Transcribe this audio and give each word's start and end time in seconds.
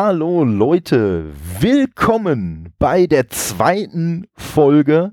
Hallo 0.00 0.44
Leute, 0.44 1.32
willkommen 1.58 2.72
bei 2.78 3.08
der 3.08 3.26
zweiten 3.30 4.28
Folge 4.36 5.10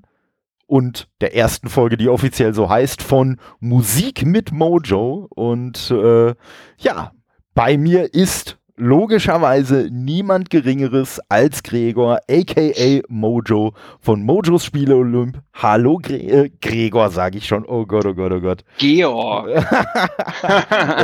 und 0.68 1.10
der 1.22 1.36
ersten 1.36 1.70
Folge, 1.70 1.98
die 1.98 2.08
offiziell 2.08 2.54
so 2.54 2.70
heißt, 2.70 3.02
von 3.02 3.38
Musik 3.60 4.28
mit 4.28 4.52
Mojo. 4.52 5.28
Und 5.32 5.90
äh, 5.90 6.36
ja, 6.78 7.14
bei 7.56 7.80
mir 7.80 8.14
ist 8.14 8.60
logischerweise 8.78 9.90
niemand 9.92 10.50
Geringeres 10.50 11.22
als 11.30 11.64
Gregor, 11.64 12.20
aka 12.30 13.02
Mojo 13.08 13.74
von 14.02 14.24
Mojos 14.24 14.66
Spiele 14.66 14.96
Olymp. 14.96 15.42
Hallo 15.54 16.00
Gre 16.02 16.16
äh, 16.16 16.50
Gregor, 16.62 17.10
sage 17.10 17.38
ich 17.38 17.48
schon. 17.48 17.66
Oh 17.66 17.86
Gott, 17.86 18.06
oh 18.06 18.14
Gott, 18.14 18.34
oh 18.34 18.42
Gott. 18.42 18.66
Georg. 18.78 19.48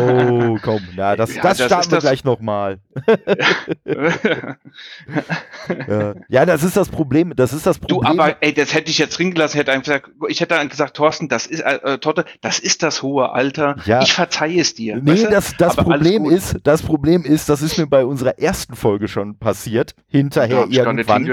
oh, 0.01 0.57
komm, 0.61 0.81
na, 0.97 1.15
das, 1.15 1.33
ja, 1.33 1.41
das, 1.41 1.57
das 1.57 1.67
starten 1.67 1.91
wir 1.91 1.95
das 1.95 2.03
gleich 2.03 2.25
nochmal. 2.25 2.79
ja, 6.27 6.45
das 6.45 6.63
ist 6.63 6.75
das 6.75 6.89
Problem. 6.89 7.33
Das 7.37 7.53
ist 7.53 7.65
das 7.65 7.79
Problem. 7.79 8.01
Du, 8.01 8.07
aber 8.07 8.35
ey, 8.41 8.53
das 8.53 8.73
hätte 8.73 8.91
ich 8.91 8.97
jetzt 8.97 9.17
drin 9.17 9.31
gelassen, 9.31 9.55
hätte 9.55 9.71
einfach 9.71 10.01
gesagt, 10.01 10.09
ich 10.27 10.41
hätte 10.41 10.55
dann 10.55 10.67
gesagt, 10.67 10.97
Thorsten, 10.97 11.29
das 11.29 11.47
ist 11.47 11.61
äh, 11.61 11.79
äh 11.83 11.97
Totte, 11.99 12.25
das 12.41 12.59
ist 12.59 12.83
das 12.83 13.01
hohe 13.01 13.31
Alter. 13.31 13.77
Ja. 13.85 14.01
Ich 14.01 14.11
verzeihe 14.11 14.59
es 14.59 14.73
dir. 14.73 14.97
Nee, 14.97 15.13
weißt 15.13 15.25
du? 15.25 15.29
das, 15.29 15.55
das 15.57 15.77
Problem 15.77 16.25
ist, 16.25 16.57
das 16.63 16.81
Problem 16.81 17.23
ist, 17.23 17.47
dass 17.47 17.60
das 17.61 17.73
ist 17.73 17.77
mir 17.77 17.87
bei 17.87 18.05
unserer 18.05 18.39
ersten 18.39 18.75
Folge 18.75 19.07
schon 19.07 19.37
passiert, 19.37 19.95
hinterher 20.07 20.67
ja, 20.69 20.85
irgendwann. 20.85 21.29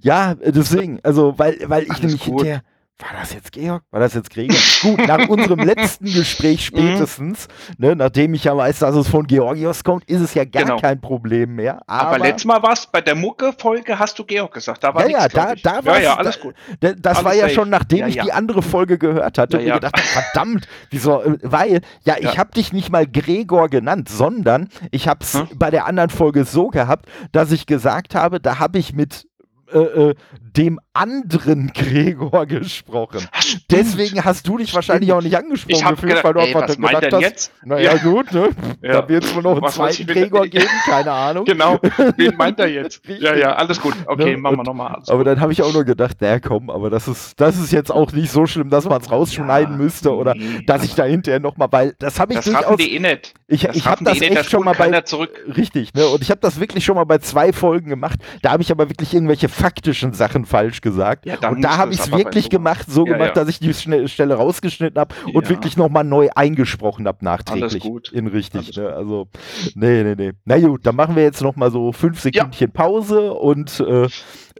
Ja, 0.00 0.34
deswegen, 0.34 1.00
also 1.02 1.34
weil, 1.38 1.58
weil 1.66 1.84
ich 1.84 2.00
nämlich 2.00 2.22
hinterher 2.22 2.62
war 2.98 3.10
das 3.20 3.34
jetzt 3.34 3.52
Georg? 3.52 3.82
War 3.90 4.00
das 4.00 4.14
jetzt 4.14 4.30
Gregor? 4.30 4.56
Gut, 4.80 5.06
nach 5.06 5.28
unserem 5.28 5.58
letzten 5.60 6.06
Gespräch 6.06 6.72
mhm. 6.72 6.78
spätestens, 6.78 7.46
ne, 7.76 7.94
nachdem 7.94 8.32
ich 8.32 8.44
ja 8.44 8.56
weiß, 8.56 8.78
dass 8.78 8.96
es 8.96 9.08
von 9.08 9.26
Georgios 9.26 9.84
kommt, 9.84 10.08
ist 10.08 10.22
es 10.22 10.32
ja 10.32 10.44
gar 10.46 10.64
genau. 10.64 10.80
kein 10.80 10.98
Problem 10.98 11.56
mehr. 11.56 11.82
Aber, 11.86 12.08
aber 12.08 12.18
letztes 12.20 12.46
Mal 12.46 12.62
war 12.62 12.72
es 12.72 12.86
bei 12.86 13.02
der 13.02 13.14
Mucke-Folge, 13.14 13.98
hast 13.98 14.18
du 14.18 14.24
Georg 14.24 14.54
gesagt. 14.54 14.82
Da 14.82 14.94
war 14.94 15.08
ja, 15.10 15.20
ja, 15.20 15.28
da, 15.28 15.54
da 15.54 15.84
war 15.84 15.96
ja, 15.96 16.04
ja, 16.04 16.16
alles 16.16 16.40
gut. 16.40 16.54
Da, 16.80 16.94
das 16.94 17.18
alles 17.18 17.24
war 17.24 17.34
ja 17.34 17.42
safe. 17.42 17.54
schon, 17.54 17.68
nachdem 17.68 17.98
ja, 17.98 18.06
ich 18.06 18.18
die 18.18 18.32
andere 18.32 18.62
Folge 18.62 18.96
gehört 18.96 19.36
hatte 19.36 19.58
ja, 19.58 19.58
und 19.58 19.66
mir 19.66 19.74
gedacht 19.74 20.00
verdammt, 20.00 20.66
wieso, 20.90 21.22
weil, 21.42 21.82
ja, 22.04 22.16
ich 22.18 22.38
habe 22.38 22.52
dich 22.52 22.72
nicht 22.72 22.90
mal 22.90 23.06
Gregor 23.06 23.68
genannt, 23.68 24.08
sondern 24.08 24.70
ich 24.90 25.06
habe 25.06 25.20
es 25.22 25.34
hm? 25.34 25.48
bei 25.56 25.70
der 25.70 25.84
anderen 25.84 26.08
Folge 26.08 26.44
so 26.44 26.68
gehabt, 26.68 27.06
dass 27.32 27.52
ich 27.52 27.66
gesagt 27.66 28.14
habe, 28.14 28.40
da 28.40 28.58
habe 28.58 28.78
ich 28.78 28.94
mit 28.94 29.26
äh, 29.72 29.78
äh, 29.78 30.14
dem 30.40 30.78
anderen 30.96 31.72
Gregor 31.74 32.46
gesprochen. 32.46 33.26
Deswegen 33.70 34.24
hast 34.24 34.48
du 34.48 34.58
dich 34.58 34.74
wahrscheinlich 34.74 35.12
auch 35.12 35.22
nicht 35.22 35.36
angesprochen 35.36 35.88
gefühlt, 35.90 36.16
gedacht, 36.16 36.24
weil 36.24 36.32
du 36.34 36.40
ey, 36.40 36.54
einfach 36.54 36.76
gedacht 36.76 37.12
hast, 37.12 37.20
jetzt? 37.20 37.52
naja 37.64 37.94
ja. 37.94 38.02
gut, 38.02 38.32
ne? 38.32 38.48
Ja. 38.82 39.02
da 39.02 39.08
wird 39.08 39.24
es 39.24 39.34
wohl 39.34 39.42
noch 39.42 39.60
einen 39.60 39.70
zweiten 39.70 40.06
Gregor 40.06 40.46
geben, 40.46 40.68
keine 40.84 41.12
Ahnung. 41.12 41.44
Genau, 41.44 41.78
wen 42.16 42.36
meint 42.36 42.58
er 42.58 42.68
jetzt? 42.68 43.02
ja, 43.20 43.34
ja, 43.34 43.52
alles 43.54 43.80
gut, 43.80 43.94
okay, 44.06 44.32
ne? 44.32 44.36
machen 44.38 44.56
wir 44.56 44.64
nochmal. 44.64 45.02
Aber 45.06 45.24
dann 45.24 45.40
habe 45.40 45.52
ich 45.52 45.62
auch 45.62 45.72
nur 45.72 45.84
gedacht, 45.84 46.20
naja 46.20 46.40
komm, 46.40 46.70
aber 46.70 46.90
das 46.90 47.08
ist, 47.08 47.38
das 47.40 47.58
ist 47.58 47.72
jetzt 47.72 47.90
auch 47.90 48.12
nicht 48.12 48.30
so 48.30 48.46
schlimm, 48.46 48.70
dass 48.70 48.84
man 48.84 49.00
es 49.00 49.10
rausschneiden 49.10 49.74
ja, 49.74 49.82
müsste 49.82 50.14
oder 50.14 50.34
nee, 50.34 50.64
dass 50.66 50.84
ich 50.84 50.94
da 50.94 51.04
hinterher 51.04 51.40
nochmal, 51.40 51.68
weil 51.70 51.94
das 51.98 52.18
habe 52.18 52.32
ich 52.32 52.38
das 52.40 52.46
durchaus... 52.46 52.76
Die 52.76 52.94
eh 52.94 53.00
nicht. 53.00 53.34
Ich, 53.48 53.62
das 53.62 53.76
ich 53.76 53.86
habe 53.86 54.04
das 54.04 54.20
eh 54.20 54.28
echt 54.28 54.50
schon 54.50 54.64
mal 54.64 54.74
bei... 54.74 54.96
Zurück. 55.02 55.44
Richtig, 55.56 55.92
ne? 55.94 56.06
und 56.08 56.22
ich 56.22 56.30
habe 56.30 56.40
das 56.40 56.58
wirklich 56.58 56.84
schon 56.84 56.96
mal 56.96 57.04
bei 57.04 57.18
zwei 57.18 57.52
Folgen 57.52 57.90
gemacht, 57.90 58.18
da 58.42 58.50
habe 58.52 58.62
ich 58.62 58.70
aber 58.70 58.88
wirklich 58.88 59.12
irgendwelche 59.12 59.48
faktischen 59.48 60.14
Sachen 60.14 60.46
falsch 60.46 60.80
gesagt. 60.86 61.26
Ja, 61.26 61.48
und 61.48 61.62
da 61.62 61.76
habe 61.76 61.92
ich 61.92 61.98
es 61.98 62.12
wirklich 62.12 62.48
gemacht, 62.48 62.86
so 62.88 63.04
ja, 63.04 63.12
gemacht, 63.12 63.36
dass 63.36 63.48
ich 63.48 63.58
die 63.58 63.74
Stelle 63.74 64.34
rausgeschnitten 64.34 65.00
habe 65.00 65.14
und 65.32 65.48
wirklich 65.48 65.76
nochmal 65.76 66.04
neu 66.04 66.28
eingesprochen 66.34 67.08
habe 67.08 67.24
nachträglich. 67.24 67.72
Alles 67.72 67.82
gut. 67.82 68.12
In 68.12 68.28
richtig. 68.28 68.76
Ne? 68.76 68.88
Also, 68.88 69.28
nee, 69.74 70.04
nee, 70.04 70.14
nee. 70.16 70.32
Na 70.44 70.58
gut, 70.60 70.86
dann 70.86 70.94
machen 70.94 71.16
wir 71.16 71.24
jetzt 71.24 71.42
nochmal 71.42 71.72
so 71.72 71.90
fünf 71.90 72.20
Sekündchen 72.20 72.70
Pause 72.70 73.32
und 73.32 73.80
äh, 73.80 74.06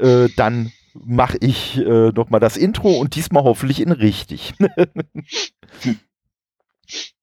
äh, 0.00 0.28
dann 0.37 0.72
mache 0.94 1.37
ich 1.41 1.78
äh, 1.78 2.10
nochmal 2.10 2.41
das 2.41 2.56
Intro 2.56 2.91
und 2.98 3.14
diesmal 3.14 3.44
hoffentlich 3.44 3.81
in 3.81 3.93
richtig. 3.93 4.54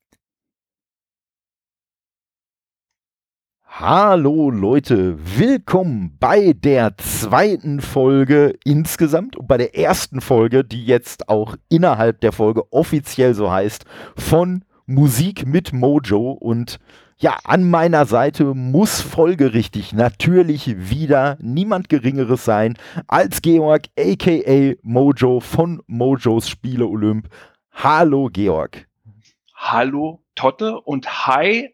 Hallo 3.79 4.51
Leute, 4.51 5.17
willkommen 5.39 6.16
bei 6.19 6.53
der 6.53 6.95
zweiten 6.97 7.81
Folge 7.81 8.56
insgesamt 8.63 9.35
und 9.35 9.47
bei 9.47 9.57
der 9.57 9.75
ersten 9.75 10.22
Folge, 10.22 10.63
die 10.63 10.85
jetzt 10.85 11.28
auch 11.28 11.56
innerhalb 11.69 12.22
der 12.22 12.33
Folge 12.33 12.72
offiziell 12.72 13.33
so 13.33 13.51
heißt, 13.51 13.85
von 14.16 14.63
Musik 14.85 15.47
mit 15.47 15.73
Mojo 15.73 16.33
und 16.33 16.79
ja, 17.17 17.39
an 17.45 17.67
meiner 17.67 18.06
Seite 18.06 18.53
muss 18.53 19.01
folgerichtig 19.01 19.91
natürlich 19.91 20.91
wieder 20.91 21.39
niemand 21.41 21.89
Geringeres 21.89 22.45
sein 22.45 22.78
als 23.07 23.41
Georg, 23.41 23.88
aka 23.97 24.75
Mojo 24.83 25.39
von 25.39 25.81
Mojos 25.88 26.47
Spiele 26.47 26.85
Olymp. 26.85 27.28
Hallo 27.72 28.29
Georg. 28.31 28.88
Hallo 29.56 30.22
Totte 30.35 30.79
und 30.79 31.25
hi 31.25 31.73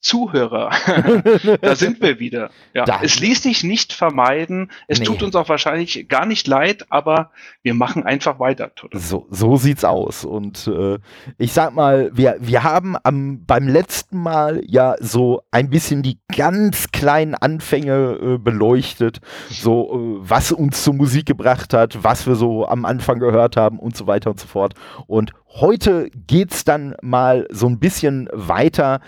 Zuhörer. 0.00 0.70
da 1.60 1.74
sind 1.74 2.00
wir 2.00 2.20
wieder. 2.20 2.50
Ja, 2.74 2.84
da. 2.84 3.00
es 3.02 3.18
ließ 3.18 3.42
sich 3.42 3.64
nicht 3.64 3.92
vermeiden. 3.92 4.70
Es 4.86 5.00
nee. 5.00 5.06
tut 5.06 5.22
uns 5.22 5.34
auch 5.34 5.48
wahrscheinlich 5.48 6.08
gar 6.08 6.26
nicht 6.26 6.46
leid, 6.46 6.86
aber 6.90 7.30
wir 7.62 7.74
machen 7.74 8.04
einfach 8.04 8.38
weiter. 8.38 8.70
So, 8.92 9.26
so 9.30 9.56
sieht's 9.56 9.84
aus. 9.84 10.24
Und 10.24 10.68
äh, 10.68 10.98
ich 11.38 11.52
sag 11.52 11.74
mal, 11.74 12.10
wir, 12.14 12.36
wir 12.40 12.62
haben 12.62 12.96
am, 13.02 13.44
beim 13.44 13.66
letzten 13.66 14.22
Mal 14.22 14.62
ja 14.66 14.94
so 15.00 15.42
ein 15.50 15.70
bisschen 15.70 16.02
die 16.02 16.18
ganz 16.34 16.92
kleinen 16.92 17.34
Anfänge 17.34 18.18
äh, 18.20 18.38
beleuchtet, 18.38 19.20
so 19.48 20.20
äh, 20.22 20.28
was 20.28 20.52
uns 20.52 20.84
zur 20.84 20.94
Musik 20.94 21.26
gebracht 21.26 21.74
hat, 21.74 22.04
was 22.04 22.26
wir 22.26 22.36
so 22.36 22.66
am 22.68 22.84
Anfang 22.84 23.18
gehört 23.18 23.56
haben 23.56 23.78
und 23.78 23.96
so 23.96 24.06
weiter 24.06 24.30
und 24.30 24.38
so 24.38 24.46
fort. 24.46 24.74
Und 25.06 25.32
Heute 25.58 26.10
geht's 26.26 26.64
dann 26.64 26.94
mal 27.00 27.46
so 27.50 27.66
ein 27.66 27.78
bisschen 27.78 28.28
weiter. 28.30 29.00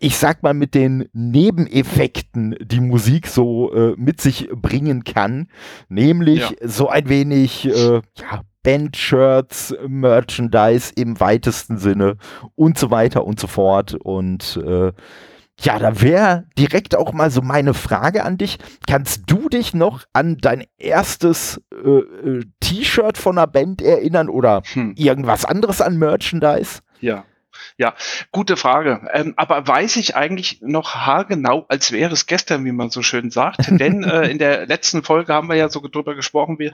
Ich 0.00 0.16
sag 0.16 0.42
mal 0.42 0.52
mit 0.52 0.74
den 0.74 1.08
Nebeneffekten, 1.12 2.56
die 2.60 2.80
Musik 2.80 3.28
so 3.28 3.72
äh, 3.72 3.94
mit 3.96 4.20
sich 4.20 4.48
bringen 4.50 5.04
kann. 5.04 5.46
Nämlich 5.88 6.40
ja. 6.40 6.68
so 6.68 6.88
ein 6.88 7.08
wenig, 7.08 7.66
äh, 7.66 7.94
ja, 7.94 8.42
Bandshirts, 8.64 9.76
Merchandise 9.86 10.92
im 10.96 11.20
weitesten 11.20 11.78
Sinne 11.78 12.16
und 12.56 12.78
so 12.78 12.90
weiter 12.90 13.24
und 13.24 13.38
so 13.38 13.46
fort. 13.46 13.94
Und 13.94 14.60
äh, 14.64 14.92
ja, 15.60 15.78
da 15.78 16.00
wäre 16.00 16.46
direkt 16.58 16.96
auch 16.96 17.12
mal 17.12 17.30
so 17.30 17.42
meine 17.42 17.74
Frage 17.74 18.24
an 18.24 18.38
dich. 18.38 18.58
Kannst 18.88 19.22
du 19.26 19.48
dich 19.48 19.74
noch 19.74 20.04
an 20.12 20.38
dein 20.38 20.64
erstes 20.78 21.60
äh, 21.72 21.88
äh, 21.88 22.44
T-Shirt 22.60 23.18
von 23.18 23.38
einer 23.38 23.46
Band 23.46 23.82
erinnern 23.82 24.28
oder 24.28 24.62
hm. 24.72 24.94
irgendwas 24.96 25.44
anderes 25.44 25.80
an 25.80 25.98
Merchandise? 25.98 26.80
Ja. 27.00 27.24
Ja, 27.78 27.94
gute 28.30 28.56
Frage. 28.56 29.08
Ähm, 29.12 29.34
aber 29.36 29.66
weiß 29.66 29.96
ich 29.96 30.16
eigentlich 30.16 30.60
noch 30.62 30.94
haargenau, 30.94 31.66
als 31.68 31.92
wäre 31.92 32.12
es 32.12 32.26
gestern, 32.26 32.64
wie 32.64 32.72
man 32.72 32.90
so 32.90 33.02
schön 33.02 33.30
sagt? 33.30 33.66
Denn 33.68 34.04
äh, 34.04 34.28
in 34.28 34.38
der 34.38 34.66
letzten 34.66 35.02
Folge 35.02 35.32
haben 35.32 35.48
wir 35.48 35.56
ja 35.56 35.68
so 35.68 35.80
drüber 35.80 36.14
gesprochen, 36.14 36.58
wie, 36.58 36.72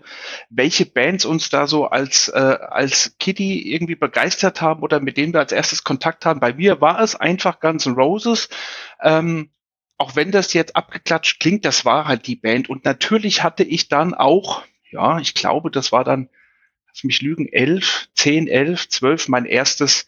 welche 0.51 0.87
Bands 0.87 1.25
uns 1.25 1.51
da 1.51 1.67
so 1.67 1.87
als, 1.87 2.29
äh, 2.29 2.39
als 2.39 3.17
Kitty 3.19 3.73
irgendwie 3.73 3.97
begeistert 3.97 4.61
haben 4.61 4.83
oder 4.83 5.01
mit 5.01 5.17
denen 5.17 5.33
wir 5.33 5.41
als 5.41 5.53
erstes 5.53 5.85
Kontakt 5.85 6.27
haben. 6.27 6.41
Bei 6.41 6.53
mir 6.53 6.81
war 6.81 7.01
es 7.01 7.15
einfach 7.15 7.61
Guns 7.61 7.87
N' 7.87 7.95
Roses. 7.95 8.49
Ähm, 9.03 9.51
auch 9.99 10.15
wenn 10.15 10.31
das 10.31 10.53
jetzt 10.55 10.77
abgeklatscht 10.77 11.41
klingt, 11.41 11.65
das 11.65 11.85
war 11.85 12.07
halt 12.07 12.27
die 12.29 12.37
Band. 12.37 12.71
Und 12.71 12.85
natürlich 12.85 13.43
hatte 13.43 13.65
ich 13.65 13.89
dann 13.89 14.15
auch, 14.15 14.63
ja, 14.91 15.19
ich 15.19 15.35
glaube, 15.35 15.71
das 15.71 15.91
war 15.91 16.05
dann, 16.05 16.31
lass 16.87 17.03
mich 17.03 17.21
lügen, 17.21 17.49
elf, 17.49 18.09
zehn, 18.15 18.47
elf, 18.47 18.89
zwölf, 18.89 19.29
mein 19.29 19.45
erstes 19.45 20.07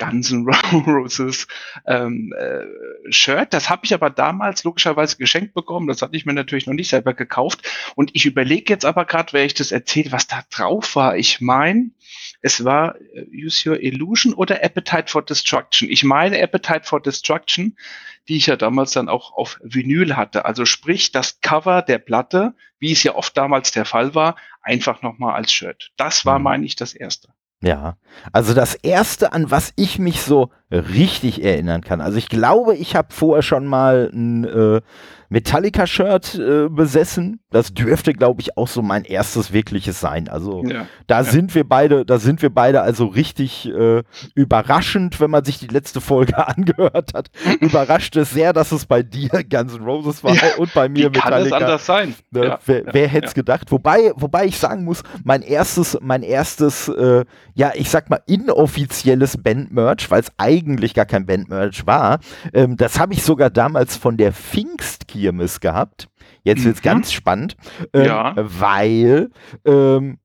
Guns 0.00 0.30
N' 0.32 0.46
Roses 0.86 1.46
ähm, 1.86 2.32
äh, 2.36 2.64
Shirt. 3.12 3.52
Das 3.52 3.68
habe 3.70 3.82
ich 3.84 3.94
aber 3.94 4.10
damals 4.10 4.64
logischerweise 4.64 5.16
geschenkt 5.16 5.54
bekommen. 5.54 5.86
Das 5.86 6.02
hatte 6.02 6.16
ich 6.16 6.26
mir 6.26 6.32
natürlich 6.32 6.66
noch 6.66 6.74
nicht 6.74 6.88
selber 6.88 7.14
gekauft. 7.14 7.68
Und 7.94 8.10
ich 8.14 8.24
überlege 8.24 8.72
jetzt 8.72 8.84
aber 8.84 9.04
gerade, 9.04 9.32
wer 9.32 9.44
ich 9.44 9.54
das 9.54 9.70
erzähle, 9.70 10.10
was 10.10 10.26
da 10.26 10.42
drauf 10.50 10.96
war. 10.96 11.16
Ich 11.16 11.40
meine, 11.40 11.90
es 12.40 12.64
war 12.64 12.96
äh, 13.14 13.26
Use 13.32 13.68
Your 13.68 13.80
Illusion 13.80 14.32
oder 14.32 14.64
Appetite 14.64 15.08
for 15.08 15.22
Destruction. 15.22 15.88
Ich 15.88 16.02
meine 16.02 16.42
Appetite 16.42 16.84
for 16.84 17.00
Destruction, 17.00 17.76
die 18.28 18.36
ich 18.36 18.46
ja 18.46 18.56
damals 18.56 18.92
dann 18.92 19.08
auch 19.08 19.32
auf 19.32 19.58
Vinyl 19.62 20.16
hatte. 20.16 20.46
Also 20.46 20.64
sprich, 20.64 21.12
das 21.12 21.40
Cover 21.40 21.82
der 21.82 21.98
Platte, 21.98 22.54
wie 22.78 22.92
es 22.92 23.02
ja 23.02 23.14
oft 23.14 23.36
damals 23.36 23.70
der 23.70 23.84
Fall 23.84 24.14
war, 24.14 24.36
einfach 24.62 25.02
nochmal 25.02 25.34
als 25.34 25.52
Shirt. 25.52 25.90
Das 25.96 26.24
war, 26.24 26.38
mhm. 26.38 26.44
meine 26.44 26.66
ich, 26.66 26.76
das 26.76 26.94
erste. 26.94 27.28
Ja, 27.62 27.96
also 28.32 28.54
das 28.54 28.74
erste, 28.74 29.34
an 29.34 29.50
was 29.50 29.72
ich 29.76 29.98
mich 29.98 30.22
so 30.22 30.50
richtig 30.70 31.44
erinnern 31.44 31.82
kann. 31.82 32.00
Also 32.00 32.16
ich 32.16 32.30
glaube, 32.30 32.74
ich 32.74 32.96
habe 32.96 33.12
vorher 33.12 33.42
schon 33.42 33.66
mal 33.66 34.10
ein 34.14 34.44
äh, 34.44 34.80
Metallica-Shirt 35.30 36.34
äh, 36.34 36.68
besessen. 36.68 37.40
Das 37.50 37.72
dürfte, 37.72 38.12
glaube 38.12 38.40
ich, 38.40 38.56
auch 38.58 38.66
so 38.66 38.82
mein 38.82 39.04
erstes 39.04 39.52
wirkliches 39.52 40.00
sein. 40.00 40.28
Also 40.28 40.64
ja. 40.64 40.86
da 41.06 41.18
ja. 41.18 41.24
sind 41.24 41.54
wir 41.54 41.66
beide, 41.66 42.04
da 42.04 42.18
sind 42.18 42.42
wir 42.42 42.50
beide 42.50 42.82
also 42.82 43.06
richtig 43.06 43.68
äh, 43.68 44.02
überraschend, 44.34 45.20
wenn 45.20 45.30
man 45.30 45.44
sich 45.44 45.58
die 45.58 45.68
letzte 45.68 46.00
Folge 46.00 46.46
angehört 46.48 47.14
hat. 47.14 47.30
Überrascht 47.60 48.16
es 48.16 48.30
sehr, 48.30 48.52
dass 48.52 48.72
es 48.72 48.86
bei 48.86 49.04
dir 49.04 49.30
Guns 49.50 49.74
N' 49.74 49.84
Roses 49.84 50.22
war 50.24 50.34
ja. 50.34 50.42
und 50.58 50.74
bei 50.74 50.88
mir 50.88 51.12
Wie 51.12 51.16
Metallica. 51.16 51.30
Kann 51.30 51.46
es 51.46 51.52
anders 51.52 51.86
sein? 51.86 52.14
Ne? 52.32 52.58
wer, 52.66 52.84
wer 52.92 53.08
hätte 53.08 53.28
es 53.28 53.34
gedacht? 53.34 53.70
Wobei, 53.70 54.12
wobei 54.16 54.46
ich 54.46 54.58
sagen 54.58 54.84
muss, 54.84 55.04
mein 55.22 55.42
erstes, 55.42 55.96
mein 56.00 56.24
erstes, 56.24 56.88
äh, 56.88 57.24
ja, 57.54 57.70
ich 57.74 57.88
sag 57.88 58.10
mal 58.10 58.20
inoffizielles 58.26 59.36
Bandmerch, 59.36 60.10
weil 60.10 60.20
es 60.22 60.32
eigentlich 60.38 60.92
gar 60.94 61.06
kein 61.06 61.24
Bandmerch 61.24 61.86
war, 61.86 62.18
ähm, 62.52 62.76
das 62.76 62.98
habe 62.98 63.14
ich 63.14 63.22
sogar 63.22 63.50
damals 63.50 63.96
von 63.96 64.16
der 64.16 64.32
Pfingstkirche 64.32 65.19
Kirmes 65.20 65.60
gehabt. 65.60 66.08
Jetzt 66.42 66.64
wird 66.64 66.76
es 66.76 66.82
mhm. 66.82 66.84
ganz 66.84 67.12
spannend, 67.12 67.56
ähm, 67.92 68.04
ja. 68.04 68.34
weil 68.36 69.30
ähm, 69.64 70.18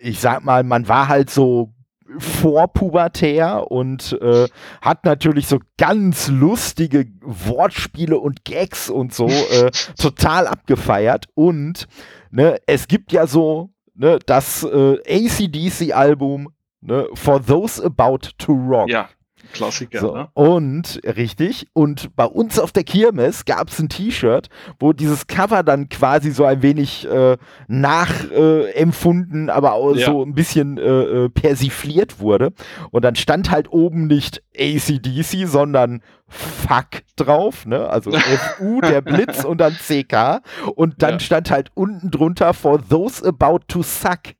ich 0.00 0.20
sag 0.20 0.44
mal, 0.44 0.64
man 0.64 0.88
war 0.88 1.08
halt 1.08 1.30
so 1.30 1.72
vorpubertär 2.18 3.70
und 3.70 4.18
äh, 4.20 4.48
hat 4.80 5.04
natürlich 5.04 5.46
so 5.46 5.60
ganz 5.78 6.28
lustige 6.28 7.06
Wortspiele 7.20 8.18
und 8.18 8.44
Gags 8.44 8.90
und 8.90 9.14
so 9.14 9.28
äh, 9.28 9.70
total 9.96 10.46
abgefeiert. 10.46 11.26
Und 11.34 11.86
ne, 12.30 12.58
es 12.66 12.88
gibt 12.88 13.12
ja 13.12 13.26
so 13.26 13.70
ne, 13.94 14.18
das 14.26 14.64
äh, 14.64 14.98
ACDC-Album 15.06 16.48
ne, 16.80 17.06
For 17.14 17.44
Those 17.44 17.84
About 17.84 18.30
to 18.38 18.52
Rock. 18.52 18.88
Ja. 18.88 19.08
Klassiker, 19.52 20.00
so, 20.00 20.14
ne? 20.14 20.28
Und, 20.34 21.00
richtig, 21.04 21.68
und 21.72 22.14
bei 22.16 22.24
uns 22.24 22.58
auf 22.58 22.72
der 22.72 22.84
Kirmes 22.84 23.44
gab 23.44 23.68
es 23.68 23.78
ein 23.78 23.88
T-Shirt, 23.88 24.48
wo 24.78 24.92
dieses 24.92 25.26
Cover 25.26 25.62
dann 25.62 25.88
quasi 25.88 26.30
so 26.30 26.44
ein 26.44 26.62
wenig 26.62 27.06
äh, 27.08 27.36
nachempfunden, 27.68 29.48
äh, 29.48 29.52
aber 29.52 29.72
auch 29.72 29.94
ja. 29.94 30.06
so 30.06 30.22
ein 30.22 30.34
bisschen 30.34 30.78
äh, 30.78 30.82
äh 30.82 31.28
persifliert 31.28 32.20
wurde. 32.20 32.52
Und 32.90 33.04
dann 33.04 33.16
stand 33.16 33.50
halt 33.50 33.72
oben 33.72 34.06
nicht 34.06 34.42
ACDC, 34.56 35.46
sondern 35.46 36.02
Fuck 36.32 37.02
drauf, 37.16 37.66
ne? 37.66 37.88
Also 37.88 38.12
FU, 38.12 38.80
der 38.82 39.00
Blitz 39.00 39.44
und 39.44 39.60
dann 39.60 39.72
CK. 39.72 40.42
Und 40.76 41.02
dann 41.02 41.14
ja. 41.14 41.18
stand 41.18 41.50
halt 41.50 41.72
unten 41.74 42.12
drunter 42.12 42.54
for 42.54 42.80
those 42.88 43.26
about 43.26 43.60
to 43.66 43.82
suck 43.82 44.34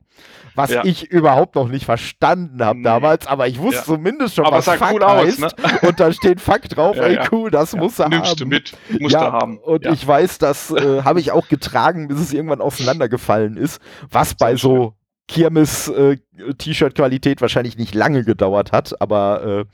was 0.55 0.71
ja. 0.71 0.85
ich 0.85 1.11
überhaupt 1.11 1.55
noch 1.55 1.69
nicht 1.69 1.85
verstanden 1.85 2.65
habe 2.65 2.79
nee. 2.79 2.85
damals, 2.85 3.27
aber 3.27 3.49
ich 3.49 3.59
wusste 3.59 3.81
ja. 3.81 3.85
zumindest 3.85 4.35
schon, 4.37 4.47
aber 4.47 4.59
was 4.59 4.67
Fuck 4.67 4.93
cool 4.93 5.05
heißt. 5.05 5.45
Aus, 5.45 5.57
ne? 5.57 5.89
Und 5.89 6.01
da 6.01 6.13
steht 6.13 6.41
Fuck 6.41 6.63
drauf, 6.63 6.97
ja, 6.97 7.05
ey 7.05 7.19
cool, 7.33 7.51
das 7.51 7.75
muss 7.75 7.99
er 7.99 8.09
Nimmst 8.09 8.31
haben. 8.31 8.39
du 8.39 8.47
mit, 8.47 8.73
musst 9.01 9.15
du 9.15 9.21
haben. 9.21 9.59
Und 9.59 9.87
ich 9.87 10.07
weiß, 10.07 10.39
das 10.39 10.71
äh, 10.71 11.03
habe 11.05 11.21
ich 11.21 11.33
auch 11.33 11.49
getragen, 11.49 12.09
bis 12.09 12.21
es 12.21 12.33
irgendwann 12.33 12.61
auseinandergefallen 12.61 13.57
ist, 13.57 13.81
was 14.11 14.35
bei 14.35 14.57
so 14.57 14.95
Kirmes-T-Shirt-Qualität 15.31 16.19
äh, 16.19 16.30
wahrscheinlich 17.41 17.77
nicht 17.77 17.95
lange 17.95 18.25
gedauert 18.25 18.73
hat, 18.73 19.01
aber 19.01 19.67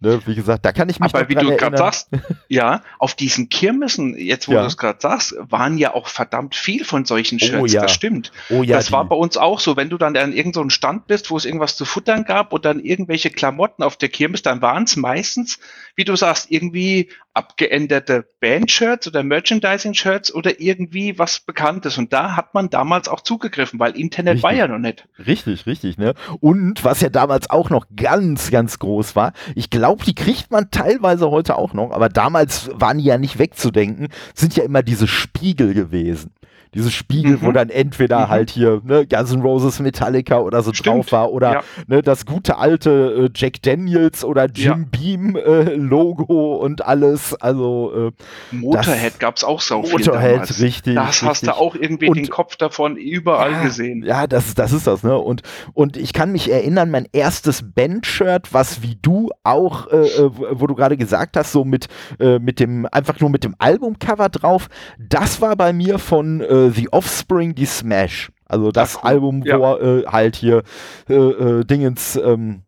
äh, 0.00 0.06
ne, 0.06 0.20
wie 0.26 0.34
gesagt, 0.34 0.64
da 0.64 0.72
kann 0.72 0.88
ich 0.88 1.00
mich 1.00 1.14
Aber 1.14 1.28
wie 1.28 1.34
du 1.34 1.56
gerade 1.56 1.76
sagst, 1.76 2.08
ja, 2.48 2.82
auf 2.98 3.14
diesen 3.14 3.48
Kirmessen, 3.48 4.16
jetzt 4.16 4.48
wo 4.48 4.52
ja. 4.52 4.60
du 4.60 4.66
es 4.66 4.76
gerade 4.76 4.98
sagst, 5.00 5.34
waren 5.38 5.78
ja 5.78 5.94
auch 5.94 6.08
verdammt 6.08 6.54
viel 6.54 6.84
von 6.84 7.04
solchen 7.04 7.38
oh 7.42 7.46
Shirts, 7.46 7.62
oh, 7.62 7.66
ja. 7.66 7.82
das 7.82 7.92
stimmt. 7.92 8.32
Oh, 8.50 8.62
ja, 8.62 8.76
das 8.76 8.86
die. 8.86 8.92
war 8.92 9.04
bei 9.04 9.16
uns 9.16 9.36
auch 9.36 9.60
so, 9.60 9.76
wenn 9.76 9.90
du 9.90 9.98
dann 9.98 10.16
an 10.16 10.32
irgendeinem 10.32 10.70
so 10.70 10.74
Stand 10.74 11.06
bist, 11.06 11.30
wo 11.30 11.36
es 11.36 11.44
irgendwas 11.44 11.76
zu 11.76 11.84
futtern 11.84 12.24
gab 12.24 12.52
und 12.52 12.64
dann 12.64 12.80
irgendwelche 12.80 13.30
Klamotten 13.30 13.82
auf 13.82 13.96
der 13.96 14.08
Kirmes, 14.08 14.42
dann 14.42 14.62
waren 14.62 14.84
es 14.84 14.96
meistens, 14.96 15.58
wie 15.96 16.04
du 16.04 16.16
sagst, 16.16 16.50
irgendwie 16.50 17.10
abgeänderte 17.34 18.26
Band-Shirts 18.40 19.08
oder 19.08 19.24
Merchandising-Shirts 19.24 20.32
oder 20.32 20.60
irgendwie 20.60 21.18
was 21.18 21.40
Bekanntes. 21.40 21.98
Und 21.98 22.12
da 22.12 22.36
hat 22.36 22.54
man 22.54 22.70
damals 22.70 23.08
auch 23.08 23.20
zugegriffen, 23.20 23.80
weil 23.80 23.98
Internet 23.98 24.34
richtig. 24.34 24.42
war 24.44 24.54
ja 24.54 24.68
noch 24.68 24.78
nicht. 24.78 25.06
Richtig, 25.24 25.66
richtig, 25.66 25.98
ne? 25.98 26.13
Und 26.40 26.84
was 26.84 27.00
ja 27.00 27.08
damals 27.08 27.50
auch 27.50 27.70
noch 27.70 27.86
ganz, 27.96 28.50
ganz 28.50 28.78
groß 28.78 29.16
war, 29.16 29.32
ich 29.54 29.70
glaube, 29.70 30.04
die 30.04 30.14
kriegt 30.14 30.50
man 30.50 30.70
teilweise 30.70 31.30
heute 31.30 31.56
auch 31.56 31.72
noch, 31.72 31.90
aber 31.90 32.08
damals 32.08 32.70
waren 32.74 32.98
die 32.98 33.04
ja 33.04 33.18
nicht 33.18 33.38
wegzudenken, 33.38 34.08
sind 34.34 34.56
ja 34.56 34.64
immer 34.64 34.82
diese 34.82 35.06
Spiegel 35.06 35.74
gewesen 35.74 36.32
dieses 36.74 36.92
Spiegel, 36.92 37.32
mhm. 37.32 37.42
wo 37.42 37.52
dann 37.52 37.70
entweder 37.70 38.26
mhm. 38.26 38.28
halt 38.28 38.50
hier 38.50 38.80
ne, 38.84 39.06
Guns 39.06 39.32
N' 39.32 39.42
Roses 39.42 39.80
Metallica 39.80 40.38
oder 40.38 40.62
so 40.62 40.72
Stimmt. 40.72 40.96
drauf 40.96 41.12
war 41.12 41.32
oder 41.32 41.52
ja. 41.52 41.62
ne, 41.86 42.02
das 42.02 42.26
gute 42.26 42.58
alte 42.58 43.26
äh, 43.26 43.30
Jack 43.34 43.62
Daniels 43.62 44.24
oder 44.24 44.46
Jim 44.46 44.88
ja. 44.92 44.98
Beam 44.98 45.36
äh, 45.36 45.74
Logo 45.74 46.56
und 46.56 46.84
alles. 46.84 47.34
Also 47.34 48.10
äh, 48.52 48.54
Motorhead 48.54 49.20
gab 49.20 49.36
es 49.36 49.44
auch 49.44 49.60
so 49.60 49.82
viel 49.82 49.98
Motorhead, 49.98 50.32
damals. 50.32 50.60
richtig. 50.60 50.94
Das 50.94 51.08
richtig. 51.08 51.28
hast 51.28 51.46
du 51.46 51.56
auch 51.56 51.74
irgendwie 51.74 52.08
und, 52.08 52.16
den 52.16 52.28
Kopf 52.28 52.56
davon 52.56 52.96
überall 52.96 53.52
ja, 53.52 53.62
gesehen. 53.62 54.02
Ja, 54.04 54.26
das, 54.26 54.54
das 54.54 54.72
ist 54.72 54.86
das, 54.86 55.02
ne? 55.02 55.16
Und, 55.16 55.42
und 55.72 55.96
ich 55.96 56.12
kann 56.12 56.32
mich 56.32 56.50
erinnern, 56.50 56.90
mein 56.90 57.06
erstes 57.12 57.62
Band-Shirt, 57.74 58.52
was 58.52 58.82
wie 58.82 58.96
du 59.00 59.30
auch, 59.42 59.90
äh, 59.90 60.06
äh 60.06 60.30
wo 60.50 60.66
du 60.66 60.74
gerade 60.74 60.96
gesagt 60.96 61.36
hast, 61.36 61.52
so 61.52 61.64
mit, 61.64 61.86
äh, 62.18 62.38
mit 62.38 62.60
dem, 62.60 62.86
einfach 62.90 63.20
nur 63.20 63.30
mit 63.30 63.44
dem 63.44 63.54
Albumcover 63.58 64.28
drauf, 64.28 64.68
das 64.98 65.40
war 65.40 65.56
bei 65.56 65.72
mir 65.72 65.98
von 65.98 66.40
äh, 66.66 66.70
The 66.70 66.88
Offspring, 66.92 67.54
die 67.54 67.66
Smash. 67.66 68.30
Also 68.46 68.70
das 68.70 68.96
cool. 68.96 69.02
Album, 69.04 69.42
wo 69.44 69.46
ja. 69.46 69.76
äh, 69.78 70.06
halt 70.06 70.36
hier 70.36 70.62
äh, 71.08 71.14
äh, 71.14 71.64
Dingens. 71.64 72.16
Ähm, 72.16 72.62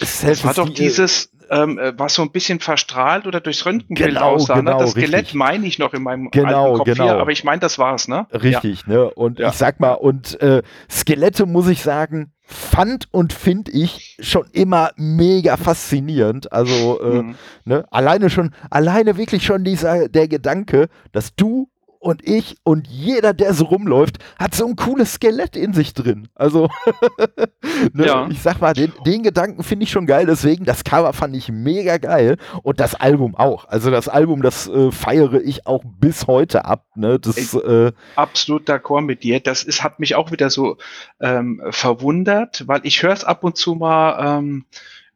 das 0.00 0.44
war 0.44 0.54
doch 0.54 0.68
dieses, 0.68 1.30
ähm, 1.50 1.78
äh, 1.78 1.92
was 1.96 2.14
so 2.14 2.22
ein 2.22 2.30
bisschen 2.30 2.60
verstrahlt 2.60 3.26
oder 3.26 3.40
durchs 3.40 3.64
Röntgenbild 3.64 4.14
genau, 4.14 4.34
aussah. 4.34 4.54
Genau, 4.54 4.72
ne? 4.72 4.78
Das 4.78 4.96
richtig. 4.96 5.10
Skelett 5.10 5.34
meine 5.34 5.66
ich 5.66 5.78
noch 5.78 5.94
in 5.94 6.02
meinem 6.02 6.30
genau, 6.30 6.74
Kopf 6.78 6.86
genau. 6.86 7.04
hier, 7.04 7.16
aber 7.18 7.30
ich 7.30 7.44
meine, 7.44 7.60
das 7.60 7.78
war's, 7.78 8.08
ne? 8.08 8.26
Richtig, 8.32 8.84
ja. 8.86 8.92
ne? 8.92 9.10
Und 9.10 9.38
ja. 9.38 9.50
ich 9.50 9.54
sag 9.54 9.80
mal, 9.80 9.92
und 9.92 10.40
äh, 10.40 10.62
Skelette 10.90 11.46
muss 11.46 11.68
ich 11.68 11.82
sagen, 11.82 12.32
fand 12.46 13.06
und 13.12 13.32
finde 13.32 13.72
ich 13.72 14.16
schon 14.20 14.46
immer 14.52 14.90
mega 14.96 15.56
faszinierend. 15.56 16.52
Also 16.52 17.00
äh, 17.00 17.22
mhm. 17.22 17.34
ne? 17.64 17.84
alleine 17.90 18.30
schon, 18.30 18.54
alleine 18.70 19.16
wirklich 19.16 19.44
schon 19.44 19.64
dieser 19.64 20.08
der 20.08 20.28
Gedanke, 20.28 20.88
dass 21.12 21.34
du 21.34 21.68
und 22.06 22.26
ich 22.26 22.56
und 22.62 22.86
jeder, 22.86 23.34
der 23.34 23.52
so 23.52 23.64
rumläuft, 23.64 24.18
hat 24.38 24.54
so 24.54 24.64
ein 24.64 24.76
cooles 24.76 25.14
Skelett 25.14 25.56
in 25.56 25.74
sich 25.74 25.92
drin. 25.92 26.28
Also, 26.36 26.68
ne, 27.92 28.06
ja. 28.06 28.28
ich 28.30 28.40
sag 28.40 28.60
mal, 28.60 28.74
den, 28.74 28.92
den 29.04 29.24
Gedanken 29.24 29.64
finde 29.64 29.82
ich 29.82 29.90
schon 29.90 30.06
geil. 30.06 30.24
Deswegen, 30.24 30.64
das 30.64 30.84
Cover 30.84 31.12
fand 31.12 31.34
ich 31.34 31.50
mega 31.50 31.96
geil 31.96 32.36
und 32.62 32.78
das 32.78 32.94
Album 32.94 33.34
auch. 33.34 33.64
Also, 33.64 33.90
das 33.90 34.08
Album, 34.08 34.42
das 34.42 34.68
äh, 34.68 34.92
feiere 34.92 35.40
ich 35.42 35.66
auch 35.66 35.82
bis 35.84 36.28
heute 36.28 36.64
ab. 36.64 36.86
Ne? 36.94 37.18
Das, 37.18 37.54
äh, 37.54 37.90
absolut 38.14 38.70
d'accord 38.70 39.00
mit 39.00 39.24
dir. 39.24 39.40
Das 39.40 39.64
ist, 39.64 39.82
hat 39.82 39.98
mich 39.98 40.14
auch 40.14 40.30
wieder 40.30 40.48
so 40.48 40.76
ähm, 41.20 41.60
verwundert, 41.70 42.68
weil 42.68 42.82
ich 42.84 43.02
höre 43.02 43.14
es 43.14 43.24
ab 43.24 43.42
und 43.42 43.56
zu 43.56 43.74
mal. 43.74 44.38
Ähm, 44.38 44.64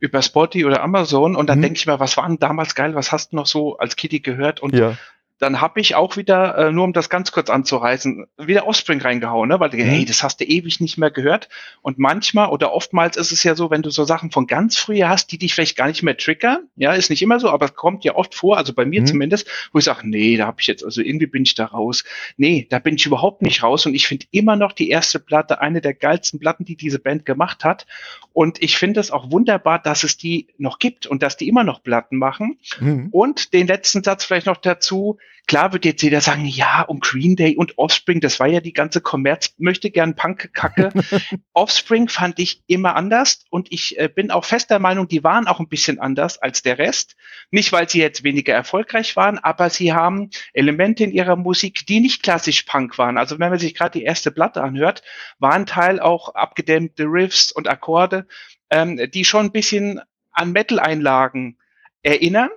über 0.02 0.22
Spotify 0.22 0.64
oder 0.64 0.82
Amazon 0.82 1.36
und 1.36 1.50
dann 1.50 1.58
mhm. 1.58 1.62
denke 1.62 1.76
ich 1.76 1.86
mir, 1.86 2.00
was 2.00 2.16
war 2.16 2.26
denn 2.26 2.38
damals 2.38 2.74
geil, 2.74 2.94
was 2.94 3.12
hast 3.12 3.32
du 3.32 3.36
noch 3.36 3.44
so 3.44 3.76
als 3.76 3.96
Kitty 3.96 4.20
gehört 4.20 4.60
und 4.60 4.74
ja 4.74 4.96
dann 5.40 5.62
habe 5.62 5.80
ich 5.80 5.94
auch 5.94 6.18
wieder, 6.18 6.56
äh, 6.56 6.70
nur 6.70 6.84
um 6.84 6.92
das 6.92 7.08
ganz 7.08 7.32
kurz 7.32 7.48
anzureißen, 7.48 8.26
wieder 8.36 8.66
Offspring 8.66 9.00
reingehauen, 9.00 9.48
ne? 9.48 9.58
weil, 9.58 9.70
mhm. 9.70 9.78
hey, 9.78 10.04
das 10.04 10.22
hast 10.22 10.40
du 10.40 10.44
ewig 10.44 10.80
nicht 10.80 10.98
mehr 10.98 11.10
gehört. 11.10 11.48
Und 11.80 11.98
manchmal 11.98 12.50
oder 12.50 12.74
oftmals 12.74 13.16
ist 13.16 13.32
es 13.32 13.42
ja 13.42 13.54
so, 13.54 13.70
wenn 13.70 13.80
du 13.80 13.88
so 13.88 14.04
Sachen 14.04 14.30
von 14.30 14.46
ganz 14.46 14.76
früher 14.76 15.08
hast, 15.08 15.32
die 15.32 15.38
dich 15.38 15.54
vielleicht 15.54 15.78
gar 15.78 15.88
nicht 15.88 16.02
mehr 16.02 16.16
triggern, 16.16 16.68
ja, 16.76 16.92
ist 16.92 17.08
nicht 17.08 17.22
immer 17.22 17.40
so, 17.40 17.48
aber 17.48 17.64
es 17.64 17.74
kommt 17.74 18.04
ja 18.04 18.16
oft 18.16 18.34
vor, 18.34 18.58
also 18.58 18.74
bei 18.74 18.84
mir 18.84 19.00
mhm. 19.00 19.06
zumindest, 19.06 19.48
wo 19.72 19.78
ich 19.78 19.86
sage, 19.86 20.06
nee, 20.06 20.36
da 20.36 20.46
habe 20.46 20.60
ich 20.60 20.66
jetzt, 20.66 20.84
also 20.84 21.00
irgendwie 21.00 21.26
bin 21.26 21.42
ich 21.42 21.54
da 21.54 21.64
raus. 21.64 22.04
Nee, 22.36 22.66
da 22.68 22.78
bin 22.78 22.96
ich 22.96 23.06
überhaupt 23.06 23.40
nicht 23.40 23.62
raus 23.62 23.86
und 23.86 23.94
ich 23.94 24.06
finde 24.06 24.26
immer 24.32 24.56
noch 24.56 24.72
die 24.72 24.90
erste 24.90 25.18
Platte 25.18 25.62
eine 25.62 25.80
der 25.80 25.94
geilsten 25.94 26.38
Platten, 26.38 26.66
die 26.66 26.76
diese 26.76 26.98
Band 26.98 27.24
gemacht 27.24 27.64
hat. 27.64 27.86
Und 28.34 28.62
ich 28.62 28.76
finde 28.76 29.00
es 29.00 29.10
auch 29.10 29.30
wunderbar, 29.30 29.78
dass 29.78 30.04
es 30.04 30.18
die 30.18 30.48
noch 30.58 30.78
gibt 30.78 31.06
und 31.06 31.22
dass 31.22 31.38
die 31.38 31.48
immer 31.48 31.64
noch 31.64 31.82
Platten 31.82 32.18
machen. 32.18 32.58
Mhm. 32.78 33.08
Und 33.10 33.54
den 33.54 33.66
letzten 33.66 34.02
Satz 34.02 34.24
vielleicht 34.24 34.46
noch 34.46 34.58
dazu, 34.58 35.18
Klar 35.50 35.72
wird 35.72 35.84
jetzt 35.84 36.02
jeder 36.02 36.20
sagen, 36.20 36.44
ja, 36.44 36.82
und 36.82 37.02
Green 37.02 37.34
Day 37.34 37.56
und 37.56 37.76
Offspring, 37.76 38.20
das 38.20 38.38
war 38.38 38.46
ja 38.46 38.60
die 38.60 38.72
ganze 38.72 39.00
Kommerz, 39.00 39.52
möchte 39.58 39.90
gern 39.90 40.14
Punk-Kacke. 40.14 40.92
Offspring 41.54 42.08
fand 42.08 42.38
ich 42.38 42.62
immer 42.68 42.94
anders 42.94 43.44
und 43.50 43.72
ich 43.72 43.98
äh, 43.98 44.08
bin 44.08 44.30
auch 44.30 44.44
fest 44.44 44.70
der 44.70 44.78
Meinung, 44.78 45.08
die 45.08 45.24
waren 45.24 45.48
auch 45.48 45.58
ein 45.58 45.68
bisschen 45.68 45.98
anders 45.98 46.38
als 46.38 46.62
der 46.62 46.78
Rest. 46.78 47.16
Nicht, 47.50 47.72
weil 47.72 47.88
sie 47.88 47.98
jetzt 47.98 48.22
weniger 48.22 48.54
erfolgreich 48.54 49.16
waren, 49.16 49.38
aber 49.38 49.70
sie 49.70 49.92
haben 49.92 50.30
Elemente 50.52 51.02
in 51.02 51.10
ihrer 51.10 51.34
Musik, 51.34 51.84
die 51.84 51.98
nicht 51.98 52.22
klassisch 52.22 52.62
Punk 52.62 52.96
waren. 52.96 53.18
Also 53.18 53.40
wenn 53.40 53.50
man 53.50 53.58
sich 53.58 53.74
gerade 53.74 53.98
die 53.98 54.04
erste 54.04 54.30
Platte 54.30 54.62
anhört, 54.62 55.02
waren 55.40 55.66
Teil 55.66 55.98
auch 55.98 56.34
abgedämmte 56.36 57.06
Riffs 57.06 57.50
und 57.50 57.66
Akkorde, 57.66 58.28
ähm, 58.70 59.10
die 59.12 59.24
schon 59.24 59.46
ein 59.46 59.52
bisschen 59.52 60.00
an 60.30 60.52
Metal-Einlagen 60.52 61.58
erinnern 62.02 62.50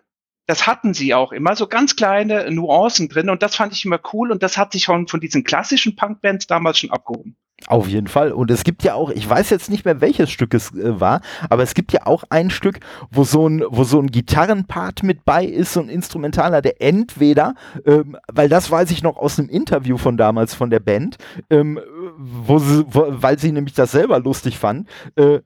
das 0.46 0.68
hatten 0.68 0.94
sie 0.94 1.14
auch 1.14 1.32
immer, 1.32 1.56
so 1.56 1.68
ganz 1.68 1.96
kleine 1.96 2.52
Nuancen 2.52 3.10
drin 3.10 3.30
und 3.30 3.42
das 3.42 3.56
fand 3.56 3.74
ich 3.74 3.86
immer 3.86 4.00
cool 4.14 4.32
und 4.32 4.44
das 4.44 4.58
hat 4.58 4.74
sich 4.74 4.84
schon 4.84 5.08
von 5.08 5.20
diesen 5.20 5.44
klassischen 5.44 5.96
Punkbands 5.96 6.48
damals 6.48 6.80
schon 6.80 6.92
abgehoben. 6.92 7.38
Auf 7.68 7.88
jeden 7.88 8.08
Fall. 8.08 8.34
Und 8.34 8.52
es 8.52 8.64
gibt 8.64 8.84
ja 8.84 8.94
auch, 8.94 9.10
ich 9.10 9.30
weiß 9.30 9.50
jetzt 9.50 9.70
nicht 9.70 9.86
mehr, 9.86 10.02
welches 10.02 10.30
Stück 10.30 10.54
es 10.54 10.74
äh, 10.74 11.00
war, 11.00 11.22
aber 11.50 11.64
es 11.64 11.74
gibt 11.74 11.94
ja 11.94 12.06
auch 12.06 12.26
ein 12.30 12.50
Stück, 12.50 12.80
wo 13.10 13.24
so 13.24 13.48
ein, 13.48 13.64
wo 13.70 13.86
so 13.86 14.00
ein 14.00 14.08
Gitarrenpart 14.08 15.04
mit 15.04 15.24
bei 15.24 15.46
ist, 15.46 15.74
so 15.74 15.80
ein 15.80 15.88
Instrumentaler, 15.88 16.62
der 16.62 16.82
entweder, 16.82 17.54
ähm, 17.86 18.18
weil 18.32 18.50
das 18.50 18.70
weiß 18.70 18.92
ich 18.92 19.02
noch 19.02 19.16
aus 19.16 19.40
einem 19.40 19.50
Interview 19.50 19.98
von 19.98 20.18
damals 20.18 20.54
von 20.54 20.72
der 20.72 20.82
Band, 20.82 21.18
ähm, 21.50 21.80
wo 22.18 22.60
sie, 22.60 22.86
wo, 22.90 23.06
weil 23.10 23.40
sie 23.40 23.52
nämlich 23.54 23.76
das 23.76 23.92
selber 23.92 24.20
lustig 24.20 24.58
fanden, 24.58 24.88
äh, 25.16 25.40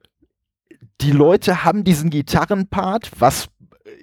die 1.02 1.12
Leute 1.12 1.64
haben 1.64 1.84
diesen 1.84 2.10
Gitarrenpart, 2.10 3.12
was 3.20 3.50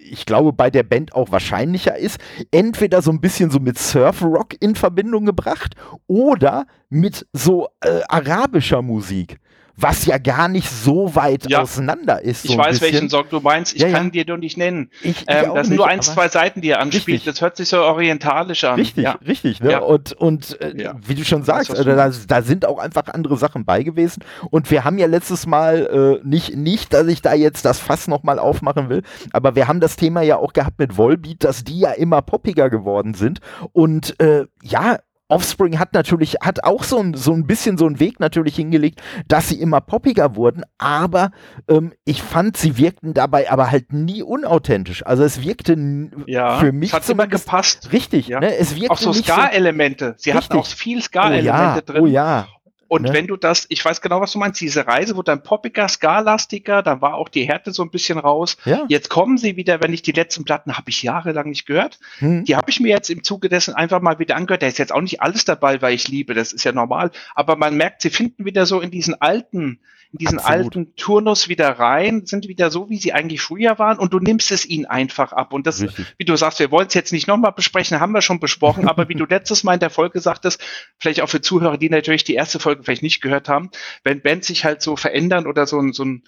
ich 0.04 0.26
glaube, 0.26 0.52
bei 0.52 0.70
der 0.70 0.82
Band 0.82 1.14
auch 1.14 1.30
wahrscheinlicher 1.30 1.96
ist, 1.96 2.18
entweder 2.50 3.02
so 3.02 3.10
ein 3.10 3.20
bisschen 3.20 3.50
so 3.50 3.58
mit 3.58 3.78
Surf-Rock 3.78 4.54
in 4.60 4.74
Verbindung 4.74 5.24
gebracht 5.24 5.74
oder 6.06 6.66
mit 6.90 7.26
so 7.32 7.68
äh, 7.80 8.00
arabischer 8.08 8.82
Musik 8.82 9.38
was 9.76 10.06
ja 10.06 10.18
gar 10.18 10.48
nicht 10.48 10.70
so 10.70 11.14
weit 11.14 11.50
ja. 11.50 11.62
auseinander 11.62 12.22
ist. 12.22 12.42
So 12.42 12.52
ich 12.52 12.58
weiß, 12.58 12.80
welchen 12.80 13.10
Song 13.10 13.24
du 13.28 13.40
meinst. 13.40 13.74
Ich 13.74 13.82
ja, 13.82 13.90
kann 13.90 14.10
dir 14.10 14.24
nur 14.26 14.38
nicht 14.38 14.56
nennen. 14.56 14.90
Ich, 15.02 15.10
ich 15.10 15.24
ähm, 15.26 15.54
das 15.54 15.66
sind 15.66 15.76
nur 15.76 15.88
eins, 15.88 16.12
zwei 16.12 16.28
Seiten, 16.28 16.60
die 16.60 16.70
er 16.70 16.80
anspielt. 16.80 17.08
Richtig. 17.08 17.24
Das 17.24 17.40
hört 17.40 17.56
sich 17.56 17.68
so 17.68 17.82
orientalisch 17.82 18.64
an. 18.64 18.76
Richtig, 18.76 19.06
richtig. 19.26 19.60
Ne? 19.60 19.82
Und, 19.82 20.12
und 20.12 20.60
äh, 20.60 20.94
wie 21.06 21.14
du 21.14 21.24
schon 21.24 21.42
sagst, 21.42 21.70
äh, 21.70 21.84
da, 21.84 22.10
da, 22.10 22.42
sind 22.42 22.66
auch 22.66 22.78
einfach 22.78 23.06
andere 23.08 23.36
Sachen 23.36 23.64
bei 23.64 23.82
gewesen. 23.82 24.22
Und 24.50 24.70
wir 24.70 24.84
haben 24.84 24.98
ja 24.98 25.06
letztes 25.06 25.46
Mal, 25.46 26.20
äh, 26.22 26.26
nicht, 26.26 26.56
nicht, 26.56 26.92
dass 26.92 27.06
ich 27.08 27.22
da 27.22 27.34
jetzt 27.34 27.64
das 27.64 27.80
Fass 27.80 28.06
nochmal 28.06 28.38
aufmachen 28.38 28.88
will, 28.88 29.02
aber 29.32 29.56
wir 29.56 29.66
haben 29.66 29.80
das 29.80 29.96
Thema 29.96 30.22
ja 30.22 30.36
auch 30.36 30.52
gehabt 30.52 30.78
mit 30.78 30.96
Volbeat, 30.96 31.42
dass 31.42 31.64
die 31.64 31.80
ja 31.80 31.90
immer 31.90 32.22
poppiger 32.22 32.70
geworden 32.70 33.14
sind. 33.14 33.40
Und 33.72 34.20
äh, 34.20 34.46
ja, 34.62 34.98
Offspring 35.28 35.78
hat 35.78 35.94
natürlich, 35.94 36.34
hat 36.42 36.64
auch 36.64 36.84
so 36.84 36.98
ein, 36.98 37.14
so 37.14 37.32
ein 37.32 37.46
bisschen 37.46 37.78
so 37.78 37.86
einen 37.86 37.98
Weg 37.98 38.20
natürlich 38.20 38.56
hingelegt, 38.56 39.00
dass 39.26 39.48
sie 39.48 39.58
immer 39.60 39.80
poppiger 39.80 40.36
wurden, 40.36 40.62
aber 40.76 41.30
ähm, 41.68 41.92
ich 42.04 42.22
fand, 42.22 42.56
sie 42.56 42.76
wirkten 42.76 43.14
dabei 43.14 43.50
aber 43.50 43.70
halt 43.70 43.92
nie 43.92 44.22
unauthentisch. 44.22 45.04
Also 45.06 45.24
es 45.24 45.42
wirkte 45.42 46.10
ja, 46.26 46.58
für 46.58 46.72
mich. 46.72 46.90
Es 46.90 46.94
hat 46.94 47.08
immer 47.08 47.26
gepasst. 47.26 47.90
Richtig, 47.92 48.28
ja. 48.28 48.40
ne? 48.40 48.54
Es 48.56 48.76
wirkte 48.76 48.90
auch 48.92 48.98
so 48.98 49.12
Ska-Elemente. 49.12 50.14
Sie 50.18 50.30
richtig. 50.30 50.50
hatten 50.50 50.58
auch 50.58 50.66
viel 50.66 51.00
Ska-Elemente 51.00 51.46
oh 51.46 51.46
ja, 51.46 51.80
drin. 51.80 52.02
Oh 52.02 52.06
ja. 52.06 52.48
Und 52.88 53.02
ne? 53.02 53.12
wenn 53.12 53.26
du 53.26 53.36
das, 53.36 53.66
ich 53.68 53.84
weiß 53.84 54.00
genau, 54.00 54.20
was 54.20 54.32
du 54.32 54.38
meinst, 54.38 54.60
diese 54.60 54.86
Reise 54.86 55.16
wurde 55.16 55.32
dann 55.32 55.42
poppiger, 55.42 55.88
skalastiger, 55.88 56.82
dann 56.82 57.00
war 57.00 57.14
auch 57.14 57.28
die 57.28 57.44
Härte 57.44 57.72
so 57.72 57.82
ein 57.82 57.90
bisschen 57.90 58.18
raus. 58.18 58.56
Ja. 58.64 58.84
Jetzt 58.88 59.10
kommen 59.10 59.38
sie 59.38 59.56
wieder, 59.56 59.82
wenn 59.82 59.92
ich 59.92 60.02
die 60.02 60.12
letzten 60.12 60.44
Platten 60.44 60.76
habe 60.76 60.90
ich 60.90 61.02
jahrelang 61.02 61.48
nicht 61.48 61.66
gehört. 61.66 61.98
Hm. 62.18 62.44
Die 62.44 62.56
habe 62.56 62.70
ich 62.70 62.80
mir 62.80 62.88
jetzt 62.88 63.10
im 63.10 63.22
Zuge 63.22 63.48
dessen 63.48 63.74
einfach 63.74 64.00
mal 64.00 64.18
wieder 64.18 64.36
angehört. 64.36 64.62
Da 64.62 64.66
ist 64.66 64.78
jetzt 64.78 64.92
auch 64.92 65.00
nicht 65.00 65.20
alles 65.20 65.44
dabei, 65.44 65.82
weil 65.82 65.94
ich 65.94 66.08
liebe, 66.08 66.34
das 66.34 66.52
ist 66.52 66.64
ja 66.64 66.72
normal. 66.72 67.10
Aber 67.34 67.56
man 67.56 67.76
merkt, 67.76 68.02
sie 68.02 68.10
finden 68.10 68.44
wieder 68.44 68.66
so 68.66 68.80
in 68.80 68.90
diesen 68.90 69.20
alten, 69.20 69.80
in 70.14 70.18
diesen 70.18 70.38
Absolut. 70.38 70.64
alten 70.64 70.96
Turnus 70.96 71.48
wieder 71.48 71.70
rein, 71.70 72.24
sind 72.24 72.46
wieder 72.46 72.70
so, 72.70 72.88
wie 72.88 72.98
sie 72.98 73.12
eigentlich 73.12 73.42
früher 73.42 73.80
waren 73.80 73.98
und 73.98 74.12
du 74.12 74.20
nimmst 74.20 74.52
es 74.52 74.64
ihnen 74.64 74.86
einfach 74.86 75.32
ab. 75.32 75.52
Und 75.52 75.66
das, 75.66 75.82
Richtig. 75.82 76.06
wie 76.18 76.24
du 76.24 76.36
sagst, 76.36 76.60
wir 76.60 76.70
wollen 76.70 76.86
es 76.86 76.94
jetzt 76.94 77.12
nicht 77.12 77.26
nochmal 77.26 77.50
besprechen, 77.50 77.98
haben 77.98 78.12
wir 78.12 78.22
schon 78.22 78.38
besprochen, 78.38 78.86
aber 78.86 79.08
wie 79.08 79.14
du 79.14 79.24
letztes 79.28 79.64
Mal 79.64 79.74
in 79.74 79.80
der 79.80 79.90
Folge 79.90 80.20
sagtest, 80.20 80.62
vielleicht 80.98 81.20
auch 81.20 81.28
für 81.28 81.40
Zuhörer, 81.40 81.78
die 81.78 81.90
natürlich 81.90 82.22
die 82.22 82.34
erste 82.34 82.60
Folge 82.60 82.84
vielleicht 82.84 83.02
nicht 83.02 83.22
gehört 83.22 83.48
haben, 83.48 83.70
wenn 84.04 84.22
Bands 84.22 84.46
sich 84.46 84.64
halt 84.64 84.82
so 84.82 84.94
verändern 84.94 85.48
oder 85.48 85.66
so 85.66 85.80
ein, 85.80 85.92
so 85.92 86.04
ein 86.04 86.22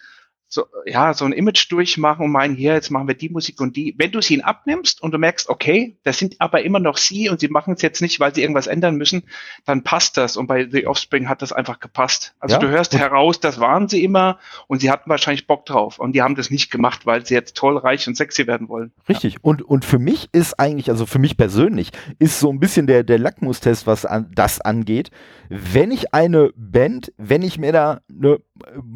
so, 0.48 0.66
ja, 0.84 1.12
so 1.12 1.24
ein 1.24 1.32
Image 1.32 1.70
durchmachen 1.70 2.24
und 2.24 2.30
meinen, 2.30 2.54
hier, 2.54 2.74
jetzt 2.74 2.90
machen 2.90 3.08
wir 3.08 3.14
die 3.14 3.28
Musik 3.28 3.60
und 3.60 3.76
die. 3.76 3.94
Wenn 3.98 4.12
du 4.12 4.20
sie 4.20 4.34
ihnen 4.34 4.44
abnimmst 4.44 5.02
und 5.02 5.12
du 5.12 5.18
merkst, 5.18 5.48
okay, 5.48 5.96
das 6.04 6.18
sind 6.18 6.36
aber 6.40 6.62
immer 6.62 6.78
noch 6.78 6.98
sie 6.98 7.28
und 7.28 7.40
sie 7.40 7.48
machen 7.48 7.74
es 7.74 7.82
jetzt 7.82 8.00
nicht, 8.00 8.20
weil 8.20 8.34
sie 8.34 8.42
irgendwas 8.42 8.68
ändern 8.68 8.96
müssen, 8.96 9.24
dann 9.64 9.82
passt 9.82 10.16
das. 10.16 10.36
Und 10.36 10.46
bei 10.46 10.68
The 10.70 10.86
Offspring 10.86 11.28
hat 11.28 11.42
das 11.42 11.52
einfach 11.52 11.80
gepasst. 11.80 12.34
Also 12.38 12.54
ja? 12.54 12.60
du 12.60 12.68
hörst 12.68 12.96
heraus, 12.96 13.40
das 13.40 13.58
waren 13.58 13.88
sie 13.88 14.04
immer 14.04 14.38
und 14.68 14.80
sie 14.80 14.90
hatten 14.90 15.10
wahrscheinlich 15.10 15.48
Bock 15.48 15.66
drauf. 15.66 15.98
Und 15.98 16.12
die 16.12 16.22
haben 16.22 16.36
das 16.36 16.50
nicht 16.50 16.70
gemacht, 16.70 17.06
weil 17.06 17.26
sie 17.26 17.34
jetzt 17.34 17.56
toll, 17.56 17.76
reich 17.76 18.06
und 18.06 18.16
sexy 18.16 18.46
werden 18.46 18.68
wollen. 18.68 18.92
Richtig. 19.08 19.34
Ja. 19.34 19.40
Und, 19.42 19.62
und 19.62 19.84
für 19.84 19.98
mich 19.98 20.28
ist 20.32 20.60
eigentlich, 20.60 20.90
also 20.90 21.06
für 21.06 21.18
mich 21.18 21.36
persönlich, 21.36 21.90
ist 22.20 22.38
so 22.38 22.50
ein 22.50 22.60
bisschen 22.60 22.86
der, 22.86 23.02
der 23.02 23.18
Lackmustest, 23.18 23.86
was 23.88 24.06
an, 24.06 24.30
das 24.32 24.60
angeht. 24.60 25.10
Wenn 25.48 25.90
ich 25.90 26.14
eine 26.14 26.50
Band, 26.56 27.12
wenn 27.16 27.42
ich 27.42 27.58
mir 27.58 27.72
da 27.72 28.00
eine, 28.08 28.38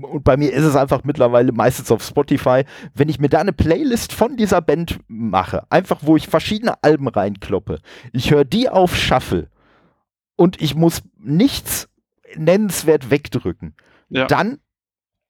und 0.03 0.25
bei 0.25 0.37
mir 0.37 0.53
ist 0.53 0.65
es 0.65 0.77
einfach 0.77 1.05
mittlerweile 1.05 1.40
mittlerweile 1.41 1.53
meistens 1.53 1.91
auf 1.91 2.03
Spotify, 2.03 2.65
wenn 2.95 3.09
ich 3.09 3.19
mir 3.19 3.29
da 3.29 3.41
eine 3.41 3.53
Playlist 3.53 4.13
von 4.13 4.37
dieser 4.37 4.61
Band 4.61 5.01
mache, 5.09 5.65
einfach 5.71 6.01
wo 6.03 6.17
ich 6.17 6.29
verschiedene 6.29 6.83
Alben 6.83 7.09
reinkloppe, 7.09 7.81
ich 8.13 8.31
höre 8.31 8.45
die 8.45 8.69
auf 8.69 8.97
Shuffle 8.97 9.49
und 10.37 10.61
ich 10.61 10.75
muss 10.75 11.03
nichts 11.19 11.89
nennenswert 12.37 13.11
wegdrücken, 13.11 13.75
ja. 14.09 14.27
dann 14.27 14.59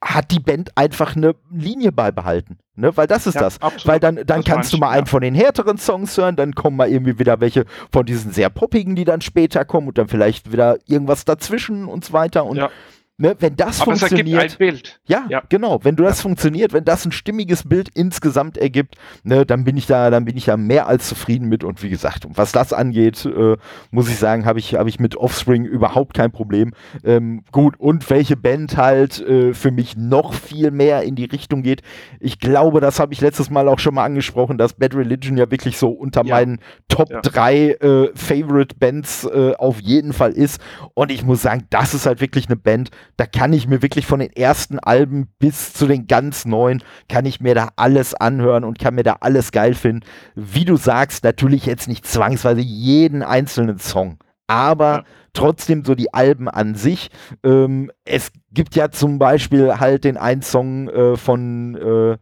hat 0.02 0.30
die 0.30 0.40
Band 0.40 0.70
einfach 0.78 1.14
eine 1.14 1.34
Linie 1.50 1.92
beibehalten. 1.92 2.58
Ne? 2.74 2.96
Weil 2.96 3.06
das 3.06 3.26
ist 3.26 3.34
ja, 3.34 3.42
das. 3.42 3.60
Absolut. 3.60 3.86
Weil 3.86 4.00
dann, 4.00 4.20
dann 4.24 4.42
kannst 4.44 4.72
du 4.72 4.78
mal 4.78 4.88
einen 4.88 5.04
ja. 5.04 5.10
von 5.10 5.20
den 5.20 5.34
härteren 5.34 5.76
Songs 5.76 6.16
hören, 6.16 6.36
dann 6.36 6.54
kommen 6.54 6.78
mal 6.78 6.88
irgendwie 6.88 7.18
wieder 7.18 7.40
welche 7.40 7.66
von 7.92 8.06
diesen 8.06 8.32
sehr 8.32 8.48
poppigen, 8.48 8.96
die 8.96 9.04
dann 9.04 9.20
später 9.20 9.66
kommen 9.66 9.88
und 9.88 9.98
dann 9.98 10.08
vielleicht 10.08 10.52
wieder 10.52 10.78
irgendwas 10.86 11.26
dazwischen 11.26 11.84
und 11.84 12.06
so 12.06 12.14
weiter. 12.14 12.46
Und 12.46 12.56
ja. 12.56 12.70
Ne, 13.20 13.36
wenn 13.38 13.54
das 13.54 13.82
Aber 13.82 13.94
funktioniert. 13.94 14.46
Es 14.46 14.52
ein 14.54 14.58
Bild. 14.58 14.98
Ja, 15.06 15.26
ja, 15.28 15.42
genau. 15.46 15.80
Wenn 15.82 15.94
du 15.94 16.04
das 16.04 16.20
ja. 16.20 16.22
funktioniert, 16.22 16.72
wenn 16.72 16.86
das 16.86 17.04
ein 17.04 17.12
stimmiges 17.12 17.68
Bild 17.68 17.90
insgesamt 17.92 18.56
ergibt, 18.56 18.94
ne, 19.24 19.44
dann 19.44 19.64
bin 19.64 19.76
ich 19.76 19.84
da, 19.84 20.08
dann 20.08 20.24
bin 20.24 20.38
ich 20.38 20.46
da 20.46 20.56
mehr 20.56 20.86
als 20.86 21.06
zufrieden 21.06 21.46
mit. 21.46 21.62
Und 21.62 21.82
wie 21.82 21.90
gesagt, 21.90 22.26
was 22.30 22.52
das 22.52 22.72
angeht, 22.72 23.26
äh, 23.26 23.58
muss 23.90 24.08
ich 24.08 24.16
sagen, 24.16 24.46
habe 24.46 24.58
ich, 24.58 24.74
habe 24.74 24.88
ich 24.88 24.98
mit 25.00 25.16
Offspring 25.16 25.66
überhaupt 25.66 26.14
kein 26.14 26.32
Problem. 26.32 26.72
Ähm, 27.04 27.44
gut, 27.52 27.78
und 27.78 28.08
welche 28.08 28.38
Band 28.38 28.78
halt 28.78 29.20
äh, 29.20 29.52
für 29.52 29.70
mich 29.70 29.98
noch 29.98 30.32
viel 30.32 30.70
mehr 30.70 31.02
in 31.02 31.14
die 31.14 31.26
Richtung 31.26 31.62
geht. 31.62 31.82
Ich 32.20 32.38
glaube, 32.38 32.80
das 32.80 33.00
habe 33.00 33.12
ich 33.12 33.20
letztes 33.20 33.50
Mal 33.50 33.68
auch 33.68 33.80
schon 33.80 33.96
mal 33.96 34.04
angesprochen, 34.06 34.56
dass 34.56 34.72
Bad 34.72 34.94
Religion 34.94 35.36
ja 35.36 35.50
wirklich 35.50 35.76
so 35.76 35.90
unter 35.90 36.24
ja. 36.24 36.36
meinen 36.36 36.58
Top 36.88 37.10
3 37.10 37.70
äh, 37.72 38.10
Favorite 38.14 38.76
Bands 38.78 39.26
äh, 39.26 39.52
auf 39.58 39.78
jeden 39.82 40.14
Fall 40.14 40.32
ist. 40.32 40.58
Und 40.94 41.12
ich 41.12 41.22
muss 41.22 41.42
sagen, 41.42 41.66
das 41.68 41.92
ist 41.92 42.06
halt 42.06 42.22
wirklich 42.22 42.46
eine 42.46 42.56
Band, 42.56 42.90
da 43.16 43.26
kann 43.26 43.52
ich 43.52 43.66
mir 43.66 43.82
wirklich 43.82 44.06
von 44.06 44.20
den 44.20 44.32
ersten 44.32 44.78
Alben 44.78 45.28
bis 45.38 45.72
zu 45.72 45.86
den 45.86 46.06
ganz 46.06 46.44
neuen, 46.44 46.82
kann 47.08 47.26
ich 47.26 47.40
mir 47.40 47.54
da 47.54 47.70
alles 47.76 48.14
anhören 48.14 48.64
und 48.64 48.78
kann 48.78 48.94
mir 48.94 49.02
da 49.02 49.18
alles 49.20 49.52
geil 49.52 49.74
finden. 49.74 50.06
Wie 50.34 50.64
du 50.64 50.76
sagst, 50.76 51.24
natürlich 51.24 51.66
jetzt 51.66 51.88
nicht 51.88 52.06
zwangsweise 52.06 52.60
jeden 52.60 53.22
einzelnen 53.22 53.78
Song, 53.78 54.18
aber 54.46 54.96
ja. 54.96 55.04
trotzdem 55.32 55.84
so 55.84 55.94
die 55.94 56.12
Alben 56.14 56.48
an 56.48 56.74
sich. 56.74 57.10
Ähm, 57.44 57.90
es 58.04 58.32
gibt 58.52 58.74
ja 58.74 58.90
zum 58.90 59.18
Beispiel 59.18 59.78
halt 59.80 60.04
den 60.04 60.16
einen 60.16 60.42
Song 60.42 60.88
äh, 60.88 61.16
von 61.16 61.76
äh, 61.76 62.18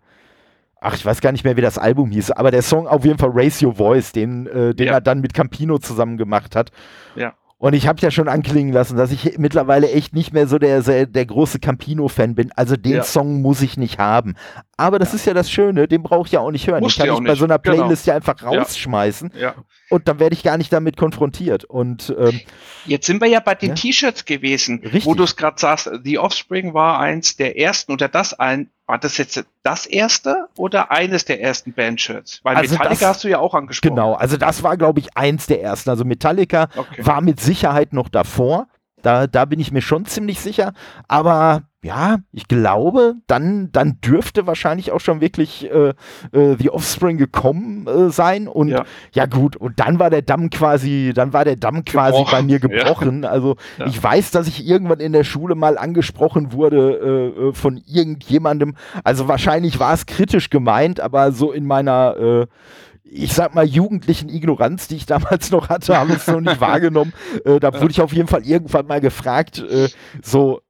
ach, 0.80 0.94
ich 0.94 1.04
weiß 1.04 1.20
gar 1.20 1.32
nicht 1.32 1.44
mehr, 1.44 1.56
wie 1.56 1.62
das 1.62 1.78
Album 1.78 2.10
hieß, 2.10 2.32
aber 2.32 2.50
der 2.50 2.62
Song 2.62 2.86
auf 2.86 3.04
jeden 3.04 3.18
Fall 3.18 3.30
Raise 3.32 3.64
Your 3.64 3.74
Voice, 3.74 4.12
den, 4.12 4.46
äh, 4.46 4.74
den 4.74 4.86
ja. 4.86 4.94
er 4.94 5.00
dann 5.00 5.20
mit 5.20 5.34
Campino 5.34 5.78
zusammen 5.78 6.16
gemacht 6.16 6.54
hat. 6.56 6.70
Ja. 7.16 7.34
Und 7.58 7.74
ich 7.74 7.88
habe 7.88 8.00
ja 8.00 8.12
schon 8.12 8.28
anklingen 8.28 8.72
lassen, 8.72 8.96
dass 8.96 9.10
ich 9.10 9.36
mittlerweile 9.36 9.90
echt 9.90 10.14
nicht 10.14 10.32
mehr 10.32 10.46
so 10.46 10.58
der, 10.58 10.80
der 11.06 11.26
große 11.26 11.58
Campino-Fan 11.58 12.36
bin. 12.36 12.52
Also 12.52 12.76
den 12.76 12.92
ja. 12.92 13.02
Song 13.02 13.42
muss 13.42 13.62
ich 13.62 13.76
nicht 13.76 13.98
haben. 13.98 14.36
Aber 14.78 15.00
das 15.00 15.10
ja. 15.10 15.16
ist 15.16 15.26
ja 15.26 15.34
das 15.34 15.50
Schöne, 15.50 15.88
den 15.88 16.04
brauche 16.04 16.26
ich 16.26 16.32
ja 16.32 16.40
auch 16.40 16.52
nicht 16.52 16.66
hören. 16.68 16.80
Musst 16.80 16.98
den 16.98 17.08
kann 17.08 17.22
ich 17.22 17.28
bei 17.28 17.34
so 17.34 17.44
einer 17.44 17.58
genau. 17.58 17.76
Playlist 17.76 18.04
genau. 18.04 18.12
ja 18.12 18.16
einfach 18.16 18.42
rausschmeißen. 18.42 19.32
Ja. 19.36 19.56
Und 19.90 20.06
dann 20.06 20.20
werde 20.20 20.34
ich 20.34 20.44
gar 20.44 20.56
nicht 20.56 20.72
damit 20.72 20.96
konfrontiert. 20.96 21.64
Und 21.64 22.14
ähm, 22.16 22.40
jetzt 22.86 23.06
sind 23.06 23.20
wir 23.20 23.28
ja 23.28 23.40
bei 23.40 23.56
den 23.56 23.74
T-Shirts 23.74 24.24
gewesen, 24.24 24.78
Richtig. 24.78 25.04
wo 25.04 25.14
du 25.14 25.24
es 25.24 25.34
gerade 25.34 25.58
sagst. 25.58 25.90
The 26.04 26.18
Offspring 26.18 26.74
war 26.74 27.00
eins 27.00 27.36
der 27.36 27.58
ersten 27.58 27.92
oder 27.92 28.08
das 28.08 28.34
ein 28.34 28.70
war 28.86 28.98
das 28.98 29.18
jetzt 29.18 29.44
das 29.64 29.84
erste 29.84 30.46
oder 30.56 30.90
eines 30.90 31.26
der 31.26 31.42
ersten 31.42 31.74
Bandshirts? 31.74 32.40
Weil 32.42 32.56
also 32.56 32.72
Metallica 32.72 33.00
das, 33.00 33.08
hast 33.08 33.24
du 33.24 33.28
ja 33.28 33.38
auch 33.38 33.54
angesprochen. 33.54 33.94
Genau, 33.94 34.14
also 34.14 34.38
das 34.38 34.62
war, 34.62 34.78
glaube 34.78 35.00
ich, 35.00 35.14
eins 35.14 35.46
der 35.46 35.62
ersten. 35.62 35.90
Also 35.90 36.06
Metallica 36.06 36.68
okay. 36.74 37.04
war 37.04 37.20
mit 37.20 37.38
Sicherheit 37.38 37.92
noch 37.92 38.08
davor. 38.08 38.66
Da, 39.02 39.26
da 39.26 39.44
bin 39.44 39.60
ich 39.60 39.72
mir 39.72 39.82
schon 39.82 40.06
ziemlich 40.06 40.40
sicher. 40.40 40.72
Aber 41.06 41.67
ja, 41.80 42.18
ich 42.32 42.48
glaube, 42.48 43.14
dann, 43.28 43.70
dann 43.70 44.00
dürfte 44.00 44.48
wahrscheinlich 44.48 44.90
auch 44.90 44.98
schon 44.98 45.20
wirklich 45.20 45.70
äh, 45.70 45.90
äh, 46.32 46.56
The 46.58 46.70
Offspring 46.70 47.18
gekommen 47.18 47.86
äh, 47.86 48.10
sein. 48.10 48.48
Und 48.48 48.68
ja. 48.68 48.84
ja. 49.12 49.26
gut, 49.26 49.54
und 49.54 49.78
dann 49.78 50.00
war 50.00 50.10
der 50.10 50.22
Damm 50.22 50.50
quasi, 50.50 51.12
dann 51.14 51.32
war 51.32 51.44
der 51.44 51.54
Damm 51.54 51.84
quasi 51.84 52.18
gebrochen. 52.18 52.32
bei 52.32 52.42
mir 52.42 52.58
gebrochen. 52.58 53.22
Ja. 53.22 53.30
Also 53.30 53.56
ja. 53.78 53.86
ich 53.86 54.02
weiß, 54.02 54.32
dass 54.32 54.48
ich 54.48 54.66
irgendwann 54.66 54.98
in 54.98 55.12
der 55.12 55.22
Schule 55.22 55.54
mal 55.54 55.78
angesprochen 55.78 56.52
wurde 56.52 57.34
äh, 57.38 57.48
äh, 57.48 57.52
von 57.52 57.80
irgendjemandem. 57.86 58.74
Also 59.04 59.28
wahrscheinlich 59.28 59.78
war 59.78 59.94
es 59.94 60.06
kritisch 60.06 60.50
gemeint, 60.50 60.98
aber 60.98 61.30
so 61.30 61.52
in 61.52 61.64
meiner 61.64 62.16
äh, 62.16 62.46
ich 63.10 63.32
sag 63.32 63.54
mal, 63.54 63.64
jugendlichen 63.64 64.28
Ignoranz, 64.28 64.88
die 64.88 64.96
ich 64.96 65.06
damals 65.06 65.50
noch 65.50 65.70
hatte, 65.70 65.96
habe 65.96 66.12
ich 66.12 66.18
es 66.18 66.26
noch 66.26 66.40
nicht 66.40 66.60
wahrgenommen. 66.60 67.14
Äh, 67.44 67.58
da 67.58 67.72
wurde 67.72 67.90
ich 67.90 68.02
auf 68.02 68.12
jeden 68.12 68.28
Fall 68.28 68.44
irgendwann 68.44 68.86
mal 68.86 69.00
gefragt, 69.00 69.60
äh, 69.60 69.88
so, 70.22 70.60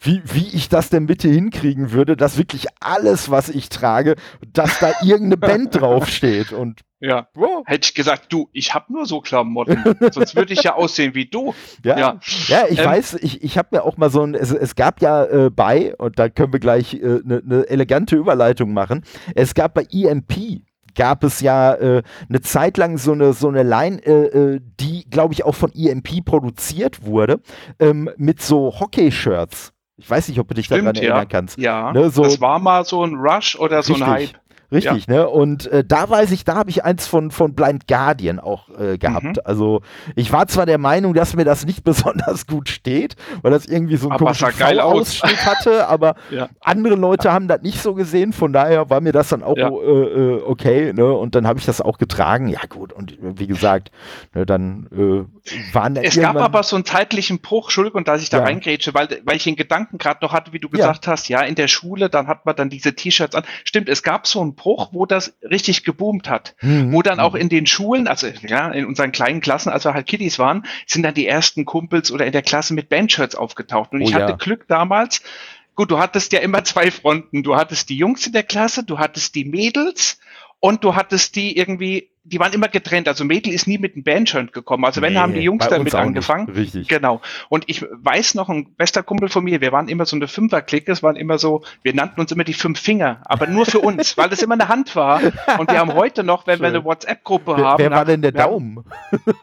wie, 0.00 0.22
wie 0.24 0.48
ich 0.54 0.68
das 0.68 0.90
denn 0.90 1.06
bitte 1.06 1.28
hinkriegen 1.28 1.90
würde, 1.92 2.16
dass 2.16 2.38
wirklich 2.38 2.66
alles, 2.80 3.30
was 3.30 3.48
ich 3.48 3.68
trage, 3.68 4.14
dass 4.52 4.78
da 4.78 4.92
irgendeine 5.02 5.36
Band 5.36 5.74
draufsteht. 5.74 6.52
Und 6.52 6.82
Ja. 7.00 7.28
Oh. 7.36 7.62
Hätte 7.66 7.86
ich 7.86 7.94
gesagt, 7.94 8.32
du, 8.32 8.48
ich 8.52 8.74
habe 8.74 8.92
nur 8.92 9.06
so 9.06 9.20
Klamotten. 9.20 9.82
Sonst 10.12 10.36
würde 10.36 10.52
ich 10.52 10.62
ja 10.62 10.74
aussehen 10.74 11.14
wie 11.14 11.26
du. 11.26 11.52
Ja, 11.84 11.98
ja. 11.98 12.20
ja 12.46 12.64
ich 12.68 12.78
ähm, 12.78 12.84
weiß, 12.86 13.14
ich, 13.14 13.42
ich 13.42 13.58
habe 13.58 13.68
mir 13.72 13.82
auch 13.82 13.96
mal 13.96 14.10
so 14.10 14.22
ein, 14.22 14.34
es, 14.34 14.52
es 14.52 14.76
gab 14.76 15.02
ja 15.02 15.24
äh, 15.24 15.50
bei, 15.50 15.96
und 15.96 16.18
da 16.18 16.28
können 16.28 16.52
wir 16.52 16.60
gleich 16.60 16.94
eine 16.94 17.14
äh, 17.14 17.20
ne, 17.24 17.42
ne 17.44 17.68
elegante 17.68 18.16
Überleitung 18.16 18.72
machen, 18.72 19.04
es 19.34 19.54
gab 19.54 19.74
bei 19.74 19.86
EMP 19.90 20.62
gab 20.94 21.22
es 21.22 21.40
ja 21.40 21.74
äh, 21.74 22.02
eine 22.28 22.40
Zeit 22.40 22.76
lang 22.76 22.98
so 22.98 23.12
eine, 23.12 23.32
so 23.32 23.48
eine 23.48 23.62
Line, 23.62 24.04
äh, 24.04 24.54
äh 24.54 24.60
die, 24.80 25.08
glaube 25.08 25.32
ich, 25.32 25.44
auch 25.44 25.54
von 25.54 25.72
EMP 25.72 26.24
produziert 26.24 27.04
wurde, 27.04 27.40
ähm, 27.78 28.10
mit 28.16 28.42
so 28.42 28.80
Hockey-Shirts. 28.80 29.72
Ich 29.98 30.08
weiß 30.08 30.28
nicht, 30.28 30.38
ob 30.38 30.48
du 30.48 30.54
dich 30.54 30.66
Stimmt, 30.66 30.82
daran 30.82 30.94
erinnern 30.94 31.18
ja. 31.18 31.24
kannst. 31.24 31.58
Ja, 31.58 31.92
ne, 31.92 32.08
so 32.10 32.22
das 32.22 32.40
war 32.40 32.58
mal 32.60 32.84
so 32.84 33.04
ein 33.04 33.14
Rush 33.16 33.56
oder 33.56 33.82
so 33.82 33.94
ein 33.94 34.06
Hype. 34.06 34.30
Richtig, 34.70 35.06
ja. 35.06 35.14
ne? 35.14 35.28
Und 35.28 35.66
äh, 35.68 35.82
da 35.82 36.10
weiß 36.10 36.30
ich, 36.30 36.44
da 36.44 36.54
habe 36.54 36.68
ich 36.68 36.84
eins 36.84 37.06
von, 37.06 37.30
von 37.30 37.54
Blind 37.54 37.88
Guardian 37.88 38.38
auch 38.38 38.68
äh, 38.78 38.98
gehabt. 38.98 39.24
Mhm. 39.24 39.42
Also 39.44 39.80
ich 40.14 40.30
war 40.30 40.46
zwar 40.46 40.66
der 40.66 40.76
Meinung, 40.76 41.14
dass 41.14 41.34
mir 41.34 41.44
das 41.44 41.64
nicht 41.64 41.84
besonders 41.88 42.46
gut 42.46 42.68
steht, 42.68 43.16
weil 43.40 43.50
das 43.50 43.64
irgendwie 43.64 43.96
so 43.96 44.10
einen 44.10 44.18
komischen 44.18 44.78
Ausschnitt 44.80 45.46
hatte, 45.46 45.88
aber 45.88 46.16
ja. 46.30 46.50
andere 46.60 46.96
Leute 46.96 47.32
haben 47.32 47.48
das 47.48 47.62
nicht 47.62 47.80
so 47.80 47.94
gesehen, 47.94 48.34
von 48.34 48.52
daher 48.52 48.90
war 48.90 49.00
mir 49.00 49.12
das 49.12 49.30
dann 49.30 49.42
auch 49.42 49.56
ja. 49.56 49.70
äh, 49.70 49.72
äh 49.72 50.42
okay, 50.42 50.92
ne? 50.92 51.14
Und 51.14 51.34
dann 51.34 51.46
habe 51.46 51.58
ich 51.58 51.64
das 51.64 51.80
auch 51.80 51.96
getragen. 51.96 52.48
Ja 52.48 52.60
gut, 52.68 52.92
und 52.92 53.16
wie 53.20 53.46
gesagt, 53.46 53.90
ne, 54.34 54.44
dann 54.44 54.86
äh, 54.92 55.74
waren 55.74 55.96
Es 55.96 56.20
gab 56.20 56.36
aber 56.36 56.62
so 56.62 56.76
einen 56.76 56.84
zeitlichen 56.84 57.40
Bruch, 57.40 57.66
Entschuldigung, 57.68 58.04
dass 58.04 58.22
ich 58.22 58.28
da 58.28 58.38
ja. 58.38 58.44
reingrätsche, 58.44 58.92
weil, 58.92 59.08
weil 59.24 59.36
ich 59.36 59.44
den 59.44 59.56
Gedanken 59.56 59.96
gerade 59.96 60.22
noch 60.22 60.34
hatte, 60.34 60.52
wie 60.52 60.58
du 60.58 60.68
gesagt 60.68 61.06
hast, 61.06 61.28
ja, 61.28 61.40
in 61.40 61.54
der 61.54 61.68
Schule, 61.68 62.10
dann 62.10 62.26
hat 62.26 62.44
man 62.44 62.54
dann 62.54 62.68
diese 62.68 62.94
T-Shirts 62.94 63.34
an. 63.34 63.44
Stimmt, 63.64 63.88
es 63.88 64.02
gab 64.02 64.26
so 64.26 64.42
einen 64.42 64.57
Bruch, 64.58 64.90
wo 64.92 65.06
das 65.06 65.38
richtig 65.42 65.84
geboomt 65.84 66.28
hat. 66.28 66.54
Mhm. 66.60 66.92
Wo 66.92 67.00
dann 67.00 67.20
auch 67.20 67.34
in 67.34 67.48
den 67.48 67.66
Schulen, 67.66 68.06
also 68.06 68.26
ja, 68.46 68.68
in 68.68 68.84
unseren 68.84 69.12
kleinen 69.12 69.40
Klassen, 69.40 69.70
als 69.70 69.86
wir 69.86 69.94
halt 69.94 70.06
Kiddies 70.06 70.38
waren, 70.38 70.66
sind 70.86 71.02
dann 71.02 71.14
die 71.14 71.26
ersten 71.26 71.64
Kumpels 71.64 72.12
oder 72.12 72.26
in 72.26 72.32
der 72.32 72.42
Klasse 72.42 72.74
mit 72.74 72.90
Bandshirts 72.90 73.34
aufgetaucht. 73.34 73.92
Und 73.92 74.02
ich 74.02 74.10
oh, 74.10 74.14
hatte 74.14 74.32
ja. 74.32 74.36
Glück 74.36 74.68
damals, 74.68 75.22
gut, 75.74 75.90
du 75.90 75.98
hattest 75.98 76.32
ja 76.32 76.40
immer 76.40 76.64
zwei 76.64 76.90
Fronten. 76.90 77.42
Du 77.42 77.56
hattest 77.56 77.88
die 77.88 77.96
Jungs 77.96 78.26
in 78.26 78.32
der 78.34 78.42
Klasse, 78.42 78.84
du 78.84 78.98
hattest 78.98 79.34
die 79.34 79.46
Mädels 79.46 80.18
und 80.60 80.84
du 80.84 80.94
hattest 80.94 81.36
die 81.36 81.56
irgendwie 81.56 82.10
die 82.28 82.38
waren 82.38 82.52
immer 82.52 82.68
getrennt. 82.68 83.08
Also 83.08 83.24
Mädel 83.24 83.52
ist 83.52 83.66
nie 83.66 83.78
mit 83.78 83.94
einem 83.94 84.04
Bandshirt 84.04 84.52
gekommen. 84.52 84.84
Also 84.84 85.02
wenn 85.02 85.14
nee, 85.14 85.18
haben 85.18 85.34
die 85.34 85.40
Jungs 85.40 85.66
damit 85.68 85.94
angefangen. 85.94 86.48
Richtig. 86.50 86.88
Genau. 86.88 87.20
Und 87.48 87.64
ich 87.66 87.82
weiß 87.82 88.34
noch, 88.34 88.48
ein 88.48 88.74
bester 88.76 89.02
Kumpel 89.02 89.28
von 89.28 89.44
mir, 89.44 89.60
wir 89.60 89.72
waren 89.72 89.88
immer 89.88 90.06
so 90.06 90.16
eine 90.16 90.28
Fünferklicke, 90.28 90.92
es 90.92 91.02
waren 91.02 91.16
immer 91.16 91.38
so, 91.38 91.62
wir 91.82 91.94
nannten 91.94 92.20
uns 92.20 92.30
immer 92.32 92.44
die 92.44 92.54
fünf 92.54 92.80
Finger, 92.80 93.20
aber 93.24 93.46
nur 93.46 93.66
für 93.66 93.80
uns, 93.80 94.16
weil 94.16 94.28
das 94.28 94.42
immer 94.42 94.54
eine 94.54 94.68
Hand 94.68 94.94
war. 94.96 95.20
Und 95.58 95.70
wir 95.70 95.78
haben 95.78 95.94
heute 95.94 96.22
noch, 96.22 96.46
wenn 96.46 96.60
wir 96.60 96.68
eine 96.68 96.84
WhatsApp-Gruppe 96.84 97.56
haben. 97.56 97.78
Wer 97.78 97.90
war 97.90 98.04
denn 98.04 98.22
der 98.22 98.32
Daumen? 98.32 98.84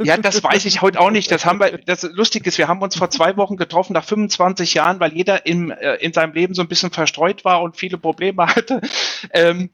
ja, 0.04 0.18
das 0.18 0.44
weiß 0.44 0.66
ich 0.66 0.82
heute 0.82 1.00
auch 1.00 1.12
nicht. 1.12 1.32
Das 1.32 1.46
haben 1.46 1.60
wir, 1.60 1.78
das 1.86 2.04
lustig 2.04 2.46
ist, 2.48 2.58
wir 2.58 2.68
haben 2.68 2.82
uns 2.82 2.96
vor 2.96 3.10
zwei 3.10 3.36
Wochen 3.38 3.58
getroffen, 3.58 3.94
nach 3.94 4.04
25 4.04 4.74
Jahren, 4.76 5.00
weil 5.00 5.14
jeder 5.14 5.46
in, 5.46 5.72
äh, 5.72 5.96
in 5.96 6.14
seinem 6.14 6.34
Leben 6.34 6.54
so 6.54 6.62
ein 6.62 6.68
bisschen 6.68 6.92
verstreut 6.92 7.46
war 7.46 7.62
und 7.62 7.78
viele 7.78 7.98
Probleme 7.98 8.48
hatte. 8.48 8.82
Ähm, 9.32 9.70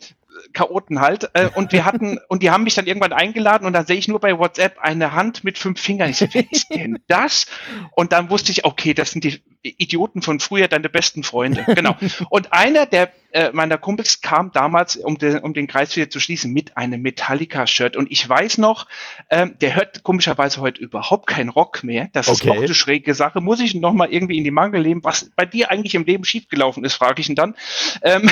Chaoten 0.53 1.01
halt. 1.01 1.29
Äh, 1.33 1.49
und 1.53 1.71
wir 1.71 1.85
hatten, 1.85 2.19
und 2.27 2.43
die 2.43 2.51
haben 2.51 2.63
mich 2.63 2.75
dann 2.75 2.87
irgendwann 2.87 3.13
eingeladen 3.13 3.65
und 3.65 3.73
dann 3.73 3.85
sehe 3.85 3.97
ich 3.97 4.07
nur 4.07 4.19
bei 4.19 4.37
WhatsApp 4.37 4.79
eine 4.79 5.13
Hand 5.13 5.43
mit 5.43 5.57
fünf 5.57 5.79
Fingern. 5.79 6.09
Ich 6.09 6.17
so, 6.17 6.27
wer 6.31 6.51
ist 6.51 6.73
denn 6.73 6.99
das? 7.07 7.47
Und 7.95 8.11
dann 8.11 8.29
wusste 8.29 8.51
ich, 8.51 8.65
okay, 8.65 8.93
das 8.93 9.11
sind 9.11 9.23
die 9.23 9.41
Idioten 9.63 10.21
von 10.21 10.39
früher, 10.39 10.67
deine 10.67 10.89
besten 10.89 11.23
Freunde. 11.23 11.63
Genau. 11.75 11.95
Und 12.29 12.51
einer 12.53 12.85
der 12.85 13.11
äh, 13.31 13.51
meiner 13.53 13.77
Kumpels 13.77 14.21
kam 14.21 14.51
damals, 14.51 14.97
um 14.97 15.17
den, 15.17 15.39
um 15.39 15.53
den 15.53 15.67
Kreis 15.67 15.95
wieder 15.95 16.09
zu 16.09 16.19
schließen, 16.19 16.51
mit 16.51 16.77
einem 16.77 17.01
Metallica-Shirt. 17.01 17.95
Und 17.95 18.11
ich 18.11 18.27
weiß 18.27 18.57
noch, 18.57 18.87
ähm, 19.29 19.55
der 19.61 19.75
hört 19.75 20.03
komischerweise 20.03 20.61
heute 20.61 20.81
überhaupt 20.81 21.27
keinen 21.27 21.49
Rock 21.49 21.83
mehr. 21.83 22.09
Das 22.13 22.27
okay. 22.27 22.35
ist 22.35 22.45
noch 22.45 22.57
eine 22.57 22.73
schräge 22.73 23.13
Sache. 23.13 23.41
Muss 23.41 23.59
ich 23.59 23.73
noch 23.75 23.93
mal 23.93 24.11
irgendwie 24.11 24.37
in 24.37 24.43
die 24.43 24.51
Mangel 24.51 24.81
leben, 24.81 25.03
was 25.03 25.31
bei 25.35 25.45
dir 25.45 25.71
eigentlich 25.71 25.95
im 25.95 26.03
Leben 26.03 26.25
schiefgelaufen 26.25 26.83
ist, 26.83 26.95
frage 26.95 27.21
ich 27.21 27.29
ihn 27.29 27.35
dann. 27.35 27.55
Ähm, 28.01 28.29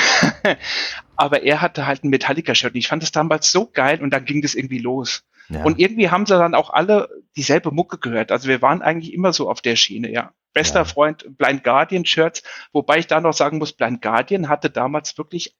aber 1.16 1.42
er 1.42 1.60
hatte 1.60 1.86
halt 1.86 2.04
ein 2.04 2.10
Metallica-Shirt. 2.10 2.74
Ich 2.74 2.88
fand 2.88 3.02
das 3.02 3.12
damals 3.12 3.50
so 3.52 3.66
geil 3.66 4.02
und 4.02 4.10
dann 4.10 4.24
ging 4.24 4.42
das 4.42 4.54
irgendwie 4.54 4.78
los. 4.78 5.22
Ja. 5.48 5.64
Und 5.64 5.78
irgendwie 5.78 6.10
haben 6.10 6.26
sie 6.26 6.38
dann 6.38 6.54
auch 6.54 6.70
alle 6.70 7.08
dieselbe 7.36 7.72
Mucke 7.72 7.98
gehört. 7.98 8.30
Also 8.30 8.48
wir 8.48 8.62
waren 8.62 8.82
eigentlich 8.82 9.12
immer 9.12 9.32
so 9.32 9.50
auf 9.50 9.60
der 9.60 9.76
Schiene, 9.76 10.10
ja. 10.10 10.32
Bester 10.52 10.80
ja. 10.80 10.84
Freund 10.84 11.26
Blind 11.38 11.64
Guardian 11.64 12.04
Shirts, 12.04 12.42
wobei 12.72 12.98
ich 12.98 13.06
da 13.06 13.20
noch 13.20 13.32
sagen 13.32 13.58
muss, 13.58 13.72
Blind 13.72 14.02
Guardian 14.02 14.48
hatte 14.48 14.70
damals 14.70 15.16
wirklich 15.18 15.56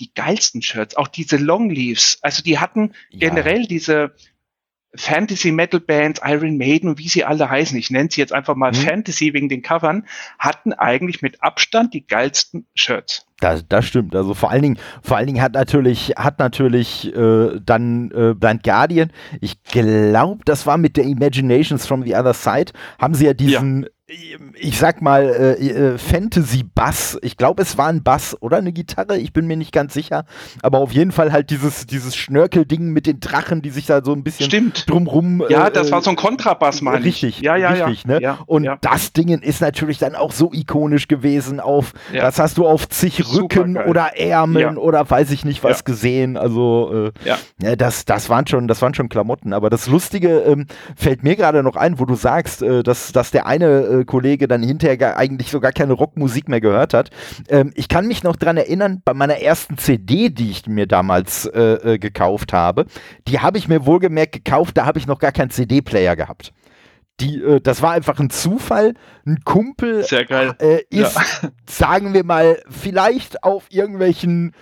die 0.00 0.12
geilsten 0.14 0.62
Shirts, 0.62 0.96
auch 0.96 1.08
diese 1.08 1.36
Longleaves. 1.36 2.18
Also 2.22 2.42
die 2.42 2.58
hatten 2.58 2.92
ja. 3.10 3.28
generell 3.28 3.66
diese 3.66 4.14
Fantasy 4.94 5.52
Metal 5.52 5.80
Bands, 5.80 6.20
Iron 6.24 6.56
Maiden 6.56 6.88
und 6.88 6.98
wie 6.98 7.08
sie 7.08 7.24
alle 7.24 7.50
heißen, 7.50 7.76
ich 7.78 7.90
nenne 7.90 8.08
sie 8.10 8.20
jetzt 8.20 8.32
einfach 8.32 8.54
mal 8.54 8.72
hm. 8.72 8.80
Fantasy 8.80 9.34
wegen 9.34 9.48
den 9.48 9.60
Covern, 9.60 10.06
hatten 10.38 10.72
eigentlich 10.72 11.20
mit 11.20 11.42
Abstand 11.42 11.92
die 11.92 12.06
geilsten 12.06 12.66
Shirts. 12.74 13.26
Das, 13.40 13.68
das 13.68 13.84
stimmt. 13.84 14.16
Also 14.16 14.34
vor 14.34 14.50
allen 14.50 14.62
Dingen, 14.62 14.78
vor 15.02 15.18
allen 15.18 15.26
Dingen 15.26 15.42
hat 15.42 15.52
natürlich, 15.52 16.14
hat 16.16 16.38
natürlich 16.38 17.14
äh, 17.14 17.60
dann 17.62 18.10
äh, 18.12 18.34
Blind 18.34 18.62
Guardian, 18.62 19.12
ich 19.40 19.62
glaube, 19.62 20.42
das 20.44 20.66
war 20.66 20.78
mit 20.78 20.96
der 20.96 21.04
Imaginations 21.04 21.86
from 21.86 22.02
the 22.02 22.14
Other 22.14 22.34
Side, 22.34 22.72
haben 22.98 23.14
sie 23.14 23.26
ja 23.26 23.34
diesen 23.34 23.82
ja 23.82 23.88
ich 24.54 24.78
sag 24.78 25.02
mal, 25.02 25.22
äh, 25.24 25.68
äh, 25.68 25.98
Fantasy-Bass. 25.98 27.18
Ich 27.20 27.36
glaube, 27.36 27.60
es 27.60 27.76
war 27.76 27.88
ein 27.88 28.02
Bass 28.02 28.34
oder 28.40 28.56
eine 28.56 28.72
Gitarre, 28.72 29.18
ich 29.18 29.34
bin 29.34 29.46
mir 29.46 29.56
nicht 29.58 29.70
ganz 29.70 29.92
sicher. 29.92 30.24
Aber 30.62 30.78
auf 30.78 30.92
jeden 30.92 31.12
Fall 31.12 31.30
halt 31.30 31.50
dieses, 31.50 31.86
dieses 31.86 32.16
Schnörkelding 32.16 32.90
mit 32.90 33.06
den 33.06 33.20
Drachen, 33.20 33.60
die 33.60 33.68
sich 33.68 33.84
da 33.84 34.02
so 34.02 34.12
ein 34.12 34.24
bisschen 34.24 34.46
Stimmt. 34.46 34.88
drumrum. 34.88 35.44
Ja, 35.50 35.66
äh, 35.66 35.70
das 35.70 35.92
war 35.92 36.00
so 36.00 36.08
ein 36.08 36.16
Kontrabass, 36.16 36.80
meine 36.80 37.04
Richtig, 37.04 37.40
ja, 37.40 37.56
ja, 37.56 37.70
richtig, 37.84 38.04
ja. 38.04 38.14
Ne? 38.14 38.22
Ja, 38.22 38.38
Und 38.46 38.64
ja. 38.64 38.78
das 38.80 39.12
Ding 39.12 39.28
ist 39.28 39.60
natürlich 39.60 39.98
dann 39.98 40.14
auch 40.14 40.32
so 40.32 40.52
ikonisch 40.54 41.06
gewesen 41.06 41.60
auf, 41.60 41.92
ja. 42.10 42.22
das 42.22 42.38
hast 42.38 42.56
du 42.56 42.66
auf 42.66 42.88
zig 42.88 43.22
Rücken 43.34 43.76
oder 43.76 44.16
Ärmeln 44.18 44.78
oder 44.78 45.08
weiß 45.08 45.30
ich 45.32 45.44
nicht 45.44 45.62
was 45.62 45.84
gesehen. 45.84 46.38
Also, 46.38 47.12
äh, 47.24 47.28
ja. 47.28 47.76
das, 47.76 48.06
das 48.06 48.30
waren 48.30 48.46
schon, 48.46 48.68
das 48.68 48.80
waren 48.80 48.94
schon 48.94 49.10
Klamotten. 49.10 49.52
Aber 49.52 49.68
das 49.68 49.86
Lustige 49.86 50.38
ähm, 50.40 50.66
fällt 50.96 51.24
mir 51.24 51.36
gerade 51.36 51.62
noch 51.62 51.76
ein, 51.76 51.98
wo 51.98 52.06
du 52.06 52.14
sagst, 52.14 52.62
äh, 52.62 52.82
dass, 52.82 53.12
dass 53.12 53.30
der 53.30 53.46
eine 53.46 53.97
äh, 54.00 54.04
Kollege 54.04 54.48
dann 54.48 54.62
hinterher 54.62 55.16
eigentlich 55.16 55.50
so 55.50 55.60
gar 55.60 55.72
keine 55.72 55.92
Rockmusik 55.92 56.48
mehr 56.48 56.60
gehört 56.60 56.94
hat. 56.94 57.10
Ähm, 57.48 57.72
ich 57.74 57.88
kann 57.88 58.06
mich 58.06 58.22
noch 58.22 58.36
dran 58.36 58.56
erinnern, 58.56 59.02
bei 59.04 59.14
meiner 59.14 59.38
ersten 59.38 59.78
CD, 59.78 60.30
die 60.30 60.50
ich 60.50 60.66
mir 60.66 60.86
damals 60.86 61.46
äh, 61.46 61.94
äh, 61.94 61.98
gekauft 61.98 62.52
habe, 62.52 62.86
die 63.26 63.40
habe 63.40 63.58
ich 63.58 63.68
mir 63.68 63.86
wohlgemerkt 63.86 64.32
gekauft, 64.32 64.76
da 64.76 64.86
habe 64.86 64.98
ich 64.98 65.06
noch 65.06 65.18
gar 65.18 65.32
keinen 65.32 65.50
CD-Player 65.50 66.16
gehabt. 66.16 66.52
Die, 67.20 67.42
äh, 67.42 67.60
das 67.60 67.82
war 67.82 67.92
einfach 67.92 68.18
ein 68.20 68.30
Zufall. 68.30 68.94
Ein 69.26 69.40
Kumpel 69.44 70.04
äh, 70.60 70.82
ist, 70.90 71.16
ja. 71.16 71.50
sagen 71.68 72.14
wir 72.14 72.24
mal, 72.24 72.62
vielleicht 72.68 73.42
auf 73.42 73.66
irgendwelchen 73.70 74.54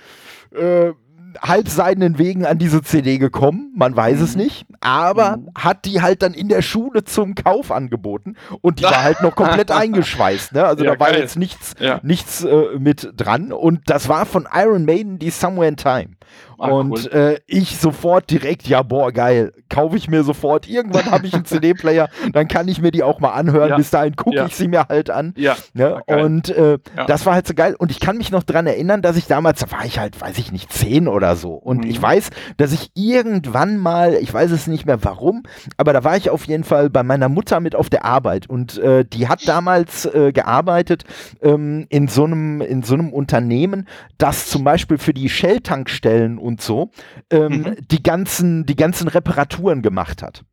äh, 0.55 0.93
halbseidenen 1.41 2.19
Wegen 2.19 2.47
an 2.47 2.59
diese 2.59 2.83
CD 2.83 3.19
gekommen, 3.19 3.73
man 3.75 3.97
weiß 3.97 4.19
mhm. 4.19 4.25
es 4.25 4.37
nicht, 4.37 4.67
aber 4.81 5.39
mhm. 5.39 5.51
hat 5.57 5.85
die 5.85 6.03
halt 6.03 6.23
dann 6.23 6.35
in 6.35 6.49
der 6.49 6.63
Schule 6.63 7.05
zum 7.05 7.35
Kauf 7.35 7.71
angeboten 7.71 8.37
und 8.61 8.81
die 8.81 8.85
war 8.85 9.03
halt 9.03 9.23
noch 9.23 9.35
komplett 9.35 9.71
eingeschweißt, 9.73 10.53
ne? 10.53 10.65
Also 10.65 10.85
ja, 10.85 10.95
da 10.95 11.01
war 11.01 11.11
geil. 11.11 11.21
jetzt 11.21 11.37
nichts, 11.37 11.75
ja. 11.79 12.01
nichts 12.03 12.45
äh, 12.45 12.79
mit 12.79 13.13
dran 13.17 13.53
und 13.53 13.83
das 13.87 14.09
war 14.09 14.27
von 14.27 14.49
Iron 14.53 14.85
Maiden 14.85 15.19
die 15.19 15.31
Somewhere 15.31 15.69
in 15.69 15.77
Time. 15.77 16.09
Ah, 16.59 16.71
und 16.71 16.93
cool. 16.93 17.13
äh, 17.13 17.41
ich 17.47 17.79
sofort 17.79 18.31
direkt, 18.31 18.67
ja, 18.67 18.83
boah, 18.83 19.13
geil, 19.13 19.53
kaufe 19.69 19.97
ich 19.97 20.09
mir 20.09 20.23
sofort. 20.23 20.69
Irgendwann 20.69 21.11
habe 21.11 21.27
ich 21.27 21.35
einen 21.35 21.45
CD-Player, 21.47 22.09
dann 22.33 22.49
kann 22.49 22.69
ich 22.69 22.81
mir 22.81 22.91
die 22.91 23.03
auch 23.03 23.21
mal 23.21 23.33
anhören. 23.33 23.71
Ja. 23.71 23.77
Bis 23.77 23.91
dahin 23.91 24.17
gucke 24.17 24.37
ja. 24.37 24.47
ich 24.47 24.57
sie 24.57 24.69
mir 24.69 24.87
halt 24.89 25.11
an. 25.11 25.35
Ja. 25.37 25.57
Ne? 25.75 26.03
Und 26.07 26.49
äh, 26.49 26.79
das 27.07 27.27
war 27.27 27.35
halt 27.35 27.47
so 27.47 27.55
geil. 27.55 27.75
Und 27.79 27.91
ich 27.91 28.01
kann 28.01 28.17
mich 28.17 28.31
noch 28.31 28.43
dran 28.43 28.67
erinnern, 28.67 29.03
dass 29.03 29.17
ich 29.17 29.27
damals, 29.27 29.61
da 29.61 29.71
war 29.71 29.85
ich 29.85 29.99
halt, 29.99 30.21
weiß 30.21 30.39
ich 30.39 30.53
nicht, 30.53 30.73
zehn 30.73 31.09
oder 31.09 31.37
so. 31.37 31.55
Und 31.55 31.85
mhm. 31.85 31.91
ich 31.91 32.01
weiß, 32.01 32.31
dass 32.57 32.73
ich 32.73 32.91
irgendwann 32.95 33.77
mal, 33.77 34.15
ich 34.15 34.33
weiß 34.33 34.51
es 34.51 34.67
nicht 34.67 34.87
mehr 34.87 35.03
warum, 35.05 35.43
aber 35.77 35.93
da 35.93 36.05
war 36.05 36.17
ich 36.17 36.31
auf 36.31 36.45
jeden 36.47 36.65
Fall 36.65 36.91
bei 36.91 37.03
meiner 37.03 37.29
Mutter 37.29 37.61
mit 37.61 37.75
auf 37.75 37.91
der 37.91 38.05
Arbeit. 38.05 38.49
Und 38.49 38.79
äh, 38.79 39.05
die 39.05 39.29
hat 39.29 39.47
damals 39.47 40.07
äh, 40.07 40.33
gearbeitet 40.33 41.05
ähm, 41.43 41.87
in 41.89 42.09
so 42.09 42.25
einem 42.25 42.61
in 42.61 42.83
so 42.83 42.95
einem 42.95 43.13
Unternehmen, 43.13 43.87
das 44.19 44.49
zum 44.49 44.65
Beispiel 44.65 44.99
für 44.99 45.15
die 45.15 45.29
Shell-Tankstellen 45.29 46.39
und 46.47 46.63
so 46.63 46.91
ähm, 47.31 47.53
mhm. 47.53 47.77
die 47.91 48.03
ganzen 48.03 48.65
die 48.65 48.77
ganzen 48.77 49.09
Reparaturen 49.09 49.83
gemacht 49.83 50.23
hat. 50.23 50.45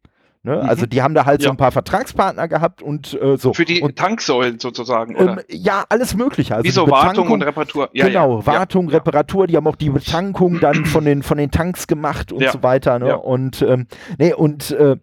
Ne? 0.46 0.58
Mhm. 0.58 0.70
Also 0.70 0.86
die 0.86 1.02
haben 1.02 1.14
da 1.14 1.26
halt 1.26 1.42
ja. 1.42 1.46
so 1.46 1.52
ein 1.52 1.58
paar 1.58 1.72
Vertragspartner 1.72 2.50
gehabt 2.50 2.82
und 2.82 3.18
äh, 3.22 3.38
so. 3.38 3.54
Für 3.54 3.64
die 3.64 3.82
und, 3.82 3.96
Tanksäulen 3.96 4.60
sozusagen, 4.60 5.16
oder? 5.16 5.38
Ähm, 5.38 5.40
ja, 5.48 5.86
alles 5.88 6.16
mögliche. 6.16 6.54
Also 6.54 6.66
Wie 6.66 6.72
so 6.72 6.90
Wartung 6.90 7.30
und 7.30 7.42
Reparatur. 7.44 7.90
Ja, 7.94 8.08
genau, 8.08 8.40
ja. 8.40 8.46
Wartung, 8.46 8.90
Reparatur, 8.90 9.48
die 9.48 9.56
haben 9.56 9.68
auch 9.68 9.78
die 9.78 9.90
Betankung 9.90 10.60
dann 10.60 10.84
von 10.86 11.06
den, 11.06 11.24
von 11.24 11.38
den 11.38 11.50
Tanks 11.50 11.88
gemacht 11.88 12.34
und 12.34 12.46
so 12.50 12.62
weiter. 12.62 13.00
Ne? 13.00 13.18
Und 13.18 13.62
ähm, 13.62 13.88
nee, 14.18 14.34
und 14.34 14.72
äh, 14.72 14.98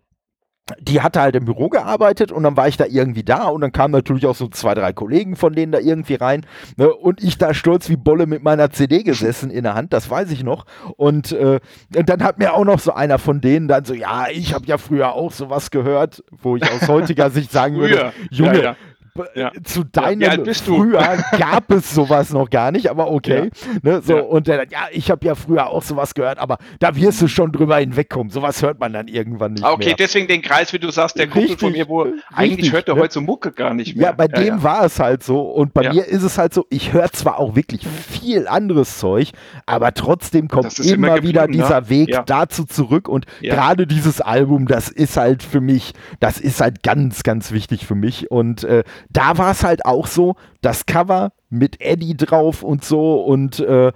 die 0.79 1.01
hatte 1.01 1.21
halt 1.21 1.35
im 1.37 1.45
Büro 1.45 1.69
gearbeitet 1.69 2.33
und 2.33 2.43
dann 2.43 2.57
war 2.57 2.69
ich 2.69 2.77
da 2.77 2.87
irgendwie 2.87 3.23
da 3.23 3.45
und 3.45 3.61
dann 3.61 3.73
kamen 3.73 3.93
natürlich 3.93 4.27
auch 4.27 4.35
so 4.35 4.49
zwei, 4.49 4.75
drei 4.75 4.93
Kollegen 4.93 5.37
von 5.37 5.53
denen 5.53 5.73
da 5.73 5.79
irgendwie 5.79 6.15
rein 6.15 6.47
ne, 6.77 6.93
und 6.93 7.23
ich 7.23 7.39
da 7.39 7.55
stolz 7.55 7.89
wie 7.89 7.97
Bolle 7.97 8.27
mit 8.27 8.43
meiner 8.43 8.71
CD 8.71 9.03
gesessen 9.03 9.51
in 9.51 9.65
der 9.65 9.75
Hand, 9.75 9.93
das 9.93 10.11
weiß 10.11 10.31
ich 10.31 10.45
noch. 10.45 10.67
Und, 10.97 11.33
äh, 11.33 11.61
und 11.97 12.09
dann 12.09 12.23
hat 12.23 12.39
mir 12.39 12.55
auch 12.55 12.65
noch 12.65 12.79
so 12.79 12.93
einer 12.93 13.19
von 13.19 13.41
denen 13.41 13.69
dann 13.69 13.85
so, 13.85 13.95
ja, 13.95 14.27
ich 14.31 14.55
habe 14.55 14.67
ja 14.67 14.79
früher 14.79 15.15
auch 15.15 15.33
sowas 15.33 15.71
gehört, 15.71 16.23
wo 16.31 16.57
ich 16.57 16.63
aus 16.63 16.89
heutiger 16.89 17.31
Sicht 17.31 17.51
sagen 17.51 17.77
würde, 17.77 18.13
Junge, 18.31 18.57
ja, 18.57 18.63
ja 18.63 18.77
ja. 19.35 19.53
zu 19.65 19.85
deinem 19.85 20.45
ja, 20.45 20.55
früher 20.55 21.19
gab 21.39 21.71
es 21.71 21.95
sowas 21.95 22.31
noch 22.31 22.51
gar 22.51 22.73
nicht, 22.73 22.91
aber 22.91 23.11
okay. 23.11 23.51
Ja. 23.63 23.81
Ne, 23.83 24.03
so, 24.03 24.17
ja. 24.17 24.23
Und 24.23 24.47
der, 24.47 24.67
ja, 24.71 24.89
ich 24.93 25.11
habe 25.11 25.27
ja 25.27 25.35
früher 25.35 25.69
auch 25.69 25.83
sowas 25.83 26.15
gehört, 26.15 26.39
aber 26.39 26.59
da 26.79 26.95
wirst 26.97 27.21
du 27.23 27.29
schon 27.29 27.53
drüber 27.53 27.79
hinwegkommen. 27.79 28.31
Sowas 28.31 28.63
hört 28.63 28.81
man 28.81 28.93
dann 28.93 29.09
irgendwann 29.09 29.55
nicht. 29.55 29.65
Okay, 29.65 29.87
mehr. 29.87 29.97
deswegen 29.97 30.27
den 30.27 30.43
Kreis, 30.43 30.73
wie 30.73 30.79
du 30.79 30.91
sagst, 30.91 31.19
der 31.19 31.29
Kumpel 31.29 31.57
von 31.59 31.73
mir, 31.73 31.89
wo 31.89 32.03
richtig, 32.03 32.25
eigentlich 32.35 32.73
hört 32.73 32.89
er 32.89 32.95
ne? 32.95 33.03
heute 33.03 33.15
so 33.15 33.21
Mucke 33.21 33.53
gar 33.53 33.75
nicht 33.75 33.97
mehr. 33.97 34.09
Ja, 34.09 34.13
bei 34.13 34.29
dem 34.29 34.63
war 34.63 34.85
es 34.85 34.99
halt 34.99 35.23
so. 35.23 35.41
Und 35.41 35.75
bei 35.75 35.91
mir 35.91 36.07
ist 36.07 36.23
es 36.23 36.39
halt 36.39 36.55
so, 36.55 36.67
ich 36.71 36.93
höre 36.93 37.11
zwar 37.13 37.39
auch 37.39 37.57
wirklich 37.57 37.87
viel 37.87 38.49
anderes 38.49 38.99
Zeug, 38.99 39.31
aber 39.67 39.95
trotzdem 39.95 40.49
kommt 40.49 40.79
immer, 40.79 41.17
immer 41.17 41.23
wieder 41.23 41.47
ne? 41.47 41.53
dieser 41.53 41.89
Weg 41.89 42.17
dazu 42.27 42.65
zurück. 42.65 43.09
Und 43.09 43.27
gerade 43.41 43.87
dieses 43.87 44.21
Album, 44.21 44.67
das 44.67 44.89
ist 44.89 45.17
halt 45.17 45.43
für 45.43 45.61
mich, 45.61 45.93
das 46.21 46.39
ist 46.39 46.61
halt 46.61 46.83
ganz, 46.83 47.23
ganz 47.23 47.53
wichtig 47.53 47.87
für 47.87 47.95
mich. 47.95 48.31
Und 48.31 48.65
äh, 48.65 48.85
da 49.09 49.39
war 49.39 49.53
es 49.53 49.65
halt 49.65 49.85
auch 49.85 50.07
so, 50.07 50.37
das 50.61 50.87
Cover 50.87 51.33
mit 51.49 51.81
Eddie 51.81 52.17
drauf 52.17 52.63
und 52.63 52.85
so 52.85 53.23
und 53.23 53.61
äh, 53.61 53.93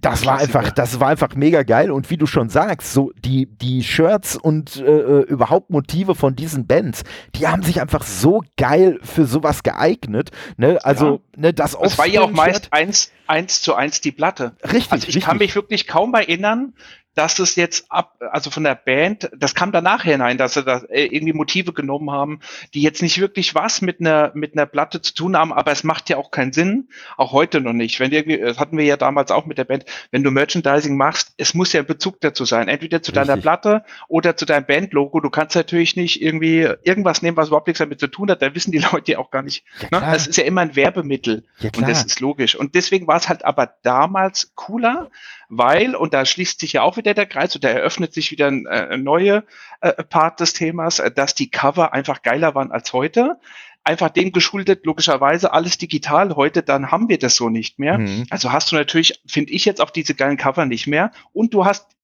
das 0.00 0.24
war 0.24 0.38
einfach, 0.38 0.70
das 0.70 1.00
war 1.00 1.08
einfach 1.08 1.34
mega 1.34 1.62
geil 1.62 1.90
und 1.90 2.08
wie 2.10 2.16
du 2.16 2.26
schon 2.26 2.48
sagst, 2.48 2.92
so 2.92 3.12
die 3.24 3.46
die 3.46 3.82
Shirts 3.82 4.36
und 4.36 4.76
äh, 4.76 4.84
äh, 4.84 5.22
überhaupt 5.24 5.70
Motive 5.70 6.14
von 6.14 6.34
diesen 6.34 6.66
Bands, 6.66 7.04
die 7.34 7.46
haben 7.46 7.62
sich 7.62 7.80
einfach 7.80 8.04
so 8.04 8.42
geil 8.56 8.98
für 9.02 9.26
sowas 9.26 9.62
geeignet. 9.62 10.30
Ne? 10.56 10.78
Also 10.82 11.22
ja. 11.34 11.40
ne, 11.40 11.52
das. 11.52 11.76
Es 11.80 11.98
war 11.98 12.06
ja 12.06 12.22
auch 12.22 12.30
meist 12.30 12.72
eins 12.72 13.10
eins 13.26 13.60
zu 13.60 13.74
eins 13.74 14.00
die 14.00 14.12
Platte. 14.12 14.52
Richtig. 14.64 14.92
Also 14.92 15.02
ich 15.02 15.08
richtig. 15.08 15.24
kann 15.24 15.38
mich 15.38 15.54
wirklich 15.54 15.86
kaum 15.86 16.14
erinnern, 16.14 16.74
dass 17.14 17.38
es 17.38 17.56
jetzt 17.56 17.86
ab, 17.90 18.16
also 18.30 18.50
von 18.50 18.64
der 18.64 18.74
Band, 18.74 19.30
das 19.36 19.54
kam 19.54 19.70
danach 19.70 20.04
hinein, 20.04 20.38
dass 20.38 20.54
sie 20.54 20.62
da 20.62 20.78
äh, 20.88 21.06
irgendwie 21.06 21.34
Motive 21.34 21.72
genommen 21.72 22.10
haben, 22.10 22.40
die 22.72 22.82
jetzt 22.82 23.02
nicht 23.02 23.20
wirklich 23.20 23.54
was 23.54 23.82
mit 23.82 24.00
einer, 24.00 24.32
mit 24.34 24.54
einer 24.54 24.66
Platte 24.66 25.02
zu 25.02 25.14
tun 25.14 25.36
haben, 25.36 25.52
aber 25.52 25.72
es 25.72 25.84
macht 25.84 26.08
ja 26.08 26.16
auch 26.16 26.30
keinen 26.30 26.52
Sinn, 26.52 26.88
auch 27.16 27.32
heute 27.32 27.60
noch 27.60 27.74
nicht. 27.74 28.00
Wenn 28.00 28.12
irgendwie, 28.12 28.38
das 28.38 28.58
hatten 28.58 28.78
wir 28.78 28.84
ja 28.84 28.96
damals 28.96 29.30
auch 29.30 29.44
mit 29.44 29.58
der 29.58 29.64
Band, 29.64 29.84
wenn 30.10 30.22
du 30.22 30.30
Merchandising 30.30 30.96
machst, 30.96 31.34
es 31.36 31.52
muss 31.54 31.72
ja 31.72 31.80
ein 31.80 31.86
Bezug 31.86 32.20
dazu 32.20 32.44
sein, 32.44 32.68
entweder 32.68 33.02
zu 33.02 33.12
Richtig. 33.12 33.26
deiner 33.26 33.40
Platte 33.40 33.84
oder 34.08 34.36
zu 34.36 34.46
deinem 34.46 34.64
Bandlogo. 34.64 35.20
Du 35.20 35.30
kannst 35.30 35.54
natürlich 35.54 35.96
nicht 35.96 36.22
irgendwie 36.22 36.68
irgendwas 36.82 37.20
nehmen, 37.20 37.36
was 37.36 37.48
überhaupt 37.48 37.66
nichts 37.66 37.78
damit 37.78 38.00
zu 38.00 38.06
tun 38.06 38.30
hat, 38.30 38.40
da 38.40 38.54
wissen 38.54 38.72
die 38.72 38.78
Leute 38.78 39.12
ja 39.12 39.18
auch 39.18 39.30
gar 39.30 39.42
nicht. 39.42 39.64
Ja, 39.80 40.00
ne? 40.00 40.06
Das 40.12 40.26
ist 40.26 40.36
ja 40.36 40.44
immer 40.44 40.62
ein 40.62 40.76
Werbemittel 40.76 41.44
ja, 41.58 41.70
und 41.76 41.88
das 41.88 42.04
ist 42.04 42.20
logisch. 42.20 42.54
Und 42.54 42.74
deswegen 42.74 43.06
war 43.06 43.16
es 43.16 43.28
halt 43.28 43.44
aber 43.44 43.74
damals 43.82 44.52
cooler, 44.54 45.10
weil, 45.48 45.94
und 45.94 46.14
da 46.14 46.24
schließt 46.24 46.60
sich 46.60 46.72
ja 46.72 46.82
auch 46.82 46.96
wieder 46.96 47.01
der 47.02 47.26
Kreis 47.26 47.54
und 47.54 47.64
da 47.64 47.68
eröffnet 47.68 48.12
sich 48.12 48.30
wieder 48.30 48.48
ein 48.48 48.66
äh, 48.66 48.96
neue 48.96 49.44
äh, 49.80 50.02
Part 50.04 50.40
des 50.40 50.52
Themas, 50.52 50.98
äh, 50.98 51.10
dass 51.10 51.34
die 51.34 51.50
Cover 51.50 51.92
einfach 51.92 52.22
geiler 52.22 52.54
waren 52.54 52.72
als 52.72 52.92
heute. 52.92 53.38
Einfach 53.84 54.10
dem 54.10 54.30
geschuldet, 54.30 54.86
logischerweise 54.86 55.52
alles 55.52 55.76
digital 55.76 56.36
heute, 56.36 56.62
dann 56.62 56.92
haben 56.92 57.08
wir 57.08 57.18
das 57.18 57.34
so 57.34 57.48
nicht 57.48 57.80
mehr. 57.80 57.98
Mhm. 57.98 58.26
Also 58.30 58.52
hast 58.52 58.70
du 58.70 58.76
natürlich, 58.76 59.20
finde 59.26 59.52
ich 59.52 59.64
jetzt 59.64 59.80
auch 59.80 59.90
diese 59.90 60.14
geilen 60.14 60.36
Cover 60.36 60.66
nicht 60.66 60.86
mehr 60.86 61.10
und 61.32 61.52
du 61.52 61.64
hast 61.64 61.96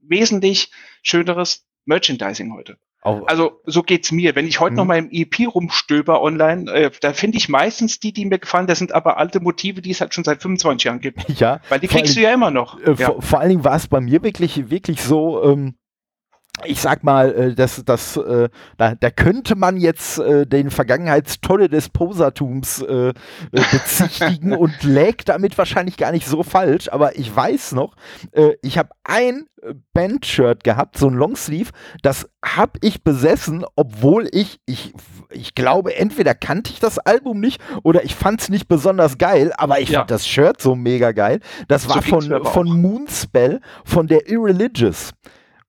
wesentlich 0.00 0.70
schöneres 1.02 1.66
Merchandising 1.86 2.52
heute. 2.52 2.78
Also 3.04 3.60
so 3.66 3.82
geht's 3.82 4.12
mir. 4.12 4.34
Wenn 4.34 4.46
ich 4.46 4.60
heute 4.60 4.72
mhm. 4.72 4.76
noch 4.78 4.84
mal 4.86 4.98
im 4.98 5.08
EP 5.10 5.46
rumstöber 5.54 6.22
online, 6.22 6.70
äh, 6.72 6.90
da 7.00 7.12
finde 7.12 7.36
ich 7.36 7.48
meistens 7.48 8.00
die, 8.00 8.12
die 8.12 8.24
mir 8.24 8.38
gefallen. 8.38 8.66
Das 8.66 8.78
sind 8.78 8.92
aber 8.92 9.18
alte 9.18 9.40
Motive, 9.40 9.82
die 9.82 9.90
es 9.90 10.00
halt 10.00 10.14
schon 10.14 10.24
seit 10.24 10.40
25 10.42 10.84
Jahren 10.84 11.00
gibt. 11.00 11.28
Ja. 11.38 11.60
Weil 11.68 11.80
die 11.80 11.88
kriegst 11.88 12.16
du 12.16 12.20
ja 12.20 12.32
immer 12.32 12.50
noch. 12.50 12.80
Äh, 12.80 12.94
ja. 12.94 13.06
Vor, 13.06 13.22
vor, 13.22 13.40
allen 13.40 13.50
Dingen 13.50 13.64
war 13.64 13.76
es 13.76 13.88
bei 13.88 14.00
mir 14.00 14.22
wirklich, 14.22 14.70
wirklich 14.70 15.02
so. 15.02 15.42
Ähm 15.44 15.74
ich 16.64 16.80
sag 16.80 17.02
mal, 17.02 17.34
äh, 17.34 17.54
das, 17.54 17.82
das, 17.84 18.16
äh, 18.16 18.48
da, 18.76 18.94
da 18.94 19.10
könnte 19.10 19.56
man 19.56 19.76
jetzt 19.76 20.18
äh, 20.18 20.46
den 20.46 20.70
Vergangenheitstolle 20.70 21.68
des 21.68 21.88
Posatums 21.88 22.80
äh 22.82 23.12
bezichtigen 23.50 24.52
und 24.56 24.82
lägt 24.82 25.28
damit 25.28 25.58
wahrscheinlich 25.58 25.96
gar 25.96 26.12
nicht 26.12 26.26
so 26.26 26.42
falsch, 26.42 26.88
aber 26.88 27.18
ich 27.18 27.34
weiß 27.34 27.72
noch, 27.72 27.94
ich 28.62 28.78
habe 28.78 28.90
ein 29.04 29.46
Bandshirt 29.92 30.64
gehabt, 30.64 30.98
so 30.98 31.08
ein 31.08 31.14
Longsleeve, 31.14 31.70
das 32.02 32.28
habe 32.44 32.72
ich 32.82 33.02
besessen, 33.02 33.64
obwohl 33.76 34.28
ich, 34.32 34.60
ich, 34.66 34.92
ich 35.30 35.54
glaube, 35.54 35.96
entweder 35.96 36.34
kannte 36.34 36.72
ich 36.72 36.80
das 36.80 36.98
Album 36.98 37.40
nicht 37.40 37.60
oder 37.82 38.04
ich 38.04 38.14
fand 38.14 38.40
es 38.40 38.48
nicht 38.48 38.68
besonders 38.68 39.18
geil, 39.18 39.52
aber 39.56 39.80
ich 39.80 39.90
ja. 39.90 40.00
fand 40.00 40.10
das 40.10 40.26
Shirt 40.26 40.60
so 40.60 40.74
mega 40.74 41.12
geil. 41.12 41.40
Das 41.68 41.84
so 41.84 41.90
war 41.90 42.02
von, 42.02 42.44
von 42.44 42.80
Moonspell, 42.80 43.60
von 43.84 44.06
der 44.06 44.28
Irreligious. 44.28 45.12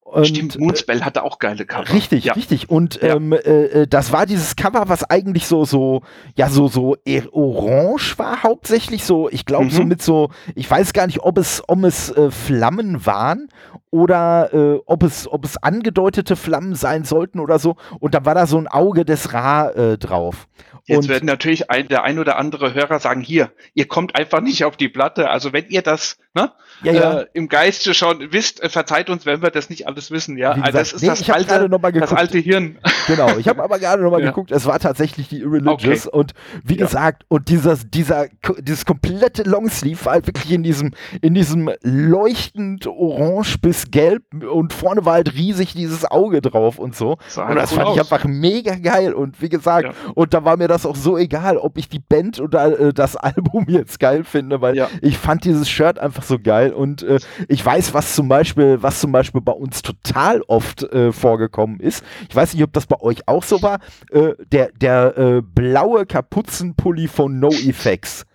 Und, 0.05 0.27
Stimmt, 0.27 0.59
Moonspell 0.59 1.01
hatte 1.01 1.23
auch 1.23 1.39
geile 1.39 1.65
Cover. 1.65 1.91
Richtig, 1.91 2.25
ja. 2.25 2.33
richtig. 2.33 2.69
Und 2.69 3.01
ja. 3.01 3.15
ähm, 3.15 3.33
äh, 3.33 3.37
äh, 3.37 3.87
das 3.87 4.11
war 4.11 4.27
dieses 4.27 4.55
Cover, 4.55 4.87
was 4.87 5.03
eigentlich 5.03 5.47
so, 5.47 5.65
so, 5.65 6.03
ja, 6.35 6.47
so, 6.47 6.67
so 6.67 6.95
orange 7.31 8.17
war 8.19 8.43
hauptsächlich. 8.43 9.03
So, 9.03 9.29
ich 9.31 9.45
glaube, 9.45 9.65
mhm. 9.65 9.69
so 9.71 9.83
mit 9.83 10.03
so, 10.03 10.29
ich 10.53 10.69
weiß 10.69 10.93
gar 10.93 11.07
nicht, 11.07 11.21
ob 11.21 11.39
es, 11.39 11.63
ob 11.67 11.83
es 11.83 12.11
äh, 12.11 12.29
Flammen 12.29 13.07
waren 13.07 13.49
oder 13.95 14.53
äh, 14.53 14.81
ob, 14.85 15.03
es, 15.03 15.25
ob 15.25 15.45
es 15.45 15.55
angedeutete 15.55 16.35
Flammen 16.35 16.75
sein 16.75 17.05
sollten 17.05 17.39
oder 17.39 17.59
so. 17.59 17.77
Und 18.01 18.13
da 18.13 18.25
war 18.25 18.35
da 18.35 18.45
so 18.45 18.57
ein 18.57 18.67
Auge 18.67 19.05
des 19.05 19.31
Ra 19.31 19.69
äh, 19.69 19.97
drauf. 19.97 20.47
Jetzt 20.85 21.05
und 21.05 21.07
werden 21.07 21.25
natürlich 21.25 21.71
ein, 21.71 21.87
der 21.87 22.03
ein 22.03 22.19
oder 22.19 22.37
andere 22.37 22.73
Hörer 22.73 22.99
sagen, 22.99 23.21
hier, 23.21 23.51
ihr 23.73 23.87
kommt 23.87 24.15
einfach 24.15 24.41
nicht 24.41 24.65
auf 24.65 24.75
die 24.75 24.89
Platte. 24.89 25.29
Also 25.29 25.53
wenn 25.53 25.69
ihr 25.69 25.81
das 25.81 26.17
ne, 26.35 26.51
ja, 26.83 26.91
ja. 26.93 27.19
Äh, 27.21 27.25
im 27.33 27.47
Geiste 27.47 27.93
schon 27.93 28.31
wisst, 28.31 28.61
äh, 28.61 28.69
verzeiht 28.69 29.09
uns, 29.09 29.25
wenn 29.25 29.41
wir 29.41 29.49
das 29.49 29.69
nicht 29.69 29.87
alles 29.87 30.11
wissen. 30.11 30.37
Ja, 30.37 30.53
gesagt, 30.53 30.67
also 30.67 30.77
das 30.77 30.93
ist 30.93 31.01
nee, 31.01 31.07
das, 31.07 31.29
alte, 31.29 31.99
das 31.99 32.13
alte 32.13 32.37
Hirn. 32.37 32.77
Genau, 33.07 33.37
ich 33.37 33.47
habe 33.47 33.61
aber 33.61 33.77
gerade 33.77 34.01
nochmal 34.01 34.21
ja. 34.21 34.29
geguckt, 34.29 34.49
es 34.51 34.65
war 34.65 34.79
tatsächlich 34.79 35.27
die 35.27 35.41
Irreligious 35.41 36.07
okay. 36.07 36.17
und 36.17 36.33
wie 36.63 36.75
gesagt, 36.75 37.23
und 37.27 37.49
dieses, 37.49 37.87
dieser, 37.87 38.27
dieses 38.57 38.83
komplette 38.83 39.43
Longsleeve 39.43 40.05
war 40.05 40.13
halt 40.13 40.25
wirklich 40.25 40.51
in 40.51 40.63
diesem, 40.63 40.91
in 41.21 41.35
diesem 41.35 41.69
leuchtend 41.83 42.87
orange 42.87 43.59
bis 43.59 43.84
gelb 43.91 44.23
und 44.49 44.73
vorne 44.73 45.05
war 45.05 45.13
halt 45.13 45.33
riesig 45.33 45.73
dieses 45.73 46.05
Auge 46.05 46.41
drauf 46.41 46.79
und 46.79 46.95
so. 46.95 47.17
Das 47.25 47.37
und 47.37 47.55
das 47.55 47.73
fand 47.73 47.87
aus. 47.87 47.95
ich 47.95 48.01
einfach 48.01 48.25
mega 48.25 48.75
geil 48.75 49.13
und 49.13 49.41
wie 49.41 49.49
gesagt, 49.49 49.95
und 50.13 50.33
da 50.33 50.43
war 50.43 50.57
mir 50.57 50.67
das 50.67 50.85
auch 50.85 50.95
so 50.95 51.17
egal, 51.17 51.57
ob 51.57 51.77
ich 51.77 51.89
die 51.89 51.99
Band 51.99 52.39
oder 52.39 52.79
äh, 52.79 52.93
das 52.93 53.15
Album 53.15 53.65
jetzt 53.67 53.99
geil 53.99 54.23
finde, 54.23 54.61
weil 54.61 54.87
ich 55.01 55.17
fand 55.17 55.45
dieses 55.45 55.69
Shirt 55.69 55.99
einfach 55.99 56.23
so 56.23 56.39
geil 56.39 56.73
und 56.73 57.03
äh, 57.03 57.19
ich 57.47 57.65
weiß, 57.65 57.93
was 57.93 58.15
zum 58.15 58.27
Beispiel, 58.27 58.81
was 58.81 58.99
zum 58.99 59.11
Beispiel 59.11 59.41
bei 59.41 59.51
uns 59.51 59.81
total 59.81 60.41
oft 60.47 60.83
äh, 60.83 61.11
vorgekommen 61.11 61.79
ist. 61.79 62.03
Ich 62.29 62.35
weiß 62.35 62.53
nicht, 62.53 62.63
ob 62.63 62.73
das 62.73 62.85
bei 62.87 62.99
euch 63.01 63.27
auch 63.27 63.43
so 63.43 63.61
war. 63.61 63.79
Äh, 64.11 64.33
der 64.51 64.69
der 64.73 65.17
äh, 65.17 65.41
blaue 65.41 66.05
Kapuzenpulli 66.05 67.07
von 67.07 67.39
No 67.39 67.49
Effects 67.49 68.25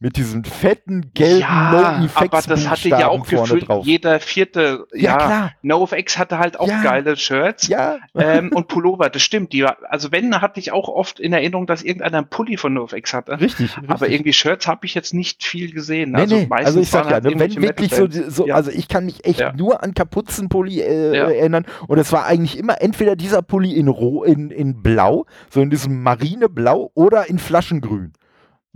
mit 0.00 0.16
diesem 0.16 0.44
fetten 0.44 1.10
gelben 1.12 1.40
ja, 1.40 2.00
no 2.00 2.08
aber 2.14 2.42
das 2.42 2.68
hatte 2.68 2.88
ja 2.88 3.08
auch 3.08 3.26
gefühlt 3.26 3.66
drauf. 3.68 3.84
jeder 3.84 4.20
vierte. 4.20 4.86
Ja, 4.92 5.00
ja 5.00 5.16
klar. 5.16 5.52
NoFX 5.62 6.18
hatte 6.18 6.38
halt 6.38 6.60
auch 6.60 6.68
ja. 6.68 6.82
geile 6.82 7.16
Shirts 7.16 7.66
ja. 7.66 7.98
ähm, 8.14 8.52
und 8.52 8.68
Pullover. 8.68 9.10
Das 9.10 9.22
stimmt. 9.22 9.52
Die, 9.52 9.64
also 9.64 10.12
wenn 10.12 10.40
hatte 10.40 10.60
ich 10.60 10.70
auch 10.70 10.88
oft 10.88 11.18
in 11.18 11.32
Erinnerung, 11.32 11.66
dass 11.66 11.82
irgendeiner 11.82 12.18
einen 12.18 12.28
Pulli 12.28 12.56
von 12.56 12.74
NoFX 12.74 13.12
hatte. 13.12 13.40
Richtig. 13.40 13.76
richtig. 13.76 13.90
Aber 13.90 14.08
irgendwie 14.08 14.32
Shirts 14.32 14.68
habe 14.68 14.86
ich 14.86 14.94
jetzt 14.94 15.14
nicht 15.14 15.42
viel 15.42 15.72
gesehen. 15.72 16.12
Nee, 16.12 16.20
also, 16.20 16.36
nee. 16.36 16.46
also 16.48 16.80
ich 16.80 16.90
sag 16.90 17.06
ja, 17.06 17.12
halt 17.14 17.24
ne, 17.24 17.32
wenn 17.36 17.62
wirklich 17.62 17.92
so, 17.92 18.06
so 18.08 18.46
also 18.52 18.70
ich 18.70 18.86
kann 18.86 19.04
mich 19.04 19.24
echt 19.24 19.56
nur 19.56 19.82
an 19.82 19.94
Kapuzenpulli 19.94 20.80
äh, 20.80 21.16
erinnern 21.16 21.66
und 21.88 21.98
es 21.98 22.12
war 22.12 22.24
eigentlich 22.24 22.56
immer 22.56 22.80
entweder 22.80 23.16
dieser 23.16 23.42
Pulli 23.42 23.72
in 23.72 23.88
roh 23.88 24.22
in, 24.22 24.50
in 24.50 24.80
blau, 24.80 25.26
so 25.50 25.60
in 25.60 25.70
diesem 25.70 26.04
marineblau 26.04 26.92
oder 26.94 27.28
in 27.28 27.40
Flaschengrün. 27.40 28.12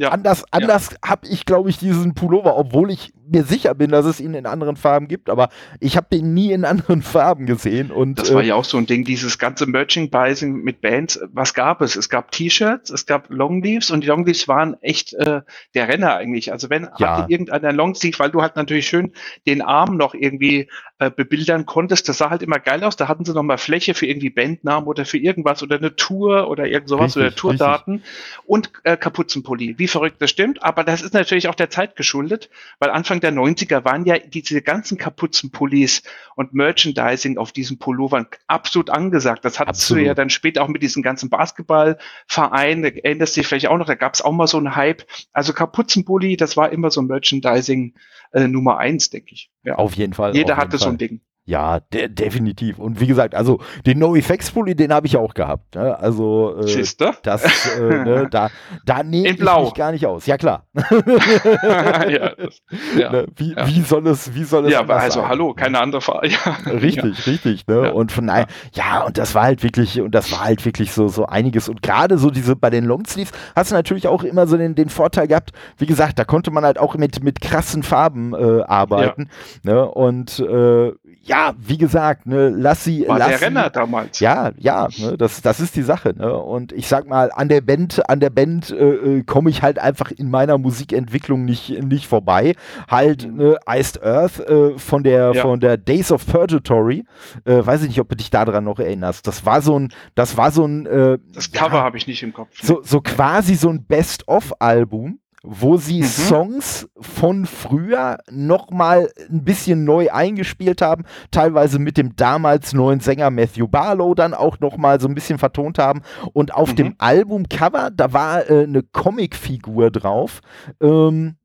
Ja. 0.03 0.09
Anders, 0.09 0.43
anders 0.51 0.91
ja. 0.91 1.11
habe 1.11 1.29
ich, 1.29 1.47
glaube 1.47 1.71
ich, 1.71 1.79
diesen 1.79 2.15
Pullover, 2.15 2.57
obwohl 2.57 2.91
ich 2.91 3.12
mir 3.33 3.45
sicher 3.45 3.75
bin, 3.75 3.90
dass 3.90 4.07
es 4.07 4.21
ihn 4.21 4.35
in 4.35 4.47
anderen 4.47 4.77
Farben 4.77 5.09
gibt, 5.09 5.31
aber 5.31 5.49
ich 5.81 5.97
habe 5.97 6.07
den 6.12 6.35
nie 6.35 6.53
in 6.53 6.64
anderen 6.64 7.03
Farben 7.03 7.47
gesehen. 7.47 7.90
Und, 7.90 8.18
das 8.18 8.33
war 8.33 8.42
äh, 8.42 8.49
ja 8.49 8.55
auch 8.55 8.64
so 8.64 8.79
ein 8.79 8.87
Ding, 8.87 9.05
dieses 9.05 9.38
ganze 9.38 9.66
Merchandising 9.66 10.62
mit 10.62 10.81
Bands. 10.81 11.21
Was 11.33 11.55
gab 11.55 11.81
es? 11.81 11.97
Es 11.97 12.09
gab 12.09 12.31
T-Shirts, 12.31 12.90
es 12.90 13.07
gab 13.07 13.31
Longleaves 13.31 13.90
und 13.90 14.03
die 14.03 14.09
Longleaves 14.09 14.49
waren 14.49 14.77
echt 14.83 15.14
äh, 15.14 15.42
der 15.75 15.88
Renner 15.88 16.16
eigentlich. 16.16 16.53
Also 16.53 16.71
wenn 16.71 16.88
ja. 16.99 17.18
hatte 17.18 17.33
irgendeiner 17.33 17.73
Longsleeve, 17.73 18.18
weil 18.18 18.31
du 18.31 18.42
halt 18.42 18.57
natürlich 18.57 18.87
schön 18.87 19.12
den 19.47 19.62
Arm 19.62 19.97
noch 19.97 20.14
irgendwie 20.14 20.68
äh, 20.99 21.11
bebildern 21.11 21.66
konntest, 21.66 22.09
das 22.09 22.18
sah 22.18 22.31
halt 22.31 22.42
immer 22.42 22.59
geil 22.59 22.85
aus. 22.85 22.97
Da 22.97 23.09
hatten 23.09 23.25
sie 23.25 23.33
nochmal 23.33 23.59
Fläche 23.59 23.95
für 23.95 24.07
irgendwie 24.07 24.31
Bandnamen 24.31 24.87
oder 24.87 25.05
für 25.05 25.18
irgendwas 25.18 25.62
oder 25.62 25.77
eine 25.77 25.97
Tour 25.97 26.49
oder 26.49 26.66
irgend 26.66 26.88
sowas 26.88 27.16
richtig, 27.16 27.23
oder 27.23 27.35
Tourdaten 27.35 27.95
richtig. 27.95 28.40
und 28.47 28.71
äh, 28.85 28.97
Kapuzenpulli. 28.97 29.79
Wie 29.79 29.88
verrückt 29.88 30.16
das 30.21 30.31
stimmt, 30.31 30.62
aber 30.62 30.85
das 30.85 31.03
ist 31.03 31.14
natürlich 31.14 31.49
auch 31.49 31.55
der 31.55 31.71
Zeit 31.71 31.97
geschuldet, 31.97 32.51
weil 32.79 32.90
Anfang 32.90 33.21
der 33.23 33.33
90er 33.33 33.85
waren 33.85 34.05
ja 34.05 34.19
diese 34.19 34.63
ganzen 34.63 34.99
Kapuzenpullis 34.99 36.03
und 36.37 36.55
Merchandising 36.55 37.39
auf 37.39 37.53
diesen 37.53 37.79
Pullovern 37.79 38.27
absolut 38.47 38.91
angesagt. 38.91 39.45
Das 39.45 39.59
hattest 39.59 39.83
absolut. 39.83 40.03
du 40.03 40.07
ja 40.07 40.15
dann 40.15 40.31
später 40.31 40.63
auch 40.63 40.69
mit 40.69 40.83
diesen 40.83 41.03
ganzen 41.03 41.31
Basketballvereinen, 41.31 42.85
erinnerst 42.85 43.37
dich 43.37 43.47
vielleicht 43.47 43.69
auch 43.69 43.79
noch, 43.79 43.87
da 43.87 43.95
gab 43.95 44.15
es 44.15 44.23
auch 44.23 44.33
mal 44.33 44.47
so 44.47 44.59
einen 44.59 44.77
Hype. 44.77 45.05
Also 45.33 45.53
Kapuzenpulli, 45.53 46.37
das 46.37 46.57
war 46.57 46.71
immer 46.71 46.91
so 46.91 47.03
Merchandising 47.03 47.95
äh, 48.33 48.49
Nummer 48.49 48.79
eins, 48.79 49.11
denke 49.11 49.35
ich. 49.35 49.51
Ja. 49.63 49.77
Auf 49.77 49.95
jeden 49.95 50.13
Fall. 50.13 50.35
Jeder 50.35 50.57
hatte 50.57 50.79
so 50.79 50.89
ein 50.89 50.99
Ding. 50.99 51.21
Ja, 51.45 51.81
de 51.81 52.09
definitiv. 52.09 52.79
Und 52.79 53.01
wie 53.01 53.09
gesagt, 53.09 53.35
also 53.35 53.59
den 53.85 53.99
No 53.99 54.15
Effects 54.15 54.53
Pulli, 54.53 54.77
den 54.77 54.93
habe 54.93 55.09
ich 55.09 55.17
auch 55.17 55.35
gehabt. 55.35 55.75
Ne? 55.75 55.99
Also 55.99 56.57
äh, 56.61 56.85
das, 57.25 57.77
äh, 57.77 57.81
ne, 58.05 58.29
da, 58.31 58.49
da 58.87 59.03
nehme 59.03 59.31
ich 59.31 59.41
mich 59.41 59.75
gar 59.75 59.91
nicht 59.91 60.07
aus. 60.07 60.27
Ja 60.27 60.37
klar. 60.37 60.67
ja, 60.75 62.33
das, 62.37 62.63
ja, 62.97 63.11
ne? 63.11 63.27
wie, 63.35 63.55
ja. 63.55 63.67
wie 63.67 63.81
soll 63.81 64.07
es, 64.07 64.33
wie 64.37 64.45
soll 64.45 64.67
es? 64.67 64.73
Ja, 64.73 64.81
aber 64.81 64.97
also 64.97 65.21
sein? 65.21 65.29
hallo, 65.31 65.53
keine 65.53 65.81
andere 65.81 66.01
Frage. 66.01 66.29
Ja. 66.29 66.71
Richtig, 66.71 67.27
richtig. 67.27 67.67
Ne? 67.67 67.93
Und 67.93 68.13
von 68.13 68.29
daher, 68.29 68.47
ja, 68.75 69.03
und 69.03 69.19
das 69.19 69.35
war 69.35 69.43
halt 69.43 69.65
wirklich, 69.65 70.01
und 70.01 70.15
das 70.15 70.31
war 70.31 70.45
halt 70.45 70.65
wirklich 70.65 70.93
so 70.93 71.09
so 71.09 71.27
einiges. 71.27 71.69
Und 71.69 71.83
gerade 71.83 72.19
so 72.19 72.31
diese 72.31 72.55
bei 72.55 72.71
den 72.71 72.85
Longsleeves 72.85 73.33
hast 73.57 73.73
du 73.73 73.75
natürlich 73.75 74.07
auch 74.07 74.23
immer 74.23 74.47
so 74.47 74.57
den, 74.57 74.77
den 74.77 74.91
Vorteil 74.91 75.27
gehabt. 75.27 75.51
Wie 75.77 75.87
gesagt, 75.87 76.21
da 76.21 76.25
konnte 76.25 76.53
man 76.53 76.65
halt 76.65 76.79
auch 76.79 76.95
mit 76.95 77.25
mit 77.25 77.41
krassen 77.41 77.83
Farben 77.83 78.33
äh, 78.33 78.63
arbeiten. 78.63 79.29
Ne? 79.65 79.85
Und 79.85 80.39
äh, 80.39 80.93
ja, 81.25 81.55
wie 81.57 81.79
gesagt, 81.79 82.27
ne, 82.27 82.49
lass 82.49 82.85
sie. 82.85 83.07
War 83.07 83.19
lass 83.19 83.29
der 83.29 83.41
Renner 83.43 83.71
damals. 83.71 84.19
Ja, 84.19 84.51
ja, 84.59 84.89
ne, 84.99 85.17
das, 85.17 85.41
das 85.41 85.61
ist 85.61 85.77
die 85.77 85.83
Sache. 85.83 86.15
Ne? 86.17 86.37
Und 86.37 86.73
ich 86.73 86.89
sag 86.89 87.07
mal, 87.07 87.31
an 87.33 87.49
der 87.49 87.61
Band, 87.61 88.09
an 88.09 88.19
der 88.19 88.31
Band 88.31 88.71
äh, 88.71 88.75
äh 88.75 89.23
komme 89.23 89.51
ich 89.51 89.63
halt 89.63 89.79
einfach 89.79 90.11
in 90.11 90.31
meiner 90.31 90.59
Musikentwicklung 90.59 91.45
nicht, 91.45 91.83
nicht 91.83 92.09
vorbei. 92.09 92.55
Halt, 92.91 93.27
mhm. 93.27 93.37
ne, 93.37 93.59
Iced 93.69 94.03
Earth 94.03 94.41
äh, 94.41 94.77
von 94.79 95.05
der 95.05 95.33
ja. 95.35 95.43
von 95.43 95.61
der 95.61 95.77
Days 95.77 96.11
of 96.11 96.27
Purgatory. 96.27 97.05
Äh, 97.45 97.65
weiß 97.65 97.83
ich 97.83 97.89
nicht, 97.89 98.01
ob 98.01 98.09
du 98.09 98.17
dich 98.17 98.31
daran 98.31 98.65
noch 98.65 98.81
erinnerst. 98.81 99.27
Das 99.27 99.47
war 99.47 99.63
so 99.63 99.79
ein, 99.79 99.93
das 100.17 100.37
war 100.37 100.51
so 100.51 100.65
ein. 100.67 100.87
Äh, 100.87 101.19
das 101.33 101.53
Cover 101.53 101.77
ja, 101.77 101.85
habe 101.85 101.97
ich 101.97 102.09
nicht 102.09 102.23
im 102.23 102.33
Kopf. 102.33 102.51
So, 102.61 102.81
so 102.83 103.01
quasi 103.01 103.55
so 103.55 103.69
ein 103.69 103.85
Best-of-Album 103.85 105.21
wo 105.43 105.77
sie 105.77 106.01
mhm. 106.01 106.07
Songs 106.07 106.89
von 107.01 107.47
früher 107.47 108.19
nochmal 108.31 109.11
ein 109.31 109.45
bisschen 109.45 109.85
neu 109.85 110.11
eingespielt 110.11 110.83
haben, 110.83 111.05
teilweise 111.31 111.79
mit 111.79 111.97
dem 111.97 112.15
damals 112.17 112.73
neuen 112.73 113.01
Sänger 113.01 113.31
Matthew 113.31 113.67
Barlow 113.69 114.15
dann 114.15 114.35
auch 114.35 114.61
nochmal 114.61 115.01
so 115.01 115.09
ein 115.09 115.15
bisschen 115.15 115.39
vertont 115.39 115.79
haben. 115.79 116.03
Und 116.33 116.55
auf 116.55 116.73
mhm. 116.73 116.77
dem 116.77 116.95
Albumcover, 116.99 117.91
da 117.91 118.13
war 118.13 118.49
äh, 118.49 118.65
eine 118.65 118.83
Comicfigur 118.83 119.91
drauf, 119.91 120.41
ähm, 120.81 121.37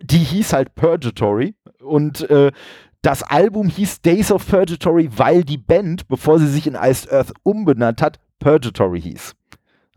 die 0.00 0.18
hieß 0.18 0.52
halt 0.52 0.74
Purgatory 0.74 1.54
und 1.80 2.28
äh, 2.30 2.52
das 3.02 3.22
Album 3.22 3.68
hieß 3.68 4.02
Days 4.02 4.30
of 4.32 4.46
Purgatory, 4.46 5.08
weil 5.16 5.44
die 5.44 5.58
Band, 5.58 6.08
bevor 6.08 6.38
sie 6.38 6.48
sich 6.48 6.66
in 6.66 6.74
Iced 6.74 7.10
Earth 7.12 7.32
umbenannt 7.42 8.02
hat, 8.02 8.18
Purgatory 8.38 9.00
hieß. 9.00 9.34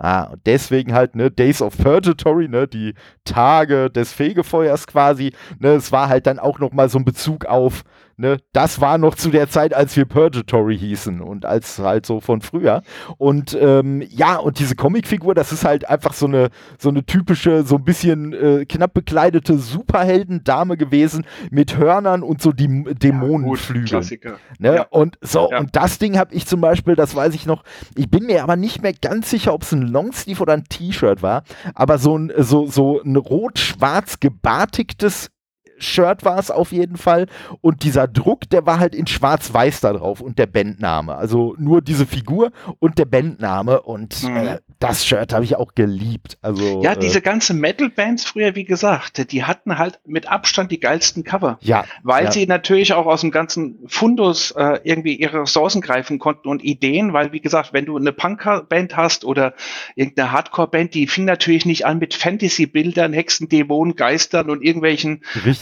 Ah, 0.04 0.24
und 0.32 0.42
deswegen 0.48 0.96
halt, 0.96 1.16
ne, 1.16 1.30
Days 1.30 1.62
of 1.62 1.78
Purgatory, 1.78 2.48
ne, 2.48 2.68
die 2.68 2.96
Tage 3.24 3.92
des 3.92 4.12
Fegefeuers 4.12 4.88
quasi, 4.88 5.32
ne, 5.60 5.74
es 5.74 5.92
war 5.92 6.10
halt 6.10 6.26
dann 6.26 6.40
auch 6.40 6.58
nochmal 6.58 6.90
so 6.90 6.98
ein 6.98 7.06
Bezug 7.06 7.46
auf, 7.46 7.84
Ne, 8.17 8.38
das 8.54 8.82
war 8.82 8.97
noch 8.97 9.15
zu 9.15 9.30
der 9.30 9.50
Zeit, 9.50 9.74
als 9.74 9.95
wir 9.95 10.06
Purgatory 10.06 10.78
hießen 10.78 11.21
und 11.21 11.45
als 11.45 11.80
halt 11.80 12.06
so 12.06 12.19
von 12.19 12.41
früher. 12.41 12.84
Und 13.17 13.58
ähm, 13.60 14.04
ja, 14.10 14.38
und 14.38 14.60
diese 14.60 14.76
Comicfigur, 14.76 15.34
das 15.34 15.52
ist 15.52 15.65
halt 15.65 15.89
einfach 15.89 16.13
so 16.13 16.28
eine, 16.28 16.50
so 16.78 16.89
eine 16.89 17.06
typische, 17.06 17.63
so 17.63 17.76
ein 17.78 17.84
bisschen 17.84 18.34
äh, 18.34 18.65
knapp 18.65 18.93
bekleidete 18.93 19.58
Superheldendame 19.58 20.78
gewesen 20.78 21.26
mit 21.50 21.78
Hörnern 21.78 22.24
und 22.24 22.41
so 22.41 22.52
die 22.52 22.84
Dämonenflügeln. 22.84 24.04
Ja, 24.21 24.32
ne? 24.60 24.76
Ja. 24.76 24.88
Und 24.89 25.17
so, 25.21 25.50
ja. 25.50 25.60
und 25.60 25.76
das 25.76 25.97
Ding 25.97 26.17
habe 26.17 26.34
ich 26.34 26.45
zum 26.45 26.62
Beispiel, 26.62 26.95
das 26.95 27.15
weiß 27.15 27.34
ich 27.34 27.45
noch, 27.45 27.63
ich 27.95 28.10
bin 28.10 28.26
mir 28.26 28.43
aber 28.43 28.56
nicht 28.56 28.82
mehr 28.82 28.93
ganz 28.93 29.30
sicher, 29.30 29.54
ob 29.54 29.63
es 29.63 29.71
ein 29.71 29.84
Longsleeve 29.84 30.41
oder 30.41 30.54
ein 30.54 30.65
T-Shirt 30.65 31.21
war, 31.24 31.43
aber 31.74 31.97
so 31.97 32.17
ein, 32.17 32.32
so, 32.38 32.67
so 32.67 33.02
ein 33.02 33.15
rot-schwarz 33.15 34.19
gebartigtes 34.19 35.32
Shirt 35.82 36.24
war 36.24 36.39
es 36.39 36.52
auf 36.52 36.72
jeden 36.72 36.98
Fall. 36.98 37.28
Und 37.62 37.84
dieser 37.84 38.08
Druck, 38.08 38.50
der 38.50 38.65
war 38.65 38.80
halt 38.80 38.96
in 38.96 39.08
schwarz-weiß 39.08 39.82
da 39.82 39.94
drauf 39.94 40.22
und 40.22 40.39
der 40.39 40.48
Bandname. 40.48 41.15
Also 41.15 41.56
nur 41.58 41.82
diese 41.82 42.06
Figur 42.06 42.52
und 42.80 42.98
der 42.98 43.06
Bandname. 43.06 43.82
Und 43.82 44.24
mhm. 44.24 44.38
äh, 44.38 44.60
das 44.80 45.06
Shirt 45.06 45.34
habe 45.34 45.44
ich 45.44 45.56
auch 45.56 45.76
geliebt. 45.76 46.38
Also, 46.41 46.82
ja, 46.84 46.94
äh, 46.94 47.00
diese 47.00 47.22
ganzen 47.22 47.60
Metal-Bands 47.60 48.26
früher, 48.26 48.56
wie 48.56 48.65
gesagt, 48.65 49.32
die 49.32 49.44
hatten 49.44 49.78
halt 49.78 50.00
mit 50.06 50.30
Abstand 50.32 50.72
die 50.72 50.80
geilsten 50.80 51.24
Cover. 51.24 51.58
Ja. 51.62 51.86
Weil 52.04 52.26
ja. 52.26 52.32
sie 52.32 52.48
natürlich 52.48 52.94
auch 52.94 53.06
aus 53.06 53.22
dem 53.22 53.32
ganzen 53.32 53.80
Fundus 53.88 54.52
äh, 54.52 54.80
irgendwie 54.84 55.15
ihre 55.15 55.41
Ressourcen 55.41 55.82
greifen 55.82 56.20
konnten 56.20 56.48
und 56.48 56.63
Ideen, 56.63 57.13
weil, 57.13 57.32
wie 57.32 57.41
gesagt, 57.41 57.74
wenn 57.74 57.86
du 57.86 57.98
eine 57.98 58.12
Punk-Band 58.12 58.98
hast 58.98 59.26
oder 59.26 59.54
irgendeine 59.96 60.32
Hardcore-Band, 60.32 60.94
die 60.94 61.08
fing 61.08 61.26
natürlich 61.26 61.65
nicht 61.65 61.86
an 61.86 62.00
mit 62.00 62.13
Fantasy-Bildern, 62.13 63.13
Hexen, 63.13 63.50
Dämonen, 63.50 63.96
Geistern 63.96 64.50
und 64.50 64.63
irgendwelchen 64.63 65.22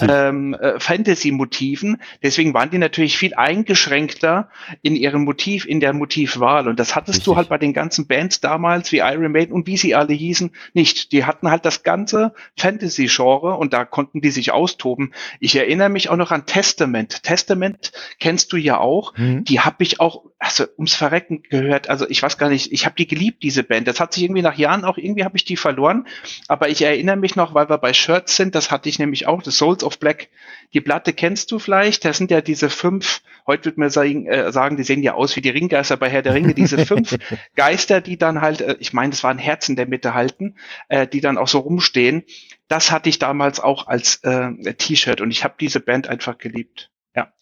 ähm, 0.10 0.54
äh, 0.54 0.80
Fantasy-Motiven. 0.80 2.02
Deswegen 2.24 2.54
waren 2.54 2.70
die 2.70 2.78
natürlich 2.78 3.18
viel 3.18 3.34
eingeschränkter 3.34 4.50
in 4.82 4.96
ihrem 4.96 5.24
Motiv, 5.24 5.66
in 5.66 5.80
der 5.80 5.94
Motivwahl. 5.94 6.68
Und 6.68 6.80
das 6.80 6.96
hattest 6.96 7.20
Richtig. 7.20 7.26
du 7.26 7.36
halt 7.36 7.50
bei 7.50 7.58
den 7.58 7.74
ganzen 7.74 8.08
Bands 8.08 8.42
damals 8.42 8.92
wie 8.92 8.98
Iron 8.98 9.32
Maiden 9.32 9.54
und 9.54 9.68
wie 9.68 9.78
sie 9.78 9.96
alle 9.96 10.14
hießen 10.14 10.52
nicht. 10.74 11.12
Die 11.12 11.26
hatten 11.26 11.50
halt 11.50 11.66
das 11.66 11.84
ganze 11.84 12.34
Fantasy-Genre 12.58 13.56
und 13.56 13.74
da 13.74 13.86
konnten 13.86 14.22
die 14.22 14.32
sich 14.32 14.52
austoben. 14.52 15.14
Ich 15.40 15.56
erinnere 15.56 15.90
mich 15.90 16.10
auch 16.10 16.18
noch 16.18 16.32
an 16.32 16.46
Testament. 16.46 17.24
Testament 17.24 17.92
kennst 18.20 18.52
du 18.54 18.58
ja 18.58 18.78
auch. 18.78 19.16
Mhm. 19.18 19.44
Die 19.44 19.60
habe 19.60 19.84
ich 19.84 20.00
auch 20.00 20.24
also 20.40 20.66
ums 20.78 20.96
Verrecken 20.96 21.44
gehört. 21.50 21.90
Also 21.90 22.10
ich 22.10 22.24
weiß 22.24 22.38
gar 22.38 22.50
nicht, 22.50 22.72
ich 22.72 22.86
habe 22.86 22.96
die 22.96 23.08
geliebt, 23.08 23.44
diese 23.44 23.64
Band. 23.64 23.88
Das 23.88 24.00
hat 24.00 24.14
sich 24.14 24.24
irgendwie 24.24 24.42
nach 24.42 24.58
Jahren 24.58 24.86
auch, 24.86 24.98
irgendwie 24.98 25.26
habe 25.26 25.36
ich 25.36 25.44
die 25.44 25.58
verloren. 25.58 26.08
Aber 26.48 26.70
ich 26.70 26.82
erinnere 26.82 27.18
mich 27.18 27.36
noch, 27.36 27.54
weil 27.54 27.70
wir 27.70 27.78
bei 27.78 27.94
Shirts 27.94 28.38
sind, 28.38 28.56
das 28.56 28.72
hatte 28.72 28.88
ich 28.88 29.00
nämlich 29.00 29.28
auch, 29.28 29.44
The 29.44 29.52
Souls 29.52 29.84
of 29.84 29.99
Black. 30.00 30.30
Die 30.74 30.82
Platte 30.82 31.14
kennst 31.14 31.52
du 31.52 31.60
vielleicht. 31.60 32.06
Das 32.06 32.18
sind 32.18 32.32
ja 32.32 32.42
diese 32.42 32.70
fünf, 32.70 33.22
heute 33.48 33.66
wird 33.66 33.78
man 33.78 33.90
sagen, 33.90 34.28
äh, 34.28 34.52
sagen, 34.52 34.78
die 34.78 34.84
sehen 34.84 35.04
ja 35.04 35.14
aus 35.14 35.36
wie 35.36 35.42
die 35.42 35.50
Ringgeister 35.50 35.98
bei 35.98 36.10
Herr 36.10 36.22
der 36.22 36.34
Ringe, 36.34 36.54
diese 36.54 36.78
fünf 36.86 37.18
Geister, 37.56 38.02
die 38.02 38.18
dann 38.18 38.42
halt, 38.42 38.62
äh, 38.62 38.76
ich 38.80 38.94
meine, 38.94 39.12
das 39.12 39.24
waren 39.24 39.38
Herzen 39.38 39.76
der 39.76 39.88
Mitte 39.88 40.14
halten, 40.14 40.56
äh, 40.88 41.08
die 41.08 41.22
dann 41.22 41.38
auch 41.38 41.48
so 41.48 41.60
rumstehen. 41.60 42.24
Das 42.68 42.92
hatte 42.92 43.10
ich 43.10 43.20
damals 43.20 43.60
auch 43.60 43.88
als 43.88 44.24
äh, 44.24 44.74
T-Shirt 44.76 45.22
und 45.22 45.32
ich 45.32 45.44
habe 45.44 45.56
diese 45.60 45.80
Band 45.80 46.08
einfach 46.08 46.38
geliebt. 46.38 46.92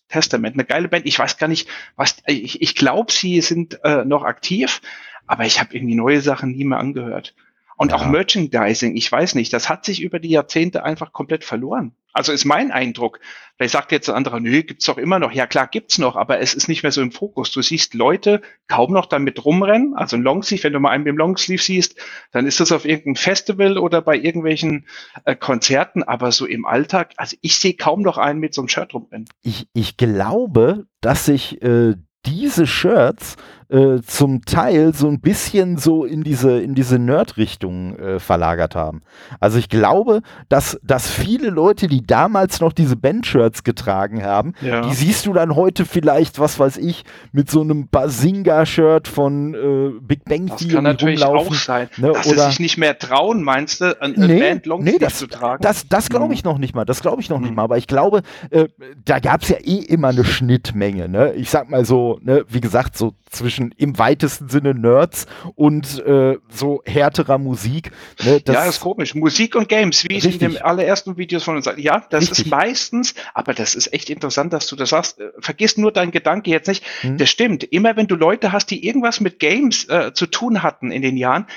Testament, 0.09 0.55
eine 0.55 0.65
geile 0.65 0.87
Band. 0.87 1.05
Ich 1.05 1.19
weiß 1.19 1.37
gar 1.37 1.47
nicht, 1.47 1.67
was, 1.95 2.17
ich, 2.27 2.61
ich 2.61 2.75
glaube, 2.75 3.11
sie 3.11 3.41
sind 3.41 3.83
äh, 3.83 4.05
noch 4.05 4.23
aktiv, 4.23 4.81
aber 5.25 5.45
ich 5.45 5.59
habe 5.59 5.75
irgendwie 5.75 5.95
neue 5.95 6.21
Sachen 6.21 6.51
nie 6.51 6.63
mehr 6.63 6.79
angehört. 6.79 7.35
Und 7.77 7.91
ja. 7.91 7.97
auch 7.97 8.07
Merchandising, 8.07 8.95
ich 8.95 9.09
weiß 9.09 9.35
nicht, 9.35 9.53
das 9.53 9.69
hat 9.69 9.85
sich 9.85 10.01
über 10.01 10.19
die 10.19 10.29
Jahrzehnte 10.29 10.83
einfach 10.83 11.13
komplett 11.13 11.43
verloren. 11.43 11.93
Also 12.11 12.31
ist 12.31 12.45
mein 12.45 12.71
Eindruck. 12.71 13.19
Vielleicht 13.55 13.73
sagt 13.73 13.91
jetzt 13.91 14.09
ein 14.09 14.15
anderer, 14.15 14.39
nö, 14.39 14.63
gibt's 14.63 14.85
doch 14.85 14.97
immer 14.97 15.19
noch. 15.19 15.31
Ja 15.31 15.45
klar, 15.45 15.67
gibt's 15.67 15.99
noch, 15.99 16.15
aber 16.15 16.39
es 16.39 16.55
ist 16.55 16.67
nicht 16.67 16.81
mehr 16.81 16.91
so 16.91 17.01
im 17.01 17.11
Fokus. 17.11 17.51
Du 17.51 17.61
siehst 17.61 17.93
Leute 17.93 18.41
kaum 18.67 18.91
noch 18.91 19.05
damit 19.05 19.45
rumrennen. 19.45 19.93
Also 19.95 20.15
ein 20.15 20.23
Longsleeve, 20.23 20.63
wenn 20.63 20.73
du 20.73 20.79
mal 20.79 20.89
einen 20.89 21.03
mit 21.03 21.11
dem 21.11 21.17
Longsleeve 21.17 21.61
siehst, 21.61 21.95
dann 22.31 22.47
ist 22.47 22.59
das 22.59 22.71
auf 22.71 22.85
irgendeinem 22.85 23.17
Festival 23.17 23.77
oder 23.77 24.01
bei 24.01 24.17
irgendwelchen 24.17 24.87
äh, 25.25 25.35
Konzerten, 25.35 26.01
aber 26.01 26.31
so 26.31 26.47
im 26.47 26.65
Alltag, 26.65 27.13
also 27.17 27.37
ich 27.41 27.57
sehe 27.57 27.75
kaum 27.75 28.01
noch 28.01 28.17
einen 28.17 28.39
mit 28.39 28.55
so 28.55 28.61
einem 28.61 28.69
Shirt 28.69 28.95
rumrennen. 28.95 29.29
Ich, 29.43 29.67
ich 29.73 29.97
glaube, 29.97 30.87
dass 31.01 31.25
sich 31.25 31.61
äh, 31.61 31.93
diese 32.25 32.65
Shirts 32.65 33.35
äh, 33.69 34.01
zum 34.05 34.45
Teil 34.45 34.93
so 34.93 35.07
ein 35.07 35.19
bisschen 35.19 35.77
so 35.77 36.05
in 36.05 36.23
diese, 36.23 36.61
in 36.61 36.73
diese 36.73 36.99
Nerd-Richtung 36.99 37.97
äh, 37.97 38.19
verlagert 38.19 38.75
haben. 38.75 39.01
Also 39.39 39.57
ich 39.57 39.67
glaube, 39.67 40.21
dass, 40.47 40.79
dass 40.83 41.09
viele 41.09 41.49
Leute, 41.49 41.87
die 41.87 42.05
damals 42.05 42.61
noch 42.61 42.71
diese 42.71 42.95
Band-Shirts 42.95 43.63
getragen 43.63 44.23
haben, 44.23 44.53
ja. 44.61 44.81
die 44.81 44.93
siehst 44.93 45.25
du 45.25 45.33
dann 45.33 45.55
heute 45.55 45.85
vielleicht, 45.85 46.39
was 46.39 46.59
weiß 46.59 46.77
ich, 46.77 47.03
mit 47.31 47.51
so 47.51 47.61
einem 47.61 47.87
Basinga-Shirt 47.89 49.07
von 49.07 49.53
äh, 49.53 49.99
Big 49.99 50.23
Bang 50.25 50.47
Das 50.47 50.67
kann 50.67 50.83
natürlich 50.83 51.23
rumlaufen, 51.23 51.53
auch 51.53 51.59
sein. 51.59 51.89
Ne? 51.97 52.13
Dass 52.13 52.27
Oder, 52.27 52.43
sie 52.43 52.49
sich 52.51 52.59
nicht 52.59 52.77
mehr 52.77 52.97
trauen, 52.97 53.43
meinst 53.43 53.81
du, 53.81 54.01
ein 54.01 54.13
nee, 54.15 54.39
Band 54.39 54.65
long 54.65 54.83
nee, 54.83 54.97
das, 54.97 55.17
zu 55.17 55.27
tragen? 55.27 55.61
Das, 55.61 55.87
das 55.87 56.09
glaube 56.09 56.33
ich 56.33 56.43
mhm. 56.43 56.51
noch 56.51 56.57
nicht 56.57 56.75
mal. 56.75 56.85
Das 56.85 57.01
glaube 57.01 57.21
ich 57.21 57.29
noch 57.29 57.39
mhm. 57.39 57.45
nicht 57.45 57.55
mal. 57.55 57.63
Aber 57.63 57.77
ich 57.77 57.87
glaube, 57.87 58.21
äh, 58.49 58.67
da 59.03 59.19
gab 59.19 59.41
es 59.41 59.49
ja 59.49 59.57
eh 59.57 59.79
immer 59.79 60.09
eine 60.09 60.23
Schnittmenge. 60.23 61.09
Ne? 61.09 61.33
Ich 61.33 61.49
sag 61.49 61.69
mal 61.69 61.83
so, 61.83 62.19
ne, 62.21 62.45
wie 62.47 62.61
gesagt, 62.61 62.97
so 62.97 63.13
zwischen 63.29 63.56
im 63.57 63.97
weitesten 63.97 64.49
Sinne 64.49 64.73
Nerds 64.73 65.27
und 65.55 66.03
äh, 66.05 66.37
so 66.49 66.81
härterer 66.85 67.37
Musik. 67.37 67.91
Ne, 68.23 68.41
das 68.41 68.55
ja, 68.55 68.65
ist 68.65 68.79
komisch. 68.79 69.15
Musik 69.15 69.55
und 69.55 69.69
Games, 69.69 70.03
wie 70.03 70.15
richtig. 70.15 70.35
ich 70.35 70.41
in 70.41 70.51
den 70.53 70.61
allerersten 70.61 71.17
Videos 71.17 71.43
von 71.43 71.55
uns 71.55 71.65
sage. 71.65 71.81
Ja, 71.81 72.05
das 72.09 72.23
richtig. 72.23 72.45
ist 72.45 72.51
meistens, 72.51 73.15
aber 73.33 73.53
das 73.53 73.75
ist 73.75 73.93
echt 73.93 74.09
interessant, 74.09 74.53
dass 74.53 74.67
du 74.67 74.75
das 74.75 74.89
sagst. 74.89 75.19
Äh, 75.19 75.31
vergiss 75.39 75.77
nur 75.77 75.91
deinen 75.91 76.11
Gedanke 76.11 76.51
jetzt 76.51 76.67
nicht. 76.67 76.83
Hm. 77.01 77.17
Das 77.17 77.29
stimmt. 77.29 77.63
Immer 77.63 77.95
wenn 77.95 78.07
du 78.07 78.15
Leute 78.15 78.51
hast, 78.51 78.71
die 78.71 78.85
irgendwas 78.85 79.19
mit 79.19 79.39
Games 79.39 79.87
äh, 79.89 80.13
zu 80.13 80.27
tun 80.27 80.63
hatten 80.63 80.91
in 80.91 81.01
den 81.01 81.17
Jahren, 81.17 81.47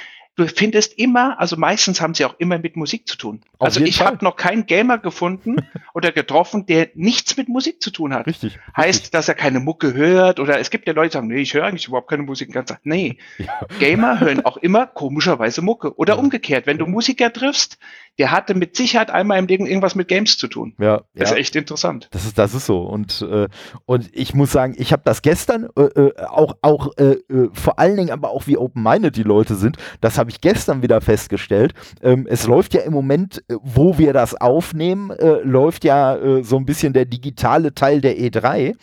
du 0.40 0.48
findest 0.48 0.98
immer, 0.98 1.38
also 1.38 1.56
meistens 1.56 2.00
haben 2.00 2.14
sie 2.14 2.24
auch 2.24 2.34
immer 2.38 2.58
mit 2.58 2.76
Musik 2.76 3.06
zu 3.06 3.16
tun. 3.16 3.40
Auf 3.58 3.66
also 3.66 3.80
ich 3.80 4.00
habe 4.00 4.24
noch 4.24 4.36
keinen 4.36 4.66
Gamer 4.66 4.98
gefunden 4.98 5.56
oder 5.94 6.12
getroffen, 6.12 6.66
der 6.66 6.88
nichts 6.94 7.36
mit 7.36 7.48
Musik 7.48 7.82
zu 7.82 7.90
tun 7.90 8.14
hat. 8.14 8.26
Richtig. 8.26 8.58
Heißt, 8.76 9.14
dass 9.14 9.28
er 9.28 9.34
keine 9.34 9.60
Mucke 9.60 9.94
hört 9.94 10.40
oder 10.40 10.58
es 10.58 10.70
gibt 10.70 10.86
ja 10.86 10.94
Leute, 10.94 11.10
die 11.10 11.12
sagen, 11.14 11.26
nee, 11.28 11.40
ich 11.40 11.54
höre 11.54 11.64
eigentlich 11.64 11.86
überhaupt 11.86 12.08
keine 12.08 12.22
Musik. 12.22 12.48
den 12.48 12.54
ganzen 12.54 12.74
Tag. 12.74 12.80
Nee, 12.84 13.18
Ja. 13.38 13.60
Gamer 13.78 14.20
hören 14.20 14.44
auch 14.44 14.56
immer 14.56 14.86
komischerweise 14.86 15.62
Mucke. 15.62 15.96
Oder 15.96 16.18
umgekehrt, 16.18 16.66
wenn 16.66 16.78
du 16.78 16.86
Musiker 16.86 17.32
triffst, 17.32 17.78
der 18.20 18.30
hatte 18.30 18.54
mit 18.54 18.76
Sicherheit 18.76 19.10
einmal 19.10 19.38
im 19.40 19.46
Leben 19.48 19.66
irgendwas 19.66 19.96
mit 19.96 20.06
Games 20.06 20.38
zu 20.38 20.46
tun. 20.46 20.74
Ja, 20.78 21.00
Das 21.14 21.30
ja. 21.30 21.34
ist 21.36 21.40
echt 21.40 21.56
interessant. 21.56 22.06
Das 22.12 22.24
ist, 22.24 22.38
das 22.38 22.54
ist 22.54 22.66
so. 22.66 22.82
Und, 22.82 23.22
äh, 23.28 23.48
und 23.86 24.08
ich 24.12 24.34
muss 24.34 24.52
sagen, 24.52 24.74
ich 24.78 24.92
habe 24.92 25.02
das 25.04 25.22
gestern 25.22 25.68
äh, 25.76 25.82
äh, 25.82 26.12
auch, 26.26 26.54
auch 26.62 26.90
äh, 26.98 27.14
äh, 27.32 27.48
vor 27.52 27.78
allen 27.80 27.96
Dingen 27.96 28.10
aber 28.10 28.30
auch 28.30 28.46
wie 28.46 28.56
open-minded 28.56 29.16
die 29.16 29.22
Leute 29.24 29.56
sind, 29.56 29.76
das 30.00 30.18
habe 30.18 30.30
ich 30.30 30.40
gestern 30.40 30.82
wieder 30.82 31.00
festgestellt. 31.00 31.72
Ähm, 32.02 32.26
es 32.30 32.46
läuft 32.46 32.74
ja 32.74 32.82
im 32.82 32.92
Moment, 32.92 33.42
äh, 33.48 33.54
wo 33.62 33.98
wir 33.98 34.12
das 34.12 34.34
aufnehmen, 34.34 35.10
läuft 35.42 35.84
ja 35.84 36.18
so 36.42 36.56
ein 36.56 36.66
bisschen 36.66 36.92
der 36.92 37.06
digitale 37.06 37.74
Teil 37.74 38.00
der 38.00 38.16
E3. 38.18 38.74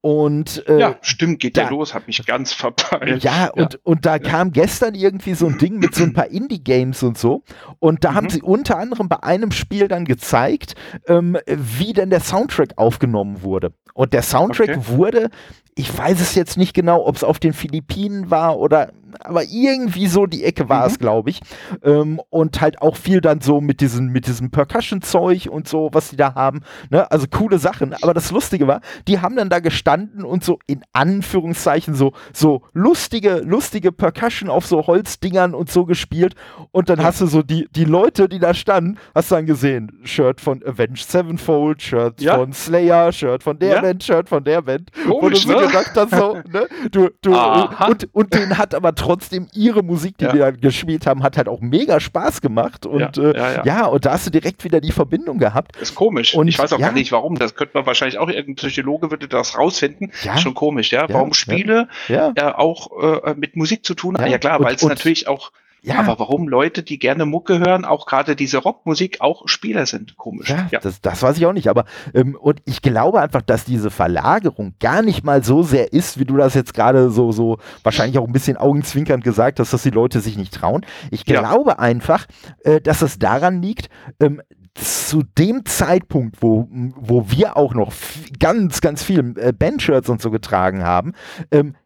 Und 0.00 0.64
ja, 0.68 0.96
stimmt, 1.00 1.40
geht 1.40 1.56
ja 1.56 1.64
da- 1.64 1.70
los, 1.70 1.94
hab 1.94 2.06
mich 2.06 2.24
ganz 2.26 2.52
verpeilt. 2.52 3.22
ja, 3.24 3.50
und, 3.50 3.80
und 3.84 4.06
da 4.06 4.18
kam 4.18 4.52
gestern 4.52 4.94
irgendwie 4.94 5.34
so 5.34 5.46
ein 5.46 5.58
Ding 5.58 5.78
mit 5.78 5.94
so 5.94 6.04
ein 6.04 6.12
paar 6.12 6.28
Indie-Games 6.30 7.02
und 7.02 7.18
so. 7.18 7.42
Und 7.80 8.04
da 8.04 8.14
haben 8.14 8.24
Mhm. 8.26 8.30
sie 8.30 8.42
unter 8.42 8.78
anderem 8.84 9.08
bei 9.08 9.22
einem 9.22 9.50
Spiel 9.50 9.88
dann 9.88 10.04
gezeigt, 10.04 10.74
ähm, 11.08 11.36
wie 11.46 11.92
denn 11.92 12.10
der 12.10 12.20
Soundtrack 12.20 12.74
aufgenommen 12.76 13.42
wurde. 13.42 13.72
Und 13.94 14.12
der 14.12 14.22
Soundtrack 14.22 14.70
Okay. 14.70 14.80
wurde, 14.86 15.30
ich 15.74 15.96
weiß 15.96 16.20
es 16.20 16.34
jetzt 16.34 16.56
nicht 16.56 16.74
genau, 16.74 17.06
ob 17.06 17.16
es 17.16 17.24
auf 17.24 17.38
den 17.38 17.52
Philippinen 17.52 18.30
war 18.30 18.58
oder, 18.58 18.92
aber 19.20 19.44
irgendwie 19.44 20.06
so 20.06 20.26
die 20.26 20.44
Ecke 20.44 20.68
war 20.68 20.80
Mhm. 20.82 20.86
es, 20.92 20.98
glaube 20.98 21.30
ich. 21.30 21.40
Ähm, 21.82 22.20
und 22.30 22.60
halt 22.60 22.80
auch 22.82 22.96
viel 22.96 23.20
dann 23.20 23.40
so 23.40 23.60
mit 23.60 23.80
diesem, 23.80 24.08
mit 24.08 24.26
diesem 24.26 24.50
Percussion-Zeug 24.50 25.48
und 25.50 25.68
so, 25.68 25.90
was 25.92 26.10
die 26.10 26.16
da 26.16 26.34
haben. 26.34 26.60
Ne? 26.90 27.10
Also 27.10 27.26
coole 27.30 27.58
Sachen. 27.58 27.94
Aber 28.02 28.14
das 28.14 28.30
Lustige 28.30 28.66
war, 28.66 28.80
die 29.08 29.20
haben 29.20 29.36
dann 29.36 29.48
da 29.48 29.60
gestanden 29.60 30.24
und 30.24 30.44
so 30.44 30.58
in 30.66 30.82
Anführungszeichen 30.92 31.94
so, 31.94 32.12
so 32.32 32.62
lustige, 32.72 33.38
lustige 33.44 33.92
Percussion 33.92 34.50
auf 34.50 34.66
so 34.66 34.86
Holzdingern 34.86 35.54
und 35.54 35.70
so 35.70 35.84
gespielt. 35.86 36.34
Und 36.72 36.88
dann 36.88 37.02
hast 37.02 37.20
du 37.20 37.26
so 37.26 37.42
die, 37.42 37.68
die 37.74 37.84
Leute, 37.84 38.28
die 38.28 38.38
da 38.38 38.54
standen, 38.54 38.98
hast 39.14 39.30
du 39.30 39.36
dann 39.36 39.46
gesehen. 39.46 40.00
Shirt 40.04 40.40
von 40.40 40.62
Avenged 40.64 40.98
Sevenfold, 41.08 41.82
Shirt 41.82 42.20
Ja. 42.20 42.36
von 42.36 42.52
Slayer, 42.52 43.12
Shirt 43.12 43.42
von 43.42 43.58
der 43.58 43.76
Ja. 43.76 43.80
Band, 43.80 44.02
Shirt 44.02 44.28
von 44.28 44.44
der 44.44 44.62
Band. 44.62 44.90
wo 45.06 45.14
du 45.14 45.20
Komisch, 45.20 45.46
so 45.46 45.52
ne? 45.52 45.66
gedacht 45.66 45.92
hast, 45.94 46.10
so, 46.10 46.34
ne? 46.50 46.66
Du, 46.90 47.08
du, 47.22 47.34
Aha. 47.34 47.86
und, 47.88 48.08
und 48.12 48.34
denen 48.34 48.58
hat 48.58 48.74
aber 48.74 48.94
trotzdem 48.94 49.03
ihre 49.52 49.82
Musik, 49.82 50.18
die 50.18 50.24
Ja. 50.24 50.32
die 50.32 50.38
da 50.38 50.50
gespielt 50.50 51.06
haben, 51.06 51.22
hat 51.22 51.36
halt 51.36 51.48
auch 51.48 51.60
mega 51.60 52.00
Spaß 52.00 52.40
gemacht. 52.40 52.86
Und 52.86 53.16
Ja, 53.16 53.22
äh, 53.22 53.36
ja, 53.36 53.52
ja. 53.52 53.64
ja, 53.64 53.86
und 53.86 54.04
da 54.06 54.12
hast 54.12 54.26
du 54.26 54.30
direkt 54.30 54.64
wieder 54.64 54.80
die 54.80 54.92
Verbindung 54.92 55.38
gehabt. 55.38 55.76
Ist 55.76 55.94
komisch. 55.94 56.34
Und 56.34 56.48
ich 56.48 56.58
weiß 56.58 56.72
auch 56.72 56.78
gar 56.78 56.92
nicht 56.92 57.12
warum. 57.12 57.36
Das 57.36 57.54
könnte 57.54 57.76
man 57.76 57.86
wahrscheinlich 57.86 58.18
auch, 58.18 58.28
irgendein 58.28 58.56
Psychologe 58.56 59.10
würde 59.10 59.28
das 59.28 59.58
rausfinden. 59.58 60.12
Ja. 60.22 60.34
Ist 60.34 60.42
schon 60.42 60.54
komisch, 60.54 60.92
ja. 60.92 61.06
Warum. 61.08 61.34
Spiele 61.34 61.88
Ja, 62.08 62.32
ja 62.36 62.58
auch 62.58 63.24
äh, 63.24 63.34
mit 63.34 63.56
Musik 63.56 63.84
zu 63.84 63.94
tun 63.94 64.16
haben. 64.16 64.30
Ja, 64.30 64.38
klar, 64.38 64.60
weil 64.60 64.74
es 64.74 64.82
natürlich 64.82 65.28
auch, 65.28 65.52
ja. 65.84 65.98
aber 66.00 66.18
warum 66.18 66.48
Leute, 66.48 66.82
die 66.82 66.98
gerne 66.98 67.26
Mucke 67.26 67.58
hören, 67.58 67.84
auch 67.84 68.06
gerade 68.06 68.36
diese 68.36 68.58
Rockmusik, 68.58 69.20
auch 69.20 69.46
Spieler 69.46 69.86
sind. 69.86 70.16
Komisch. 70.16 70.50
Ja, 70.50 70.68
Ja. 70.70 70.80
Das, 70.80 71.00
das 71.00 71.22
weiß 71.22 71.36
ich 71.38 71.46
auch 71.46 71.52
nicht, 71.52 71.68
aber 71.68 71.84
ähm, 72.14 72.36
und 72.40 72.60
ich 72.64 72.82
glaube 72.82 73.20
einfach, 73.20 73.42
dass 73.42 73.64
diese 73.64 73.90
Verlagerung 73.90 74.74
gar 74.80 75.02
nicht 75.02 75.24
mal 75.24 75.44
so 75.44 75.62
sehr 75.62 75.92
ist, 75.92 76.18
wie 76.18 76.24
du 76.24 76.36
das 76.36 76.54
jetzt 76.54 76.74
gerade 76.74 77.10
so, 77.10 77.32
so 77.32 77.58
wahrscheinlich 77.82 78.18
auch 78.18 78.26
ein 78.26 78.32
bisschen 78.32 78.56
augenzwinkernd 78.56 79.22
gesagt 79.24 79.60
hast, 79.60 79.72
dass 79.72 79.82
die 79.82 79.90
Leute 79.90 80.20
sich 80.20 80.36
nicht 80.36 80.54
trauen. 80.54 80.84
Ich 81.10 81.26
Ja. 81.26 81.40
glaube 81.40 81.78
einfach, 81.78 82.26
äh, 82.64 82.80
dass 82.80 83.02
es 83.02 83.18
daran 83.18 83.62
liegt, 83.62 83.88
ähm, 84.20 84.40
zu 84.74 85.22
dem 85.38 85.64
Zeitpunkt, 85.64 86.42
wo, 86.42 86.68
wo 86.96 87.30
wir 87.30 87.56
auch 87.56 87.74
noch 87.74 87.92
ganz, 88.40 88.80
ganz 88.80 89.04
viel 89.04 89.34
äh, 89.38 89.52
Bandshirts 89.52 90.08
und 90.08 90.20
so 90.20 90.30
getragen 90.32 90.82
haben, 90.82 91.12
ähm, 91.52 91.76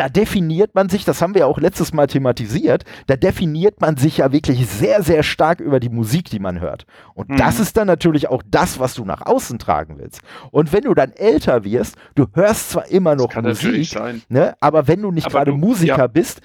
da 0.00 0.08
definiert 0.08 0.74
man 0.74 0.88
sich, 0.88 1.04
das 1.04 1.20
haben 1.20 1.34
wir 1.34 1.46
auch 1.46 1.58
letztes 1.58 1.92
Mal 1.92 2.06
thematisiert, 2.06 2.84
da 3.06 3.16
definiert 3.16 3.82
man 3.82 3.98
sich 3.98 4.16
ja 4.16 4.32
wirklich 4.32 4.66
sehr, 4.66 5.02
sehr 5.02 5.22
stark 5.22 5.60
über 5.60 5.78
die 5.78 5.90
Musik, 5.90 6.30
die 6.30 6.38
man 6.38 6.58
hört. 6.58 6.86
Und 7.12 7.28
Mhm. 7.28 7.36
das 7.36 7.60
ist 7.60 7.76
dann 7.76 7.86
natürlich 7.86 8.26
auch 8.30 8.42
das, 8.50 8.80
was 8.80 8.94
du 8.94 9.04
nach 9.04 9.26
außen 9.26 9.58
tragen 9.58 9.98
willst. 9.98 10.22
Und 10.52 10.72
wenn 10.72 10.84
du 10.84 10.94
dann 10.94 11.12
älter 11.12 11.64
wirst, 11.64 11.96
du 12.14 12.24
hörst 12.32 12.70
zwar 12.70 12.88
immer 12.90 13.14
noch 13.14 13.34
Musik, 13.34 13.94
ne, 14.30 14.54
aber 14.58 14.88
wenn 14.88 15.02
du 15.02 15.10
nicht 15.12 15.28
gerade 15.28 15.52
Musiker 15.52 15.98
ja. 15.98 16.06
bist, 16.06 16.40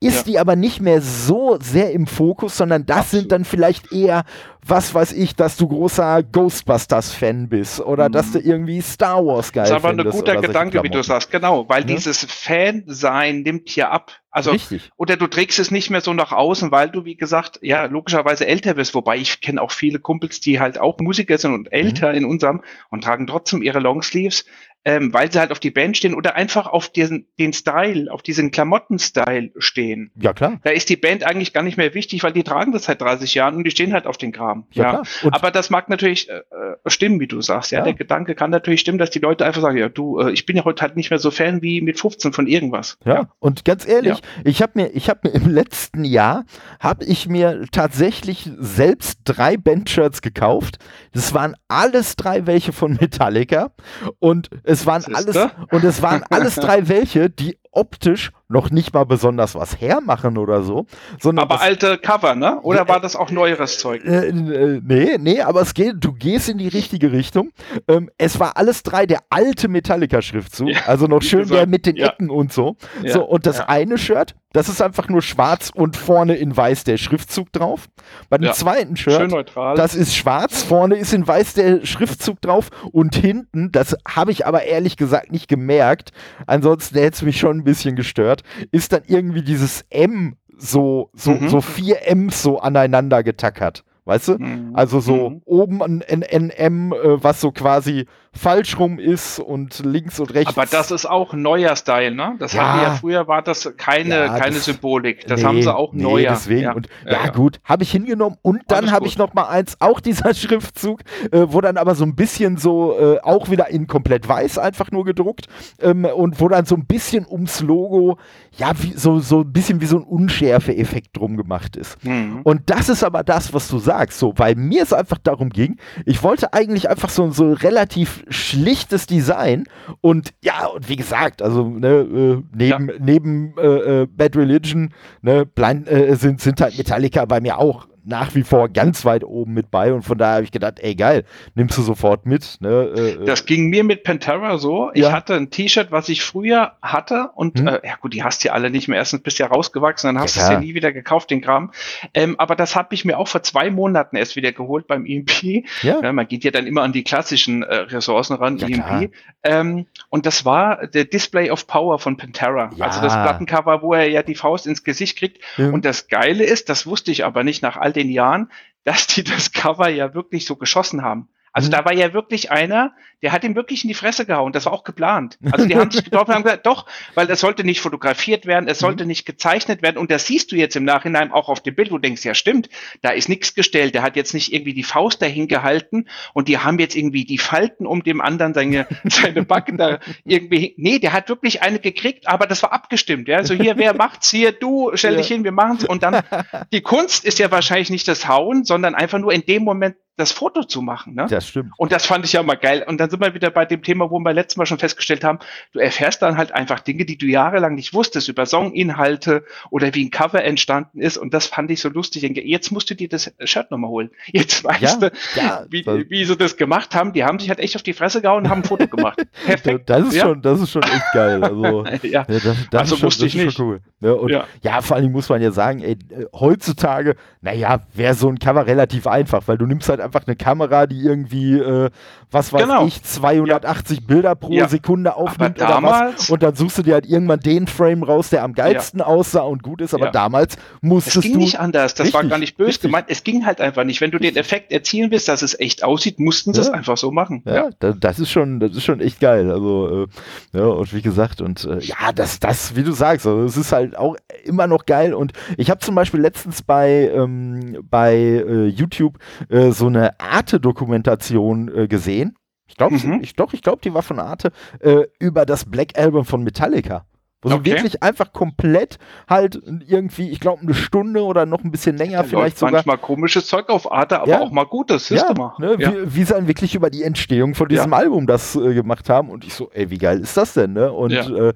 ist 0.00 0.18
Ja. 0.18 0.22
die 0.32 0.38
aber 0.38 0.54
nicht 0.56 0.80
mehr 0.80 1.00
so 1.00 1.56
sehr 1.60 1.92
im 1.92 2.06
Fokus, 2.06 2.56
sondern 2.56 2.84
das 2.84 3.10
sind 3.10 3.20
Absolut. 3.20 3.32
dann 3.32 3.44
vielleicht 3.44 3.92
eher, 3.92 4.24
was 4.66 4.92
weiß 4.94 5.12
ich, 5.12 5.34
dass 5.34 5.56
du 5.56 5.68
großer 5.68 6.22
Ghostbusters-Fan 6.22 7.48
bist 7.48 7.80
oder 7.80 8.08
Mhm. 8.08 8.12
dass 8.12 8.32
du 8.32 8.38
irgendwie 8.38 8.80
Star 8.82 9.24
Wars 9.24 9.52
geil 9.52 9.62
Das 9.64 9.70
ist 9.70 9.76
aber 9.76 9.90
ein 9.90 10.10
guter 10.10 10.36
Gedanke, 10.40 10.82
wie 10.82 10.90
du 10.90 11.02
sagst. 11.02 11.30
Genau, 11.30 11.68
weil 11.68 11.80
Ne? 11.82 11.94
dieses 11.94 12.24
Fan-Sein 12.24 13.42
nimmt 13.42 13.68
hier 13.68 13.90
ab. 13.90 14.12
Also, 14.30 14.50
Richtig. 14.50 14.90
oder 14.96 15.16
du 15.16 15.28
trägst 15.28 15.58
es 15.60 15.70
nicht 15.70 15.90
mehr 15.90 16.00
so 16.00 16.12
nach 16.12 16.32
außen, 16.32 16.72
weil 16.72 16.90
du, 16.90 17.04
wie 17.04 17.14
gesagt, 17.16 17.60
ja, 17.62 17.84
logischerweise 17.84 18.46
älter 18.46 18.76
wirst. 18.76 18.94
Wobei 18.94 19.16
ich 19.16 19.40
kenne 19.40 19.62
auch 19.62 19.70
viele 19.70 20.00
Kumpels, 20.00 20.40
die 20.40 20.58
halt 20.58 20.78
auch 20.80 20.98
Musiker 20.98 21.38
sind 21.38 21.54
und 21.54 21.72
älter 21.72 22.10
Mhm. 22.10 22.16
in 22.18 22.24
unserem 22.24 22.62
und 22.90 23.04
tragen 23.04 23.26
trotzdem 23.28 23.62
ihre 23.62 23.78
Longsleeves, 23.78 24.44
ähm, 24.84 25.12
weil 25.14 25.32
sie 25.32 25.38
halt 25.38 25.50
auf 25.50 25.60
die 25.60 25.70
Band 25.70 25.96
stehen 25.96 26.14
oder 26.14 26.34
einfach 26.36 26.66
auf 26.66 26.88
diesen, 26.90 27.26
den 27.38 27.52
Style, 27.52 28.12
auf 28.12 28.22
diesen 28.22 28.50
Klamotten-Style 28.50 29.52
stehen. 29.58 30.10
Ja, 30.16 30.32
klar. 30.32 30.60
Da 30.62 30.70
ist 30.70 30.88
die 30.90 30.96
Band 30.96 31.24
eigentlich 31.24 31.52
gar 31.52 31.62
nicht 31.62 31.76
mehr 31.76 31.94
wichtig, 31.94 32.22
weil 32.22 32.32
die 32.32 32.42
tragen 32.44 32.72
das 32.72 32.84
seit 32.84 33.00
30 33.00 33.34
Jahren 33.34 33.54
und 33.56 33.64
die 33.64 33.70
stehen 33.70 33.92
halt 33.92 34.06
auf 34.06 34.18
den 34.18 34.32
Kram. 34.32 34.66
Ja, 34.72 34.90
klar. 34.90 35.02
Und 35.22 35.34
Aber 35.34 35.50
das 35.50 35.70
mag 35.70 35.88
natürlich 35.88 36.28
äh, 36.28 36.34
äh, 36.38 36.90
stimmen, 36.90 37.20
wie 37.20 37.26
du 37.26 37.40
sagst. 37.40 37.72
Ja, 37.72 37.78
Ja. 37.78 37.84
der 37.84 37.94
Gedanke 37.94 38.34
kann 38.34 38.50
natürlich 38.50 38.80
stimmen, 38.80 38.98
dass 38.98 39.10
die 39.10 39.20
Leute 39.20 39.44
einfach 39.46 39.62
sagen, 39.62 39.78
ja, 39.78 39.88
du, 39.88 40.18
äh, 40.20 40.32
ich 40.32 40.44
bin 40.46 40.56
ja 40.56 40.64
heute 40.64 40.82
halt 40.82 40.96
nicht 40.96 41.10
mehr 41.10 41.18
so 41.18 41.30
Fan 41.30 41.62
wie 41.62 41.80
mit 41.80 41.98
15 41.98 42.32
von 42.32 42.46
irgendwas. 42.46 42.98
Ja, 43.04 43.30
und 43.38 43.64
ganz 43.64 43.86
ehrlich, 43.86 44.20
ich 44.44 44.60
habe 44.60 44.72
mir, 44.74 44.90
ich 44.94 45.08
habe 45.08 45.20
mir 45.24 45.34
im 45.34 45.48
letzten 45.48 46.04
Jahr, 46.04 46.44
habe 46.80 47.04
ich 47.04 47.28
mir 47.28 47.66
tatsächlich 47.72 48.50
selbst 48.58 49.20
drei 49.24 49.56
Bandshirts 49.56 50.20
gekauft. 50.20 50.78
Das 51.12 51.32
waren 51.32 51.54
alles 51.68 52.16
drei 52.16 52.46
welche 52.46 52.72
von 52.72 52.98
Metallica 53.00 53.70
und 54.18 54.50
es 54.64 54.73
waren 54.86 55.02
Siehste? 55.02 55.50
alles 55.50 55.52
und 55.70 55.84
es 55.84 56.02
waren 56.02 56.22
alles 56.30 56.54
drei 56.56 56.88
welche, 56.88 57.30
die 57.30 57.56
optisch 57.74 58.30
noch 58.48 58.70
nicht 58.70 58.92
mal 58.94 59.04
besonders 59.04 59.54
was 59.54 59.80
hermachen 59.80 60.38
oder 60.38 60.62
so, 60.62 60.86
sondern 61.20 61.44
Aber 61.44 61.54
das, 61.56 61.64
alte 61.64 61.98
Cover, 61.98 62.34
ne? 62.34 62.60
Oder 62.62 62.80
Ja, 62.80 62.88
war 62.88 63.00
das 63.00 63.16
auch 63.16 63.30
neueres 63.30 63.78
Zeug? 63.78 64.04
äh, 64.04 64.28
äh, 64.28 64.80
nee, 64.84 65.16
nee, 65.18 65.40
aber 65.40 65.62
es 65.62 65.74
geht, 65.74 65.96
du 65.98 66.12
gehst 66.12 66.48
in 66.48 66.58
die 66.58 66.68
richtige 66.68 67.10
Richtung. 67.12 67.50
Ähm, 67.88 68.10
es 68.18 68.38
war 68.38 68.56
alles 68.56 68.82
drei 68.82 69.06
der 69.06 69.20
alte 69.30 69.68
Metallica-Schriftzug, 69.68 70.68
Ja, 70.68 70.80
also 70.86 71.06
noch 71.06 71.22
schön 71.22 71.40
gesagt, 71.40 71.58
der 71.60 71.66
mit 71.66 71.86
den 71.86 71.96
ja. 71.96 72.08
Ecken 72.08 72.30
und 72.30 72.52
so. 72.52 72.76
Ja, 73.02 73.14
so, 73.14 73.24
und 73.24 73.46
das 73.46 73.60
eine 73.60 73.98
Shirt, 73.98 74.34
das 74.52 74.68
ist 74.68 74.80
einfach 74.80 75.08
nur 75.08 75.20
schwarz 75.22 75.70
und 75.74 75.96
vorne 75.96 76.36
in 76.36 76.56
weiß 76.56 76.84
der 76.84 76.96
Schriftzug 76.96 77.50
drauf. 77.52 77.88
Bei 78.28 78.38
dem 78.38 78.52
zweiten 78.52 78.96
Shirt, 78.96 79.34
das 79.74 79.96
ist 79.96 80.14
schwarz, 80.14 80.62
vorne 80.62 80.94
ist 80.96 81.12
in 81.12 81.26
weiß 81.26 81.54
der 81.54 81.84
Schriftzug 81.84 82.40
drauf 82.40 82.68
und 82.92 83.16
hinten, 83.16 83.72
das 83.72 83.96
habe 84.06 84.30
ich 84.30 84.46
aber 84.46 84.62
ehrlich 84.62 84.96
gesagt 84.96 85.32
nicht 85.32 85.48
gemerkt, 85.48 86.10
ansonsten 86.46 86.98
hätte 86.98 87.16
es 87.16 87.22
mich 87.22 87.40
schon 87.40 87.63
ein 87.64 87.72
bisschen 87.72 87.96
gestört, 87.96 88.42
ist 88.70 88.92
dann 88.92 89.02
irgendwie 89.06 89.42
dieses 89.42 89.84
M 89.90 90.36
so, 90.56 91.10
so, 91.14 91.32
Mhm. 91.32 91.48
so 91.48 91.60
vier 91.60 92.06
M's 92.06 92.42
so 92.42 92.58
aneinander 92.60 93.22
getackert. 93.22 93.84
Weißt 94.04 94.28
du? 94.28 94.38
Mhm. 94.38 94.70
Also 94.74 95.00
so 95.00 95.30
Mhm. 95.30 95.42
oben 95.46 95.82
ein 95.82 96.02
NM, 96.02 96.92
äh, 96.92 97.22
was 97.24 97.40
so 97.40 97.52
quasi 97.52 98.06
falsch 98.36 98.78
rum 98.78 98.98
ist 98.98 99.38
und 99.38 99.84
links 99.84 100.18
und 100.20 100.34
rechts. 100.34 100.56
Aber 100.56 100.66
das 100.66 100.90
ist 100.90 101.06
auch 101.06 101.32
neuer 101.34 101.76
Style, 101.76 102.14
ne? 102.14 102.34
Das 102.38 102.52
Ja. 102.52 102.62
hatten 102.68 102.80
wir 102.80 102.88
ja 102.88 102.94
früher, 102.94 103.28
war 103.28 103.42
das 103.42 103.72
keine, 103.76 104.16
Ja, 104.26 104.38
keine 104.38 104.56
das- 104.56 104.64
Symbolik. 104.64 105.26
Das 105.26 105.40
Nee, 105.40 105.46
haben 105.46 105.62
sie 105.62 105.74
auch 105.74 105.92
nee, 105.92 106.02
neuer. 106.02 106.30
Deswegen. 106.32 106.62
Ja. 106.62 106.72
Und, 106.72 106.88
Ja, 107.08 107.28
gut, 107.28 107.60
habe 107.64 107.82
ich 107.84 107.90
hingenommen. 107.92 108.36
Und 108.42 108.62
dann 108.68 108.90
habe 108.90 109.06
ich 109.06 109.18
noch 109.18 109.34
mal 109.34 109.44
eins, 109.48 109.76
auch 109.80 110.00
dieser 110.00 110.34
Schriftzug, 110.34 111.00
äh, 111.30 111.46
wo 111.48 111.60
dann 111.60 111.76
aber 111.76 111.94
so 111.94 112.04
ein 112.04 112.14
bisschen 112.16 112.56
so, 112.56 112.96
äh, 112.98 113.20
auch 113.22 113.50
wieder 113.50 113.68
in 113.70 113.86
komplett 113.86 114.28
weiß 114.28 114.58
einfach 114.58 114.90
nur 114.90 115.04
gedruckt 115.04 115.46
ähm, 115.80 116.04
und 116.04 116.40
wo 116.40 116.48
dann 116.48 116.64
so 116.66 116.74
ein 116.74 116.86
bisschen 116.86 117.26
ums 117.28 117.60
Logo, 117.60 118.18
ja, 118.56 118.72
wie, 118.80 118.92
so, 118.94 119.20
so 119.20 119.40
ein 119.40 119.52
bisschen 119.52 119.80
wie 119.80 119.86
so 119.86 119.98
ein 119.98 120.02
Unschärfe-Effekt 120.04 121.16
drum 121.16 121.36
gemacht 121.36 121.76
ist. 121.76 122.02
Mhm. 122.04 122.40
Und 122.42 122.62
das 122.70 122.88
ist 122.88 123.04
aber 123.04 123.22
das, 123.22 123.52
was 123.54 123.68
du 123.68 123.78
sagst, 123.78 124.18
so, 124.18 124.34
weil 124.36 124.54
mir 124.56 124.82
es 124.82 124.92
einfach 124.92 125.18
darum 125.18 125.50
ging, 125.50 125.76
ich 126.04 126.22
wollte 126.22 126.52
eigentlich 126.52 126.88
einfach 126.90 127.08
so, 127.08 127.30
so 127.30 127.52
relativ 127.52 128.23
schlichtes 128.28 129.06
Design 129.06 129.64
und 130.00 130.34
ja, 130.42 130.66
und 130.66 130.88
wie 130.88 130.96
gesagt, 130.96 131.42
also 131.42 131.68
ne, 131.68 131.88
äh, 131.88 132.42
neben, 132.52 132.90
neben 133.00 133.54
äh, 133.58 134.02
äh, 134.02 134.06
Bad 134.06 134.36
Religion 134.36 134.90
ne, 135.22 135.46
Blind, 135.46 135.88
äh, 135.88 136.14
sind, 136.16 136.40
sind 136.40 136.60
halt 136.60 136.76
Metallica 136.76 137.24
bei 137.24 137.40
mir 137.40 137.58
auch 137.58 137.86
nach 138.04 138.34
wie 138.34 138.42
vor 138.42 138.68
ganz 138.68 139.04
weit 139.04 139.24
oben 139.24 139.54
mit 139.54 139.70
bei 139.70 139.92
und 139.92 140.02
von 140.02 140.18
daher 140.18 140.36
habe 140.36 140.44
ich 140.44 140.52
gedacht, 140.52 140.78
ey 140.80 140.94
geil, 140.94 141.24
nimmst 141.54 141.78
du 141.78 141.82
sofort 141.82 142.26
mit. 142.26 142.58
Ne? 142.60 142.92
Äh, 142.96 143.10
äh. 143.10 143.24
das 143.24 143.46
ging 143.46 143.68
mir 143.68 143.84
mit 143.84 144.04
Pantera 144.04 144.58
so. 144.58 144.90
Ich 144.92 145.02
ja. 145.02 145.12
hatte 145.12 145.34
ein 145.34 145.50
T-Shirt, 145.50 145.90
was 145.90 146.08
ich 146.08 146.22
früher 146.22 146.72
hatte 146.82 147.30
und 147.34 147.58
hm. 147.58 147.68
äh, 147.68 147.80
ja 147.84 147.96
gut, 148.00 148.12
die 148.12 148.22
hast 148.22 148.44
du 148.44 148.48
ja 148.48 148.54
alle 148.54 148.70
nicht 148.70 148.88
mehr. 148.88 148.98
Erstens 148.98 149.22
bist 149.22 149.38
du 149.38 149.44
ja 149.44 149.48
rausgewachsen, 149.48 150.08
dann 150.08 150.22
hast 150.22 150.36
ja, 150.36 150.42
du 150.42 150.46
es 150.46 150.52
ja 150.54 150.60
nie 150.60 150.74
wieder 150.74 150.92
gekauft, 150.92 151.30
den 151.30 151.40
Kram. 151.40 151.72
Ähm, 152.12 152.34
aber 152.38 152.56
das 152.56 152.76
habe 152.76 152.94
ich 152.94 153.04
mir 153.04 153.18
auch 153.18 153.28
vor 153.28 153.42
zwei 153.42 153.70
Monaten 153.70 154.16
erst 154.16 154.36
wieder 154.36 154.52
geholt 154.52 154.86
beim 154.86 155.06
EMP. 155.06 155.64
Ja. 155.82 156.00
ja 156.02 156.12
man 156.12 156.28
geht 156.28 156.44
ja 156.44 156.50
dann 156.50 156.66
immer 156.66 156.82
an 156.82 156.92
die 156.92 157.04
klassischen 157.04 157.62
äh, 157.62 157.74
Ressourcen 157.74 158.34
ran, 158.34 158.58
ja, 158.58 158.68
EMP. 158.68 159.12
Ähm, 159.42 159.86
und 160.10 160.26
das 160.26 160.44
war 160.44 160.86
der 160.86 161.04
Display 161.04 161.50
of 161.50 161.66
Power 161.66 161.98
von 161.98 162.16
Pantera. 162.16 162.70
Ja. 162.76 162.86
Also 162.86 163.00
das 163.00 163.14
Plattencover, 163.14 163.82
wo 163.82 163.94
er 163.94 164.08
ja 164.08 164.22
die 164.22 164.34
Faust 164.34 164.66
ins 164.66 164.84
Gesicht 164.84 165.18
kriegt. 165.18 165.38
Und 165.56 165.84
das 165.84 166.08
Geile 166.08 166.44
ist, 166.44 166.68
das 166.68 166.86
wusste 166.86 167.10
ich 167.10 167.24
aber 167.24 167.44
nicht 167.44 167.62
nach 167.62 167.76
all 167.76 167.93
den 167.96 168.10
Jahren, 168.10 168.50
dass 168.84 169.06
die 169.06 169.24
das 169.24 169.52
Cover 169.52 169.88
ja 169.88 170.14
wirklich 170.14 170.44
so 170.44 170.56
geschossen 170.56 171.02
haben. 171.02 171.28
Also 171.52 171.68
mhm. 171.68 171.72
da 171.72 171.84
war 171.84 171.94
ja 171.94 172.12
wirklich 172.12 172.50
einer, 172.50 172.92
der 173.24 173.32
hat 173.32 173.42
ihm 173.42 173.56
wirklich 173.56 173.84
in 173.84 173.88
die 173.88 173.94
Fresse 173.94 174.26
gehauen. 174.26 174.52
Das 174.52 174.66
war 174.66 174.74
auch 174.74 174.84
geplant. 174.84 175.38
Also 175.50 175.64
die 175.64 175.76
haben 175.76 175.90
sich 175.90 176.04
getroffen 176.04 176.28
und 176.28 176.34
haben 176.34 176.42
gesagt, 176.42 176.66
doch, 176.66 176.84
weil 177.14 177.26
das 177.26 177.40
sollte 177.40 177.64
nicht 177.64 177.80
fotografiert 177.80 178.44
werden, 178.44 178.68
es 178.68 178.78
sollte 178.78 179.04
mhm. 179.04 179.08
nicht 179.08 179.24
gezeichnet 179.24 179.80
werden. 179.80 179.96
Und 179.96 180.10
das 180.10 180.26
siehst 180.26 180.52
du 180.52 180.56
jetzt 180.56 180.76
im 180.76 180.84
Nachhinein 180.84 181.32
auch 181.32 181.48
auf 181.48 181.62
dem 181.62 181.74
Bild, 181.74 181.90
wo 181.90 181.96
du 181.96 182.02
denkst, 182.02 182.22
ja 182.22 182.34
stimmt, 182.34 182.68
da 183.00 183.10
ist 183.10 183.30
nichts 183.30 183.54
gestellt. 183.54 183.94
Der 183.94 184.02
hat 184.02 184.16
jetzt 184.16 184.34
nicht 184.34 184.52
irgendwie 184.52 184.74
die 184.74 184.82
Faust 184.82 185.22
dahin 185.22 185.48
gehalten 185.48 186.06
und 186.34 186.48
die 186.48 186.58
haben 186.58 186.78
jetzt 186.78 186.94
irgendwie 186.94 187.24
die 187.24 187.38
Falten 187.38 187.86
um 187.86 188.02
dem 188.02 188.20
anderen 188.20 188.52
seine, 188.52 188.86
seine 189.04 189.42
Backen 189.42 189.78
da 189.78 190.00
irgendwie. 190.26 190.74
Nee, 190.76 190.98
der 190.98 191.14
hat 191.14 191.30
wirklich 191.30 191.62
eine 191.62 191.78
gekriegt, 191.78 192.28
aber 192.28 192.46
das 192.46 192.62
war 192.62 192.74
abgestimmt. 192.74 193.26
Ja, 193.26 193.42
so 193.42 193.54
hier, 193.54 193.78
wer 193.78 193.94
macht's 193.96 194.28
hier? 194.28 194.52
Du, 194.52 194.90
stell 194.96 195.12
ja. 195.12 195.18
dich 195.18 195.28
hin, 195.28 195.44
wir 195.44 195.52
machen's. 195.52 195.86
Und 195.86 196.02
dann, 196.02 196.22
die 196.74 196.82
Kunst 196.82 197.24
ist 197.24 197.38
ja 197.38 197.50
wahrscheinlich 197.50 197.88
nicht 197.88 198.06
das 198.06 198.28
Hauen, 198.28 198.64
sondern 198.64 198.94
einfach 198.94 199.18
nur 199.18 199.32
in 199.32 199.46
dem 199.46 199.64
Moment 199.64 199.96
das 200.16 200.30
Foto 200.30 200.62
zu 200.62 200.80
machen. 200.80 201.14
Ne? 201.14 201.26
Das 201.28 201.48
stimmt. 201.48 201.72
Und 201.76 201.92
das 201.92 202.06
fand 202.06 202.24
ich 202.24 202.32
ja 202.32 202.42
mal 202.42 202.54
geil. 202.54 202.84
Und 202.86 202.98
dann 202.98 203.10
sind 203.14 203.24
wir 203.24 203.34
wieder 203.34 203.50
bei 203.50 203.64
dem 203.64 203.82
Thema, 203.82 204.10
wo 204.10 204.18
wir 204.18 204.32
letztes 204.32 204.56
Mal 204.56 204.66
schon 204.66 204.78
festgestellt 204.78 205.22
haben, 205.22 205.38
du 205.72 205.78
erfährst 205.78 206.22
dann 206.22 206.36
halt 206.36 206.52
einfach 206.52 206.80
Dinge, 206.80 207.04
die 207.04 207.16
du 207.16 207.26
jahrelang 207.26 207.74
nicht 207.74 207.94
wusstest, 207.94 208.28
über 208.28 208.44
Songinhalte 208.44 209.44
oder 209.70 209.94
wie 209.94 210.04
ein 210.04 210.10
Cover 210.10 210.42
entstanden 210.42 211.00
ist. 211.00 211.16
Und 211.16 211.32
das 211.32 211.46
fand 211.46 211.70
ich 211.70 211.80
so 211.80 211.88
lustig. 211.88 212.22
Jetzt 212.22 212.72
musst 212.72 212.90
du 212.90 212.94
dir 212.94 213.08
das 213.08 213.32
Shirt 213.44 213.70
nochmal 213.70 213.90
holen. 213.90 214.10
Jetzt 214.26 214.64
weißt 214.64 214.82
ja, 214.82 214.96
du, 214.96 215.12
ja, 215.36 215.66
wie, 215.70 215.86
wie 215.86 216.24
sie 216.24 216.36
das 216.36 216.56
gemacht 216.56 216.94
haben. 216.94 217.12
Die 217.12 217.24
haben 217.24 217.38
sich 217.38 217.48
halt 217.48 217.60
echt 217.60 217.76
auf 217.76 217.82
die 217.82 217.92
Fresse 217.92 218.20
gehauen 218.20 218.44
und 218.44 218.50
haben 218.50 218.62
ein 218.62 218.64
Foto 218.64 218.88
gemacht. 218.88 219.22
Perfekt. 219.46 219.88
Das 219.88 220.08
ist, 220.08 220.14
ja. 220.14 220.24
schon, 220.24 220.42
das 220.42 220.60
ist 220.60 220.72
schon 220.72 220.82
echt 220.82 221.12
geil. 221.12 221.44
Also, 221.44 221.84
ja. 222.02 222.24
das, 222.24 222.42
das 222.42 222.54
also 222.72 222.94
ist 222.94 223.00
schon, 223.00 223.06
wusste 223.06 223.26
ich 223.26 223.34
nicht. 223.36 223.58
cool. 223.60 223.80
Und, 224.00 224.30
ja. 224.30 224.44
ja, 224.62 224.80
vor 224.80 224.96
allem 224.96 225.12
muss 225.12 225.28
man 225.28 225.40
ja 225.40 225.52
sagen, 225.52 225.80
ey, 225.80 225.96
heutzutage, 226.32 227.14
naja, 227.40 227.80
wäre 227.94 228.14
so 228.14 228.28
ein 228.28 228.38
Cover 228.38 228.66
relativ 228.66 229.06
einfach, 229.06 229.46
weil 229.46 229.56
du 229.56 229.66
nimmst 229.66 229.88
halt 229.88 230.00
einfach 230.00 230.26
eine 230.26 230.36
Kamera, 230.36 230.86
die 230.86 231.00
irgendwie, 231.00 231.58
äh, 231.58 231.90
was 232.30 232.52
weiß 232.52 232.62
genau. 232.62 232.86
ich, 232.86 233.03
280 233.04 233.98
ja. 233.98 234.04
Bilder 234.06 234.34
pro 234.34 234.52
ja. 234.52 234.66
Sekunde 234.66 235.14
aufnimmt 235.14 235.60
oder 235.60 235.82
was. 235.82 236.30
Und 236.30 236.42
dann 236.42 236.54
suchst 236.54 236.78
du 236.78 236.82
dir 236.82 236.94
halt 236.94 237.06
irgendwann 237.06 237.40
den 237.40 237.66
Frame 237.66 238.02
raus, 238.02 238.30
der 238.30 238.42
am 238.42 238.54
geilsten 238.54 239.00
ja. 239.00 239.06
aussah 239.06 239.42
und 239.42 239.62
gut 239.62 239.80
ist. 239.80 239.94
Aber 239.94 240.10
damals 240.10 240.56
musstest 240.80 241.16
du. 241.16 241.20
Es 241.20 241.24
ging 241.24 241.32
du 241.34 241.38
nicht 241.40 241.60
anders. 241.60 241.94
Das 241.94 242.06
richtig, 242.06 242.14
war 242.14 242.24
gar 242.28 242.38
nicht 242.38 242.56
böse 242.56 242.68
richtig. 242.68 242.82
gemeint. 242.88 243.06
Es 243.08 243.22
ging 243.22 243.44
halt 243.44 243.60
einfach 243.60 243.84
nicht. 243.84 244.00
Wenn 244.00 244.10
du 244.10 244.18
den 244.18 244.36
Effekt 244.36 244.72
erzielen 244.72 245.10
willst, 245.10 245.28
dass 245.28 245.42
es 245.42 245.58
echt 245.60 245.84
aussieht, 245.84 246.18
mussten 246.18 246.54
sie 246.54 246.60
es 246.60 246.70
einfach 246.70 246.96
so 246.96 247.10
machen. 247.10 247.42
Ja, 247.44 247.70
das 247.78 248.18
ist 248.18 248.30
schon, 248.30 248.58
das 248.58 248.72
ist 248.72 248.84
schon 248.84 249.00
echt 249.00 249.20
geil. 249.20 249.50
Also, 249.50 250.06
äh, 250.54 250.58
ja, 250.58 250.64
und 250.64 250.94
wie 250.94 251.02
gesagt, 251.02 251.42
und 251.42 251.64
äh, 251.64 251.80
ja, 251.80 252.12
das, 252.14 252.40
das, 252.40 252.74
wie 252.74 252.82
du 252.82 252.92
sagst, 252.92 253.26
also, 253.26 253.42
es 253.44 253.56
ist 253.56 253.72
halt 253.72 253.96
auch 253.98 254.16
immer 254.44 254.66
noch 254.66 254.86
geil. 254.86 255.12
Und 255.12 255.32
ich 255.58 255.70
habe 255.70 255.80
zum 255.80 255.94
Beispiel 255.94 256.20
letztens 256.20 256.62
bei, 256.62 257.10
ähm, 257.14 257.84
bei 257.90 258.14
äh, 258.14 258.66
YouTube 258.66 259.18
äh, 259.50 259.70
so 259.72 259.86
eine 259.86 260.18
Arte-Dokumentation 260.18 261.70
äh, 261.76 261.88
gesehen. 261.88 262.36
Ich 262.66 262.76
glaube, 262.76 262.96
mhm. 262.96 263.20
ich, 263.22 263.34
doch, 263.34 263.52
ich 263.52 263.62
glaube, 263.62 263.80
die 263.82 263.94
war 263.94 264.02
von 264.02 264.18
Arte, 264.18 264.52
äh, 264.80 265.04
über 265.18 265.46
das 265.46 265.64
Black 265.64 265.98
Album 265.98 266.24
von 266.24 266.42
Metallica. 266.42 267.06
Wo 267.44 267.50
okay. 267.50 267.60
sie 267.62 267.70
wirklich 267.70 268.02
einfach 268.02 268.32
komplett 268.32 268.98
halt 269.28 269.60
irgendwie, 269.86 270.30
ich 270.30 270.40
glaube, 270.40 270.62
eine 270.62 270.74
Stunde 270.74 271.22
oder 271.22 271.44
noch 271.44 271.62
ein 271.62 271.70
bisschen 271.70 271.96
länger 271.96 272.22
da 272.22 272.24
vielleicht 272.24 272.58
sogar. 272.58 272.72
Manchmal 272.72 272.98
komisches 272.98 273.46
Zeug 273.46 273.68
auf 273.68 273.90
Arte, 273.92 274.20
aber 274.20 274.30
ja. 274.30 274.40
auch 274.40 274.50
mal 274.50 274.64
gutes, 274.64 275.10
ja, 275.10 275.32
mal. 275.36 275.52
Ne, 275.58 275.76
ja. 275.78 275.92
wie, 275.92 276.16
wie, 276.16 276.24
sie 276.24 276.32
dann 276.32 276.48
wirklich 276.48 276.74
über 276.74 276.88
die 276.88 277.02
Entstehung 277.02 277.54
von 277.54 277.68
diesem 277.68 277.92
Album 277.92 278.26
das 278.26 278.56
äh, 278.56 278.72
gemacht 278.72 279.10
haben. 279.10 279.28
Und 279.28 279.44
ich 279.44 279.52
so, 279.54 279.70
ey, 279.74 279.90
wie 279.90 279.98
geil 279.98 280.20
ist 280.20 280.36
das 280.36 280.54
denn, 280.54 280.72
ne? 280.72 280.90
Und 280.90 281.12
ja. 281.12 281.48
äh, 281.50 281.52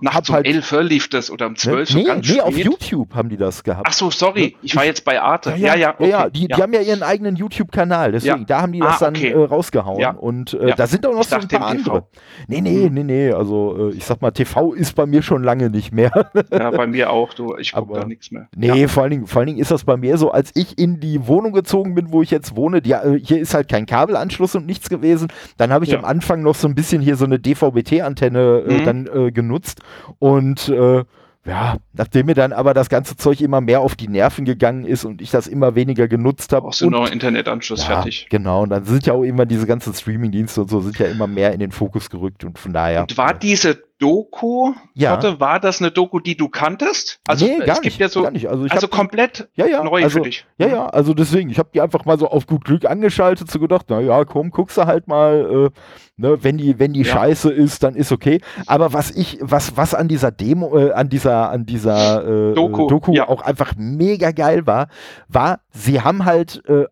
Nachts 0.00 0.30
um 0.30 0.36
halt, 0.36 0.46
11 0.46 0.72
lief 0.80 1.10
das 1.10 1.30
oder 1.30 1.46
um 1.46 1.56
12 1.56 1.90
ne? 1.90 2.00
nee, 2.00 2.04
ganz 2.06 2.28
nee, 2.28 2.40
auf 2.40 2.56
YouTube 2.56 3.14
haben 3.14 3.28
die 3.28 3.36
das 3.36 3.62
gehabt. 3.62 3.86
Ach 3.88 3.92
so, 3.92 4.10
sorry, 4.10 4.56
ich 4.62 4.74
war 4.74 4.84
jetzt 4.84 5.04
bei 5.04 5.20
Arte. 5.20 5.54
Ja, 5.56 5.74
ja, 5.74 5.94
okay. 5.94 6.08
ja, 6.08 6.30
die, 6.30 6.48
die 6.48 6.54
haben 6.54 6.72
ja 6.72 6.80
ihren 6.80 7.02
eigenen 7.02 7.36
YouTube-Kanal, 7.36 8.12
deswegen, 8.12 8.46
da 8.46 8.62
haben 8.62 8.72
die 8.72 8.80
das 8.80 9.02
ah, 9.02 9.08
okay. 9.08 9.30
dann 9.32 9.42
äh, 9.42 9.44
rausgehauen. 9.44 10.16
Und 10.16 10.54
äh, 10.54 10.74
da 10.74 10.86
sind 10.86 11.04
auch 11.06 11.14
noch 11.14 11.24
so 11.24 11.36
ein 11.36 11.48
paar 11.48 11.66
andere. 11.66 12.06
Nee, 12.48 12.60
nee, 12.60 12.86
hm. 12.86 12.94
nee, 12.94 13.04
nee, 13.04 13.32
also 13.32 13.90
äh, 13.90 13.96
ich 13.96 14.04
sag 14.04 14.22
mal, 14.22 14.30
TV 14.30 14.72
ist 14.72 14.94
bei 14.94 15.06
mir 15.06 15.22
schon 15.26 15.42
lange 15.42 15.70
nicht 15.70 15.92
mehr. 15.92 16.30
Ja, 16.50 16.70
bei 16.70 16.86
mir 16.86 17.10
auch, 17.10 17.34
du. 17.34 17.56
Ich 17.56 17.72
gucke 17.72 18.00
da 18.00 18.06
nichts 18.06 18.30
mehr. 18.30 18.48
Nee, 18.56 18.82
ja. 18.82 18.88
vor, 18.88 19.02
allen 19.02 19.10
Dingen, 19.10 19.26
vor 19.26 19.40
allen 19.40 19.48
Dingen 19.48 19.58
ist 19.58 19.70
das 19.70 19.84
bei 19.84 19.96
mir 19.96 20.16
so, 20.16 20.30
als 20.30 20.52
ich 20.54 20.78
in 20.78 21.00
die 21.00 21.26
Wohnung 21.26 21.52
gezogen 21.52 21.94
bin, 21.94 22.12
wo 22.12 22.22
ich 22.22 22.30
jetzt 22.30 22.56
wohne, 22.56 22.80
die, 22.80 22.92
äh, 22.92 23.18
hier 23.22 23.38
ist 23.38 23.54
halt 23.54 23.68
kein 23.68 23.86
Kabelanschluss 23.86 24.54
und 24.54 24.66
nichts 24.66 24.88
gewesen. 24.88 25.28
Dann 25.56 25.72
habe 25.72 25.84
ich 25.84 25.90
ja. 25.90 25.98
am 25.98 26.04
Anfang 26.04 26.42
noch 26.42 26.54
so 26.54 26.68
ein 26.68 26.74
bisschen 26.74 27.02
hier 27.02 27.16
so 27.16 27.24
eine 27.24 27.38
DVB-T-Antenne 27.38 28.64
äh, 28.66 28.72
mhm. 28.72 28.84
dann 28.84 29.06
äh, 29.06 29.32
genutzt 29.32 29.80
und 30.18 30.68
äh, 30.68 31.04
ja, 31.46 31.76
nachdem 31.92 32.26
mir 32.26 32.34
dann 32.34 32.52
aber 32.52 32.74
das 32.74 32.88
ganze 32.88 33.16
Zeug 33.16 33.40
immer 33.40 33.60
mehr 33.60 33.80
auf 33.80 33.94
die 33.94 34.08
Nerven 34.08 34.44
gegangen 34.44 34.84
ist 34.84 35.04
und 35.04 35.22
ich 35.22 35.30
das 35.30 35.46
immer 35.46 35.76
weniger 35.76 36.08
genutzt 36.08 36.52
habe. 36.52 36.64
Brauchst 36.64 36.80
du 36.80 36.90
noch 36.90 37.10
Internetanschluss 37.10 37.86
ja, 37.86 37.94
fertig. 37.94 38.26
Genau, 38.30 38.64
und 38.64 38.70
dann 38.70 38.84
sind 38.84 39.06
ja 39.06 39.12
auch 39.12 39.22
immer 39.22 39.46
diese 39.46 39.66
ganzen 39.66 39.94
Streaming-Dienste 39.94 40.62
und 40.62 40.70
so 40.70 40.80
sind 40.80 40.98
ja 40.98 41.06
immer 41.06 41.28
mehr 41.28 41.52
in 41.52 41.60
den 41.60 41.70
Fokus 41.70 42.10
gerückt 42.10 42.44
und 42.44 42.58
von 42.58 42.72
daher. 42.72 43.02
Und 43.02 43.16
war 43.16 43.32
diese 43.32 43.80
Doku, 43.98 44.74
ja. 44.92 45.12
Warte, 45.12 45.40
war 45.40 45.58
das 45.58 45.80
eine 45.80 45.90
Doku, 45.90 46.20
die 46.20 46.36
du 46.36 46.48
kanntest? 46.48 47.18
Also 47.26 47.46
nee, 47.46 47.58
gar 47.58 47.68
es 47.68 47.74
gibt 47.80 47.84
nicht, 47.84 47.98
ja 47.98 48.08
so, 48.10 48.28
nicht. 48.28 48.46
Also, 48.48 48.66
also 48.68 48.88
komplett 48.88 49.48
ja, 49.54 49.66
ja, 49.66 49.82
neu 49.82 50.02
also, 50.02 50.18
für 50.18 50.24
dich. 50.24 50.44
Ja, 50.58 50.68
ja, 50.68 50.86
also 50.86 51.14
deswegen, 51.14 51.48
ich 51.48 51.58
habe 51.58 51.70
die 51.72 51.80
einfach 51.80 52.04
mal 52.04 52.18
so 52.18 52.28
auf 52.28 52.46
gut 52.46 52.64
Glück 52.64 52.84
angeschaltet, 52.84 53.50
so 53.50 53.58
gedacht, 53.58 53.86
na 53.88 54.00
ja, 54.00 54.24
komm, 54.26 54.50
guckst 54.50 54.76
du 54.76 54.84
halt 54.84 55.08
mal, 55.08 55.70
äh, 55.72 55.80
ne, 56.20 56.36
wenn 56.42 56.58
die, 56.58 56.78
wenn 56.78 56.92
die 56.92 57.02
ja. 57.02 57.12
Scheiße 57.12 57.50
ist, 57.50 57.82
dann 57.82 57.94
ist 57.94 58.12
okay. 58.12 58.42
Aber 58.66 58.92
was 58.92 59.10
ich, 59.12 59.38
was, 59.40 59.78
was 59.78 59.94
an 59.94 60.08
dieser 60.08 60.30
Demo, 60.30 60.76
äh, 60.76 60.92
an 60.92 61.08
dieser, 61.08 61.50
an 61.50 61.64
dieser 61.64 62.50
äh, 62.50 62.54
Doku, 62.54 62.88
Doku 62.88 63.12
ja. 63.14 63.28
auch 63.28 63.40
einfach 63.40 63.74
mega 63.78 64.32
geil 64.32 64.66
war, 64.66 64.88
war, 65.28 65.60
sie 65.70 66.02
haben 66.02 66.26
halt, 66.26 66.62
äh, 66.68 66.84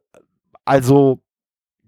also 0.64 1.20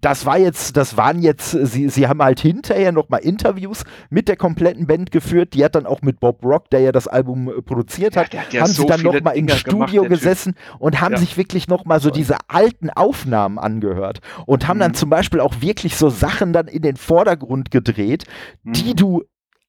das 0.01 0.27
war 0.27 0.37
jetzt, 0.37 0.77
das 0.77 0.95
waren 0.95 1.21
jetzt, 1.21 1.51
sie, 1.51 1.89
sie 1.89 2.07
haben 2.07 2.21
halt 2.21 2.39
hinterher 2.39 2.91
nochmal 2.91 3.21
Interviews 3.21 3.83
mit 4.09 4.27
der 4.27 4.35
kompletten 4.35 4.85
Band 4.85 5.11
geführt. 5.11 5.53
Die 5.55 5.63
hat 5.63 5.73
dann 5.73 5.87
auch 5.87 6.01
mit 6.01 6.19
Bob 6.19 6.43
Rock, 6.45 6.69
der 6.69 6.81
ja 6.81 6.91
das 6.91 7.07
Album 7.07 7.49
äh, 7.49 7.61
produziert 7.63 8.15
hat, 8.15 8.33
ja, 8.33 8.41
ja 8.51 8.61
haben 8.61 8.71
so 8.71 8.83
sie 8.83 8.87
dann 8.87 9.01
nochmal 9.01 9.35
im 9.35 9.49
Studio 9.49 10.03
gemacht, 10.03 10.09
gesessen 10.09 10.55
und 10.77 11.01
haben 11.01 11.13
ja. 11.13 11.17
sich 11.17 11.35
wirklich 11.37 11.67
nochmal 11.67 11.99
so 11.99 12.11
diese 12.11 12.37
alten 12.47 12.91
Aufnahmen 12.91 13.57
angehört 13.57 14.19
und 14.45 14.67
haben 14.67 14.77
mhm. 14.77 14.81
dann 14.81 14.93
zum 14.93 15.09
Beispiel 15.09 15.39
auch 15.39 15.61
wirklich 15.61 15.95
so 15.95 16.09
Sachen 16.09 16.53
dann 16.53 16.67
in 16.67 16.83
den 16.83 16.95
Vordergrund 16.95 17.71
gedreht, 17.71 18.25
mhm. 18.63 18.73
die 18.73 18.95
du 18.95 19.23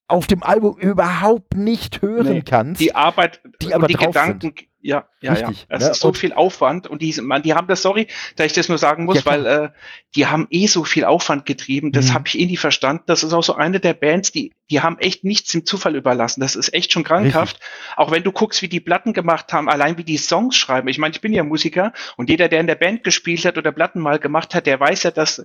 auf 0.07 0.27
dem 0.27 0.43
Album 0.43 0.77
überhaupt 0.77 1.55
nicht 1.55 2.01
hören 2.01 2.33
nee, 2.33 2.41
kannst. 2.41 2.81
Die 2.81 2.95
Arbeit, 2.95 3.41
die 3.61 3.73
aber 3.73 3.87
die 3.87 3.93
Gedanken, 3.93 4.41
sind. 4.41 4.68
Ja, 4.81 5.09
ja, 5.19 5.33
Richtig, 5.33 5.61
ja. 5.61 5.65
Es 5.75 5.83
ne? 5.83 5.91
ist 5.91 5.99
so 5.99 6.07
und 6.09 6.17
viel 6.17 6.31
Aufwand 6.31 6.87
und 6.87 7.01
die, 7.01 7.13
man, 7.21 7.41
die 7.43 7.53
haben 7.53 7.67
das, 7.67 7.81
sorry, 7.81 8.07
dass 8.37 8.45
ich 8.45 8.53
das 8.53 8.69
nur 8.69 8.77
sagen 8.77 9.03
muss, 9.03 9.17
ja, 9.17 9.25
weil 9.25 9.45
äh, 9.45 9.69
die 10.15 10.27
haben 10.27 10.47
eh 10.51 10.67
so 10.67 10.85
viel 10.85 11.03
Aufwand 11.03 11.45
getrieben. 11.45 11.91
Das 11.91 12.09
mhm. 12.09 12.13
habe 12.13 12.27
ich 12.27 12.39
eh 12.39 12.45
nie 12.45 12.55
verstanden. 12.55 13.03
Das 13.05 13.23
ist 13.23 13.33
auch 13.33 13.43
so 13.43 13.55
eine 13.55 13.81
der 13.81 13.93
Bands, 13.93 14.31
die, 14.31 14.53
die 14.69 14.79
haben 14.79 14.97
echt 14.99 15.25
nichts 15.25 15.51
dem 15.51 15.65
Zufall 15.65 15.95
überlassen. 15.95 16.39
Das 16.39 16.55
ist 16.55 16.73
echt 16.73 16.93
schon 16.93 17.03
krankhaft. 17.03 17.57
Richtig. 17.57 17.97
Auch 17.97 18.11
wenn 18.11 18.23
du 18.23 18.31
guckst, 18.31 18.61
wie 18.61 18.69
die 18.69 18.79
Platten 18.79 19.11
gemacht 19.11 19.51
haben, 19.51 19.69
allein 19.69 19.97
wie 19.97 20.05
die 20.05 20.17
Songs 20.17 20.55
schreiben. 20.55 20.87
Ich 20.87 20.97
meine, 20.97 21.13
ich 21.13 21.19
bin 21.19 21.33
ja 21.33 21.43
Musiker 21.43 21.91
und 22.15 22.29
jeder, 22.29 22.47
der 22.47 22.61
in 22.61 22.67
der 22.67 22.75
Band 22.75 23.03
gespielt 23.03 23.43
hat 23.43 23.57
oder 23.57 23.73
Platten 23.73 23.99
mal 23.99 24.19
gemacht 24.19 24.55
hat, 24.55 24.65
der 24.65 24.79
weiß 24.79 25.03
ja, 25.03 25.11
dass 25.11 25.43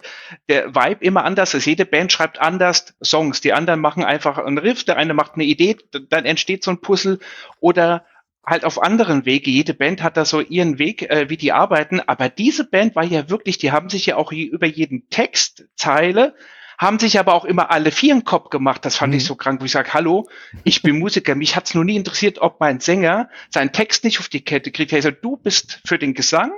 der 0.48 0.76
Vibe 0.76 1.04
immer 1.04 1.24
anders 1.24 1.54
ist. 1.54 1.66
Jede 1.66 1.86
Band 1.86 2.12
schreibt 2.12 2.40
anders 2.40 2.94
Songs. 3.02 3.40
Die 3.40 3.52
anderen 3.52 3.80
machen 3.80 4.04
einfach 4.04 4.38
einen 4.38 4.58
Riff, 4.58 4.84
der 4.84 4.96
eine 4.96 5.12
macht 5.12 5.34
eine 5.34 5.44
Idee, 5.44 5.76
dann 6.08 6.24
entsteht 6.24 6.62
so 6.62 6.70
ein 6.70 6.80
Puzzle 6.80 7.18
oder 7.58 8.04
halt 8.46 8.64
auf 8.64 8.82
anderen 8.82 9.24
Wege. 9.24 9.50
Jede 9.50 9.74
Band 9.74 10.02
hat 10.02 10.16
da 10.16 10.24
so 10.24 10.40
ihren 10.40 10.78
Weg, 10.78 11.02
äh, 11.02 11.28
wie 11.28 11.36
die 11.36 11.52
arbeiten. 11.52 12.00
Aber 12.00 12.28
diese 12.28 12.64
Band 12.64 12.94
war 12.96 13.04
ja 13.04 13.30
wirklich, 13.30 13.58
die 13.58 13.72
haben 13.72 13.88
sich 13.88 14.06
ja 14.06 14.16
auch 14.16 14.32
über 14.32 14.66
jeden 14.66 15.08
Textzeile 15.10 16.34
haben 16.78 16.98
sich 16.98 17.18
aber 17.18 17.34
auch 17.34 17.44
immer 17.44 17.70
alle 17.70 17.90
vier 17.90 18.12
einen 18.14 18.24
Kopf 18.24 18.50
gemacht. 18.50 18.84
Das 18.84 18.96
fand 18.96 19.12
mhm. 19.12 19.18
ich 19.18 19.24
so 19.24 19.36
krank, 19.36 19.60
wo 19.60 19.64
ich 19.64 19.72
sage, 19.72 19.94
hallo, 19.94 20.28
ich 20.64 20.82
bin 20.82 20.98
Musiker. 20.98 21.34
Mich 21.34 21.56
hat's 21.56 21.74
nur 21.74 21.84
nie 21.84 21.96
interessiert, 21.96 22.38
ob 22.40 22.60
mein 22.60 22.80
Sänger 22.80 23.28
seinen 23.50 23.72
Text 23.72 24.04
nicht 24.04 24.18
auf 24.18 24.28
die 24.28 24.44
Kette 24.44 24.70
kriegt. 24.70 24.92
Also 24.92 25.10
du 25.10 25.36
bist 25.36 25.80
für 25.86 25.98
den 25.98 26.14
Gesang, 26.14 26.52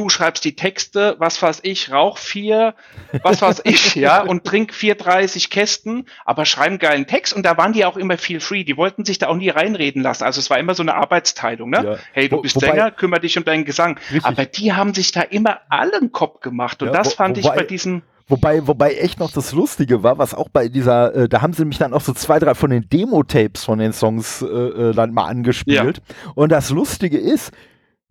du 0.00 0.08
schreibst 0.08 0.46
die 0.46 0.56
Texte, 0.56 1.16
was 1.18 1.42
weiß 1.42 1.60
ich, 1.62 1.92
rauch 1.92 2.16
vier, 2.16 2.74
was 3.22 3.42
weiß 3.42 3.60
ich, 3.64 3.94
ja, 3.96 4.22
und 4.22 4.44
trink 4.44 4.72
430 4.72 5.50
Kästen, 5.50 6.06
aber 6.24 6.46
schreiben 6.46 6.78
geilen 6.78 7.06
Text 7.06 7.34
und 7.34 7.44
da 7.44 7.58
waren 7.58 7.74
die 7.74 7.84
auch 7.84 7.98
immer 7.98 8.16
viel 8.16 8.40
free. 8.40 8.64
Die 8.64 8.78
wollten 8.78 9.04
sich 9.04 9.18
da 9.18 9.28
auch 9.28 9.36
nie 9.36 9.50
reinreden 9.50 10.02
lassen. 10.02 10.24
Also 10.24 10.40
es 10.40 10.48
war 10.48 10.58
immer 10.58 10.74
so 10.74 10.82
eine 10.82 10.94
Arbeitsteilung, 10.94 11.68
ne? 11.68 11.84
Ja. 11.84 11.96
Hey, 12.12 12.30
du 12.30 12.36
wo, 12.36 12.40
bist 12.40 12.56
wobei, 12.56 12.68
Sänger, 12.68 12.90
kümmere 12.90 13.20
dich 13.20 13.36
um 13.36 13.44
deinen 13.44 13.66
Gesang. 13.66 13.98
Richtig. 14.10 14.24
Aber 14.24 14.46
die 14.46 14.72
haben 14.72 14.94
sich 14.94 15.12
da 15.12 15.20
immer 15.20 15.60
allen 15.68 16.12
Kopf 16.12 16.40
gemacht 16.40 16.80
und 16.82 16.88
ja, 16.88 16.94
das 16.94 17.08
wo, 17.08 17.16
fand 17.16 17.36
wobei, 17.36 17.48
ich 17.48 17.54
bei 17.60 17.64
diesen 17.64 18.02
Wobei, 18.26 18.66
wobei 18.66 18.94
echt 18.94 19.18
noch 19.18 19.32
das 19.32 19.52
Lustige 19.52 20.04
war, 20.04 20.16
was 20.16 20.34
auch 20.34 20.48
bei 20.48 20.68
dieser, 20.68 21.14
äh, 21.14 21.28
da 21.28 21.42
haben 21.42 21.52
sie 21.52 21.64
mich 21.64 21.78
dann 21.78 21.92
auch 21.92 22.00
so 22.00 22.12
zwei, 22.12 22.38
drei 22.38 22.54
von 22.54 22.70
den 22.70 22.88
Demo-Tapes 22.88 23.64
von 23.64 23.80
den 23.80 23.92
Songs 23.92 24.40
äh, 24.40 24.46
äh 24.46 24.94
dann 24.94 25.12
mal 25.12 25.26
angespielt. 25.26 25.96
Ja. 25.98 26.32
Und 26.36 26.52
das 26.52 26.70
Lustige 26.70 27.18
ist, 27.18 27.50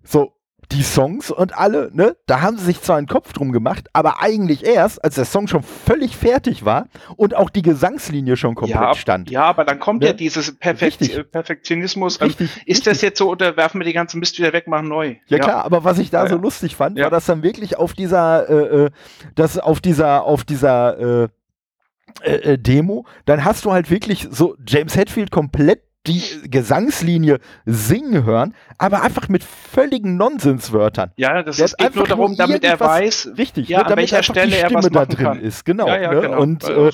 so, 0.03 0.33
die 0.72 0.84
Songs 0.84 1.32
und 1.32 1.57
alle, 1.57 1.89
ne, 1.93 2.15
da 2.28 2.41
haben 2.41 2.57
sie 2.57 2.65
sich 2.65 2.82
zwar 2.82 2.97
einen 2.97 3.07
Kopf 3.07 3.34
drum 3.34 3.51
gemacht, 3.51 3.88
aber 3.93 4.22
eigentlich 4.22 4.63
erst, 4.63 5.03
als 5.03 5.15
der 5.15 5.26
Song 5.26 5.47
schon 5.47 5.63
völlig 5.63 6.15
fertig 6.15 6.63
war 6.63 6.88
und 7.15 7.36
auch 7.36 7.49
die 7.49 7.63
Gesangslinie 7.63 8.38
schon 8.38 8.53
komplett 8.55 8.80
ja, 8.80 8.93
stand. 8.93 9.32
Ja, 9.32 9.43
aber 9.43 9.65
dann 9.65 9.80
kommt 9.80 10.01
ne? 10.01 10.07
ja 10.07 10.13
dieses 10.13 10.55
Perfekt 10.55 11.01
Richtig. 11.01 11.17
Äh, 11.17 11.24
Perfektionismus. 11.24 12.22
Ähm, 12.22 12.28
Richtig. 12.28 12.51
ist 12.51 12.67
Richtig. 12.67 12.84
das 12.84 13.01
jetzt 13.01 13.17
so 13.17 13.30
oder 13.30 13.57
werfen 13.57 13.80
wir 13.80 13.86
die 13.86 13.93
ganzen 13.93 14.20
Mist 14.20 14.38
wieder 14.38 14.53
weg, 14.53 14.67
machen 14.67 14.88
neu? 14.88 15.15
Ja, 15.28 15.38
ja. 15.38 15.43
klar, 15.43 15.65
aber 15.65 15.84
was 15.84 15.97
ich 15.97 16.11
da 16.11 16.24
ja, 16.24 16.30
so 16.30 16.38
lustig 16.38 16.76
fand, 16.76 16.99
war 16.99 17.09
das 17.09 17.26
dann 17.26 17.41
wirklich 17.41 17.78
auf 17.78 17.93
dieser, 17.93 18.49
äh, 18.49 18.86
äh, 18.86 18.89
das 19.36 19.57
auf 19.57 19.82
dieser, 19.82 20.24
auf 20.24 20.43
dieser 20.43 21.24
äh, 21.24 21.28
äh, 22.22 22.53
äh, 22.53 22.57
Demo, 22.57 23.05
dann 23.26 23.45
hast 23.45 23.65
du 23.65 23.72
halt 23.72 23.89
wirklich 23.89 24.28
so 24.30 24.55
James 24.67 24.95
Hetfield 24.95 25.32
komplett 25.32 25.88
die 26.07 26.23
Gesangslinie 26.49 27.39
singen 27.65 28.23
hören, 28.23 28.55
aber 28.77 29.01
einfach 29.01 29.27
mit 29.27 29.43
völligen 29.43 30.17
Nonsenswörtern. 30.17 31.11
Ja, 31.17 31.43
das 31.43 31.59
ist 31.59 31.77
geht 31.77 31.95
nur 31.95 32.07
darum, 32.07 32.35
damit 32.37 32.63
er 32.63 32.79
weiß, 32.79 33.31
richtig, 33.37 33.67
ja, 33.67 33.79
ne, 33.79 33.85
an 33.87 33.97
welcher 33.97 34.23
Stelle 34.23 34.55
er 34.55 34.73
was 34.73 34.89
da 34.89 35.05
drin 35.05 35.25
kann. 35.25 35.39
ist. 35.39 35.65
Genau. 35.65 35.87
Ja, 35.87 35.99
ja, 35.99 36.13
ne? 36.13 36.21
genau. 36.21 36.41
Und 36.41 36.63
äh, 36.63 36.91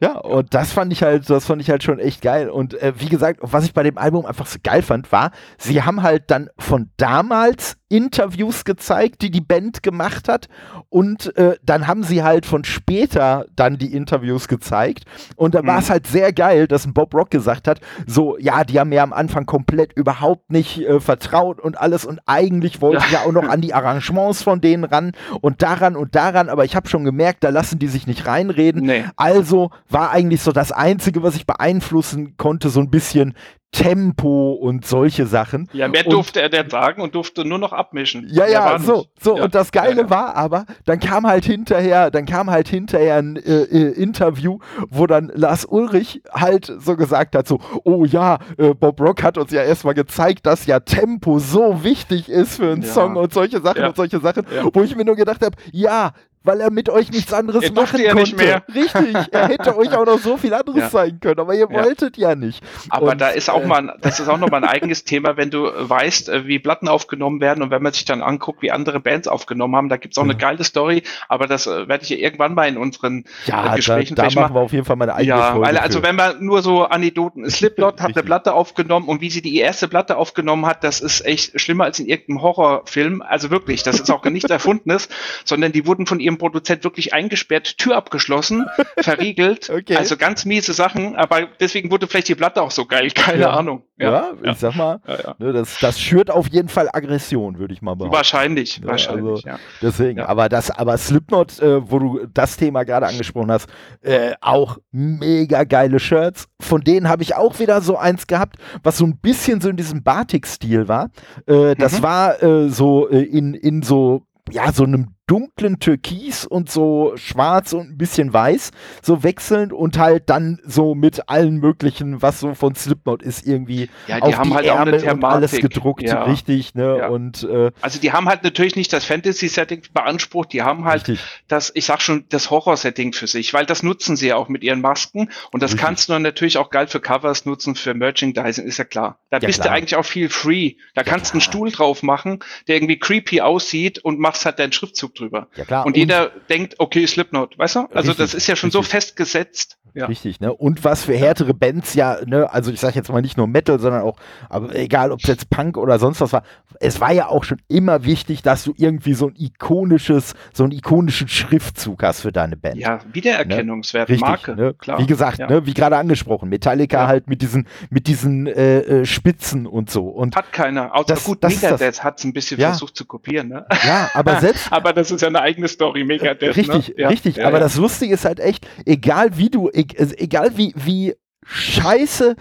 ja, 0.00 0.18
und 0.18 0.54
das 0.54 0.72
fand 0.72 0.92
ich 0.92 1.02
halt, 1.02 1.28
das 1.28 1.46
fand 1.46 1.60
ich 1.60 1.70
halt 1.70 1.82
schon 1.82 1.98
echt 1.98 2.22
geil. 2.22 2.48
Und 2.48 2.74
äh, 2.74 2.92
wie 2.96 3.08
gesagt, 3.08 3.40
was 3.42 3.64
ich 3.64 3.74
bei 3.74 3.82
dem 3.82 3.98
Album 3.98 4.24
einfach 4.24 4.46
so 4.46 4.58
geil 4.62 4.82
fand, 4.82 5.10
war, 5.10 5.32
sie 5.58 5.82
haben 5.82 6.02
halt 6.02 6.30
dann 6.30 6.48
von 6.58 6.90
damals 6.96 7.76
Interviews 7.94 8.64
gezeigt, 8.64 9.22
die 9.22 9.30
die 9.30 9.40
Band 9.40 9.84
gemacht 9.84 10.28
hat. 10.28 10.48
Und 10.88 11.36
äh, 11.36 11.56
dann 11.62 11.86
haben 11.86 12.02
sie 12.02 12.24
halt 12.24 12.44
von 12.44 12.64
später 12.64 13.46
dann 13.54 13.78
die 13.78 13.94
Interviews 13.94 14.48
gezeigt. 14.48 15.04
Und 15.36 15.54
da 15.54 15.62
mhm. 15.62 15.68
war 15.68 15.78
es 15.78 15.90
halt 15.90 16.08
sehr 16.08 16.32
geil, 16.32 16.66
dass 16.66 16.86
ein 16.86 16.92
Bob 16.92 17.14
Rock 17.14 17.30
gesagt 17.30 17.68
hat, 17.68 17.80
so, 18.04 18.36
ja, 18.38 18.64
die 18.64 18.80
haben 18.80 18.88
mir 18.88 19.04
am 19.04 19.12
Anfang 19.12 19.46
komplett 19.46 19.92
überhaupt 19.92 20.50
nicht 20.50 20.80
äh, 20.80 20.98
vertraut 20.98 21.60
und 21.60 21.78
alles. 21.78 22.04
Und 22.04 22.20
eigentlich 22.26 22.80
wollte 22.80 23.04
ich 23.06 23.12
ja 23.12 23.20
auch 23.20 23.32
noch 23.32 23.48
an 23.48 23.60
die 23.60 23.74
Arrangements 23.74 24.42
von 24.42 24.60
denen 24.60 24.82
ran 24.82 25.12
und 25.40 25.62
daran 25.62 25.94
und 25.94 26.16
daran. 26.16 26.48
Aber 26.48 26.64
ich 26.64 26.74
habe 26.74 26.88
schon 26.88 27.04
gemerkt, 27.04 27.44
da 27.44 27.50
lassen 27.50 27.78
die 27.78 27.88
sich 27.88 28.08
nicht 28.08 28.26
reinreden. 28.26 28.82
Nee. 28.82 29.04
Also 29.14 29.70
war 29.88 30.10
eigentlich 30.10 30.42
so 30.42 30.50
das 30.50 30.72
Einzige, 30.72 31.22
was 31.22 31.36
ich 31.36 31.46
beeinflussen 31.46 32.36
konnte, 32.36 32.70
so 32.70 32.80
ein 32.80 32.90
bisschen 32.90 33.34
Tempo 33.74 34.52
und 34.52 34.86
solche 34.86 35.26
Sachen. 35.26 35.68
Ja, 35.72 35.88
mehr 35.88 36.04
durfte 36.04 36.40
er 36.40 36.48
denn 36.48 36.70
sagen 36.70 37.02
und 37.02 37.14
durfte 37.16 37.44
nur 37.44 37.58
noch 37.58 37.72
abmischen. 37.72 38.28
Ja, 38.30 38.46
ja, 38.46 38.78
so, 38.78 39.06
so. 39.20 39.36
Ja. 39.36 39.44
Und 39.44 39.54
das 39.54 39.72
Geile 39.72 39.96
ja, 39.96 40.02
ja. 40.02 40.10
war 40.10 40.36
aber, 40.36 40.64
dann 40.84 41.00
kam 41.00 41.26
halt 41.26 41.44
hinterher, 41.44 42.12
dann 42.12 42.24
kam 42.24 42.50
halt 42.50 42.68
hinterher 42.68 43.16
ein 43.16 43.34
äh, 43.36 43.62
äh, 43.62 43.90
Interview, 44.00 44.58
wo 44.90 45.08
dann 45.08 45.32
Lars 45.34 45.64
Ulrich 45.64 46.22
halt 46.32 46.72
so 46.78 46.96
gesagt 46.96 47.34
hat, 47.34 47.48
so, 47.48 47.58
oh 47.82 48.04
ja, 48.04 48.38
äh, 48.58 48.74
Bob 48.74 49.00
Rock 49.00 49.24
hat 49.24 49.38
uns 49.38 49.50
ja 49.50 49.62
erstmal 49.62 49.94
gezeigt, 49.94 50.46
dass 50.46 50.66
ja 50.66 50.78
Tempo 50.78 51.40
so 51.40 51.82
wichtig 51.82 52.28
ist 52.28 52.56
für 52.56 52.70
einen 52.70 52.84
Song 52.84 53.16
und 53.16 53.32
solche 53.32 53.60
Sachen 53.60 53.82
und 53.82 53.96
solche 53.96 54.20
Sachen, 54.20 54.46
wo 54.72 54.82
ich 54.82 54.94
mir 54.94 55.04
nur 55.04 55.16
gedacht 55.16 55.44
habe, 55.44 55.56
ja, 55.72 56.12
weil 56.44 56.60
er 56.60 56.70
mit 56.70 56.88
euch 56.90 57.10
nichts 57.10 57.32
anderes 57.32 57.64
er 57.64 57.72
machen 57.72 58.00
ja 58.00 58.12
konnte. 58.12 58.30
Nicht 58.30 58.36
mehr. 58.36 58.62
Richtig, 58.72 59.16
er 59.32 59.48
hätte 59.48 59.76
euch 59.76 59.92
auch 59.92 60.04
noch 60.04 60.18
so 60.18 60.36
viel 60.36 60.54
anderes 60.54 60.78
ja. 60.78 60.90
zeigen 60.90 61.18
können, 61.18 61.40
aber 61.40 61.54
ihr 61.54 61.68
wolltet 61.70 62.16
ja, 62.18 62.34
nicht. 62.34 62.62
Aber 62.90 63.12
und, 63.12 63.20
da 63.20 63.30
ist 63.30 63.50
auch 63.50 63.62
äh, 63.62 63.66
mal, 63.66 63.96
das 64.00 64.20
ist 64.20 64.28
auch 64.28 64.38
noch 64.38 64.50
mal 64.50 64.58
ein 64.58 64.68
eigenes 64.68 65.04
Thema, 65.04 65.36
wenn 65.36 65.50
du 65.50 65.64
weißt, 65.64 66.28
äh, 66.28 66.46
wie 66.46 66.58
Platten 66.58 66.86
aufgenommen 66.86 67.40
werden 67.40 67.62
und 67.62 67.70
wenn 67.70 67.82
man 67.82 67.92
sich 67.92 68.04
dann 68.04 68.22
anguckt, 68.22 68.62
wie 68.62 68.70
andere 68.70 69.00
Bands 69.00 69.26
aufgenommen 69.26 69.74
haben, 69.74 69.88
da 69.88 69.96
gibt's 69.96 70.18
auch 70.18 70.24
eine 70.24 70.36
geile 70.36 70.62
Story, 70.64 71.02
aber 71.28 71.46
das 71.46 71.66
äh, 71.66 71.88
werde 71.88 72.04
ich 72.04 72.10
ja 72.10 72.18
irgendwann 72.18 72.54
mal 72.54 72.68
in 72.68 72.76
unseren 72.76 73.24
ja, 73.46 73.74
Gesprächen 73.74 74.14
da, 74.14 74.28
da 74.28 74.40
machen 74.40 74.54
wir 74.54 74.60
auf 74.60 74.72
jeden 74.72 74.84
Fall 74.84 74.96
mal 74.96 75.04
eine 75.04 75.14
eigene 75.14 75.36
Ja, 75.36 75.60
weil, 75.60 75.78
also 75.78 76.02
wenn 76.02 76.16
man 76.16 76.44
nur 76.44 76.62
so 76.62 76.84
Anekdoten, 76.84 77.48
Slipknot 77.50 78.02
hat 78.02 78.14
eine 78.14 78.22
Platte 78.22 78.52
aufgenommen 78.52 79.08
und 79.08 79.22
wie 79.22 79.30
sie 79.30 79.40
die 79.40 79.56
erste 79.56 79.88
Platte 79.88 80.18
aufgenommen 80.18 80.66
hat, 80.66 80.84
das 80.84 81.00
ist 81.00 81.24
echt 81.24 81.58
schlimmer 81.58 81.84
als 81.84 81.98
in 81.98 82.06
irgendeinem 82.06 82.42
Horrorfilm, 82.42 83.22
also 83.22 83.50
wirklich, 83.50 83.82
das 83.82 83.98
ist 83.98 84.10
auch 84.10 84.20
gar 84.20 84.30
nichts 84.30 84.50
Erfundenes, 84.54 85.08
sondern 85.44 85.72
die 85.72 85.86
wurden 85.86 86.06
von 86.06 86.20
ihrem 86.20 86.33
ihrem 86.34 86.38
Produzent 86.38 86.84
wirklich 86.84 87.14
eingesperrt, 87.14 87.78
Tür 87.78 87.96
abgeschlossen, 87.96 88.66
verriegelt. 88.98 89.70
Okay. 89.70 89.96
Also 89.96 90.16
ganz 90.16 90.44
miese 90.44 90.72
Sachen, 90.72 91.16
aber 91.16 91.48
deswegen 91.60 91.90
wurde 91.90 92.06
vielleicht 92.06 92.28
die 92.28 92.34
Platte 92.34 92.62
auch 92.62 92.70
so 92.70 92.86
geil, 92.86 93.10
keine 93.10 93.42
ja. 93.42 93.50
Ahnung. 93.50 93.82
Ja, 93.96 94.32
ja, 94.42 94.50
ich 94.52 94.58
sag 94.58 94.74
mal, 94.74 95.00
ne, 95.38 95.52
das, 95.52 95.78
das 95.78 96.00
schürt 96.00 96.28
auf 96.28 96.48
jeden 96.48 96.68
Fall 96.68 96.88
Aggression, 96.92 97.58
würde 97.58 97.74
ich 97.74 97.80
mal 97.80 97.94
behaupten. 97.94 98.16
Wahrscheinlich, 98.16 98.80
ne, 98.80 98.88
wahrscheinlich, 98.88 99.46
also, 99.46 99.48
ja. 99.48 99.58
Deswegen, 99.80 100.20
aber 100.20 100.48
das, 100.48 100.70
aber 100.70 100.98
Slipknot, 100.98 101.60
äh, 101.60 101.90
wo 101.90 102.00
du 102.00 102.26
das 102.32 102.56
Thema 102.56 102.82
gerade 102.84 103.06
angesprochen 103.06 103.52
hast, 103.52 103.68
äh, 104.02 104.32
auch 104.40 104.78
mega 104.90 105.62
geile 105.62 106.00
Shirts. 106.00 106.48
Von 106.60 106.80
denen 106.80 107.08
habe 107.08 107.22
ich 107.22 107.36
auch 107.36 107.60
wieder 107.60 107.80
so 107.82 107.96
eins 107.96 108.26
gehabt, 108.26 108.56
was 108.82 108.98
so 108.98 109.04
ein 109.04 109.18
bisschen 109.18 109.60
so 109.60 109.68
in 109.68 109.76
diesem 109.76 110.02
Batik-Stil 110.02 110.88
war. 110.88 111.10
Äh, 111.46 111.76
das 111.76 111.98
mhm. 111.98 112.02
war 112.02 112.42
äh, 112.42 112.68
so 112.70 113.08
äh, 113.08 113.22
in, 113.22 113.54
in 113.54 113.82
so 113.82 114.26
ja, 114.50 114.72
so 114.72 114.84
einem 114.84 115.13
dunklen 115.26 115.78
Türkis 115.78 116.44
und 116.44 116.70
so 116.70 117.12
schwarz 117.16 117.72
und 117.72 117.90
ein 117.90 117.96
bisschen 117.96 118.32
weiß, 118.32 118.72
so 119.02 119.22
wechselnd 119.22 119.72
und 119.72 119.98
halt 119.98 120.28
dann 120.28 120.60
so 120.66 120.94
mit 120.94 121.28
allen 121.28 121.56
möglichen, 121.56 122.20
was 122.20 122.40
so 122.40 122.54
von 122.54 122.74
Slipknot 122.74 123.22
ist, 123.22 123.46
irgendwie 123.46 123.88
ja, 124.06 124.16
die 124.16 124.22
auf 124.22 124.36
haben 124.36 124.50
die 124.50 124.56
halt 124.56 124.66
Ärmel 124.66 124.94
auch 125.00 125.08
eine 125.08 125.26
alles 125.26 125.52
gedruckt, 125.52 126.02
ja. 126.02 126.24
richtig, 126.24 126.74
ne? 126.74 126.98
Ja. 126.98 127.08
Und 127.08 127.44
äh, 127.44 127.70
also 127.80 127.98
die 127.98 128.12
haben 128.12 128.28
halt 128.28 128.42
natürlich 128.42 128.76
nicht 128.76 128.92
das 128.92 129.04
Fantasy-Setting 129.04 129.82
beansprucht, 129.94 130.52
die 130.52 130.62
haben 130.62 130.84
halt 130.84 131.08
richtig. 131.08 131.20
das, 131.48 131.72
ich 131.74 131.86
sag 131.86 132.02
schon, 132.02 132.26
das 132.28 132.50
Horror-Setting 132.50 133.14
für 133.14 133.26
sich, 133.26 133.54
weil 133.54 133.64
das 133.64 133.82
nutzen 133.82 134.16
sie 134.16 134.28
ja 134.28 134.36
auch 134.36 134.48
mit 134.48 134.62
ihren 134.62 134.82
Masken 134.82 135.30
und 135.52 135.62
das 135.62 135.72
richtig. 135.72 135.86
kannst 135.86 136.08
du 136.08 136.12
dann 136.12 136.22
natürlich 136.22 136.58
auch 136.58 136.68
geil 136.68 136.86
für 136.86 137.00
Covers 137.00 137.46
nutzen, 137.46 137.76
für 137.76 137.94
Merchandising, 137.94 138.66
ist 138.66 138.76
ja 138.76 138.84
klar. 138.84 139.18
Da 139.30 139.38
bist 139.38 139.62
klar. 139.62 139.72
du 139.72 139.78
eigentlich 139.78 139.96
auch 139.96 140.04
viel 140.04 140.28
free. 140.28 140.74
Da 140.94 141.02
kannst 141.02 141.30
du 141.30 141.34
einen 141.34 141.40
Stuhl 141.40 141.70
drauf 141.70 142.02
machen, 142.02 142.40
der 142.68 142.76
irgendwie 142.76 142.98
creepy 142.98 143.40
aussieht 143.40 143.98
und 144.00 144.18
machst 144.20 144.44
halt 144.44 144.58
deinen 144.58 144.72
Schriftzug 144.72 145.13
drüber. 145.14 145.48
Ja, 145.56 145.64
klar. 145.64 145.86
Und, 145.86 145.92
und 145.92 145.96
jeder 145.96 146.30
denkt, 146.48 146.74
okay, 146.78 147.06
Slipknot, 147.06 147.58
weißt 147.58 147.76
du? 147.76 147.80
Also 147.92 148.10
richtig, 148.10 148.16
das 148.16 148.34
ist 148.34 148.46
ja 148.46 148.56
schon 148.56 148.68
richtig. 148.68 148.84
so 148.84 148.90
festgesetzt. 148.90 149.78
Ja. 149.94 150.06
Richtig, 150.06 150.40
ne? 150.40 150.52
Und 150.52 150.82
was 150.82 151.04
für 151.04 151.14
härtere 151.14 151.54
Bands 151.54 151.94
ja, 151.94 152.18
ne, 152.26 152.52
also 152.52 152.72
ich 152.72 152.80
sag 152.80 152.96
jetzt 152.96 153.12
mal 153.12 153.22
nicht 153.22 153.36
nur 153.36 153.46
Metal, 153.46 153.78
sondern 153.78 154.02
auch, 154.02 154.16
aber 154.48 154.74
egal 154.74 155.12
ob 155.12 155.20
es 155.22 155.28
jetzt 155.28 155.50
Punk 155.50 155.76
oder 155.76 156.00
sonst 156.00 156.20
was 156.20 156.32
war, 156.32 156.42
es 156.80 157.00
war 157.00 157.12
ja 157.12 157.28
auch 157.28 157.44
schon 157.44 157.58
immer 157.68 158.04
wichtig, 158.04 158.42
dass 158.42 158.64
du 158.64 158.74
irgendwie 158.76 159.14
so 159.14 159.28
ein 159.28 159.36
ikonisches, 159.38 160.34
so 160.52 160.64
einen 160.64 160.72
ikonischen 160.72 161.28
Schriftzug 161.28 162.02
hast 162.02 162.22
für 162.22 162.32
deine 162.32 162.56
Band. 162.56 162.78
Ja, 162.78 162.98
Wiedererkennungswert, 163.12 164.08
ne? 164.08 164.16
Marke, 164.16 164.56
ne? 164.56 164.74
klar. 164.74 164.98
Wie 164.98 165.06
gesagt, 165.06 165.38
ja. 165.38 165.46
ne, 165.46 165.64
wie 165.64 165.74
gerade 165.74 165.96
angesprochen, 165.96 166.48
Metallica 166.48 167.02
ja. 167.02 167.06
halt 167.06 167.28
mit 167.28 167.40
diesen, 167.40 167.68
mit 167.88 168.08
diesen 168.08 168.48
äh, 168.48 168.80
äh, 168.80 169.06
Spitzen 169.06 169.64
und 169.68 169.90
so. 169.90 170.08
Und 170.08 170.34
hat 170.34 170.52
keiner, 170.52 170.92
außer 170.92 171.06
das, 171.06 171.22
gut, 171.22 171.44
das 171.44 171.62
Megadeth 171.62 172.02
hat 172.02 172.18
es 172.18 172.24
ein 172.24 172.32
bisschen 172.32 172.58
versucht 172.58 172.96
zu 172.96 173.04
kopieren, 173.04 173.46
ne? 173.46 173.64
Ja, 173.86 174.10
aber 174.14 174.36
selbst. 174.40 174.72
aber 174.72 174.96
das 175.04 175.10
ist 175.12 175.20
ja 175.20 175.28
eine 175.28 175.40
eigene 175.40 175.68
Story, 175.68 176.04
Megadeth. 176.04 176.56
Richtig, 176.56 176.96
ne? 176.96 177.08
richtig. 177.08 177.44
aber 177.44 177.60
das 177.60 177.76
Lustige 177.76 178.14
ist 178.14 178.24
halt 178.24 178.40
echt, 178.40 178.66
egal 178.86 179.36
wie 179.36 179.50
du, 179.50 179.70
egal 179.70 180.56
wie, 180.56 180.72
wie 180.76 181.14
scheiße 181.44 182.36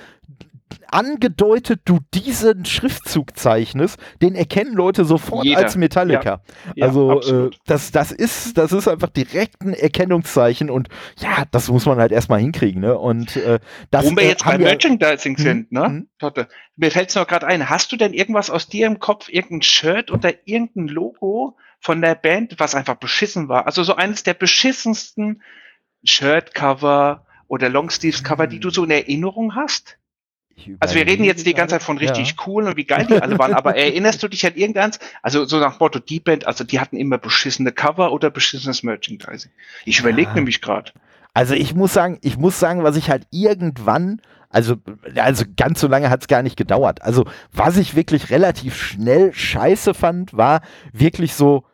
angedeutet 0.93 1.81
du 1.85 1.99
diesen 2.13 2.65
Schriftzug 2.65 3.37
zeichnest, 3.37 3.99
den 4.21 4.35
erkennen 4.35 4.73
Leute 4.73 5.05
sofort 5.05 5.45
Jeder. 5.45 5.59
als 5.59 5.75
Metallica. 5.75 6.41
Ja. 6.75 6.85
also 6.85 7.21
ja, 7.21 7.45
äh, 7.45 7.49
das, 7.65 7.91
das, 7.91 8.11
ist, 8.11 8.57
das 8.57 8.71
ist 8.71 8.87
einfach 8.87 9.09
direkt 9.09 9.61
ein 9.61 9.73
Erkennungszeichen 9.73 10.69
und 10.69 10.89
ja, 11.17 11.45
das 11.51 11.69
muss 11.69 11.85
man 11.85 11.97
halt 11.97 12.11
erstmal 12.11 12.39
hinkriegen. 12.39 12.81
Ne? 12.81 12.97
Und, 12.97 13.35
äh, 13.37 13.59
das, 13.91 14.05
Wo 14.05 14.15
wir 14.15 14.27
jetzt 14.27 14.45
äh, 14.45 14.49
bei 14.51 14.57
Merchandising 14.57 15.37
sind, 15.37 15.71
mhm. 15.71 15.79
ne? 15.79 15.89
Mhm. 15.89 16.07
Totte. 16.19 16.47
Mir 16.75 16.91
fällt 16.91 17.09
es 17.09 17.15
noch 17.15 17.27
gerade 17.27 17.47
ein, 17.47 17.69
hast 17.69 17.91
du 17.91 17.97
denn 17.97 18.13
irgendwas 18.13 18.49
aus 18.49 18.67
dir 18.67 18.87
im 18.87 18.99
Kopf, 18.99 19.29
irgendein 19.29 19.63
Shirt 19.63 20.11
oder 20.11 20.31
irgendein 20.45 20.87
Logo 20.87 21.57
von 21.83 22.01
der 22.01 22.15
Band, 22.15 22.55
was 22.59 22.75
einfach 22.75 22.95
beschissen 22.95 23.49
war? 23.49 23.67
Also 23.67 23.83
so 23.83 23.95
eines 23.95 24.23
der 24.23 24.33
beschissensten 24.33 25.43
Shirtcover 26.05 27.25
oder 27.47 27.67
Longsleeves-Cover, 27.67 28.47
die 28.47 28.61
du 28.61 28.69
so 28.69 28.85
in 28.85 28.91
Erinnerung 28.91 29.55
hast? 29.55 29.97
Also 30.79 30.95
wir 30.95 31.05
reden 31.05 31.25
jetzt 31.25 31.45
die 31.45 31.53
ganze 31.53 31.75
Zeit 31.75 31.83
von 31.83 31.97
richtig 31.97 32.29
ja. 32.29 32.35
cool 32.47 32.67
und 32.67 32.77
wie 32.77 32.85
geil 32.85 33.05
die 33.09 33.21
alle 33.21 33.37
waren, 33.37 33.53
aber 33.53 33.75
erinnerst 33.75 34.23
du 34.23 34.29
dich 34.29 34.45
an 34.45 34.55
irgendeins? 34.55 34.97
Also 35.21 35.43
so 35.43 35.59
nach 35.59 35.81
Motto, 35.81 35.99
die 35.99 36.21
Band, 36.21 36.47
also 36.47 36.63
die 36.63 36.79
hatten 36.79 36.95
immer 36.95 37.17
beschissene 37.17 37.73
Cover 37.73 38.13
oder 38.13 38.29
beschissenes 38.29 38.81
Merchandising. 38.83 39.51
Ich 39.83 39.99
überlege 39.99 40.29
ja. 40.29 40.35
nämlich 40.35 40.61
gerade. 40.61 40.93
Also 41.33 41.53
ich 41.53 41.75
muss 41.75 41.91
sagen, 41.91 42.17
ich 42.21 42.37
muss 42.37 42.59
sagen, 42.59 42.83
was 42.83 42.95
ich 42.95 43.09
halt 43.09 43.27
irgendwann, 43.31 44.21
also, 44.49 44.77
also 45.15 45.43
ganz 45.57 45.81
so 45.81 45.87
lange 45.87 46.09
hat 46.09 46.21
es 46.21 46.27
gar 46.27 46.43
nicht 46.43 46.55
gedauert. 46.55 47.01
Also 47.01 47.25
was 47.51 47.75
ich 47.75 47.95
wirklich 47.95 48.29
relativ 48.29 48.81
schnell 48.81 49.33
scheiße 49.33 49.93
fand, 49.93 50.37
war 50.37 50.61
wirklich 50.93 51.33
so 51.33 51.65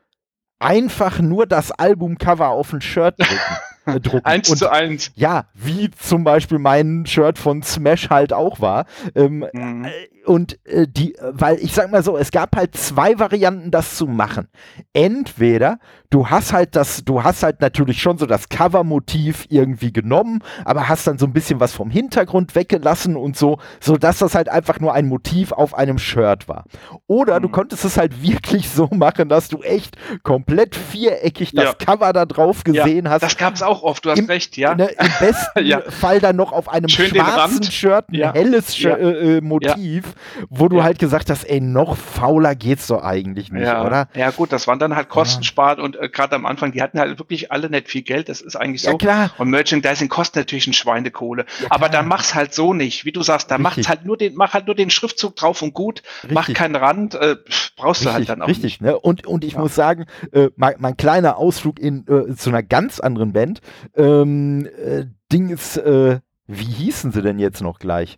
einfach 0.60 1.20
nur 1.20 1.46
das 1.48 1.72
Albumcover 1.72 2.50
auf 2.50 2.74
ein 2.74 2.82
Shirt 2.82 3.16
drücken. 3.20 3.96
äh, 3.98 4.00
drucken. 4.00 4.26
Eins 4.26 4.50
Und 4.50 4.58
zu 4.58 4.70
eins. 4.72 5.12
ja, 5.16 5.46
wie 5.54 5.90
zum 5.92 6.24
Beispiel 6.24 6.60
mein 6.60 7.06
Shirt 7.06 7.38
von 7.40 7.64
Smash 7.64 8.10
halt 8.10 8.34
auch 8.34 8.60
war. 8.60 8.86
Ähm, 9.16 9.46
Mhm. 9.54 9.86
äh, 9.86 9.90
und 10.26 10.60
äh, 10.68 10.86
die, 10.88 11.16
äh, 11.16 11.32
weil 11.34 11.58
ich 11.60 11.74
sag 11.74 11.90
mal 11.90 12.04
so, 12.04 12.16
es 12.18 12.30
gab 12.32 12.56
halt 12.56 12.76
zwei 12.76 13.18
Varianten, 13.18 13.72
das 13.72 13.96
zu 13.96 14.06
machen. 14.06 14.48
Entweder 14.94 15.80
du 16.12 16.28
hast 16.28 16.54
halt 16.54 16.76
das, 16.76 17.04
du 17.06 17.24
hast 17.24 17.44
halt 17.44 17.62
natürlich 17.62 18.02
schon 18.02 18.18
so 18.18 18.26
das 18.26 18.50
Cover-Motiv 18.50 19.46
irgendwie 19.50 19.94
genommen, 19.94 20.42
aber 20.66 20.90
hast 20.90 21.06
dann 21.06 21.18
so 21.20 21.26
ein 21.28 21.34
bisschen 21.34 21.60
was 21.60 21.74
vom 21.74 21.92
Hintergrund 21.92 22.56
weggelassen 22.56 23.16
und 23.16 23.38
so, 23.38 23.60
so 23.80 23.96
dass 23.98 24.18
das 24.20 24.34
halt 24.34 24.50
einfach 24.50 24.80
nur 24.80 24.94
ein 24.94 25.08
Motiv 25.08 25.52
auf 25.52 25.76
einem 25.76 26.00
Shirt 26.00 26.48
war. 26.48 26.64
Oder 27.08 27.40
du 27.40 27.48
Mhm. 27.48 27.52
konntest 27.52 27.86
es 27.86 27.98
halt 27.98 28.24
wirklich 28.24 28.70
so 28.70 28.88
machen, 28.92 29.30
dass 29.30 29.50
du 29.50 29.62
echt 29.62 29.98
komplett 30.24 30.76
viereckig 30.76 31.52
das 31.54 31.66
Ja. 31.66 31.74
Cover 31.74 32.12
da 32.14 32.26
drauf 32.26 32.64
gesehen 32.64 33.08
hast. 33.10 33.22
Das 33.22 33.38
gab's 33.38 33.62
auch 33.62 33.84
oft, 33.84 34.04
du 34.06 34.10
hast 34.12 34.18
Im- 34.20 34.26
recht, 34.26 34.58
ja. 34.58 34.74
Ne, 34.76 34.86
Im 34.88 35.08
besten 35.20 35.66
Ja. 35.66 35.82
Fall 35.90 36.20
dann 36.20 36.36
noch 36.36 36.52
auf 36.54 36.70
einem 36.70 36.90
Schön 36.90 37.10
schwarzen. 37.10 37.64
Shirt 37.72 38.10
ein 38.10 38.16
Ja. 38.16 38.34
helles 38.34 38.80
Ja. 38.80 38.96
äh, 38.96 39.38
äh, 39.38 39.42
Motiv, 39.42 40.06
wo 40.50 40.68
du 40.70 40.78
Ja. 40.78 40.84
halt 40.84 40.98
gesagt 40.98 41.30
hast, 41.30 41.44
ey, 41.44 41.62
noch 41.62 41.98
fauler 41.98 42.56
geht's 42.56 42.88
doch 42.88 43.04
eigentlich 43.04 43.52
nicht, 43.52 43.64
ja. 43.68 43.86
oder? 43.86 44.08
ja, 44.16 44.32
gut, 44.32 44.52
das 44.52 44.66
waren 44.68 44.80
dann 44.80 44.96
halt 44.96 45.10
Kostensparen 45.10 45.80
und 45.80 45.99
äh, 46.00 46.10
gerade 46.10 46.36
am 46.36 46.46
Anfang, 46.46 46.72
die 46.72 46.82
hatten 46.82 47.00
halt 47.00 47.20
wirklich 47.20 47.52
alle 47.52 47.70
nicht 47.70 47.90
viel 47.90 48.02
Geld, 48.02 48.30
das 48.30 48.42
ist 48.42 48.56
eigentlich 48.56 48.84
Ja, 48.84 48.92
so. 48.92 48.98
klar. 48.98 49.32
Und 49.38 49.50
Merchandising 49.50 50.10
kostet 50.10 50.38
natürlich 50.38 50.68
ein 50.68 50.74
Schweinekohle. 50.74 51.46
Ja, 51.62 51.68
aber 51.70 51.90
dann 51.90 52.08
mach's 52.08 52.36
halt 52.36 52.54
so 52.54 52.74
nicht, 52.74 53.06
wie 53.06 53.12
du 53.12 53.22
sagst, 53.22 53.52
da 53.52 53.56
Richtig. 53.56 53.64
macht's 53.64 53.90
halt 53.90 54.06
nur 54.06 54.18
den, 54.18 54.36
mach 54.36 54.54
halt 54.54 54.66
nur 54.68 54.76
den 54.76 54.90
Schriftzug 54.90 55.36
drauf 55.36 55.62
und 55.62 55.74
gut, 55.74 56.04
mach 56.30 56.42
Richtig. 56.42 56.56
keinen 56.56 56.76
Rand, 56.76 57.16
äh, 57.16 57.36
brauchst 57.76 58.02
du 58.04 58.06
Richtig, 58.10 58.14
halt 58.14 58.30
dann 58.30 58.42
auch 58.42 58.48
richtig, 58.48 58.64
nicht. 58.64 58.82
ne? 58.82 59.00
Und, 59.00 59.26
und 59.28 59.44
ich 59.44 59.54
Ja. 59.54 59.60
muss 59.60 59.76
sagen, 59.76 60.06
äh, 60.32 60.50
mein, 60.56 60.76
mein 60.80 60.98
kleiner 60.98 61.38
Ausflug 61.38 61.80
in, 61.80 62.06
äh, 62.08 62.36
zu 62.36 62.50
einer 62.50 62.64
ganz 62.64 63.00
anderen 63.00 63.34
Band, 63.34 63.62
ähm, 63.96 64.68
äh, 64.78 65.06
Ding 65.32 65.50
ist, 65.50 65.78
äh, 65.78 66.20
wie 66.48 66.64
hießen 66.66 67.12
sie 67.12 67.22
denn 67.22 67.38
jetzt 67.38 67.62
noch 67.62 67.78
gleich? 67.80 68.18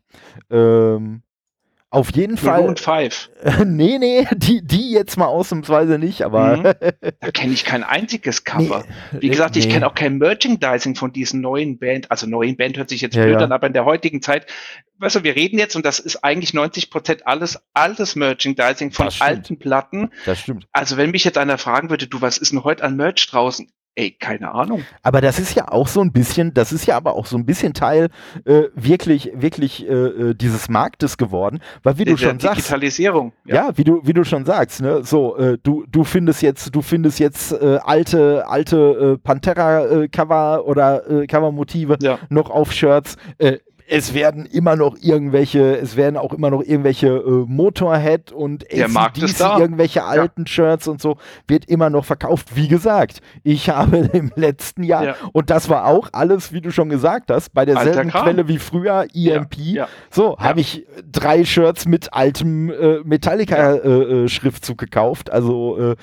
Ähm, 0.50 1.24
auf 1.92 2.16
jeden 2.16 2.38
Fall. 2.38 2.62
Maroon 2.62 2.78
5. 2.78 3.30
nee, 3.66 3.98
nee, 4.00 4.26
die, 4.34 4.66
die 4.66 4.92
jetzt 4.92 5.18
mal 5.18 5.26
ausnahmsweise 5.28 6.00
nicht, 6.00 6.24
aber. 6.24 6.58
Mhm. 6.58 6.64
Da 7.20 7.30
kenne 7.32 7.54
ich 7.54 7.66
kein 7.66 7.84
einziges 7.84 8.44
Cover. 8.46 8.84
Nee, 9.12 9.22
Wie 9.22 9.30
gesagt, 9.30 9.56
ich 9.58 9.68
nee. 9.68 9.74
kenne 9.74 9.86
auch 9.88 9.94
kein 9.94 10.18
Merchandising 10.18 10.96
von 10.96 11.14
diesen 11.14 11.42
neuen 11.42 11.78
Band. 11.78 12.10
Also 12.10 12.26
neuen 12.26 12.58
Band 12.58 12.78
hört 12.78 12.90
sich 12.90 13.02
jetzt 13.02 13.16
Ja, 13.16 13.24
blöd 13.24 13.36
ja. 13.40 13.46
an, 13.46 13.52
aber 13.52 13.68
in 13.68 13.74
der 13.74 13.86
heutigen 13.86 14.22
Zeit, 14.24 14.48
weißt 14.98 15.18
du, 15.18 15.24
wir 15.24 15.36
reden 15.36 15.60
jetzt 15.60 15.76
und 15.76 15.86
das 15.86 16.00
ist 16.00 16.24
eigentlich 16.24 16.54
90 16.56 16.90
Prozent 16.90 17.28
alles 17.28 17.60
altes 17.74 18.16
Merchandising 18.16 18.92
von 18.92 19.10
alten 19.20 19.60
Platten. 19.60 20.10
Das 20.26 20.40
stimmt. 20.40 20.68
Also 20.72 20.98
wenn 20.98 21.12
mich 21.12 21.24
jetzt 21.26 21.38
einer 21.38 21.58
fragen 21.60 21.90
würde, 21.92 22.08
du, 22.08 22.22
was 22.22 22.38
ist 22.40 22.52
denn 22.54 22.64
heute 22.64 22.84
an 22.84 22.96
Merch 22.96 23.28
draußen? 23.28 23.72
Ey, 23.96 24.12
keine 24.12 24.54
Ahnung. 24.54 24.84
Aber 25.04 25.20
das 25.20 25.38
ist 25.38 25.54
ja 25.54 25.68
auch 25.68 25.88
so 25.90 26.00
ein 26.00 26.14
bisschen, 26.14 26.54
das 26.54 26.72
ist 26.72 26.86
ja 26.86 26.96
aber 26.96 27.14
auch 27.14 27.26
so 27.26 27.36
ein 27.38 27.46
bisschen 27.46 27.74
Teil 27.74 28.08
äh, 28.46 28.64
wirklich, 28.74 29.32
wirklich 29.36 29.86
äh, 29.86 29.92
äh, 29.92 30.34
dieses 30.34 30.70
Marktes 30.70 31.18
geworden, 31.18 31.60
weil 31.84 31.98
wie 31.98 32.06
du 32.06 32.12
Der 32.16 32.18
schon 32.30 32.40
sagst, 32.40 32.60
Digitalisierung. 32.60 33.34
ja, 33.46 33.70
wie 33.76 33.84
du, 33.84 34.00
wie 34.04 34.14
du 34.14 34.24
schon 34.24 34.46
sagst, 34.46 34.82
ne, 34.82 35.04
so, 35.04 35.36
äh, 35.36 35.58
du, 35.62 35.84
du 35.92 36.06
findest 36.06 36.42
jetzt, 36.42 36.74
du 36.74 36.82
findest 36.82 37.20
jetzt 37.20 37.52
äh, 37.52 37.80
alte, 37.84 38.48
alte 38.48 38.78
äh, 38.78 39.18
Pantera-Cover 39.18 40.66
oder 40.66 41.10
äh, 41.10 41.28
Cover-Motive 41.28 41.98
Ja. 42.02 42.20
noch 42.30 42.50
auf 42.50 42.72
Shirts. 42.72 43.18
Äh, 43.92 43.98
es 43.98 44.14
werden 44.14 44.46
immer 44.46 44.76
noch 44.76 44.98
irgendwelche, 45.02 45.76
es 45.78 45.96
werden 45.96 46.18
auch 46.18 46.34
immer 46.34 46.50
noch 46.50 46.62
irgendwelche 46.64 47.08
äh, 47.08 47.46
Motorhead 47.48 48.32
und 48.32 48.64
AC/DC, 48.72 49.60
irgendwelche 49.60 50.04
alten 50.04 50.48
Shirts 50.48 50.88
und 50.88 51.02
so, 51.02 51.18
wird 51.48 51.66
immer 51.66 51.90
noch 51.90 52.06
verkauft. 52.06 52.56
Wie 52.56 52.68
gesagt, 52.68 53.22
ich 53.44 53.70
habe 53.70 53.98
im 54.14 54.32
letzten 54.36 54.84
Jahr, 54.84 55.04
Ja. 55.04 55.16
und 55.34 55.50
das 55.50 55.70
war 55.70 55.86
auch 55.86 56.10
alles, 56.14 56.52
wie 56.54 56.62
du 56.62 56.72
schon 56.72 56.90
gesagt 56.90 57.30
hast, 57.32 57.54
bei 57.54 57.66
derselben. 57.66 58.10
Quelle 58.12 58.48
wie 58.48 58.58
früher, 58.60 59.06
EMP, 59.14 59.56
Ja. 59.58 59.88
so, 60.10 60.36
Ja. 60.40 60.46
habe 60.46 60.62
ich 60.62 60.86
drei 61.12 61.44
Shirts 61.44 61.86
mit 61.86 62.14
altem 62.14 62.70
äh, 62.72 63.00
Metallica-Schriftzug 63.04 64.78
gekauft. 64.78 65.30
Also 65.32 65.78
äh, 65.92 65.96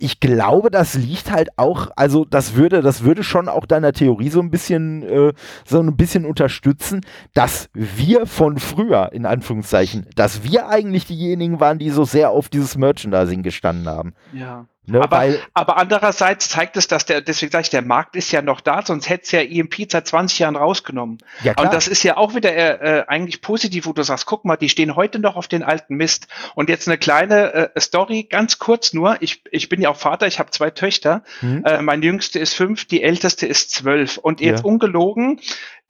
ich 0.00 0.18
glaube, 0.18 0.70
das 0.70 0.94
liegt 0.94 1.30
halt 1.30 1.50
auch, 1.56 1.90
also 1.94 2.24
das 2.24 2.54
würde, 2.54 2.80
das 2.80 3.04
würde 3.04 3.22
schon 3.22 3.48
auch 3.48 3.66
deiner 3.66 3.92
Theorie 3.92 4.30
so 4.30 4.40
ein 4.40 4.50
bisschen, 4.50 5.02
äh, 5.02 5.32
so 5.64 5.80
ein 5.80 5.96
bisschen 5.96 6.24
unterstützen, 6.24 7.02
dass 7.34 7.68
wir 7.74 8.26
von 8.26 8.58
früher, 8.58 9.12
in 9.12 9.26
Anführungszeichen, 9.26 10.06
dass 10.16 10.42
wir 10.42 10.68
eigentlich 10.68 11.06
diejenigen 11.06 11.60
waren, 11.60 11.78
die 11.78 11.90
so 11.90 12.04
sehr 12.04 12.30
auf 12.30 12.48
dieses 12.48 12.76
Merchandising 12.76 13.42
gestanden 13.42 13.88
haben. 13.88 14.14
ja. 14.32 14.66
Ne? 14.90 15.00
Aber, 15.02 15.16
Weil, 15.16 15.40
aber 15.54 15.76
andererseits 15.76 16.48
zeigt 16.48 16.76
es, 16.76 16.88
dass 16.88 17.04
der, 17.06 17.20
deswegen 17.20 17.52
sage 17.52 17.62
ich, 17.62 17.70
der 17.70 17.82
Markt 17.82 18.16
ist 18.16 18.32
ja 18.32 18.42
noch 18.42 18.60
da, 18.60 18.82
sonst 18.84 19.08
hätte 19.08 19.24
es 19.24 19.30
ja 19.30 19.40
EMP 19.40 19.90
seit 19.90 20.06
20 20.08 20.40
Jahren 20.40 20.56
rausgenommen. 20.56 21.18
ja 21.42 21.54
klar, 21.54 21.66
Und 21.66 21.74
das 21.74 21.86
ist 21.86 22.02
ja 22.02 22.16
auch 22.16 22.34
wieder 22.34 22.52
äh, 22.52 22.98
äh, 22.98 23.04
eigentlich 23.06 23.40
positiv, 23.40 23.86
wo 23.86 23.92
du 23.92 24.02
sagst, 24.02 24.26
guck 24.26 24.44
mal, 24.44 24.56
die 24.56 24.68
stehen 24.68 24.96
heute 24.96 25.18
noch 25.18 25.36
auf 25.36 25.48
den 25.48 25.62
alten 25.62 25.94
Mist. 25.96 26.26
Und 26.54 26.68
jetzt 26.68 26.88
eine 26.88 26.98
kleine 26.98 27.70
äh, 27.74 27.80
Story, 27.80 28.24
ganz 28.24 28.58
kurz 28.58 28.92
nur. 28.92 29.16
Ich, 29.20 29.42
ich 29.50 29.68
bin 29.68 29.80
ja 29.80 29.90
auch 29.90 29.96
Vater, 29.96 30.26
ich 30.26 30.38
habe 30.38 30.50
zwei 30.50 30.70
Töchter. 30.70 31.22
Hm? 31.40 31.64
Äh, 31.64 31.82
mein 31.82 32.02
jüngste 32.02 32.38
ist 32.38 32.54
fünf, 32.54 32.84
die 32.86 33.02
älteste 33.02 33.46
ist 33.46 33.70
zwölf. 33.70 34.18
Und 34.18 34.40
jetzt 34.40 34.60
Ja. 34.60 34.64
ungelogen, 34.64 35.40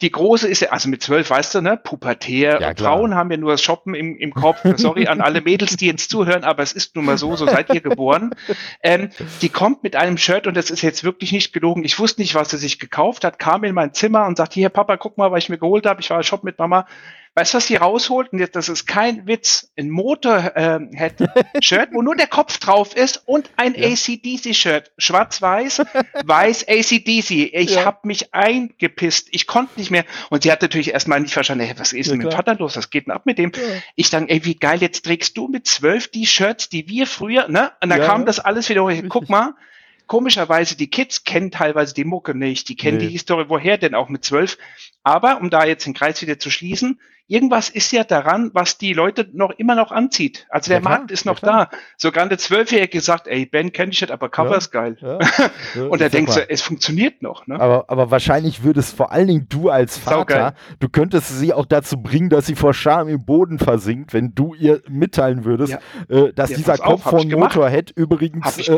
die 0.02 0.10
große 0.10 0.48
ist 0.48 0.60
ja, 0.60 0.70
also 0.70 0.88
mit 0.88 1.02
zwölf, 1.02 1.30
weißt 1.30 1.54
du, 1.54 1.60
ne, 1.60 1.76
pubertär. 1.76 2.60
Ja. 2.60 2.74
Frauen 2.74 3.14
haben 3.14 3.30
ja 3.30 3.36
nur 3.36 3.52
das 3.52 3.62
Shoppen 3.62 3.94
im, 3.94 4.16
im 4.16 4.32
Kopf. 4.32 4.60
Sorry 4.76 5.06
an 5.06 5.20
alle 5.20 5.40
Mädels, 5.42 5.76
die 5.76 5.86
jetzt 5.86 6.10
zuhören, 6.10 6.44
aber 6.44 6.62
es 6.62 6.72
ist 6.72 6.96
nun 6.96 7.04
mal 7.04 7.18
so, 7.18 7.36
so 7.36 7.46
seid 7.46 7.72
ihr 7.74 7.80
geboren. 7.80 8.34
Ähm, 8.82 9.10
die 9.42 9.48
kommt 9.50 9.82
mit 9.82 9.96
einem 9.96 10.16
Shirt 10.16 10.46
und 10.46 10.56
das 10.56 10.70
ist 10.70 10.82
jetzt 10.82 11.04
wirklich 11.04 11.32
nicht 11.32 11.52
gelogen. 11.52 11.84
Ich 11.84 11.98
wusste 11.98 12.20
nicht, 12.22 12.34
was 12.34 12.50
sie 12.50 12.56
sich 12.56 12.78
gekauft 12.78 13.24
hat, 13.24 13.38
kam 13.38 13.64
in 13.64 13.74
mein 13.74 13.92
Zimmer 13.92 14.26
und 14.26 14.36
sagte, 14.36 14.54
hier 14.54 14.70
Papa, 14.70 14.96
guck 14.96 15.18
mal, 15.18 15.30
was 15.30 15.44
ich 15.44 15.48
mir 15.50 15.58
geholt 15.58 15.86
habe. 15.86 16.00
Ich 16.00 16.10
war 16.10 16.22
shoppen 16.22 16.46
mit 16.46 16.58
Mama. 16.58 16.86
Weißt 17.34 17.54
du, 17.54 17.58
was 17.58 17.66
sie 17.68 17.76
rausholt? 17.76 18.32
Und 18.32 18.40
jetzt, 18.40 18.56
das 18.56 18.68
ist 18.68 18.86
kein 18.86 19.26
Witz. 19.26 19.70
Ein 19.78 19.88
Motorhead-Shirt, 19.90 21.90
wo 21.92 22.02
nur 22.02 22.16
der 22.16 22.26
Kopf 22.26 22.58
drauf 22.58 22.94
ist 22.96 23.22
und 23.26 23.48
ein 23.56 23.74
Ja. 23.74 23.88
ACDC-Shirt. 23.88 24.90
Schwarz-weiß, 24.98 25.82
weiß 26.24 26.66
ACDC. 26.68 27.30
Ich 27.54 27.74
Ja. 27.76 27.84
hab 27.84 28.04
mich 28.04 28.34
eingepisst. 28.34 29.28
Ich 29.30 29.46
konnte 29.46 29.78
nicht 29.78 29.90
mehr. 29.90 30.04
Und 30.30 30.42
sie 30.42 30.50
hat 30.52 30.62
natürlich 30.62 30.92
erstmal 30.92 31.20
nicht 31.20 31.32
verstanden, 31.32 31.64
hey, 31.64 31.74
was 31.78 31.92
ist 31.92 32.06
Ja, 32.08 32.12
denn 32.12 32.18
mit 32.18 32.32
dem. 32.32 32.36
Vater 32.36 32.56
los? 32.56 32.76
Was 32.76 32.90
geht 32.90 33.06
denn 33.06 33.12
ab 33.12 33.24
mit 33.26 33.38
dem? 33.38 33.52
Ich 33.94 34.10
dachte, 34.10 34.28
ey, 34.28 34.44
wie 34.44 34.56
geil, 34.56 34.80
jetzt 34.80 35.04
trägst 35.04 35.36
du 35.36 35.46
mit 35.48 35.66
zwölf 35.68 36.08
die 36.08 36.26
Shirts, 36.26 36.68
die 36.68 36.88
wir 36.88 37.06
früher, 37.06 37.48
ne? 37.48 37.70
Und 37.82 37.90
da 37.90 37.96
Ja, 37.98 38.06
kam 38.06 38.22
ja. 38.22 38.26
das 38.26 38.40
alles 38.40 38.68
wieder 38.68 38.82
hoch. 38.84 38.90
Guck 39.08 39.28
mal, 39.28 39.54
komischerweise, 40.06 40.76
die 40.76 40.90
Kids 40.90 41.22
kennen 41.24 41.50
teilweise 41.52 41.94
die 41.94 42.04
Mucke 42.04 42.34
nicht. 42.36 42.68
Die 42.68 42.76
kennen 42.76 42.98
Nee. 42.98 43.06
die 43.06 43.12
Historie, 43.12 43.44
woher 43.48 43.78
denn 43.78 43.94
auch 43.94 44.08
mit 44.08 44.24
zwölf. 44.24 44.58
Aber, 45.04 45.40
um 45.40 45.50
da 45.50 45.64
jetzt 45.64 45.86
den 45.86 45.94
Kreis 45.94 46.20
wieder 46.22 46.38
zu 46.38 46.50
schließen, 46.50 47.00
irgendwas 47.30 47.68
ist 47.70 47.92
ja 47.92 48.04
daran, 48.04 48.50
was 48.52 48.76
die 48.78 48.92
Leute 48.92 49.28
noch 49.32 49.50
immer 49.52 49.74
noch 49.74 49.92
anzieht. 49.92 50.46
Also 50.50 50.68
der 50.68 50.78
Ja, 50.78 50.80
klar, 50.80 50.98
Markt 50.98 51.10
ist 51.10 51.24
ja, 51.24 51.32
noch 51.32 51.38
klar. 51.38 51.68
da. 51.70 51.76
Sogar 51.96 52.24
eine 52.24 52.36
Zwölfjährige 52.36 52.88
gesagt, 52.98 53.26
ey, 53.28 53.46
Ben 53.46 53.72
kenn 53.72 53.90
ich 53.90 54.00
nicht, 54.00 54.10
aber 54.10 54.28
Cover 54.28 54.50
Ja. 54.52 54.56
ist 54.58 54.70
geil. 54.70 54.96
ja, 55.00 55.18
ja, 55.74 55.82
Und 55.84 56.00
da 56.00 56.08
denkst 56.08 56.34
du, 56.34 56.50
es 56.50 56.60
funktioniert 56.62 57.22
noch, 57.22 57.46
ne? 57.46 57.58
Aber, 57.60 57.84
aber 57.88 58.10
wahrscheinlich 58.10 58.62
würdest 58.64 58.96
vor 58.96 59.12
allen 59.12 59.28
Dingen 59.28 59.46
du 59.48 59.70
als 59.70 59.96
Vater, 59.96 60.54
du 60.80 60.88
könntest 60.88 61.38
sie 61.38 61.52
auch 61.54 61.66
dazu 61.66 62.02
bringen, 62.02 62.28
dass 62.30 62.46
sie 62.46 62.54
vor 62.56 62.74
Scham 62.74 63.08
im 63.08 63.24
Boden 63.24 63.58
versinkt, 63.58 64.12
wenn 64.12 64.34
du 64.34 64.54
ihr 64.54 64.82
mitteilen 64.88 65.44
würdest, 65.44 65.78
äh, 66.08 66.32
dass 66.32 66.50
Ja, 66.50 66.56
dieser 66.56 66.76
Kopf 66.78 67.02
von. 67.02 67.28
Motorhead 67.30 67.90
übrigens 67.94 68.68
äh. 68.68 68.72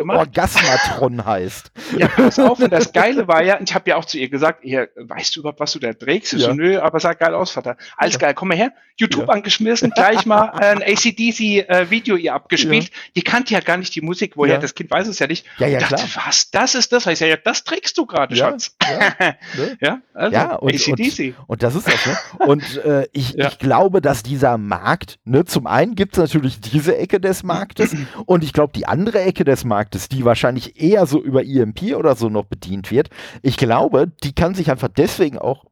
Orgasmatron 0.46 1.24
heißt. 1.24 1.72
Ja, 1.96 2.09
pass 2.09 2.38
auf, 2.38 2.59
und 2.61 2.72
das 2.72 2.92
Geile 2.92 3.28
war 3.28 3.42
ja, 3.42 3.59
ich 3.61 3.74
habe 3.74 3.90
ja 3.90 3.96
auch 3.96 4.05
zu 4.05 4.18
ihr 4.18 4.28
gesagt, 4.28 4.61
hier, 4.62 4.88
weißt 4.96 5.34
du 5.36 5.40
überhaupt, 5.40 5.61
was 5.61 5.72
du 5.72 5.78
da 5.78 5.92
trägst? 5.92 6.32
Ja. 6.34 6.38
so, 6.40 6.53
nö, 6.53 6.78
aber 6.80 7.00
sah 7.00 7.14
geil 7.14 7.34
aus, 7.34 7.50
Vater. 7.50 7.76
Alles 7.96 8.14
Ja. 8.14 8.20
geil, 8.20 8.34
komm 8.43 8.49
mal 8.49 8.57
her. 8.57 8.72
YouTube 8.99 9.28
Ja. 9.28 9.34
angeschmissen, 9.34 9.90
gleich 9.95 10.26
mal 10.26 10.51
ein 10.51 10.82
ACDC-Video 10.82 12.16
ihr 12.16 12.34
abgespielt. 12.34 12.90
Die 13.16 13.22
kannte 13.22 13.55
ja 13.55 13.61
gar 13.61 13.76
nicht 13.76 13.95
die 13.95 14.01
Musik, 14.01 14.32
woher, 14.36 14.55
Ja. 14.55 14.59
das 14.61 14.74
Kind 14.74 14.90
weiß 14.90 15.07
es 15.07 15.18
ja 15.20 15.26
nicht. 15.28 15.47
Ja, 15.59 15.66
ja, 15.68 15.78
Und 15.78 15.82
dachte, 15.93 16.07
klar. 16.09 16.24
was, 16.26 16.51
das 16.51 16.74
ist 16.74 16.93
das? 16.93 17.07
Ich 17.07 17.18
sag, 17.18 17.28
ja, 17.28 17.36
das 17.36 17.64
trägst 17.64 17.97
du 17.97 18.05
gerade, 18.05 18.34
Ja, 18.34 18.51
Schatz. 18.51 18.76
ja, 18.82 18.99
ne? 19.57 19.78
ja, 19.80 20.01
also 20.12 20.32
Ja, 20.34 20.55
und- 20.57 20.74
ACDC. 20.74 21.34
Und 21.47 21.62
das 21.62 21.74
ist 21.76 21.86
das, 21.88 22.07
ne? 22.07 22.18
Und 22.47 22.76
äh, 22.84 23.07
ich, 23.12 23.32
Ja. 23.32 23.49
ich 23.49 23.59
glaube, 23.59 24.01
dass 24.03 24.22
dieser 24.22 24.59
Markt, 24.59 25.18
ne, 25.24 25.45
zum 25.45 25.66
einen 25.66 25.95
gibt 25.95 26.14
es 26.14 26.18
natürlich 26.18 26.61
diese 26.61 26.97
Ecke 26.97 27.18
des 27.20 27.45
Marktes 27.45 27.95
und 28.26 28.45
ich 28.45 28.53
glaube, 28.53 28.72
die 28.74 28.86
andere 28.86 29.20
Ecke 29.20 29.45
des 29.45 29.64
Marktes, 29.64 30.09
die 30.09 30.24
wahrscheinlich 30.24 30.80
eher 30.80 31.07
so 31.07 31.22
über 31.22 31.45
EMP 31.45 31.95
oder 31.97 32.14
so 32.14 32.28
noch 32.28 32.45
bedient 32.45 32.90
wird, 32.90 33.09
ich 33.43 33.57
glaube, 33.57 34.09
die 34.22 34.34
kann 34.34 34.55
sich 34.55 34.70
einfach 34.70 34.88
deswegen 34.88 35.38
auch 35.38 35.64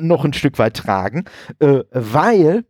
noch 0.00 0.24
ein 0.24 0.32
Stück 0.32 0.58
weit 0.58 0.76
tragen, 0.76 1.24
äh, 1.60 1.80
weil, 1.90 2.64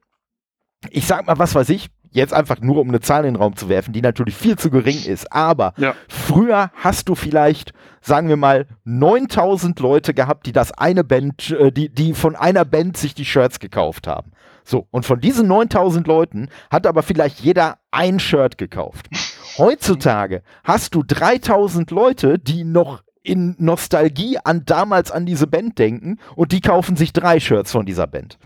ich 0.90 1.06
sag 1.06 1.26
mal, 1.26 1.38
was 1.38 1.54
weiß 1.54 1.68
ich, 1.70 1.88
jetzt 2.10 2.32
einfach 2.32 2.60
nur 2.60 2.78
um 2.78 2.88
eine 2.88 3.00
Zahl 3.00 3.24
in 3.24 3.34
den 3.34 3.40
Raum 3.40 3.56
zu 3.56 3.68
werfen, 3.68 3.92
die 3.92 4.00
natürlich 4.00 4.34
viel 4.34 4.56
zu 4.56 4.70
gering 4.70 5.02
ist, 5.04 5.30
aber 5.32 5.74
Ja. 5.76 5.94
Früher 6.08 6.70
hast 6.74 7.08
du 7.08 7.14
vielleicht, 7.14 7.72
sagen 8.00 8.28
wir 8.28 8.36
mal, 8.36 8.66
9000 8.84 9.78
Leute 9.80 10.14
gehabt, 10.14 10.46
die 10.46 10.52
das 10.52 10.72
eine 10.72 11.04
Band, 11.04 11.50
äh, 11.50 11.70
die, 11.70 11.88
die 11.90 12.14
von 12.14 12.34
einer 12.36 12.64
Band 12.64 12.96
sich 12.96 13.14
die 13.14 13.24
Shirts 13.26 13.60
gekauft 13.60 14.06
haben. 14.06 14.32
So, 14.64 14.86
und 14.90 15.06
von 15.06 15.20
diesen 15.20 15.48
9000 15.48 16.06
Leuten 16.06 16.48
hat 16.70 16.86
aber 16.86 17.02
vielleicht 17.02 17.40
jeder 17.40 17.78
ein 17.90 18.18
Shirt 18.20 18.58
gekauft. 18.58 19.08
Heutzutage 19.58 20.42
hast 20.62 20.94
du 20.94 21.02
3000 21.02 21.90
Leute, 21.90 22.38
die 22.38 22.64
noch 22.64 23.02
in 23.29 23.55
Nostalgie 23.59 24.39
an 24.43 24.64
damals 24.64 25.11
an 25.11 25.26
diese 25.26 25.47
Band 25.47 25.79
denken 25.79 26.18
und 26.35 26.53
die 26.53 26.61
kaufen 26.61 26.97
sich 26.97 27.12
drei 27.12 27.41
Shirts 27.41 27.72
von 27.72 27.87
dieser 27.87 28.07
Band. 28.07 28.39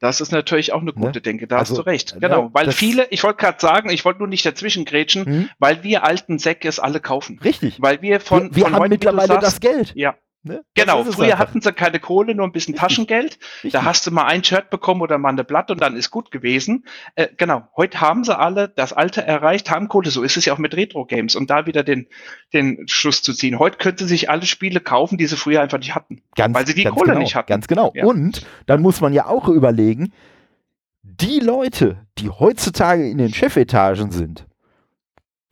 Das 0.00 0.20
ist 0.20 0.32
natürlich 0.32 0.72
auch 0.72 0.80
eine 0.80 0.92
gute 0.92 1.18
ne? 1.18 1.20
Denke, 1.20 1.46
da 1.46 1.58
also, 1.58 1.74
hast 1.74 1.78
du 1.78 1.82
recht. 1.86 2.14
Ne, 2.14 2.20
genau, 2.22 2.50
weil 2.52 2.72
viele, 2.72 3.06
ich 3.10 3.22
wollte 3.22 3.36
gerade 3.36 3.60
sagen, 3.60 3.88
ich 3.90 4.04
wollte 4.04 4.18
nur 4.18 4.26
nicht 4.26 4.44
dazwischen 4.44 4.84
grätschen, 4.84 5.24
hm? 5.24 5.50
weil 5.60 5.84
wir 5.84 6.04
alten 6.04 6.40
Säcke 6.40 6.66
es 6.66 6.80
alle 6.80 6.98
kaufen. 6.98 7.38
Richtig. 7.44 7.80
Weil 7.80 8.02
wir 8.02 8.18
von, 8.18 8.50
wir, 8.50 8.56
wir 8.56 8.64
von 8.64 8.74
haben 8.74 8.88
mittlerweile 8.88 9.28
sagst, 9.28 9.46
das 9.46 9.60
Geld. 9.60 9.92
Ja, 9.94 10.16
Ne? 10.44 10.64
Genau, 10.74 11.04
früher 11.04 11.38
hatten 11.38 11.60
sie 11.60 11.72
keine 11.72 12.00
Kohle, 12.00 12.34
nur 12.34 12.46
ein 12.46 12.52
bisschen. 12.52 12.74
Taschengeld. 12.74 13.38
Da 13.70 13.84
hast 13.84 14.06
du 14.06 14.10
mal 14.10 14.26
ein 14.26 14.42
Shirt 14.42 14.70
bekommen 14.70 15.00
oder 15.00 15.16
mal 15.16 15.28
eine 15.28 15.44
Blatt 15.44 15.70
und 15.70 15.80
dann 15.80 15.96
ist 15.96 16.10
gut 16.10 16.32
gewesen. 16.32 16.84
Äh, 17.14 17.28
genau, 17.36 17.68
heute 17.76 18.00
haben 18.00 18.24
sie 18.24 18.36
alle 18.36 18.68
das 18.68 18.92
Alter 18.92 19.22
erreicht, 19.22 19.70
haben 19.70 19.86
Kohle. 19.86 20.10
So 20.10 20.22
ist 20.22 20.36
es 20.36 20.44
ja 20.44 20.52
auch 20.52 20.58
mit 20.58 20.76
Retro-Games. 20.76 21.36
Und 21.36 21.48
da 21.50 21.66
wieder 21.66 21.84
den, 21.84 22.08
den 22.52 22.88
Schluss 22.88 23.22
zu 23.22 23.32
ziehen. 23.34 23.60
Heute 23.60 23.78
können 23.78 23.98
sie 23.98 24.06
sich 24.06 24.30
alle 24.30 24.46
Spiele 24.46 24.80
kaufen, 24.80 25.16
die 25.16 25.26
sie 25.26 25.36
früher 25.36 25.62
einfach 25.62 25.78
nicht 25.78 25.94
hatten. 25.94 26.22
Ganz, 26.34 26.56
weil 26.56 26.66
sie 26.66 26.74
die 26.74 26.84
Kohle 26.84 27.10
genau, 27.10 27.20
nicht 27.20 27.36
hatten. 27.36 27.48
Ganz 27.48 27.68
genau. 27.68 27.92
Ja. 27.94 28.04
Und 28.04 28.44
dann 28.66 28.82
muss 28.82 29.00
man 29.00 29.12
ja 29.12 29.26
auch 29.26 29.48
überlegen, 29.48 30.12
die 31.02 31.38
Leute, 31.38 32.04
die 32.18 32.30
heutzutage 32.30 33.08
in 33.08 33.18
den 33.18 33.32
Chefetagen 33.32 34.10
sind, 34.10 34.46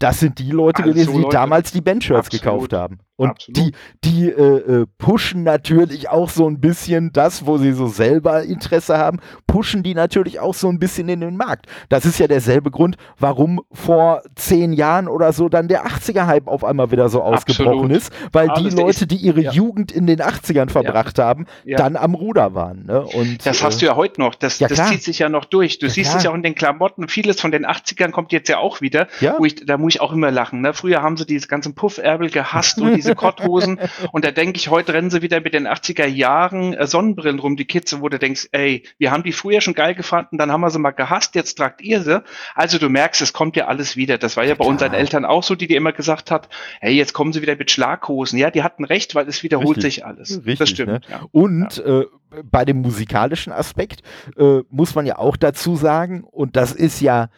das 0.01 0.19
sind 0.19 0.39
die 0.39 0.51
Leute 0.51 0.83
also 0.83 0.95
gewesen, 0.95 1.13
die 1.13 1.23
Leute. 1.23 1.37
damals 1.37 1.73
die 1.73 1.81
Bandshirts 1.81 2.31
gekauft 2.31 2.73
haben. 2.73 2.99
Und 3.21 3.29
Absolut. 3.29 3.59
die, 3.59 3.73
die 4.03 4.29
äh, 4.31 4.81
äh, 4.81 4.87
pushen 4.97 5.43
natürlich 5.43 6.09
auch 6.09 6.31
so 6.31 6.49
ein 6.49 6.59
bisschen 6.59 7.13
das, 7.13 7.45
wo 7.45 7.59
sie 7.59 7.73
so 7.73 7.87
selber 7.87 8.45
Interesse 8.45 8.97
haben, 8.97 9.19
pushen 9.47 9.83
die 9.83 9.93
natürlich 9.93 10.41
auch 10.41 10.55
so 10.55 10.71
ein 10.71 10.79
bisschen 10.79 11.07
in 11.11 11.21
den 11.21 11.37
Markt. 11.37 11.67
Das 11.91 12.07
ist 12.07 12.19
ja 12.19 12.29
derselbe 12.29 12.71
Grund, 12.71 12.97
warum 13.19 13.61
vor 13.73 14.23
zehn 14.37 14.73
Jahren 14.73 15.07
oder 15.07 15.35
so 15.35 15.51
dann 15.51 15.69
der 15.69 15.85
80er-Hype 15.87 16.49
auf 16.49 16.65
einmal 16.65 16.93
wieder 16.93 17.11
so 17.11 17.21
ausgebrochen 17.21 17.93
Absolut. 17.93 17.93
ist, 17.93 18.13
weil 18.33 18.49
Alles 18.49 18.75
die 18.75 18.81
Leute, 18.81 19.07
die 19.07 19.17
ihre 19.17 19.43
ja. 19.43 19.53
Jugend 19.53 19.93
in 19.93 20.07
den 20.07 20.23
80ern 20.23 20.71
verbracht 20.71 21.19
ja. 21.19 21.25
haben, 21.25 21.45
ja. 21.67 21.77
dann 21.77 21.97
am 21.97 22.15
Ruder 22.15 22.55
waren. 22.55 22.87
Ne? 22.87 23.03
Und, 23.03 23.45
das 23.45 23.63
hast 23.63 23.77
äh, 23.77 23.81
du 23.81 23.87
ja 23.87 23.97
heute 23.97 24.19
noch, 24.19 24.35
das, 24.35 24.57
das 24.57 24.89
zieht 24.89 25.03
sich 25.03 25.19
ja 25.19 25.29
noch 25.29 25.45
durch. 25.45 25.79
Du 25.79 25.91
siehst 25.91 26.17
es 26.17 26.23
ja 26.23 26.31
auch 26.31 26.35
in 26.35 26.43
den 26.43 26.55
Klamotten, 26.55 27.07
vieles 27.09 27.39
von 27.39 27.51
den 27.51 27.67
80ern 27.67 28.13
kommt 28.13 28.33
jetzt 28.33 28.49
ja 28.49 28.57
auch 28.57 28.81
wieder, 28.81 29.09
wo 29.37 29.45
ich, 29.45 29.57
da 29.57 29.77
muss 29.77 29.97
ich 29.97 30.01
auch 30.01 30.15
immer 30.15 30.31
lachen. 30.31 30.63
Ne? 30.63 30.73
Früher 30.73 31.03
haben 31.03 31.19
sie 31.19 31.27
diese 31.27 31.49
ganzen 31.49 31.75
Puffärbel 31.75 32.31
gehasst 32.31 32.81
und 32.81 32.95
diese 32.95 33.10
diese 33.11 33.17
Korthosen. 33.17 33.79
und 34.13 34.25
da 34.25 34.31
denke 34.31 34.59
ich, 34.59 34.69
heute 34.69 34.95
rennen 34.95 35.11
sie 35.11 35.23
wieder 35.23 35.41
mit 35.41 35.55
den 35.55 35.67
80er 35.67 36.07
Jahren 36.07 36.75
äh, 36.75 36.87
Sonnenbrillen 36.87 37.39
rum, 37.39 37.57
die 37.57 37.65
Kids, 37.65 38.01
wo 38.01 38.09
du 38.09 38.19
denkst, 38.19 38.49
ey, 38.53 38.85
wir 38.99 39.11
haben 39.11 39.23
die 39.23 39.33
früher 39.33 39.61
schon 39.61 39.75
geil 39.75 39.95
gefunden, 39.95 40.39
dann 40.39 40.51
haben 40.53 40.61
wir 40.61 40.71
sie 40.71 40.79
mal 40.79 40.91
gehasst, 40.91 41.35
jetzt 41.35 41.57
tragt 41.57 41.83
ihr 41.83 42.03
sie. 42.03 42.23
Also 42.55 42.79
du 42.79 42.89
merkst, 42.89 43.21
es 43.23 43.33
kommt 43.33 43.57
ja 43.57 43.67
alles 43.67 43.97
wieder. 43.97 44.19
Das 44.19 44.37
war 44.37 44.45
ja 44.45 44.55
bei 44.55 44.65
unseren 44.65 44.95
Eltern 44.95 45.25
auch 45.25 45.43
so, 45.43 45.55
die 45.55 45.67
dir 45.67 45.77
immer 45.77 45.93
gesagt 45.93 46.31
hat, 46.31 46.49
hey, 46.81 46.95
jetzt 46.95 47.13
kommen 47.13 47.33
sie 47.33 47.43
wieder 47.43 47.57
mit 47.57 47.71
Schlaghosen. 47.71 48.39
Ja, 48.39 48.51
die 48.51 48.63
hatten 48.63 48.85
recht, 48.85 49.15
weil 49.15 49.29
es 49.29 49.43
wiederholt 49.43 49.79
Richtig. 49.79 49.95
sich 49.95 50.07
alles. 50.07 50.37
Richtig, 50.39 50.59
das 50.59 50.71
stimmt. 50.71 50.93
Ne? 50.93 51.01
Ja. 51.09 51.21
Und 51.33 51.77
ja. 51.77 52.01
Äh, 52.01 52.07
bei 52.45 52.65
dem 52.65 52.81
musikalischen 52.81 53.53
Aspekt 53.53 54.03
äh, 54.39 54.61
muss 54.71 54.95
man 54.95 55.05
ja 55.05 55.19
auch 55.19 55.37
dazu 55.37 55.75
sagen, 55.75 56.23
und 56.23 56.55
das 56.57 56.73
ist 56.73 57.01
ja 57.01 57.29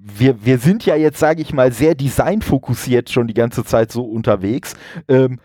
wir, 0.00 0.44
wir 0.44 0.58
sind 0.58 0.86
ja 0.86 0.96
jetzt, 0.96 1.18
sage 1.18 1.42
ich 1.42 1.52
mal, 1.52 1.72
sehr 1.72 1.94
designfokussiert 1.94 3.10
schon 3.10 3.26
die 3.26 3.34
ganze 3.34 3.64
Zeit 3.64 3.92
so 3.92 4.04
unterwegs. 4.04 4.74
Ähm, 5.08 5.40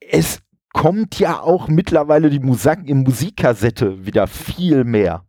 es 0.00 0.40
kommt 0.72 1.18
ja 1.18 1.40
auch 1.40 1.68
mittlerweile 1.68 2.30
die 2.30 2.40
Musik 2.40 2.78
in 2.84 2.98
Musikkassette 2.98 4.06
wieder 4.06 4.26
viel 4.26 4.84
mehr. 4.84 5.24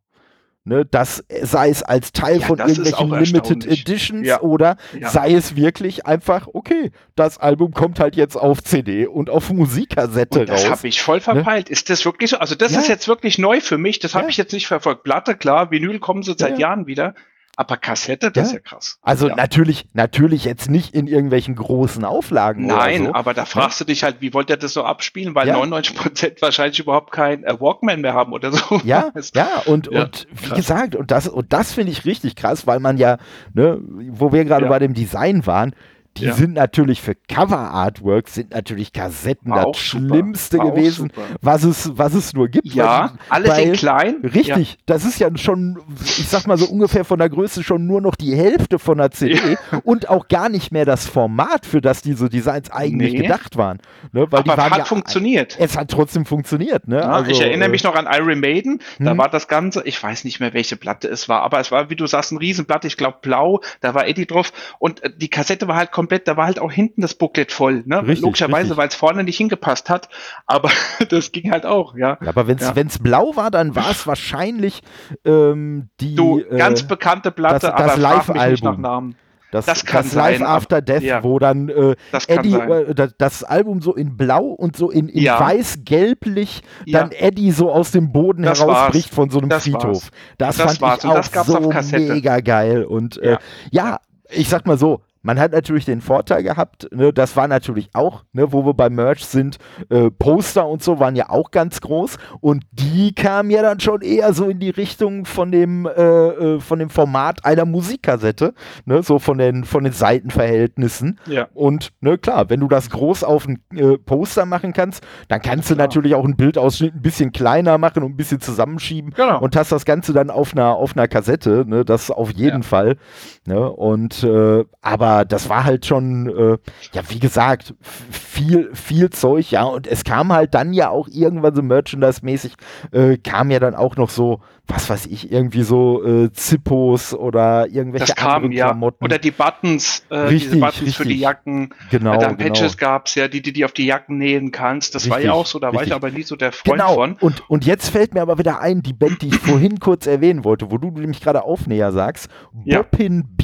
Ne, 0.64 0.86
das 0.86 1.24
sei 1.41 1.70
es 1.70 1.82
als 1.82 2.12
Teil 2.12 2.39
ja, 2.39 2.45
von 2.45 2.60
irgendwelchen 2.60 3.10
Limited 3.10 3.66
Editions 3.66 4.28
ja. 4.28 4.41
oder 4.41 4.78
ja. 4.99 5.10
sei 5.10 5.34
es 5.34 5.56
wirklich 5.56 6.06
einfach, 6.06 6.47
okay, 6.54 6.91
das 7.16 7.39
Album 7.39 7.74
kommt 7.74 7.99
halt 7.99 8.16
jetzt 8.16 8.36
auf 8.36 8.62
CD 8.62 9.08
und 9.08 9.32
auf 9.32 9.49
Musikkassette 9.52 10.41
und 10.41 10.49
raus. 10.52 10.62
Das 10.62 10.70
habe 10.70 10.88
ich 10.88 11.02
voll 11.02 11.18
ne? 11.18 11.22
verpeilt. 11.22 11.70
Ne? 11.70 11.72
Ist 11.72 11.89
das 11.89 12.06
wirklich 12.06 12.30
so? 12.30 12.38
Also 12.38 12.54
das 12.54 12.74
ist 12.74 12.88
jetzt 12.88 13.08
wirklich 13.08 13.39
neu 13.39 13.60
für 13.60 13.80
mich. 13.80 13.97
Das 13.97 14.14
habe 14.14 14.30
ich 14.30 14.38
jetzt 14.38 14.54
nicht 14.54 14.68
verfolgt. 14.68 15.02
Platte, 15.02 15.36
klar, 15.36 15.72
Vinyl 15.72 15.97
kommen 15.97 16.22
sie 16.22 16.36
seit 16.38 16.60
Jahren 16.60 16.86
wieder. 16.86 17.16
Aber 17.62 17.78
Kassette, 17.78 18.32
das 18.32 18.41
ja. 18.41 18.43
ist 18.47 18.53
ja 18.53 18.59
krass. 18.59 18.97
Also 19.03 19.28
ja. 19.30 19.36
natürlich, 19.36 19.86
natürlich 19.93 20.45
jetzt 20.45 20.68
nicht 20.68 20.95
in 20.95 21.05
irgendwelchen 21.05 21.53
großen 21.53 22.03
Auflagen. 22.03 22.66
Nein, 22.66 23.05
so. 23.05 23.14
aber 23.14 23.36
da 23.36 23.45
fragst 23.45 23.80
ja. 23.80 23.86
du 23.86 23.91
dich 23.91 24.03
halt, 24.03 24.16
wie 24.20 24.34
wollt 24.34 24.49
ihr 24.49 24.57
das 24.57 24.74
so 24.74 24.84
abspielen, 24.84 25.36
weil 25.36 25.47
ja. 25.47 25.53
99 25.53 25.95
Prozent 25.95 26.41
wahrscheinlich 26.41 26.80
überhaupt 26.80 27.12
kein 27.12 27.43
äh, 27.43 27.59
Walkman 27.59 28.01
mehr 28.01 28.16
haben 28.16 28.34
oder 28.34 28.51
so. 28.51 28.82
Ja, 28.84 29.12
ja, 29.36 29.62
und, 29.68 29.89
und 29.89 30.28
wie 30.32 30.47
krass. 30.47 30.57
gesagt, 30.57 30.95
und 30.95 31.12
das, 31.12 31.28
und 31.28 31.53
das 31.53 31.72
finde 31.72 31.91
ich 31.91 32.03
richtig 32.03 32.36
krass, 32.36 32.66
weil 32.66 32.80
man 32.80 32.97
ja, 32.97 33.20
ne, 33.53 33.78
wo 34.09 34.34
wir 34.34 34.43
gerade 34.43 34.66
bei 34.66 34.80
dem 34.80 34.95
Design 34.95 35.45
waren, 35.45 35.76
die 36.18 36.26
ja. 36.26 36.34
sind 36.34 36.53
natürlich 36.53 37.01
für 37.01 37.16
Cover-Artworks, 37.16 38.36
sind 38.36 38.51
natürlich 38.51 38.91
Kassetten 38.91 39.51
das 39.51 39.78
Schlimmste 39.78 40.57
super. 40.57 40.72
gewesen, 40.72 41.12
was 41.41 41.64
es, 41.64 41.91
was 41.95 42.14
es 42.14 42.34
nur 42.34 42.49
gibt. 42.49 42.68
Ja, 42.68 43.14
alles 43.30 43.49
weil, 43.49 43.68
in 43.68 43.74
klein. 43.74 44.16
Richtig, 44.22 44.74
ja. 44.74 44.78
das 44.86 45.05
ist 45.05 45.20
ja 45.20 45.30
schon, 45.38 45.80
ich 46.03 46.28
sag 46.28 46.47
mal 46.47 46.57
so 46.57 46.66
ungefähr 46.66 47.05
von 47.05 47.18
der 47.18 47.30
Größe 47.30 47.64
schon 47.64 47.88
nur 47.88 48.01
noch 48.01 48.16
die 48.16 48.36
Hälfte 48.36 48.78
von 48.78 48.97
der 48.97 49.12
CD 49.12 49.36
ja. 49.72 49.80
und 49.86 50.09
auch 50.09 50.28
gar 50.28 50.49
nicht 50.49 50.72
mehr 50.72 50.84
das 50.84 51.07
Format, 51.07 51.66
für 51.66 51.80
das 51.80 52.01
diese 52.01 52.30
Designs 52.30 52.70
eigentlich 52.72 53.14
nee. 53.14 53.22
gedacht 53.22 53.55
waren. 53.55 53.80
Ne? 54.12 54.28
Weil 54.30 54.41
Aber 54.41 54.57
waren 54.57 54.72
hat 54.72 54.88
funktioniert. 54.89 55.55
Es 55.59 55.78
hat 55.78 55.89
trotzdem 55.89 56.26
funktioniert. 56.26 56.88
Ne? 56.89 57.03
Also, 57.03 57.32
ich 57.32 57.39
erinnere 57.39 57.70
äh, 57.70 57.72
mich 57.72 57.84
noch 57.84 57.95
an 57.95 58.07
Iron 58.12 58.41
Maiden, 58.41 58.82
da 58.99 59.12
hm. 59.12 59.18
war 59.18 59.30
das 59.30 59.47
Ganze, 59.47 59.84
ich 59.86 60.01
weiß 60.01 60.26
nicht 60.26 60.41
mehr, 60.41 60.53
welche 60.53 60.76
Platte 60.76 61.07
es 61.07 61.30
war, 61.30 61.41
aber 61.41 61.59
es 61.59 61.72
war, 61.72 61.89
wie 61.89 61.95
du 61.95 62.05
sagst, 62.05 62.34
ein 62.34 62.38
Riesenblatt, 62.38 62.84
ich 62.84 62.97
glaube 62.97 63.20
blau, 63.22 63.62
da 63.80 63.93
war 63.93 64.07
Eddie 64.07 64.26
drauf 64.26 64.51
und 64.80 65.01
äh, 65.03 65.12
die 65.16 65.30
Kassette 65.30 65.68
war 65.70 65.78
halt 65.78 65.91
komplett, 65.91 66.01
da 66.08 66.38
war 66.38 66.45
halt 66.45 66.60
auch 66.60 66.72
hinten 66.72 67.02
das 67.02 67.16
Booklet 67.16 67.52
voll, 67.52 67.84
ne? 67.86 68.02
Richtig, 68.02 68.22
Logischerweise, 68.22 68.78
weil 68.78 68.88
es 68.88 68.95
vorne 68.95 69.24
nicht 69.24 69.38
hingepasst 69.38 69.89
hat, 69.89 70.10
aber 70.45 70.70
das 71.10 71.32
ging 71.32 71.52
halt 71.52 71.66
auch, 71.66 71.95
ja. 71.95 72.18
ja 72.22 72.28
aber 72.28 72.47
wenn 72.47 72.58
es 72.58 72.66
ja. 72.76 73.02
blau 73.02 73.36
war, 73.36 73.52
dann 73.52 73.76
war 73.76 73.91
es 73.91 74.08
wahrscheinlich 74.08 74.82
ähm, 75.26 75.89
die 75.99 76.16
du, 76.16 76.39
äh, 76.39 76.58
ganz 76.58 76.84
bekannte 76.84 77.32
Platte, 77.32 77.68
das, 77.68 77.76
das 77.76 77.97
Live-Album. 77.97 79.16
Das, 79.52 79.66
das, 79.66 79.86
kann 79.86 80.04
das 80.04 80.14
Live 80.14 80.38
sein, 80.38 80.47
After 80.47 80.82
Death, 80.82 81.04
ja. 81.04 81.24
wo 81.26 81.38
dann 81.38 81.68
äh, 81.68 81.95
das, 82.14 82.26
Eddie, 82.26 82.54
äh, 82.54 82.95
das, 82.95 83.14
das, 83.18 83.43
Album 83.43 83.82
so 83.82 83.93
in 83.93 84.16
Blau 84.16 84.45
und 84.45 84.78
so 84.78 84.89
in, 84.89 85.10
in 85.10 85.24
ja. 85.24 85.41
weiß-gelblich 85.41 86.62
ja. 86.86 86.99
dann 86.99 87.12
Eddie 87.12 87.52
so 87.52 87.70
aus 87.70 87.91
dem 87.91 88.14
Boden 88.14 88.45
herausbricht 88.45 89.14
von 89.14 89.30
so 89.30 89.39
einem 89.39 89.52
Friedhof. 89.52 90.10
Das, 90.38 90.56
fand 90.56 90.78
ich 90.78 90.84
auch 90.84 91.43
so 91.43 91.70
mega 91.97 92.39
geil. 92.39 92.86
Und 92.86 93.18
äh, 93.18 93.38
ja, 93.72 93.99
ich 94.30 94.47
sag 94.47 94.66
mal 94.66 94.78
so, 94.78 95.02
man 95.24 95.39
hat 95.39 95.51
natürlich 95.51 95.86
den 95.86 96.01
Vorteil 96.01 96.43
gehabt, 96.43 96.88
ne, 96.91 97.13
das 97.13 97.36
war 97.36 97.47
natürlich 97.47 97.89
auch, 97.93 98.24
ne, 98.34 98.51
wo 98.51 98.65
wir 98.65 98.74
bei 98.74 98.89
Merch 98.89 99.26
sind, 99.26 99.57
äh, 99.89 100.09
Poster 100.09 100.67
und 100.67 100.84
so 100.84 100.99
waren 100.99 101.15
ja 101.15 101.30
auch 101.30 101.51
ganz 101.51 101.82
groß 101.82 102.17
und 102.39 102.63
die 102.72 103.13
kamen 103.13 103.49
ja 103.51 103.61
dann 103.61 103.80
schon 103.80 104.01
eher 104.01 104.34
so 104.34 104.49
in 104.49 104.59
die 104.59 104.69
Richtung 104.69 105.26
von 105.26 105.51
dem, 105.51 105.86
äh, 105.86 105.91
äh, 105.91 106.59
von 106.59 106.80
dem 106.80 106.89
Format 106.89 107.45
einer 107.45 107.65
Musikkassette, 107.65 108.53
ne, 108.86 109.03
so 109.03 109.19
von 109.19 109.38
den, 109.38 109.63
von 109.63 109.84
den 109.84 109.93
Seitenverhältnissen. 109.93 111.19
Ja. 111.28 111.47
Und 111.53 111.91
ne, 112.01 112.17
klar, 112.17 112.49
wenn 112.49 112.59
du 112.59 112.67
das 112.67 112.89
groß 112.89 113.24
auf 113.24 113.47
ein 113.47 113.59
äh, 113.76 113.97
Poster 113.97 114.45
machen 114.45 114.74
kannst, 114.74 115.03
dann 115.28 115.41
kannst 115.41 115.69
du 115.69 115.76
natürlich 115.76 116.15
auch 116.15 116.26
einen 116.26 116.36
Bildausschnitt 116.36 116.95
ein 116.95 117.01
bisschen 117.01 117.32
kleiner 117.32 117.78
machen 117.78 118.03
und 118.03 118.13
ein 118.13 118.17
bisschen 118.17 118.41
zusammenschieben 118.41 119.11
genau. 119.11 119.39
und 119.39 119.55
hast 119.55 119.72
das 119.72 119.86
Ganze 119.86 120.13
dann 120.13 120.30
auf 120.30 120.53
einer, 120.53 120.76
auf 120.76 120.95
einer 120.95 121.07
Kassette, 121.07 121.65
ne, 121.67 121.86
das 121.86 122.09
auf 122.09 122.32
jeden 122.32 122.61
ja. 122.61 122.67
Fall. 122.67 122.97
Ne, 123.45 123.69
und 123.69 124.24
äh, 124.24 124.65
aber 125.12 125.26
das 125.26 125.49
war 125.49 125.64
halt 125.64 125.86
schon, 125.86 126.28
äh, 126.30 126.57
ja, 126.93 127.01
wie 127.09 127.20
gesagt, 127.20 127.74
viel, 128.09 128.70
viel 128.74 129.09
Zeug, 129.09 129.51
ja. 129.51 129.64
Und 129.64 129.88
es 129.88 130.03
kam 130.03 130.32
halt 130.32 130.53
dann 130.53 130.74
ja 130.74 130.89
auch 130.89 131.07
irgendwann 131.09 131.55
so 131.55 131.62
Merchandise-mäßig, 131.62 132.53
äh, 132.91 133.18
kam 133.18 133.51
ja 133.51 133.59
dann 133.59 133.76
auch 133.76 133.97
noch 133.97 134.09
so, 134.09 134.41
was 134.68 134.89
weiß 134.89 135.07
ich, 135.07 135.32
irgendwie 135.32 135.64
so 135.64 136.03
äh, 136.03 136.32
Zippos 136.32 137.14
oder 137.14 137.68
irgendwelche 137.68 138.07
das 138.07 138.16
kam, 138.16 138.43
anderen 138.43 138.55
Klamotten. 138.55 138.97
Ja. 139.01 139.05
Oder 139.05 139.18
die 139.18 139.32
Buttons, 139.32 140.05
äh, 140.09 140.16
richtig, 140.16 140.51
diese 140.51 140.59
Buttons 140.59 140.82
richtig. 140.82 140.97
für 140.97 141.05
die 141.05 141.20
Jacken. 141.20 141.74
Genau. 141.89 142.18
Dann 142.18 142.38
genau. 142.38 142.53
Patches 142.53 142.78
gab 142.78 143.07
es 143.07 143.16
ja, 143.16 143.28
die, 143.28 143.41
die 143.41 143.51
die 143.51 143.66
auf 143.66 143.74
die 143.74 143.86
Jacken 143.86 144.18
nähen 144.18 144.51
kannst. 144.51 144.95
Das 144.95 145.03
richtig, 145.03 145.12
war 145.12 145.20
ja 145.22 145.34
auch 145.34 145.45
so, 145.45 145.59
da 145.59 145.74
war 145.74 145.84
ich 145.84 145.93
aber 145.93 146.09
nie 146.09 146.24
so 146.24 146.36
der 146.36 146.51
Freund 146.53 146.80
genau. 146.80 146.93
von. 146.95 147.14
Und, 147.20 147.49
und 147.49 147.66
jetzt 147.66 147.89
fällt 147.89 148.14
mir 148.14 148.22
aber 148.22 148.38
wieder 148.38 148.62
ein, 148.62 148.82
die 148.82 148.93
Band, 148.93 149.22
die 149.22 149.28
ich 149.28 149.39
vorhin 149.39 149.80
kurz 149.80 150.07
erwähnen 150.07 150.45
wollte, 150.45 150.72
wo 150.72 150.78
du 150.78 150.89
nämlich 150.91 151.22
gerade 151.22 151.43
Aufnäher 151.43 151.91
sagst, 151.91 152.30
ja. 152.64 152.78
Boppin 152.78 153.26
B 153.36 153.43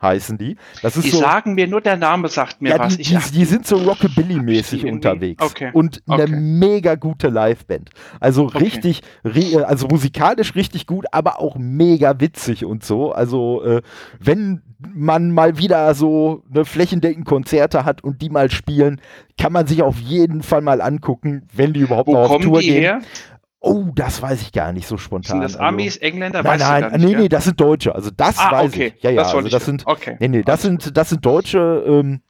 heißen 0.00 0.36
die. 0.36 0.56
Das 0.82 0.96
ist 0.96 1.06
die 1.06 1.10
so, 1.10 1.18
sagen 1.18 1.54
mir, 1.54 1.66
nur 1.66 1.80
der 1.80 1.96
Name 1.96 2.28
sagt 2.28 2.60
mir 2.60 2.70
ja, 2.70 2.78
was. 2.78 2.96
Die, 2.96 3.02
die, 3.02 3.18
die 3.32 3.44
sind 3.44 3.66
so 3.66 3.76
Rockabilly-mäßig 3.76 4.90
unterwegs. 4.90 5.42
Okay. 5.42 5.70
Und 5.72 6.02
eine 6.06 6.24
okay. 6.24 6.36
mega 6.36 6.94
gute 6.96 7.28
Liveband. 7.28 7.90
Also 8.20 8.44
okay. 8.44 8.58
richtig, 8.58 9.02
also 9.64 9.86
musikalisch 9.88 10.54
richtig 10.54 10.86
gut, 10.86 11.06
aber 11.12 11.40
auch 11.40 11.56
mega 11.58 12.20
witzig 12.20 12.64
und 12.64 12.84
so. 12.84 13.12
Also 13.12 13.64
äh, 13.64 13.82
wenn 14.20 14.62
man 14.94 15.30
mal 15.30 15.56
wieder 15.56 15.94
so 15.94 16.42
eine 16.52 16.64
flächendeckend 16.64 17.24
Konzerte 17.24 17.84
hat 17.84 18.04
und 18.04 18.20
die 18.20 18.28
mal 18.28 18.50
spielen, 18.50 19.00
kann 19.38 19.52
man 19.52 19.66
sich 19.66 19.82
auf 19.82 19.98
jeden 19.98 20.42
Fall 20.42 20.60
mal 20.60 20.80
angucken, 20.80 21.48
wenn 21.54 21.72
die 21.72 21.80
überhaupt 21.80 22.08
Wo 22.08 22.12
noch 22.12 22.30
auf 22.30 22.42
Tour 22.42 22.60
gehen. 22.60 22.82
Her? 22.82 23.00
Oh, 23.66 23.86
das 23.94 24.22
weiß 24.22 24.42
ich 24.42 24.52
gar 24.52 24.72
nicht 24.72 24.86
so 24.86 24.96
spontan. 24.96 25.32
Sind 25.32 25.42
das 25.42 25.56
Amis, 25.56 25.96
Engländer? 25.96 26.42
Nein, 26.42 26.58
nein, 26.60 26.92
nicht, 27.00 27.04
nee, 27.16 27.22
nee, 27.22 27.28
das 27.28 27.44
sind 27.44 27.60
Deutsche. 27.60 27.94
Also 27.94 28.10
das 28.16 28.38
Ah, 28.38 28.52
weiß 28.52 28.72
okay. 28.72 28.92
ich. 28.96 29.02
Ja, 29.02 29.10
ja, 29.10 29.22
Das 29.24 29.34
also 29.34 29.48
das 29.48 29.64
sind, 29.64 29.86
Okay. 29.86 30.16
nee, 30.20 30.28
nee, 30.28 30.42
das 30.42 30.62
sind, 30.62 30.96
das 30.96 31.08
sind 31.10 31.26
Deutsche, 31.26 31.84
ähm, 31.86 32.20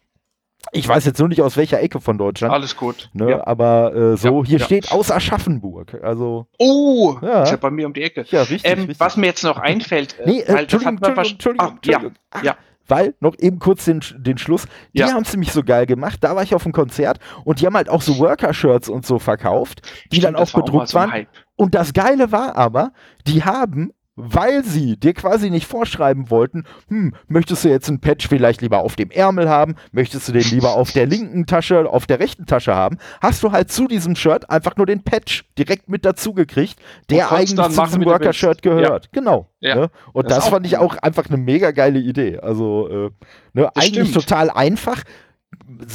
ich 0.72 0.88
weiß 0.88 1.04
jetzt 1.04 1.18
nur 1.20 1.28
nicht 1.28 1.42
aus 1.42 1.56
welcher 1.56 1.80
Ecke 1.80 2.00
von 2.00 2.18
Deutschland. 2.18 2.52
Alles 2.52 2.74
gut. 2.76 3.10
Ne, 3.12 3.30
Ja. 3.30 3.46
Aber 3.46 3.94
äh, 3.94 4.16
so, 4.16 4.42
Ja, 4.42 4.48
hier 4.48 4.58
ja. 4.58 4.64
steht 4.64 4.90
aus 4.90 5.12
Aschaffenburg. 5.12 5.98
Also, 6.02 6.46
Oh, 6.58 7.16
Ja. 7.22 7.42
ist 7.44 7.50
ja 7.50 7.56
bei 7.56 7.70
mir 7.70 7.86
um 7.86 7.92
die 7.92 8.02
Ecke. 8.02 8.24
ja, 8.30 8.40
richtig. 8.42 8.64
Ähm, 8.64 8.78
richtig. 8.80 8.98
was 8.98 9.16
mir 9.16 9.26
jetzt 9.26 9.44
noch 9.44 9.58
einfällt, 9.58 10.18
äh, 10.18 10.24
nee, 10.28 10.40
äh, 10.40 10.60
Entschuldigung, 10.60 11.00
hat 11.02 11.16
man 11.16 11.26
Entschuldigung, 11.26 11.26
Entschuldigung, 11.26 11.76
Ah, 11.80 11.86
ja, 11.86 11.92
Entschuldigung. 11.92 12.14
Ach, 12.30 12.42
ja. 12.44 12.56
Weil, 12.88 13.14
noch 13.20 13.34
eben 13.38 13.58
kurz 13.58 13.84
den, 13.84 14.00
den 14.18 14.38
Schluss, 14.38 14.66
die 14.94 15.00
Ja. 15.00 15.12
haben 15.12 15.22
es 15.22 15.32
nämlich 15.32 15.52
so 15.52 15.62
geil 15.62 15.86
gemacht. 15.86 16.18
Da 16.22 16.36
war 16.36 16.42
ich 16.42 16.54
auf 16.54 16.62
dem 16.62 16.72
Konzert 16.72 17.18
und 17.44 17.60
die 17.60 17.66
haben 17.66 17.74
halt 17.74 17.88
auch 17.88 18.02
so 18.02 18.18
Worker-Shirts 18.18 18.88
und 18.88 19.04
so 19.04 19.18
verkauft, 19.18 19.82
die 20.12 20.16
Stimmt, 20.16 20.36
dann 20.36 20.42
auch 20.42 20.52
bedruckt 20.52 20.88
so 20.88 20.98
ein 20.98 21.10
waren. 21.10 21.26
Und 21.56 21.74
das 21.74 21.92
Geile 21.92 22.32
war 22.32 22.56
aber, 22.56 22.92
die 23.26 23.44
haben, 23.44 23.92
weil 24.16 24.64
sie 24.64 24.96
dir 24.96 25.12
quasi 25.12 25.50
nicht 25.50 25.66
vorschreiben 25.66 26.30
wollten, 26.30 26.64
hm, 26.88 27.14
möchtest 27.28 27.64
du 27.64 27.68
jetzt 27.68 27.88
einen 27.88 28.00
Patch 28.00 28.28
vielleicht 28.28 28.62
lieber 28.62 28.78
auf 28.78 28.96
dem 28.96 29.10
Ärmel 29.10 29.48
haben, 29.48 29.76
möchtest 29.92 30.26
du 30.28 30.32
den 30.32 30.42
lieber 30.42 30.74
auf 30.74 30.90
der 30.92 31.06
linken 31.06 31.44
Tasche, 31.44 31.88
auf 31.88 32.06
der 32.06 32.18
rechten 32.18 32.46
Tasche 32.46 32.74
haben, 32.74 32.96
hast 33.20 33.42
du 33.42 33.52
halt 33.52 33.70
zu 33.70 33.86
diesem 33.86 34.16
Shirt 34.16 34.48
einfach 34.48 34.76
nur 34.76 34.86
den 34.86 35.02
Patch 35.02 35.44
direkt 35.58 35.90
mit 35.90 36.06
dazu 36.06 36.32
gekriegt, 36.32 36.78
der 37.10 37.30
eigentlich 37.30 37.56
zu 37.74 37.82
diesem 37.82 38.04
Worker-Shirt 38.06 38.62
gehört. 38.62 39.12
Genau. 39.12 39.50
Ja. 39.60 39.74
Ne? 39.74 39.90
Und 40.14 40.30
Das 40.30 40.36
das, 40.44 40.48
fand 40.48 40.66
ich 40.66 40.78
auch 40.78 40.96
einfach 40.98 41.26
eine 41.28 41.36
mega 41.36 41.70
geile 41.72 41.98
Idee. 41.98 42.38
Also, 42.38 42.88
äh, 42.88 43.10
ne, 43.52 43.70
eigentlich 43.76 44.10
stimmt. 44.10 44.26
total 44.28 44.50
einfach. 44.50 45.02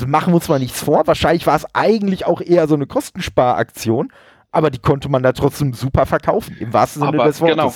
Machen 0.05 0.31
wir 0.31 0.35
uns 0.35 0.47
mal 0.49 0.59
nichts 0.59 0.81
vor. 0.81 1.07
Wahrscheinlich 1.07 1.47
war 1.47 1.55
es 1.55 1.65
eigentlich 1.73 2.25
auch 2.25 2.41
eher 2.41 2.67
so 2.67 2.75
eine 2.75 2.85
Kostensparaktion, 2.87 4.11
aber 4.51 4.69
die 4.69 4.79
konnte 4.79 5.09
man 5.09 5.23
da 5.23 5.31
trotzdem 5.31 5.73
super 5.73 6.05
verkaufen, 6.05 6.55
im 6.59 6.73
wahrsten 6.73 7.01
Sinne 7.01 7.17
Aber 7.19 7.25
des 7.27 7.41
Wortes. 7.41 7.55
genau. 7.55 7.73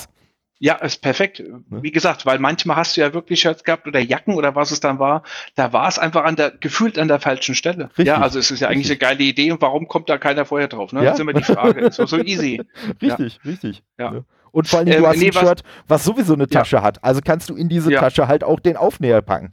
Ja, 0.58 0.76
ist 0.76 1.02
perfekt. 1.02 1.42
Wie 1.68 1.90
gesagt, 1.90 2.24
weil 2.24 2.38
manchmal 2.38 2.76
hast 2.76 2.96
du 2.96 3.02
ja 3.02 3.12
wirklich 3.12 3.40
Shirts 3.40 3.62
gehabt 3.62 3.86
oder 3.86 4.00
Jacken 4.00 4.34
oder 4.34 4.54
was 4.54 4.70
es 4.70 4.80
dann 4.80 4.98
war. 4.98 5.22
Da 5.54 5.72
war 5.74 5.86
es 5.88 5.98
einfach 5.98 6.24
an 6.24 6.36
der, 6.36 6.50
gefühlt 6.50 6.98
an 6.98 7.08
der 7.08 7.20
falschen 7.20 7.54
Stelle. 7.54 7.84
Richtig. 7.90 8.06
Ja, 8.06 8.18
also 8.22 8.38
es 8.38 8.50
ist 8.50 8.60
ja 8.60 8.68
eigentlich 8.68 8.86
eine 8.88 8.96
geile 8.96 9.22
Idee 9.22 9.52
und 9.52 9.60
warum 9.60 9.86
kommt 9.86 10.08
da 10.08 10.16
keiner 10.16 10.46
vorher 10.46 10.68
drauf? 10.68 10.92
Ne? 10.92 11.00
Ja. 11.00 11.04
Das 11.10 11.14
ist 11.14 11.20
immer 11.20 11.34
die 11.34 11.42
Frage. 11.42 11.90
so, 11.92 12.06
so 12.06 12.18
easy. 12.18 12.62
Richtig, 13.02 13.38
richtig. 13.44 13.82
Ja. 13.98 14.10
Ne? 14.12 14.24
Und 14.50 14.66
vor 14.66 14.78
allem, 14.78 14.88
Ähm, 14.88 15.00
du 15.02 15.06
hast 15.06 15.18
nee, 15.18 15.26
ein 15.28 15.34
was- 15.34 15.42
Shirt, 15.42 15.62
was 15.88 16.04
sowieso 16.04 16.32
eine 16.32 16.48
Tasche 16.48 16.80
hat. 16.80 17.04
Also 17.04 17.20
kannst 17.22 17.50
du 17.50 17.54
in 17.56 17.68
diese 17.68 17.92
Ja. 17.92 18.00
Tasche 18.00 18.26
halt 18.26 18.42
auch 18.42 18.58
den 18.58 18.78
Aufnäher 18.78 19.20
packen. 19.22 19.52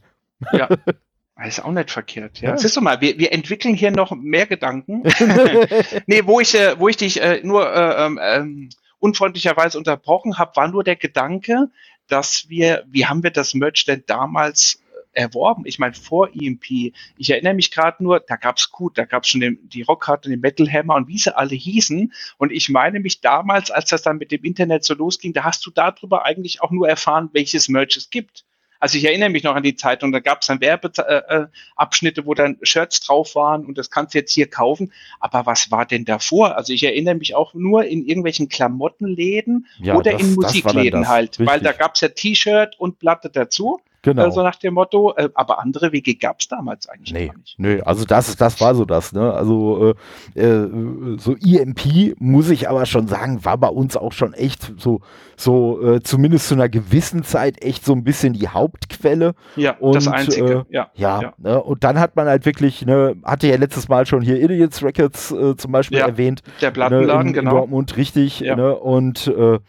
Ja. 0.54 0.70
Das 1.36 1.58
ist 1.58 1.66
auch 1.66 1.72
nicht 1.72 1.92
verkehrt. 1.92 2.40
Ja. 2.40 2.52
Ja. 2.52 2.58
Siehst 2.58 2.78
du 2.78 2.82
mal, 2.82 3.02
wir, 3.02 3.18
wir 3.18 3.34
entwickeln 3.34 3.74
hier 3.76 3.92
noch 3.92 4.12
mehr 4.16 4.46
Gedanken. 4.46 5.04
nee, 6.06 6.22
wo 6.26 6.40
ich, 6.40 6.56
äh, 6.56 6.80
wo 6.80 6.88
ich 6.88 6.96
dich 6.96 7.22
äh, 7.22 7.42
nur 7.44 7.70
äh, 7.74 8.06
ähm, 8.06 8.20
ähm, 8.22 8.70
unfreundlicherweise 9.04 9.78
unterbrochen 9.78 10.38
habe, 10.38 10.56
war 10.56 10.70
nur 10.70 10.84
der 10.84 10.96
Gedanke, 10.96 11.70
dass 12.08 12.48
wir, 12.48 12.86
wie 12.88 13.06
haben 13.06 13.22
wir 13.22 13.32
das 13.32 13.54
Merch 13.54 13.84
denn 13.84 14.04
damals 14.08 14.82
äh, 15.14 15.24
erworben? 15.24 15.64
Ich 15.66 15.78
meine, 15.78 15.94
vor 15.94 16.30
EMP. 16.34 16.94
Ich 17.18 17.30
erinnere 17.30 17.54
mich 17.54 17.70
gerade 17.70 18.02
nur, 18.02 18.22
da 18.22 18.38
gab's 18.38 18.72
gut, 18.72 18.98
da 18.98 19.04
gab's 19.04 19.28
schon 19.28 19.42
den, 19.42 19.60
die 19.68 19.82
Rockhard 19.82 20.26
und 20.26 20.32
den 20.32 20.40
Metal 20.40 20.72
Hammer 20.72 20.96
und 20.96 21.10
wie 21.10 21.18
sie 21.18 21.36
alle 21.36 21.54
hießen. 21.54 22.14
Und 22.38 22.52
ich 22.54 22.70
meine 22.70 23.02
mich 23.02 23.20
damals, 23.20 23.72
als 23.72 23.90
das 23.90 24.04
dann 24.04 24.18
mit 24.18 24.32
dem 24.32 24.46
Internet 24.46 24.86
so 24.86 24.94
losging, 24.94 25.34
da 25.34 25.44
hast 25.44 25.66
du 25.66 25.72
darüber 25.72 26.24
eigentlich 26.24 26.62
auch 26.62 26.72
nur 26.72 26.88
erfahren, 26.88 27.30
welches 27.34 27.68
Merch 27.68 27.98
es 27.98 28.10
gibt. 28.10 28.46
Also 28.84 28.98
ich 28.98 29.06
erinnere 29.06 29.30
mich 29.30 29.44
noch 29.44 29.56
an 29.56 29.64
die 29.64 29.78
Zeit 29.78 30.04
und 30.04 30.12
da 30.12 30.20
gab 30.20 30.42
es 30.42 30.48
dann 30.48 30.60
Werbeabschnitte, 30.60 31.26
äh, 31.30 31.46
Abschnitte, 31.78 32.26
wo 32.26 32.34
dann 32.34 32.58
Shirts 32.64 33.00
drauf 33.00 33.34
waren 33.34 33.66
und 33.66 33.78
das 33.78 33.90
kannst 33.90 34.14
du 34.14 34.18
jetzt 34.18 34.34
hier 34.34 34.50
kaufen. 34.50 34.92
Aber 35.22 35.46
was 35.46 35.72
war 35.72 35.86
denn 35.86 36.04
davor? 36.04 36.58
Also 36.58 36.74
ich 36.74 36.84
erinnere 36.84 37.16
mich 37.16 37.34
auch 37.34 37.54
nur 37.54 37.86
in 37.86 38.06
irgendwelchen 38.06 38.50
Klamottenläden 38.50 39.68
Ja, 39.80 39.96
oder 39.96 40.12
das- 40.12 40.22
in 40.22 40.34
Musikläden 40.36 41.08
halt, 41.08 41.40
weil 41.40 41.48
Richtig. 41.60 41.64
da 41.64 41.72
gab 41.72 41.96
es 41.96 42.02
ja 42.02 42.10
T-Shirt 42.10 42.78
und 42.78 43.00
Platte 43.00 43.30
dazu, 43.30 43.80
Genau. 44.04 44.24
also 44.24 44.44
nach 44.44 44.58
dem 44.58 44.76
Motto. 44.76 45.14
Äh, 45.16 45.30
aber 45.34 45.60
andere 45.60 45.92
Wege 45.92 46.14
gab 46.16 46.40
es 46.42 46.48
damals 46.48 46.88
eigentlich 46.88 47.14
Nee, 47.14 47.32
nicht. 47.38 47.56
nö, 47.58 47.82
also 47.86 48.06
das, 48.06 48.36
das 48.36 48.60
war 48.62 48.76
so 48.76 48.86
das, 48.86 49.14
ne? 49.14 49.34
Also 49.34 49.96
äh, 50.36 50.40
äh, 50.42 51.18
so 51.18 51.36
EMP, 51.36 52.16
muss 52.20 52.50
ich 52.50 52.70
aber 52.70 52.86
schon 52.86 53.08
sagen, 53.08 53.44
war 53.46 53.58
bei 53.58 53.70
uns 53.70 53.96
auch 53.98 54.12
schon 54.12 54.34
echt 54.34 54.74
so, 54.78 55.00
so 55.38 55.82
äh, 55.82 56.02
zumindest 56.04 56.50
zu 56.50 56.54
einer 56.56 56.70
gewissen 56.70 57.24
Zeit 57.24 57.64
echt 57.64 57.86
so 57.86 57.94
ein 57.94 58.04
bisschen 58.04 58.34
die 58.34 58.48
Hauptquelle. 58.50 59.34
Ja, 59.56 59.78
Und, 59.80 59.96
das 59.96 60.08
Einzige. 60.08 60.66
äh, 60.70 60.74
ja, 60.76 60.92
Ja, 60.96 61.22
ja. 61.22 61.34
Ne? 61.38 61.64
und 61.64 61.84
dann 61.84 62.00
hat 62.00 62.16
man 62.16 62.28
halt 62.28 62.46
wirklich, 62.46 62.86
ne, 62.86 63.16
hatte 63.24 63.48
ja 63.48 63.56
letztes 63.56 63.88
Mal 63.88 64.06
schon 64.06 64.22
hier 64.22 64.42
Idiots 64.42 64.84
Records 64.84 65.32
äh, 65.32 65.56
zum 65.56 65.72
Beispiel 65.72 66.00
Ja, 66.00 66.08
erwähnt. 66.08 66.42
Der 66.62 66.70
ne, 66.70 66.74
Plattenladen, 66.74 67.22
in, 67.22 67.28
in 67.30 67.34
genau. 67.34 67.52
Dortmund, 67.52 67.96
richtig. 67.96 68.42
Ja. 68.42 68.56
Ne? 68.58 68.76
Und 68.76 69.28
äh, 69.28 69.60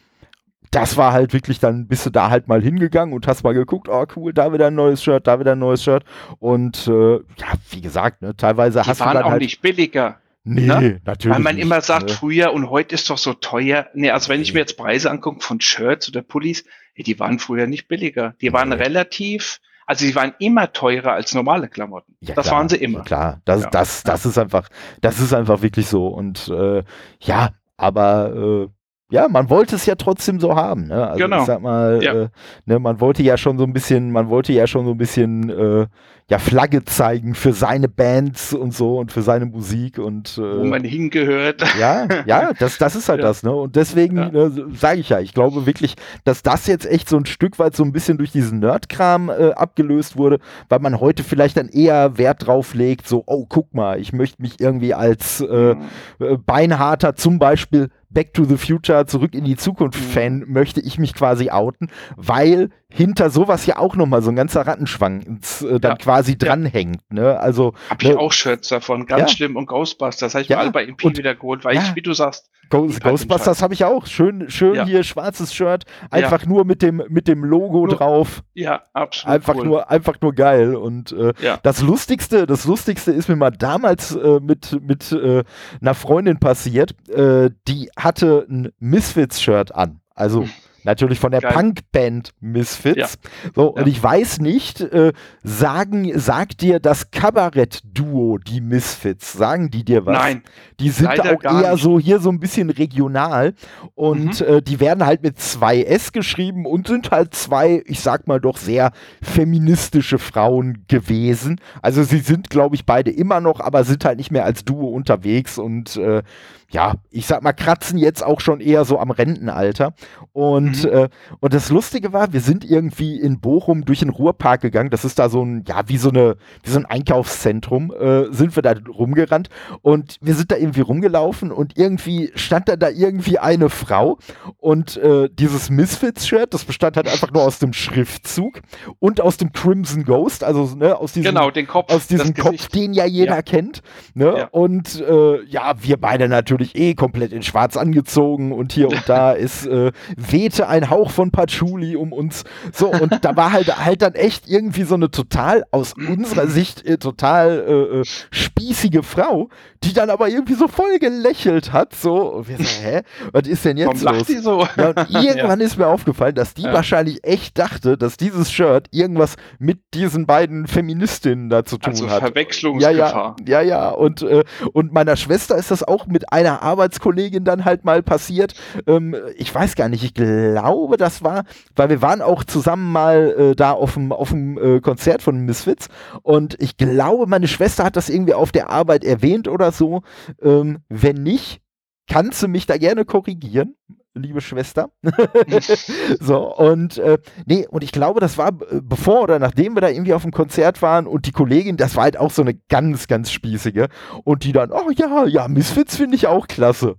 das 0.74 0.96
war 0.96 1.12
halt 1.12 1.32
wirklich, 1.32 1.60
dann 1.60 1.86
bist 1.86 2.04
du 2.06 2.10
da 2.10 2.30
halt 2.30 2.48
mal 2.48 2.60
hingegangen 2.62 3.14
und 3.14 3.26
hast 3.26 3.44
mal 3.44 3.54
geguckt, 3.54 3.88
oh 3.88 4.04
cool, 4.16 4.32
da 4.32 4.52
wieder 4.52 4.66
ein 4.68 4.74
neues 4.74 5.02
Shirt, 5.02 5.26
da 5.26 5.38
wieder 5.40 5.52
ein 5.52 5.58
neues 5.58 5.82
Shirt. 5.84 6.04
Und 6.38 6.86
äh, 6.88 7.14
ja, 7.16 7.52
wie 7.70 7.80
gesagt, 7.80 8.22
ne, 8.22 8.36
teilweise 8.36 8.82
Die 8.82 8.88
hast 8.88 9.00
du 9.00 9.04
waren 9.04 9.14
dann 9.14 9.24
auch 9.24 9.30
halt. 9.30 9.42
nicht 9.42 9.60
billiger. 9.62 10.18
nee, 10.44 10.66
ne? 10.66 11.00
natürlich. 11.04 11.36
Weil 11.36 11.42
man 11.42 11.54
nicht, 11.56 11.64
immer 11.64 11.80
sagt, 11.80 12.08
ne? 12.08 12.12
früher 12.14 12.52
und 12.52 12.70
heute 12.70 12.94
ist 12.94 13.08
doch 13.10 13.18
so 13.18 13.34
teuer. 13.34 13.86
Nee, 13.94 14.10
also 14.10 14.28
wenn 14.28 14.40
ich 14.42 14.52
mir 14.52 14.60
jetzt 14.60 14.76
Preise 14.76 15.10
angucke 15.10 15.40
von 15.40 15.60
Shirts 15.60 16.08
oder 16.08 16.22
Pullis, 16.22 16.64
die 16.96 17.18
waren 17.18 17.38
früher 17.38 17.66
nicht 17.66 17.88
billiger. 17.88 18.34
Die 18.40 18.52
waren 18.52 18.68
Nee. 18.70 18.74
relativ, 18.76 19.60
also 19.86 20.04
sie 20.04 20.14
waren 20.14 20.34
immer 20.38 20.72
teurer 20.72 21.12
als 21.12 21.34
normale 21.34 21.68
Klamotten. 21.68 22.16
Ja, 22.20 22.34
das 22.34 22.46
klar, 22.46 22.58
waren 22.58 22.68
sie 22.68 22.76
immer. 22.76 22.98
ja, 22.98 23.04
Klar, 23.04 23.40
das, 23.44 23.62
Ja. 23.62 23.70
das, 23.70 24.02
das 24.02 24.26
ist 24.26 24.38
einfach, 24.38 24.68
das 25.00 25.20
ist 25.20 25.32
einfach 25.32 25.62
wirklich 25.62 25.86
so. 25.86 26.08
Und 26.08 26.48
äh, 26.48 26.82
ja, 27.20 27.50
aber 27.76 28.66
äh, 28.66 28.68
ja, 29.14 29.28
man 29.28 29.48
wollte 29.48 29.76
es 29.76 29.86
ja 29.86 29.94
trotzdem 29.94 30.40
so 30.40 30.54
haben. 30.56 30.88
Ne? 30.88 31.06
Also 31.08 31.18
Genau. 31.24 31.40
ich 31.40 31.46
sag 31.46 31.62
mal, 31.62 32.00
Ja. 32.02 32.12
äh, 32.14 32.28
ne, 32.66 32.78
man 32.78 33.00
wollte 33.00 33.22
ja 33.22 33.36
schon 33.36 33.56
so 33.58 33.64
ein 33.64 33.72
bisschen, 33.72 34.10
man 34.10 34.28
wollte 34.28 34.52
ja 34.52 34.66
schon 34.66 34.84
so 34.84 34.90
ein 34.90 34.98
bisschen 34.98 35.48
äh, 35.50 35.86
ja 36.30 36.38
Flagge 36.38 36.82
zeigen 36.86 37.34
für 37.34 37.52
seine 37.52 37.86
Bands 37.86 38.54
und 38.54 38.72
so 38.72 38.98
und 38.98 39.12
für 39.12 39.20
seine 39.20 39.44
Musik 39.44 39.98
und 39.98 40.38
Wo 40.38 40.62
äh, 40.62 40.64
man 40.64 40.82
hingehört. 40.82 41.62
ja, 41.78 42.06
ja, 42.26 42.52
das, 42.58 42.78
das 42.78 42.96
ist 42.96 43.08
halt 43.10 43.20
Ja. 43.20 43.26
das, 43.26 43.42
ne? 43.42 43.52
Und 43.54 43.76
deswegen 43.76 44.16
Ja. 44.16 44.30
ne, 44.30 44.50
sage 44.74 45.00
ich 45.00 45.10
ja, 45.10 45.20
ich 45.20 45.34
glaube 45.34 45.66
wirklich, 45.66 45.94
dass 46.24 46.42
das 46.42 46.66
jetzt 46.66 46.86
echt 46.90 47.08
so 47.10 47.16
ein 47.18 47.26
Stück 47.26 47.58
weit 47.58 47.76
so 47.76 47.84
ein 47.84 47.92
bisschen 47.92 48.16
durch 48.18 48.32
diesen 48.32 48.58
Nerdkram 48.60 49.28
äh, 49.28 49.52
abgelöst 49.52 50.16
wurde, 50.16 50.38
weil 50.70 50.78
man 50.80 50.98
heute 50.98 51.22
vielleicht 51.24 51.56
dann 51.58 51.68
eher 51.68 52.16
Wert 52.18 52.46
drauf 52.46 52.74
legt, 52.74 53.06
so, 53.06 53.22
oh, 53.26 53.44
guck 53.48 53.74
mal, 53.74 54.00
ich 54.00 54.12
möchte 54.12 54.40
mich 54.42 54.60
irgendwie 54.60 54.94
als 54.94 55.40
äh, 55.42 55.74
äh, 56.20 56.36
beinharter 56.46 57.14
zum 57.16 57.38
Beispiel 57.38 57.90
Back 58.14 58.32
to 58.34 58.44
the 58.44 58.56
Future, 58.56 59.04
zurück 59.06 59.34
in 59.34 59.44
die 59.44 59.56
Zukunft 59.56 59.98
Mhm. 59.98 60.04
Fan, 60.04 60.44
möchte 60.46 60.80
ich 60.80 60.98
mich 60.98 61.14
quasi 61.14 61.50
outen, 61.50 61.88
weil 62.16 62.70
hinter 62.96 63.28
sowas 63.30 63.66
ja 63.66 63.76
auch 63.78 63.96
nochmal 63.96 64.22
so 64.22 64.30
ein 64.30 64.36
ganzer 64.36 64.66
Rattenschwang 64.66 65.20
ins, 65.22 65.62
äh, 65.62 65.80
dann 65.80 65.92
Ja. 65.92 65.96
quasi 65.96 66.38
dranhängt, 66.38 67.12
ne? 67.12 67.38
Also, 67.40 67.74
Hab 67.90 68.02
ich 68.02 68.08
ne, 68.10 68.18
auch 68.18 68.32
Shirts 68.32 68.68
davon, 68.68 69.06
ganz 69.06 69.22
Ja. 69.32 69.36
schlimm 69.36 69.56
und 69.56 69.66
Ghostbusters, 69.66 70.34
habe 70.34 70.42
ich 70.42 70.48
Ja, 70.48 70.56
mir 70.56 70.60
alle 70.62 70.70
bei 70.70 70.84
MP 70.86 71.06
und- 71.08 71.18
wieder 71.18 71.34
geholt, 71.34 71.64
weil 71.64 71.74
ja. 71.74 71.82
ich, 71.82 71.94
wie 71.96 72.02
du 72.02 72.12
sagst, 72.12 72.50
Ghost, 72.70 73.02
Ghostbusters 73.02 73.60
habe 73.62 73.74
ich 73.74 73.84
auch. 73.84 74.06
Schön, 74.06 74.48
schön 74.48 74.74
Ja. 74.76 74.86
hier 74.86 75.02
schwarzes 75.04 75.52
Shirt, 75.54 75.84
einfach 76.10 76.46
nur 76.46 76.64
mit 76.64 76.80
dem, 76.80 77.02
mit 77.08 77.28
dem 77.28 77.44
Logo 77.44 77.86
Nur- 77.86 77.96
drauf. 77.96 78.42
ja, 78.54 78.82
absolut 78.94 79.34
Einfach 79.34 79.56
cool. 79.56 79.66
nur, 79.66 79.90
einfach 79.90 80.14
nur 80.22 80.32
geil. 80.32 80.74
Und 80.74 81.12
äh, 81.12 81.34
Ja. 81.42 81.58
das 81.62 81.82
Lustigste, 81.82 82.46
das 82.46 82.64
Lustigste 82.64 83.10
ist 83.12 83.28
mir 83.28 83.36
mal 83.36 83.50
damals 83.50 84.16
äh, 84.16 84.40
mit, 84.40 84.80
mit 84.80 85.12
äh, 85.12 85.44
einer 85.82 85.94
Freundin 85.94 86.38
passiert. 86.38 86.94
Äh, 87.10 87.50
die 87.68 87.90
hatte 87.98 88.46
ein 88.48 88.70
Misfits-Shirt 88.78 89.74
an. 89.74 90.00
Also 90.14 90.46
natürlich 90.84 91.18
von 91.20 91.30
der. 91.30 91.40
Punkband 91.40 92.32
Misfits. 92.40 92.96
Ja. 92.98 93.08
So, 93.54 93.68
und 93.74 93.82
Ja. 93.82 93.86
ich 93.86 94.02
weiß 94.02 94.40
nicht, 94.40 94.80
äh, 94.80 95.12
sagen, 95.42 96.18
sagt 96.18 96.60
dir 96.60 96.80
das 96.80 97.10
Kabarett-Duo, 97.10 98.38
die 98.38 98.60
Misfits, 98.60 99.32
sagen 99.32 99.70
die 99.70 99.84
dir 99.84 100.06
was? 100.06 100.18
Nein, 100.18 100.42
Die 100.80 100.90
sind 100.90 101.08
auch 101.20 101.42
eher 101.44 101.72
nicht. 101.72 101.82
so 101.82 101.98
hier 101.98 102.18
so 102.18 102.30
ein 102.30 102.40
bisschen 102.40 102.70
regional 102.70 103.54
und 103.94 104.40
Mhm. 104.40 104.46
äh, 104.56 104.62
die 104.62 104.80
werden 104.80 105.06
halt 105.06 105.22
mit 105.22 105.38
zwei 105.38 105.82
S 105.82 106.12
geschrieben 106.12 106.66
und 106.66 106.88
sind 106.88 107.10
halt 107.10 107.34
zwei, 107.34 107.82
ich 107.86 108.00
sag 108.00 108.26
mal 108.26 108.40
doch 108.40 108.56
sehr 108.56 108.92
feministische 109.22 110.18
Frauen 110.18 110.84
gewesen. 110.88 111.60
Also 111.82 112.02
sie 112.02 112.18
sind, 112.18 112.50
glaube 112.50 112.74
ich, 112.76 112.86
beide 112.86 113.10
immer 113.10 113.40
noch, 113.40 113.60
aber 113.60 113.84
sind 113.84 114.04
halt 114.04 114.18
nicht 114.18 114.30
mehr 114.30 114.44
als 114.44 114.64
Duo 114.64 114.88
unterwegs 114.88 115.58
und 115.58 115.96
äh, 115.96 116.22
ja, 116.70 116.94
ich 117.10 117.26
sag 117.26 117.42
mal, 117.42 117.52
kratzen 117.52 117.98
jetzt 117.98 118.24
auch 118.24 118.40
schon 118.40 118.60
eher 118.60 118.84
so 118.84 118.98
am 118.98 119.10
Rentenalter. 119.10 119.94
Und, 120.32 120.84
Mhm. 120.84 120.90
äh, 120.90 121.08
und 121.40 121.54
das 121.54 121.70
Lustige 121.70 122.12
war, 122.12 122.32
wir 122.32 122.40
sind 122.40 122.64
irgendwie 122.64 123.20
in 123.20 123.40
Bochum 123.40 123.84
durch 123.84 124.00
den 124.00 124.08
Ruhrpark 124.10 124.60
gegangen. 124.60 124.90
Das 124.90 125.04
ist 125.04 125.18
da 125.18 125.28
so 125.28 125.42
ein, 125.44 125.64
ja, 125.68 125.82
wie 125.86 125.98
so 125.98 126.08
eine, 126.08 126.36
wie 126.62 126.70
so 126.70 126.78
ein 126.78 126.86
Einkaufszentrum, 126.86 127.92
äh, 127.92 128.32
sind 128.32 128.56
wir 128.56 128.62
da 128.62 128.74
rumgerannt 128.88 129.48
und 129.82 130.18
wir 130.20 130.34
sind 130.34 130.50
da 130.50 130.56
irgendwie 130.56 130.80
rumgelaufen 130.80 131.52
und 131.52 131.76
irgendwie 131.78 132.32
stand 132.34 132.68
da 132.68 132.76
da 132.76 132.88
irgendwie 132.88 133.38
eine 133.38 133.68
Frau 133.70 134.18
und 134.58 134.96
äh, 134.96 135.28
dieses 135.32 135.70
Misfits-Shirt, 135.70 136.52
das 136.54 136.64
bestand 136.64 136.96
halt 136.96 137.08
einfach 137.08 137.30
nur 137.32 137.42
aus 137.42 137.58
dem 137.58 137.72
Schriftzug 137.72 138.60
und 138.98 139.20
aus 139.20 139.36
dem 139.36 139.52
Crimson 139.52 140.04
Ghost, 140.04 140.42
also 140.42 140.74
ne, 140.76 140.96
aus 140.96 141.12
diesem 141.12 141.32
genau, 141.34 141.50
den 141.50 141.66
Kopf, 141.66 141.92
aus 141.92 142.06
diesem 142.08 142.34
Kopf, 142.34 142.68
den 142.68 142.92
ja 142.94 143.04
jeder 143.06 143.36
Ja. 143.36 143.42
kennt. 143.42 143.82
Ne? 144.14 144.34
Ja. 144.38 144.48
Und 144.50 145.00
äh, 145.00 145.42
ja, 145.44 145.74
wir 145.80 145.96
beide 145.98 146.28
natürlich 146.28 146.53
natürlich 146.54 146.76
eh 146.76 146.94
komplett 146.94 147.32
in 147.32 147.42
schwarz 147.42 147.76
angezogen 147.76 148.52
und 148.52 148.72
hier 148.72 148.88
und 148.88 149.02
da 149.06 149.32
ist 149.44 149.66
äh, 149.66 149.92
wehte 150.16 150.68
ein 150.68 150.90
Hauch 150.90 151.10
von 151.10 151.30
Patchouli 151.30 151.96
um 151.96 152.12
uns. 152.12 152.44
So, 152.72 152.90
und 152.90 153.24
da 153.24 153.36
war 153.36 153.52
halt 153.52 153.76
halt 153.84 154.02
dann 154.02 154.14
echt 154.14 154.48
irgendwie 154.48 154.84
so 154.84 154.94
eine 154.94 155.10
total, 155.10 155.64
aus 155.70 155.94
unserer 155.94 156.46
Sicht, 156.46 156.84
äh, 156.86 156.98
total 156.98 157.64
äh, 157.66 158.00
äh 158.00 158.04
spießige 158.30 159.02
Frau, 159.02 159.48
die 159.82 159.92
dann 159.92 160.10
aber 160.10 160.28
irgendwie 160.28 160.54
so 160.54 160.68
voll 160.68 160.98
gelächelt 160.98 161.72
hat. 161.72 161.94
So, 161.94 162.34
und 162.34 162.48
wir 162.48 162.56
so, 162.58 162.64
hä? 162.64 163.02
Was 163.32 163.48
ist 163.48 163.64
denn 163.64 163.76
jetzt 163.76 164.04
Warum 164.04 164.18
los? 164.18 164.26
Die 164.26 164.38
so? 164.38 164.66
Ja, 164.76 164.88
und 164.88 165.10
irgendwann 165.10 165.60
ja. 165.60 165.66
ist 165.66 165.78
mir 165.78 165.86
aufgefallen, 165.86 166.34
dass 166.34 166.54
die 166.54 166.62
ja. 166.62 166.72
wahrscheinlich 166.72 167.24
echt 167.24 167.58
dachte, 167.58 167.98
dass 167.98 168.16
dieses 168.16 168.50
Shirt 168.50 168.88
irgendwas 168.90 169.36
mit 169.58 169.80
diesen 169.92 170.26
beiden 170.26 170.66
Feministinnen 170.66 171.50
da 171.50 171.64
zu 171.64 171.78
tun 171.78 171.92
also 171.92 172.10
hat. 172.10 172.20
Verwechslungsgefahr. 172.20 173.36
Ja, 173.44 173.60
ja, 173.60 173.62
ja, 173.62 173.68
ja. 173.68 173.88
Und, 173.90 174.22
äh, 174.22 174.44
und 174.72 174.92
meiner 174.92 175.16
Schwester 175.16 175.56
ist 175.56 175.70
das 175.70 175.82
auch 175.82 176.06
mit 176.06 176.32
einer 176.44 176.62
Arbeitskollegin 176.62 177.44
dann 177.44 177.64
halt 177.64 177.84
mal 177.84 178.02
passiert. 178.02 178.54
Ähm, 178.86 179.16
ich 179.36 179.54
weiß 179.54 179.76
gar 179.76 179.88
nicht, 179.88 180.04
ich 180.04 180.14
glaube, 180.14 180.96
das 180.96 181.22
war, 181.22 181.44
weil 181.76 181.88
wir 181.88 182.02
waren 182.02 182.22
auch 182.22 182.44
zusammen 182.44 182.92
mal 182.92 183.34
äh, 183.38 183.56
da 183.56 183.72
auf 183.72 183.94
dem 183.94 184.58
äh, 184.58 184.80
Konzert 184.80 185.22
von 185.22 185.38
Misfits 185.40 185.88
und 186.22 186.56
ich 186.60 186.76
glaube, 186.76 187.26
meine 187.26 187.48
Schwester 187.48 187.84
hat 187.84 187.96
das 187.96 188.08
irgendwie 188.08 188.34
auf 188.34 188.52
der 188.52 188.70
Arbeit 188.70 189.04
erwähnt 189.04 189.48
oder 189.48 189.72
so. 189.72 190.02
Ähm, 190.42 190.78
wenn 190.88 191.22
nicht, 191.22 191.60
kannst 192.08 192.42
du 192.42 192.48
mich 192.48 192.66
da 192.66 192.76
gerne 192.76 193.04
korrigieren, 193.04 193.76
liebe 194.14 194.40
Schwester. 194.40 194.90
so, 196.20 196.54
und 196.56 196.98
äh, 196.98 197.18
nee, 197.46 197.66
und 197.68 197.84
ich 197.84 197.92
glaube, 197.92 198.20
das 198.20 198.38
war 198.38 198.52
bevor 198.52 199.22
oder 199.22 199.38
nachdem 199.38 199.74
wir 199.74 199.80
da 199.80 199.88
irgendwie 199.88 200.14
auf 200.14 200.22
dem 200.22 200.32
Konzert 200.32 200.82
waren 200.82 201.06
und 201.06 201.26
die 201.26 201.32
Kollegin, 201.32 201.76
das 201.76 201.96
war 201.96 202.04
halt 202.04 202.16
auch 202.16 202.30
so 202.30 202.42
eine 202.42 202.54
ganz, 202.68 203.06
ganz 203.06 203.30
spießige. 203.30 203.88
Und 204.24 204.44
die 204.44 204.52
dann, 204.52 204.72
oh 204.72 204.90
ja, 204.90 205.26
ja, 205.26 205.48
Misfits 205.48 205.96
finde 205.96 206.16
ich 206.16 206.26
auch 206.26 206.46
klasse 206.46 206.96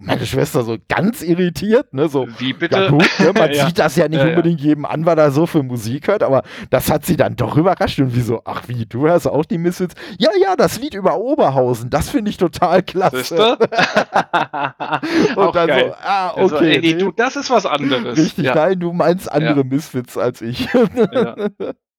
meine 0.00 0.26
Schwester 0.26 0.62
so 0.62 0.76
ganz 0.88 1.22
irritiert, 1.22 1.92
ne? 1.92 2.08
So, 2.08 2.28
wie 2.38 2.52
bitte? 2.52 2.76
Ja 2.76 2.88
gut, 2.88 3.08
ne? 3.18 3.32
Man 3.34 3.52
ja. 3.52 3.66
sieht 3.66 3.78
das 3.78 3.96
ja 3.96 4.08
nicht 4.08 4.20
ja, 4.20 4.28
unbedingt 4.28 4.60
jedem 4.60 4.84
an, 4.84 5.04
weil 5.04 5.18
er 5.18 5.32
so 5.32 5.44
viel 5.46 5.64
Musik 5.64 6.06
hört, 6.06 6.22
aber 6.22 6.42
das 6.70 6.90
hat 6.90 7.04
sie 7.04 7.16
dann 7.16 7.34
doch 7.34 7.56
überrascht 7.56 7.98
und 7.98 8.14
wie 8.14 8.20
so, 8.20 8.40
ach 8.44 8.62
wie, 8.68 8.86
du 8.86 9.08
hörst 9.08 9.26
auch 9.26 9.44
die 9.44 9.58
Misfits? 9.58 9.94
Ja, 10.18 10.30
ja, 10.40 10.54
das 10.54 10.78
Lied 10.78 10.94
über 10.94 11.18
Oberhausen, 11.18 11.90
das 11.90 12.08
finde 12.10 12.30
ich 12.30 12.36
total 12.36 12.82
klasse. 12.84 13.58
und 13.58 15.38
auch 15.38 15.52
dann 15.52 15.66
geil. 15.66 15.88
so, 15.88 15.94
ah, 16.00 16.30
okay. 16.30 16.40
Also, 16.40 16.56
ey, 16.58 16.80
nee, 16.80 16.94
du, 16.94 17.10
das 17.10 17.34
ist 17.34 17.50
was 17.50 17.66
anderes. 17.66 18.16
Richtig, 18.16 18.44
nein, 18.54 18.78
du 18.78 18.92
meinst 18.92 19.30
andere 19.30 19.64
Misfits 19.64 20.16
als 20.16 20.40
ich. 20.42 20.68
ja. 21.12 21.34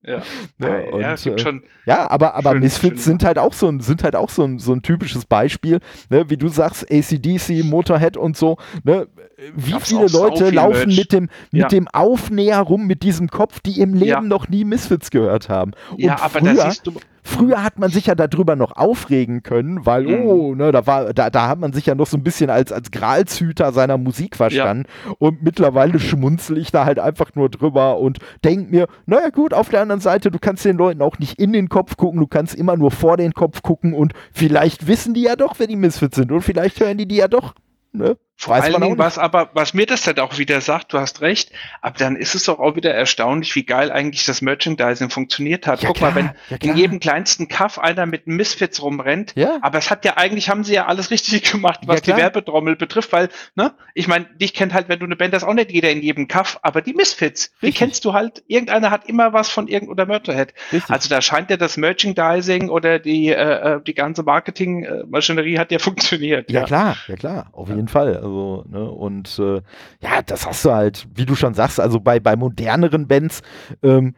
Ja, 0.01 0.21
ja, 0.59 0.79
und, 0.93 1.01
ja, 1.01 1.13
äh, 1.13 1.17
schon 1.17 1.61
ja 1.85 2.09
aber, 2.09 2.33
aber 2.35 2.51
schön, 2.51 2.59
Misfits 2.61 3.03
schön. 3.03 3.11
sind 3.11 3.25
halt 3.25 3.37
auch 3.37 3.51
so 3.51 3.67
ein, 3.67 3.81
sind 3.81 4.01
halt 4.03 4.15
auch 4.15 4.29
so 4.29 4.43
ein, 4.43 4.57
so 4.57 4.71
ein 4.71 4.81
typisches 4.81 5.25
Beispiel, 5.25 5.79
ne? 6.09 6.29
wie 6.29 6.37
du 6.37 6.47
sagst, 6.47 6.89
ACDC, 6.89 7.65
Motorhead 7.65 8.15
und 8.15 8.37
so, 8.37 8.57
ne? 8.85 9.07
wie 9.53 9.71
Gab's 9.71 9.89
viele 9.89 10.07
Leute 10.07 10.45
viel 10.45 10.55
laufen 10.55 10.87
Merch. 10.87 10.97
mit 10.97 11.11
dem, 11.11 11.29
mit 11.51 11.61
ja. 11.63 11.67
dem 11.67 11.89
Aufnäher 11.89 12.61
rum, 12.61 12.87
mit 12.87 13.03
diesem 13.03 13.27
Kopf, 13.27 13.59
die 13.59 13.81
im 13.81 13.93
Leben 13.93 14.29
noch 14.29 14.47
nie 14.47 14.63
Misfits 14.63 15.11
gehört 15.11 15.49
haben. 15.49 15.71
Und 15.91 15.99
ja, 15.99 16.17
aber 16.21 16.39
früher, 16.39 16.53
da 16.53 16.71
siehst 16.71 16.87
du, 16.87 16.93
Früher 17.30 17.63
hat 17.63 17.77
man 17.77 17.91
sich 17.91 18.07
ja 18.07 18.15
darüber 18.15 18.55
noch 18.55 18.75
aufregen 18.75 19.43
können, 19.43 19.86
weil, 19.86 20.03
mhm. 20.03 20.25
oh, 20.25 20.55
ne, 20.55 20.71
da 20.71 20.88
war, 20.88 21.13
da, 21.13 21.30
da 21.30 21.47
hat 21.47 21.59
man 21.59 21.73
sich 21.73 21.86
ja 21.86 21.93
noch 21.93 22.07
so 22.07 22.17
ein 22.17 22.23
bisschen 22.23 22.49
als, 22.49 22.71
als 22.71 22.89
Gralshüter 22.89 23.71
seiner 23.71 23.99
Musik 23.99 24.36
verstanden. 24.36 24.86
Ja. 25.05 25.13
Und 25.19 25.43
mittlerweile 25.43 25.99
schmunzel 25.99 26.57
ich 26.57 26.71
da 26.71 26.86
halt 26.86 26.97
einfach 26.97 27.36
nur 27.36 27.49
drüber 27.49 27.99
und 27.99 28.17
denk 28.43 28.71
mir, 28.71 28.88
naja 29.05 29.30
gut, 29.30 29.53
auf 29.53 29.69
der 29.69 29.82
anderen 29.82 30.01
Seite, 30.01 30.32
du 30.32 30.39
kannst 30.39 30.65
den 30.65 30.77
Leuten 30.77 31.03
auch 31.03 31.19
nicht 31.19 31.39
in 31.39 31.53
den 31.53 31.69
Kopf 31.69 31.97
gucken, 31.97 32.19
du 32.19 32.27
kannst 32.27 32.55
immer 32.55 32.75
nur 32.75 32.89
vor 32.89 33.15
den 33.15 33.34
Kopf 33.34 33.61
gucken 33.61 33.93
und 33.93 34.13
vielleicht 34.34 34.88
wissen 34.88 35.13
die 35.13 35.21
ja 35.21 35.36
doch, 35.36 35.55
wer 35.59 35.67
die 35.67 35.75
Misfits 35.75 36.15
sind 36.15 36.32
und 36.32 36.41
vielleicht 36.41 36.80
hören 36.80 36.97
die 36.97 37.07
die 37.07 37.17
ja 37.17 37.27
doch. 37.27 37.53
Ne? 37.91 38.17
Vor 38.41 38.55
Weiß 38.55 38.63
allen 38.63 38.81
Dingen, 38.81 38.97
was 38.97 39.17
aber, 39.17 39.49
was 39.53 39.73
mir 39.73 39.85
das 39.85 40.03
dann 40.03 40.17
auch 40.19 40.37
wieder 40.37 40.61
sagt, 40.61 40.93
du 40.93 40.97
hast 40.97 41.19
recht, 41.19 41.51
aber 41.81 41.97
dann 41.97 42.15
ist 42.15 42.35
es 42.35 42.45
doch 42.45 42.57
auch 42.59 42.77
wieder 42.77 42.93
erstaunlich, 42.93 43.53
wie 43.53 43.65
geil 43.65 43.91
eigentlich 43.91 44.25
das 44.25 44.41
Merchandising 44.41 45.09
funktioniert 45.09 45.67
hat. 45.67 45.81
Ja, 45.81 45.89
Guck 45.89 45.97
klar, 45.97 46.11
mal, 46.11 46.15
wenn 46.15 46.31
ja, 46.49 46.71
in 46.71 46.77
jedem 46.77 46.99
kleinsten 47.01 47.49
Kaff 47.49 47.77
einer 47.77 48.05
mit 48.05 48.27
Misfits 48.27 48.81
rumrennt, 48.81 49.33
ja. 49.35 49.57
aber 49.61 49.77
es 49.77 49.91
hat 49.91 50.05
ja 50.05 50.15
eigentlich, 50.15 50.49
haben 50.49 50.63
sie 50.63 50.73
ja 50.73 50.85
alles 50.85 51.11
richtig 51.11 51.51
gemacht, 51.51 51.81
was 51.85 52.01
die 52.01 52.15
Werbetrommel 52.15 52.77
betrifft, 52.77 53.11
weil, 53.11 53.27
ne, 53.55 53.73
ich 53.93 54.07
meine, 54.07 54.23
dich 54.39 54.53
kennt 54.53 54.73
halt, 54.73 54.87
wenn 54.87 54.99
du 54.99 55.05
eine 55.05 55.17
Band 55.17 55.33
hast, 55.33 55.43
auch 55.43 55.53
nicht 55.53 55.73
jeder 55.73 55.91
in 55.91 56.01
jedem 56.01 56.29
Kaff, 56.29 56.59
aber 56.61 56.81
die 56.81 56.93
Misfits, 56.93 57.51
richtig. 57.55 57.59
die 57.61 57.77
kennst 57.77 58.05
du 58.05 58.13
halt, 58.13 58.41
irgendeiner 58.47 58.89
hat 58.89 59.09
immer 59.09 59.33
was 59.33 59.49
von 59.49 59.67
irgend 59.67 59.89
oder 59.89 60.05
Mörderhead. 60.05 60.53
Also 60.87 61.09
da 61.09 61.21
scheint 61.21 61.49
ja 61.49 61.57
das 61.57 61.75
Merchandising 61.75 62.69
oder 62.69 62.99
die, 62.99 63.27
äh, 63.27 63.33
äh 63.75 63.81
die 63.85 63.93
ganze 63.93 64.23
Marketingmaschinerie 64.23 65.59
hat 65.59 65.73
ja 65.73 65.79
funktioniert. 65.79 66.49
Ja, 66.49 66.63
klar, 66.63 66.95
ja 67.09 67.17
klar, 67.17 67.49
auf 67.51 67.67
jeden 67.67 67.89
Fall. 67.89 68.28
Also, 68.30 68.63
ne, 68.69 68.89
und 68.91 69.39
äh, 69.39 69.61
ja, 70.01 70.21
das 70.23 70.45
hast 70.45 70.63
du 70.63 70.71
halt, 70.71 71.07
wie 71.15 71.25
du 71.25 71.34
schon 71.34 71.55
sagst, 71.55 71.80
also 71.80 71.99
bei, 71.99 72.19
bei 72.19 72.36
moderneren 72.36 73.07
Bands, 73.07 73.41
ähm, 73.82 74.13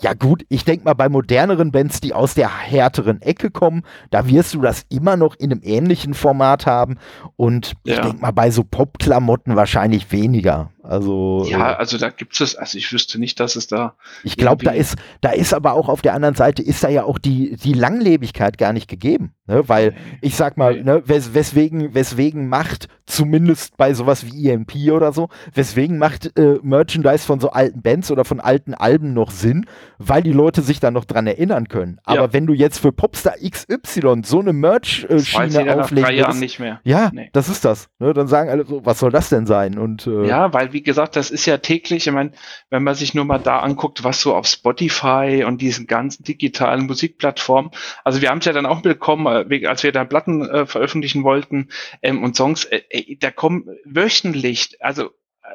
ja 0.00 0.12
gut, 0.12 0.44
ich 0.48 0.64
denke 0.64 0.84
mal, 0.84 0.94
bei 0.94 1.08
moderneren 1.08 1.72
Bands, 1.72 2.00
die 2.00 2.12
aus 2.12 2.34
der 2.34 2.48
härteren 2.54 3.22
Ecke 3.22 3.50
kommen, 3.50 3.82
da 4.10 4.28
wirst 4.28 4.54
du 4.54 4.60
das 4.60 4.84
immer 4.88 5.16
noch 5.16 5.34
in 5.36 5.50
einem 5.50 5.62
ähnlichen 5.64 6.14
Format 6.14 6.66
haben. 6.66 6.98
Und 7.36 7.72
ja. 7.84 7.94
ich 7.94 8.00
denke 8.00 8.20
mal, 8.20 8.30
bei 8.30 8.50
so 8.50 8.62
Popklamotten 8.62 9.56
wahrscheinlich 9.56 10.12
weniger. 10.12 10.70
Also 10.88 11.44
ja, 11.48 11.72
äh, 11.72 11.76
also 11.76 11.98
da 11.98 12.10
gibt 12.10 12.40
es, 12.40 12.56
also 12.56 12.78
ich 12.78 12.92
wüsste 12.92 13.18
nicht, 13.18 13.40
dass 13.40 13.56
es 13.56 13.66
da. 13.66 13.94
Ich 14.22 14.36
glaube, 14.36 14.64
da 14.64 14.72
ist, 14.72 14.96
da 15.20 15.30
ist 15.30 15.52
aber 15.54 15.74
auch 15.74 15.88
auf 15.88 16.02
der 16.02 16.14
anderen 16.14 16.34
Seite 16.34 16.62
ist 16.62 16.82
da 16.84 16.88
ja 16.88 17.04
auch 17.04 17.18
die 17.18 17.56
die 17.56 17.72
Langlebigkeit 17.72 18.58
gar 18.58 18.72
nicht 18.72 18.88
gegeben, 18.88 19.32
ne? 19.46 19.68
Weil 19.68 19.94
ich 20.20 20.36
sag 20.36 20.56
mal, 20.56 20.82
ne, 20.82 21.02
wes 21.06 21.34
weswegen 21.34 21.94
weswegen 21.94 22.48
macht 22.48 22.88
zumindest 23.06 23.76
bei 23.76 23.94
sowas 23.94 24.26
wie 24.26 24.50
EMP 24.50 24.90
oder 24.92 25.12
so, 25.12 25.28
weswegen 25.54 25.98
macht 25.98 26.36
äh, 26.38 26.58
Merchandise 26.62 27.24
von 27.24 27.40
so 27.40 27.50
alten 27.50 27.80
Bands 27.82 28.10
oder 28.10 28.24
von 28.24 28.40
alten 28.40 28.74
Alben 28.74 29.14
noch 29.14 29.30
Sinn, 29.30 29.66
weil 29.98 30.22
die 30.22 30.32
Leute 30.32 30.62
sich 30.62 30.80
da 30.80 30.90
noch 30.90 31.04
dran 31.04 31.26
erinnern 31.26 31.68
können. 31.68 31.98
Aber 32.04 32.22
ja. 32.22 32.32
wenn 32.32 32.46
du 32.46 32.52
jetzt 32.52 32.78
für 32.78 32.92
Popstar 32.92 33.34
XY 33.48 34.22
so 34.24 34.40
eine 34.40 34.52
Merch-Schiene 34.52 35.66
äh, 35.66 35.70
auflegst, 35.70 36.40
nicht 36.40 36.58
mehr. 36.58 36.80
Ja, 36.84 37.10
nee. 37.12 37.30
das 37.32 37.48
ist 37.48 37.64
das. 37.64 37.88
Ne? 37.98 38.12
Dann 38.12 38.26
sagen 38.26 38.50
alle 38.50 38.66
so, 38.66 38.84
was 38.84 38.98
soll 38.98 39.10
das 39.10 39.28
denn 39.28 39.46
sein? 39.46 39.78
Und 39.78 40.06
äh, 40.06 40.26
ja, 40.26 40.52
weil 40.52 40.72
wie 40.76 40.82
gesagt, 40.82 41.16
das 41.16 41.30
ist 41.30 41.46
ja 41.46 41.56
täglich, 41.56 42.06
ich 42.06 42.12
meine, 42.12 42.32
wenn 42.68 42.82
man 42.82 42.94
sich 42.94 43.14
nur 43.14 43.24
mal 43.24 43.38
da 43.38 43.60
anguckt, 43.60 44.04
was 44.04 44.20
so 44.20 44.34
auf 44.34 44.46
Spotify 44.46 45.42
und 45.46 45.62
diesen 45.62 45.86
ganzen 45.86 46.22
digitalen 46.22 46.84
Musikplattformen, 46.84 47.70
also 48.04 48.20
wir 48.20 48.28
haben 48.28 48.40
es 48.40 48.44
ja 48.44 48.52
dann 48.52 48.66
auch 48.66 48.82
bekommen, 48.82 49.50
äh, 49.50 49.66
als 49.66 49.84
wir 49.84 49.92
da 49.92 50.04
Platten 50.04 50.46
äh, 50.46 50.66
veröffentlichen 50.66 51.24
wollten 51.24 51.70
ähm, 52.02 52.22
und 52.22 52.36
Songs, 52.36 52.66
äh, 52.66 52.82
äh, 52.90 53.16
da 53.16 53.30
kommen 53.30 53.70
wöchentlich, 53.86 54.76
also 54.80 55.12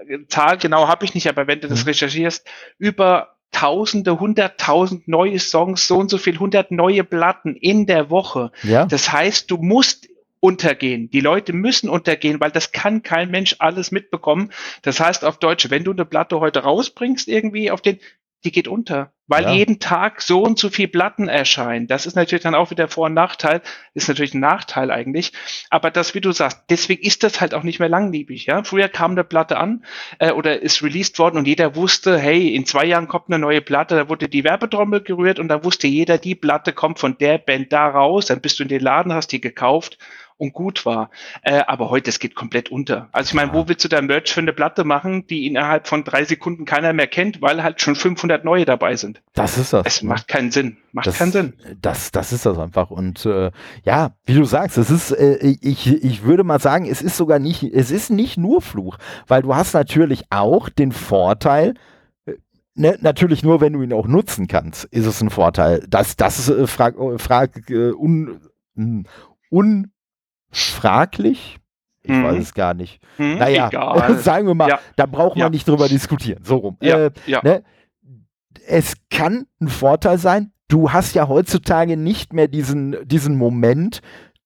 äh, 0.08 0.26
Zahl 0.28 0.58
genau 0.58 0.88
habe 0.88 1.06
ich 1.06 1.14
nicht, 1.14 1.28
aber 1.28 1.46
wenn 1.46 1.62
du 1.62 1.68
das 1.68 1.84
mhm. 1.84 1.90
recherchierst, 1.90 2.48
über 2.80 3.36
Tausende, 3.52 4.18
hunderttausend 4.18 5.10
neue 5.10 5.38
Songs, 5.38 5.86
so 5.86 5.98
und 5.98 6.10
so 6.10 6.18
viel, 6.18 6.40
hundert 6.40 6.72
neue 6.72 7.04
Platten 7.04 7.58
in 7.58 7.86
der 7.86 8.10
Woche. 8.10 8.54
Ja. 8.64 8.86
Das 8.86 9.12
heißt, 9.12 9.52
du 9.52 9.58
musst 9.58 10.08
untergehen. 10.42 11.10
Die 11.12 11.22
Leute 11.22 11.54
müssen 11.54 11.88
untergehen, 11.88 12.42
weil 12.42 12.52
das 12.52 12.74
kann 12.74 13.04
kein 13.04 13.32
Mensch 13.32 13.56
alles 13.60 13.92
mitbekommen. 13.92 14.52
Das 14.82 15.00
heißt 15.00 15.24
auf 15.24 15.38
Deutsch, 15.38 15.70
wenn 15.70 15.86
du 15.86 15.92
eine 15.92 16.04
Platte 16.04 16.42
heute 16.42 16.64
rausbringst, 16.64 17.30
irgendwie 17.30 17.72
auf 17.72 17.82
den, 17.82 18.00
die 18.44 18.52
geht 18.52 18.68
unter, 18.68 19.14
weil 19.28 19.44
ja. 19.44 19.54
jeden 19.54 19.80
Tag 19.80 20.24
so 20.24 20.42
und 20.42 20.58
so 20.58 20.70
viel 20.70 20.88
Platten 20.88 21.28
erscheinen. 21.28 21.86
Das 21.86 22.08
ist 22.08 22.16
natürlich 22.16 22.42
dann 22.42 22.56
auch 22.56 22.72
wieder 22.72 22.88
Vor- 22.88 23.06
und 23.06 23.14
Nachteil, 23.14 23.62
ist 23.94 24.08
natürlich 24.08 24.34
ein 24.34 24.40
Nachteil 24.40 24.90
eigentlich. 24.90 25.32
Aber 25.70 25.92
das, 25.92 26.16
wie 26.16 26.22
du 26.22 26.32
sagst, 26.32 26.64
deswegen 26.72 27.04
ist 27.04 27.22
das 27.22 27.40
halt 27.40 27.54
auch 27.54 27.62
nicht 27.62 27.80
mehr 27.80 27.88
langlebig. 27.88 28.48
Ja? 28.48 28.64
Früher 28.64 28.90
kam 28.90 29.12
eine 29.12 29.24
Platte 29.24 29.58
an 29.58 29.86
äh, 30.18 30.32
oder 30.32 30.60
ist 30.60 30.82
released 30.82 31.20
worden 31.20 31.38
und 31.38 31.48
jeder 31.48 31.76
wusste, 31.76 32.18
hey, 32.18 32.56
in 32.56 32.66
zwei 32.66 32.86
Jahren 32.86 33.08
kommt 33.08 33.28
eine 33.30 33.38
neue 33.38 33.62
Platte, 33.62 33.96
da 33.96 34.10
wurde 34.10 34.28
die 34.28 34.44
Werbetrommel 34.44 35.02
gerührt 35.02 35.38
und 35.38 35.50
da 35.50 35.64
wusste 35.64 35.86
jeder, 35.86 36.18
die 36.18 36.34
Platte 36.34 36.74
kommt 36.74 36.98
von 36.98 37.16
der 37.20 37.38
Band 37.38 37.72
da 37.72 37.88
raus, 37.88 38.26
dann 38.26 38.42
bist 38.42 38.58
du 38.58 38.64
in 38.64 38.70
den 38.70 38.82
Laden, 38.82 39.14
hast 39.14 39.32
die 39.32 39.40
gekauft 39.40 40.00
und 40.42 40.54
gut 40.54 40.88
war. 40.88 41.12
Äh, 41.44 41.62
aber 41.68 41.92
heute, 41.92 42.10
es 42.10 42.20
geht 42.20 42.34
komplett 42.34 42.70
unter. 42.70 43.10
Also 43.12 43.30
ich 43.30 43.34
meine, 43.36 43.54
wo 43.54 43.68
willst 43.68 43.86
du 43.86 43.88
da 43.88 44.02
Merch 44.02 44.34
für 44.34 44.42
eine 44.42 44.54
Platte 44.54 44.84
machen, 44.84 45.28
die 45.28 45.46
innerhalb 45.46 45.88
von 45.88 46.04
drei 46.04 46.26
Sekunden 46.26 46.66
keiner 46.66 46.94
mehr 46.94 47.06
kennt, 47.06 47.44
weil 47.44 47.62
halt 47.62 47.80
schon 47.80 47.96
500 47.96 48.44
neue 48.44 48.66
dabei 48.66 48.96
sind? 48.96 49.22
Das 49.34 49.60
ist 49.60 49.72
das. 49.72 49.86
Es 49.86 50.02
ne? 50.02 50.10
macht 50.10 50.28
keinen 50.28 50.50
Sinn. 50.50 50.78
Macht 50.94 51.06
das, 51.06 51.20
keinen 51.20 51.32
Sinn. 51.32 51.54
Das, 51.80 52.10
das 52.12 52.34
ist 52.34 52.48
das 52.48 52.58
einfach. 52.58 52.90
Und 52.90 53.24
äh, 53.28 53.52
ja, 53.86 54.16
wie 54.26 54.34
du 54.34 54.44
sagst, 54.44 54.80
es 54.80 54.90
ist, 54.90 55.12
äh, 55.12 55.38
ich, 55.62 56.04
ich 56.04 56.24
würde 56.24 56.44
mal 56.44 56.60
sagen, 56.60 56.88
es 56.88 57.04
ist 57.04 57.18
sogar 57.18 57.38
nicht, 57.38 57.62
es 57.62 57.92
ist 57.92 58.10
nicht 58.10 58.38
nur 58.38 58.64
Fluch, 58.64 58.98
weil 59.28 59.44
du 59.44 59.56
hast 59.56 59.74
natürlich 59.76 60.24
auch 60.32 60.70
den 60.70 60.92
Vorteil, 60.92 61.76
äh, 62.26 62.34
Ne, 62.74 62.98
natürlich 63.02 63.44
nur, 63.44 63.60
wenn 63.62 63.74
du 63.74 63.82
ihn 63.84 63.94
auch 63.94 64.08
nutzen 64.08 64.48
kannst, 64.48 64.86
ist 64.86 65.06
es 65.06 65.22
ein 65.22 65.30
Vorteil. 65.30 65.86
Das, 65.88 66.16
das 66.16 66.40
ist 66.40 66.50
äh, 66.50 66.66
frag, 66.66 66.98
äh, 66.98 67.20
frag, 67.20 67.70
äh, 67.70 67.92
un, 67.92 68.40
un, 69.52 69.92
fraglich. 70.52 71.58
Ich 72.04 72.12
hm. 72.12 72.24
weiß 72.24 72.42
es 72.42 72.54
gar 72.54 72.74
nicht. 72.74 73.00
Hm, 73.18 73.38
naja, 73.38 73.70
sagen 74.18 74.48
wir 74.48 74.56
mal, 74.56 74.70
ja. 74.70 74.80
da 74.96 75.06
braucht 75.06 75.36
man 75.36 75.46
ja. 75.46 75.50
nicht 75.50 75.68
drüber 75.68 75.88
diskutieren. 75.88 76.44
So 76.44 76.58
rum. 76.58 76.78
Ja. 76.82 77.06
Äh, 77.06 77.12
ne? 77.44 77.64
Es 78.68 78.96
kann 79.10 79.46
ein 79.60 79.68
Vorteil 79.68 80.18
sein. 80.18 80.52
Du 80.68 80.92
hast 80.92 81.16
ja 81.16 81.28
heutzutage 81.28 81.98
nicht 81.98 82.34
mehr 82.34 82.48
diesen, 82.48 82.96
diesen 83.08 83.38
Moment, 83.38 84.02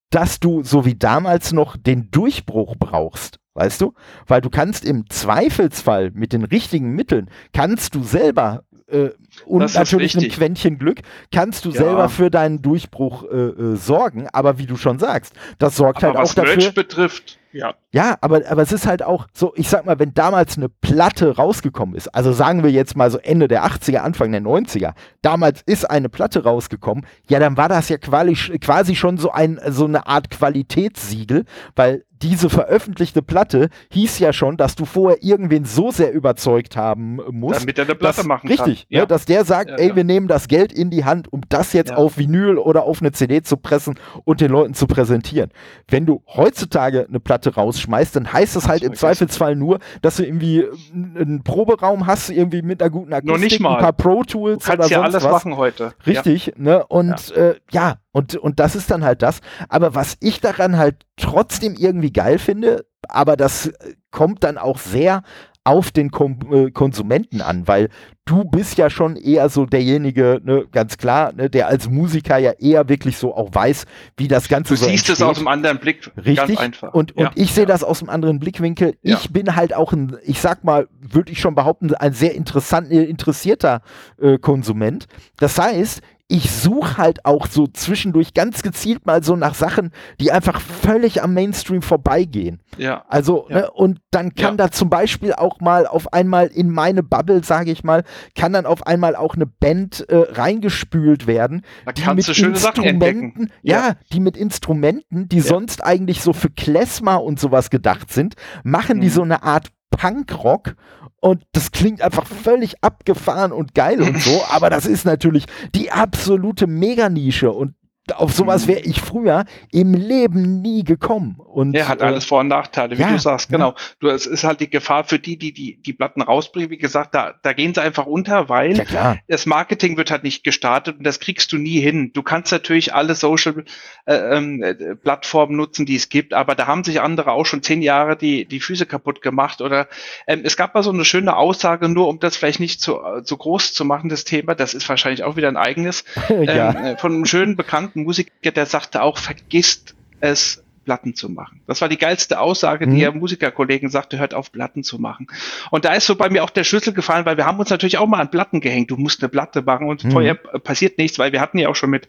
dass 0.10 0.40
du 0.40 0.64
so 0.64 0.86
wie 0.86 0.96
damals 0.96 1.54
noch 1.54 1.78
den 1.78 2.10
Durchbruch 2.12 2.76
brauchst. 2.78 3.40
Weißt 3.54 3.80
du? 3.80 3.94
Weil 4.28 4.42
du 4.42 4.50
kannst 4.50 4.84
im 4.84 5.10
Zweifelsfall 5.10 6.12
mit 6.12 6.34
den 6.34 6.44
richtigen 6.44 6.92
Mitteln, 6.92 7.30
kannst 7.54 7.96
du 7.96 8.04
selber 8.04 8.64
äh, 8.88 9.10
und 9.46 9.74
natürlich 9.74 10.16
ein 10.16 10.30
Quäntchen 10.30 10.78
Glück, 10.78 11.02
kannst 11.32 11.66
du 11.66 11.70
ja. 11.70 11.76
selber 11.76 12.10
für 12.10 12.30
deinen 12.30 12.62
Durchbruch 12.62 13.24
äh, 13.24 13.36
äh, 13.36 13.76
sorgen. 13.76 14.28
Aber 14.32 14.60
wie 14.60 14.68
du 14.68 14.78
schon 14.78 15.00
sagst, 15.00 15.34
das 15.58 15.76
sorgt 15.76 16.04
aber 16.04 16.20
halt 16.20 16.30
auch 16.30 16.34
dafür. 16.34 16.58
Was 16.58 16.64
Merch 16.64 16.76
betrifft, 16.76 17.40
ja. 17.52 17.74
Ja, 17.92 18.18
aber, 18.22 18.42
aber 18.50 18.62
es 18.62 18.72
ist 18.72 18.86
halt 18.86 19.02
auch 19.02 19.28
so, 19.34 19.54
ich 19.56 19.70
sag 19.70 19.86
mal, 19.86 19.98
wenn 19.98 20.14
damals 20.14 20.58
eine 20.58 20.70
Platte 20.70 21.38
rausgekommen 21.38 21.96
ist, 21.96 22.14
also 22.14 22.32
sagen 22.32 22.64
wir 22.64 22.70
jetzt 22.70 22.96
mal 22.98 23.10
so 23.10 23.18
Ende 23.18 23.48
der 23.48 23.66
80er, 23.66 24.00
Anfang 24.00 24.32
der 24.32 24.42
90er, 24.42 24.94
damals 25.22 25.62
ist 25.66 25.90
eine 25.90 26.10
Platte 26.10 26.44
rausgekommen, 26.44 27.06
ja, 27.28 27.40
dann 27.40 27.56
war 27.56 27.70
das 27.70 27.90
ja 27.90 27.98
quasi, 27.98 28.36
quasi 28.60 28.96
schon 28.96 29.18
so, 29.18 29.32
ein, 29.32 29.60
so 29.70 29.86
eine 29.86 30.06
Art 30.06 30.30
Qualitätssiegel, 30.30 31.46
weil 31.76 32.04
diese 32.26 32.50
veröffentlichte 32.50 33.22
Platte 33.22 33.70
hieß 33.92 34.18
ja 34.18 34.34
schon, 34.34 34.58
dass 34.58 34.74
du 34.74 34.86
vorher 34.86 35.22
irgendwen 35.22 35.64
so 35.64 35.92
sehr 35.92 36.12
überzeugt 36.12 36.76
haben 36.76 37.20
musst. 37.30 37.62
Damit 37.62 37.78
er 37.78 37.86
eine 37.86 37.94
Platte 37.94 38.18
dass, 38.18 38.26
machen 38.26 38.48
richtig, 38.48 38.80
kann. 38.80 38.88
Ja. 38.90 39.02
Ne, 39.02 39.08
dass 39.08 39.26
der 39.26 39.46
sagt, 39.46 39.70
ja, 39.70 39.76
ey, 39.76 39.96
wir 39.96 40.04
nehmen 40.04 40.28
das 40.28 40.48
Geld 40.48 40.74
in 40.74 40.90
die 40.90 41.06
Hand, 41.06 41.32
um 41.32 41.42
das 41.50 41.74
jetzt 41.74 41.94
auf 41.94 42.18
Vinyl 42.18 42.58
oder 42.58 42.84
auf 42.84 43.00
eine 43.00 43.12
CD 43.12 43.44
zu 43.44 43.58
pressen 43.58 44.00
und 44.24 44.42
den 44.42 44.50
Leuten 44.50 44.74
zu 44.74 44.88
präsentieren. 44.88 45.52
Wenn 45.88 46.08
du 46.08 46.24
heutzutage 46.28 47.06
eine 47.08 47.20
Platte 47.20 47.54
rausschmeißt, 47.54 48.16
dann 48.16 48.34
heißt 48.34 48.56
das 48.56 48.68
halt 48.68 48.82
im 48.82 48.96
Zweifelsfall 48.96 49.56
nur, 49.56 49.78
dass 50.02 50.16
du 50.16 50.26
irgendwie 50.26 50.66
einen 50.94 51.44
Proberaum 51.44 52.08
hast, 52.08 52.32
irgendwie 52.32 52.64
mit 52.64 52.82
einer 52.82 52.90
guten 52.90 53.14
Akustik, 53.14 53.60
ein 53.60 53.78
paar 53.78 53.94
Pro 53.94 54.24
Tools 54.24 54.64
du 54.64 54.72
kannst 54.72 54.88
oder 54.88 54.92
ja 54.92 55.02
alles 55.04 55.24
was. 55.24 55.32
machen 55.32 55.58
heute. 55.58 55.94
Richtig, 56.08 56.54
ne? 56.58 56.84
Und 56.88 57.30
ja. 57.30 57.36
Äh, 57.36 57.56
ja, 57.72 57.96
und, 58.16 58.38
und 58.38 58.62
das 58.62 58.78
ist 58.78 58.90
dann 58.92 59.04
halt 59.04 59.22
das. 59.22 59.42
Aber 59.68 59.94
was 59.94 60.16
ich 60.22 60.40
daran 60.40 60.78
halt 60.78 61.06
trotzdem 61.18 61.76
irgendwie 61.78 62.14
geil 62.14 62.40
finde, 62.40 62.86
aber 63.10 63.36
das 63.36 63.74
kommt 64.10 64.46
dann 64.46 64.58
auch 64.58 64.80
sehr 64.80 65.22
auf 65.66 65.92
den 65.92 66.12
Kom 66.12 66.40
äh, 66.50 66.72
Konsumenten 66.72 67.42
an, 67.42 67.68
weil 67.68 67.90
du 68.24 68.46
bist 68.46 68.78
ja 68.78 68.90
schon 68.90 69.18
eher 69.18 69.50
so 69.50 69.66
derjenige, 69.66 70.40
ne, 70.46 70.66
ganz 70.72 70.98
klar, 70.98 71.34
ne, 71.34 71.50
der 71.50 71.68
als 71.68 71.90
Musiker 71.90 72.38
ja 72.38 72.52
eher 72.52 72.88
wirklich 72.88 73.18
so 73.18 73.36
auch 73.36 73.50
weiß, 73.52 73.86
wie 74.16 74.28
das 74.28 74.48
Ganze 74.48 74.76
du 74.76 74.78
so 74.78 74.86
Du 74.86 74.92
siehst 74.92 75.10
entsteht. 75.10 75.16
es 75.16 75.22
aus 75.24 75.38
einem 75.40 75.48
anderen 75.48 75.80
Blick, 75.80 76.10
Richtig. 76.16 76.36
ganz 76.38 76.58
einfach. 76.58 76.94
Und, 76.94 77.18
und 77.18 77.24
ja. 77.24 77.32
ich 77.36 77.52
sehe 77.52 77.64
ja. 77.64 77.68
das 77.68 77.84
aus 77.84 78.02
einem 78.02 78.12
anderen 78.12 78.40
Blickwinkel. 78.40 78.96
Ja. 79.02 79.18
Ich 79.18 79.34
bin 79.34 79.56
halt 79.56 79.74
auch 79.74 79.92
ein, 79.92 80.16
ich 80.24 80.40
sag 80.40 80.64
mal, 80.64 80.88
würde 81.02 81.32
ich 81.32 81.42
schon 81.42 81.56
behaupten, 81.56 81.94
ein 81.96 82.14
sehr 82.14 82.36
interessant, 82.36 82.92
interessierter 82.92 83.82
äh, 84.22 84.38
Konsument. 84.38 85.08
Das 85.38 85.60
heißt, 85.60 86.02
ich 86.28 86.50
suche 86.50 86.98
halt 86.98 87.24
auch 87.24 87.46
so 87.46 87.68
zwischendurch 87.68 88.34
ganz 88.34 88.64
gezielt 88.64 89.06
mal 89.06 89.24
so 89.24 89.36
nach 89.36 89.54
Sachen, 89.54 89.92
die 90.20 90.32
einfach 90.32 90.60
völlig 90.60 91.22
am 91.22 91.36
Mainstream 91.36 91.84
vorbeigehen. 91.84 92.62
Ja. 92.78 93.06
Also, 93.10 93.46
ja. 93.50 93.56
Ne, 93.56 93.72
und 93.72 94.00
dann 94.10 94.34
kann 94.34 94.54
ja. 94.54 94.66
da 94.66 94.72
zum 94.72 94.90
Beispiel 94.90 95.34
auch 95.34 95.60
mal 95.60 95.86
auf 95.86 96.14
einmal 96.14 96.48
in 96.48 96.72
meine 96.72 97.04
Bubble, 97.04 97.44
sage 97.44 97.72
ich 97.72 97.84
mal, 97.84 98.04
kann 98.34 98.54
dann 98.54 98.66
auf 98.66 98.88
einmal 98.88 99.16
auch 99.16 99.36
eine 99.36 99.46
Band 99.46 100.10
äh, 100.10 100.16
reingespült 100.32 101.28
werden. 101.28 101.62
Da 101.86 101.92
die 101.92 102.02
kannst 102.02 102.28
mit 102.28 102.28
du 102.28 102.34
schöne 102.34 102.54
Instrumenten, 102.54 103.52
ja, 103.62 103.90
ja, 103.90 103.94
die 104.12 104.20
mit 104.20 104.36
Instrumenten, 104.36 105.30
die 105.30 105.42
sonst 105.42 105.84
eigentlich 105.84 106.22
so 106.22 106.34
für 106.34 106.50
Klezmer 106.50 107.24
und 107.24 107.40
sowas 107.40 107.70
gedacht 107.70 108.12
sind, 108.12 108.36
machen 108.64 108.98
mhm. 108.98 109.02
die 109.02 109.10
so 109.10 109.22
eine 109.22 109.44
Art 109.44 109.68
Punkrock 109.90 110.76
und 111.22 111.44
das 111.54 111.72
klingt 111.72 112.02
einfach 112.02 112.26
völlig 112.26 112.84
abgefahren 112.84 113.52
und 113.52 113.74
geil 113.74 114.02
und 114.02 114.22
so, 114.22 114.44
aber 114.50 114.70
das 114.70 114.86
ist 114.86 115.06
natürlich 115.06 115.46
die 115.74 115.92
absolute 115.92 116.68
Meganische 116.68 117.52
und 117.52 117.76
auf 118.14 118.34
sowas 118.34 118.68
wäre 118.68 118.82
ich 118.82 119.02
früher 119.02 119.46
im 119.72 119.94
Leben 119.94 120.62
nie 120.62 120.84
gekommen. 120.84 121.38
Und, 121.40 121.74
er 121.74 121.88
hat 121.88 122.02
alles 122.02 122.26
Vor- 122.26 122.42
und 122.42 122.50
Nachteile, 122.50 122.98
wie 122.98 123.02
ja, 123.02 123.12
du 123.12 123.20
sagst, 123.20 123.50
genau. 123.50 123.70
Ja. 123.70 123.76
Du, 124.00 124.10
es 124.10 124.26
ist 124.26 124.44
halt 124.44 124.60
die 124.60 124.70
Gefahr 124.70 125.06
für 125.06 125.20
die, 125.20 125.38
die 125.38 125.54
die, 125.54 125.82
die 125.82 125.94
Platten 125.94 126.22
rausbringen. 126.22 126.70
Wie 126.70 126.78
gesagt, 126.78 127.16
da, 127.16 127.34
da 127.42 127.54
gehen 127.54 127.74
sie 127.74 127.82
einfach 127.82 128.06
unter, 128.06 128.50
weil 128.50 128.86
ja, 128.92 129.18
das 129.28 129.46
Marketing 129.46 129.98
wird 129.98 130.12
halt 130.12 130.24
nicht 130.24 130.44
gestartet 130.44 130.98
und 130.98 131.04
das 131.04 131.20
kriegst 131.20 131.52
du 131.52 131.58
nie 131.58 131.80
hin. 131.80 132.12
Du 132.14 132.24
kannst 132.24 132.52
natürlich 132.52 132.94
alle 132.94 133.16
Social 133.16 133.64
äh, 134.06 134.14
äh, 134.14 134.96
Plattformen 134.96 135.56
nutzen, 135.56 135.86
die 135.86 135.96
es 135.96 136.10
gibt, 136.10 136.34
aber 136.34 136.56
da 136.56 136.68
haben 136.68 136.84
sich 136.84 137.02
andere 137.02 137.32
auch 137.32 137.46
schon 137.46 137.64
zehn 137.64 137.82
Jahre 137.82 138.16
die, 138.16 138.46
die 138.46 138.60
Füße 138.60 138.86
kaputt 138.86 139.22
gemacht. 139.22 139.62
Oder 139.62 139.88
ähm, 140.28 140.42
es 140.44 140.58
gab 140.58 140.76
mal 140.76 140.84
so 140.84 140.92
eine 140.92 141.06
schöne 141.06 141.36
Aussage, 141.36 141.90
nur 141.90 142.08
um 142.08 142.20
das 142.20 142.38
vielleicht 142.38 142.60
nicht 142.60 142.82
zu, 142.82 143.02
äh, 143.02 143.24
zu 143.24 143.38
groß 143.38 143.74
zu 143.74 143.86
machen, 143.86 144.10
das 144.10 144.26
Thema, 144.26 144.56
das 144.56 144.74
ist 144.74 144.88
wahrscheinlich 144.90 145.24
auch 145.24 145.36
wieder 145.38 145.48
ein 145.48 145.58
eigenes, 145.58 146.04
ähm, 146.30 146.48
äh, 146.48 146.98
von 146.98 147.14
einem 147.14 147.26
schönen 147.26 147.56
Bekannten 147.56 147.95
Musiker, 147.96 148.52
der 148.52 148.66
sagte 148.66 149.02
auch, 149.02 149.18
vergisst 149.18 149.96
es 150.20 150.65
Platten 150.86 151.16
zu 151.16 151.30
machen. 151.30 151.62
Das 151.68 151.82
war 151.82 151.90
die 151.90 151.98
geilste 151.98 152.40
Aussage, 152.40 152.86
die 152.88 152.94
mhm. 152.94 153.02
er 153.02 153.12
Musikerkollegen 153.12 153.90
sagte, 153.90 154.20
hört 154.20 154.34
auf, 154.34 154.52
Platten 154.52 154.84
zu 154.84 155.00
machen. 155.00 155.28
Und 155.72 155.84
da 155.84 155.94
ist 155.94 156.06
so 156.06 156.16
bei 156.16 156.30
mir 156.30 156.44
auch 156.44 156.50
der 156.50 156.64
Schlüssel 156.64 156.94
gefallen, 156.94 157.26
weil 157.26 157.38
wir 157.38 157.46
haben 157.46 157.60
uns 157.60 157.70
natürlich 157.70 157.98
auch 157.98 158.08
mal 158.08 158.20
an 158.20 158.32
Platten 158.32 158.62
gehängt. 158.62 158.92
Du 158.92 158.98
musst 158.98 159.22
eine 159.22 159.30
Platte 159.30 159.64
machen 159.64 159.88
und 159.88 160.04
mhm. 160.06 160.12
vorher 160.12 160.36
passiert 160.36 160.98
nichts, 160.98 161.20
weil 161.20 161.32
wir 161.32 161.42
hatten 161.42 161.58
ja 161.58 161.68
auch 161.68 161.76
schon 161.76 161.90
mit 161.90 162.08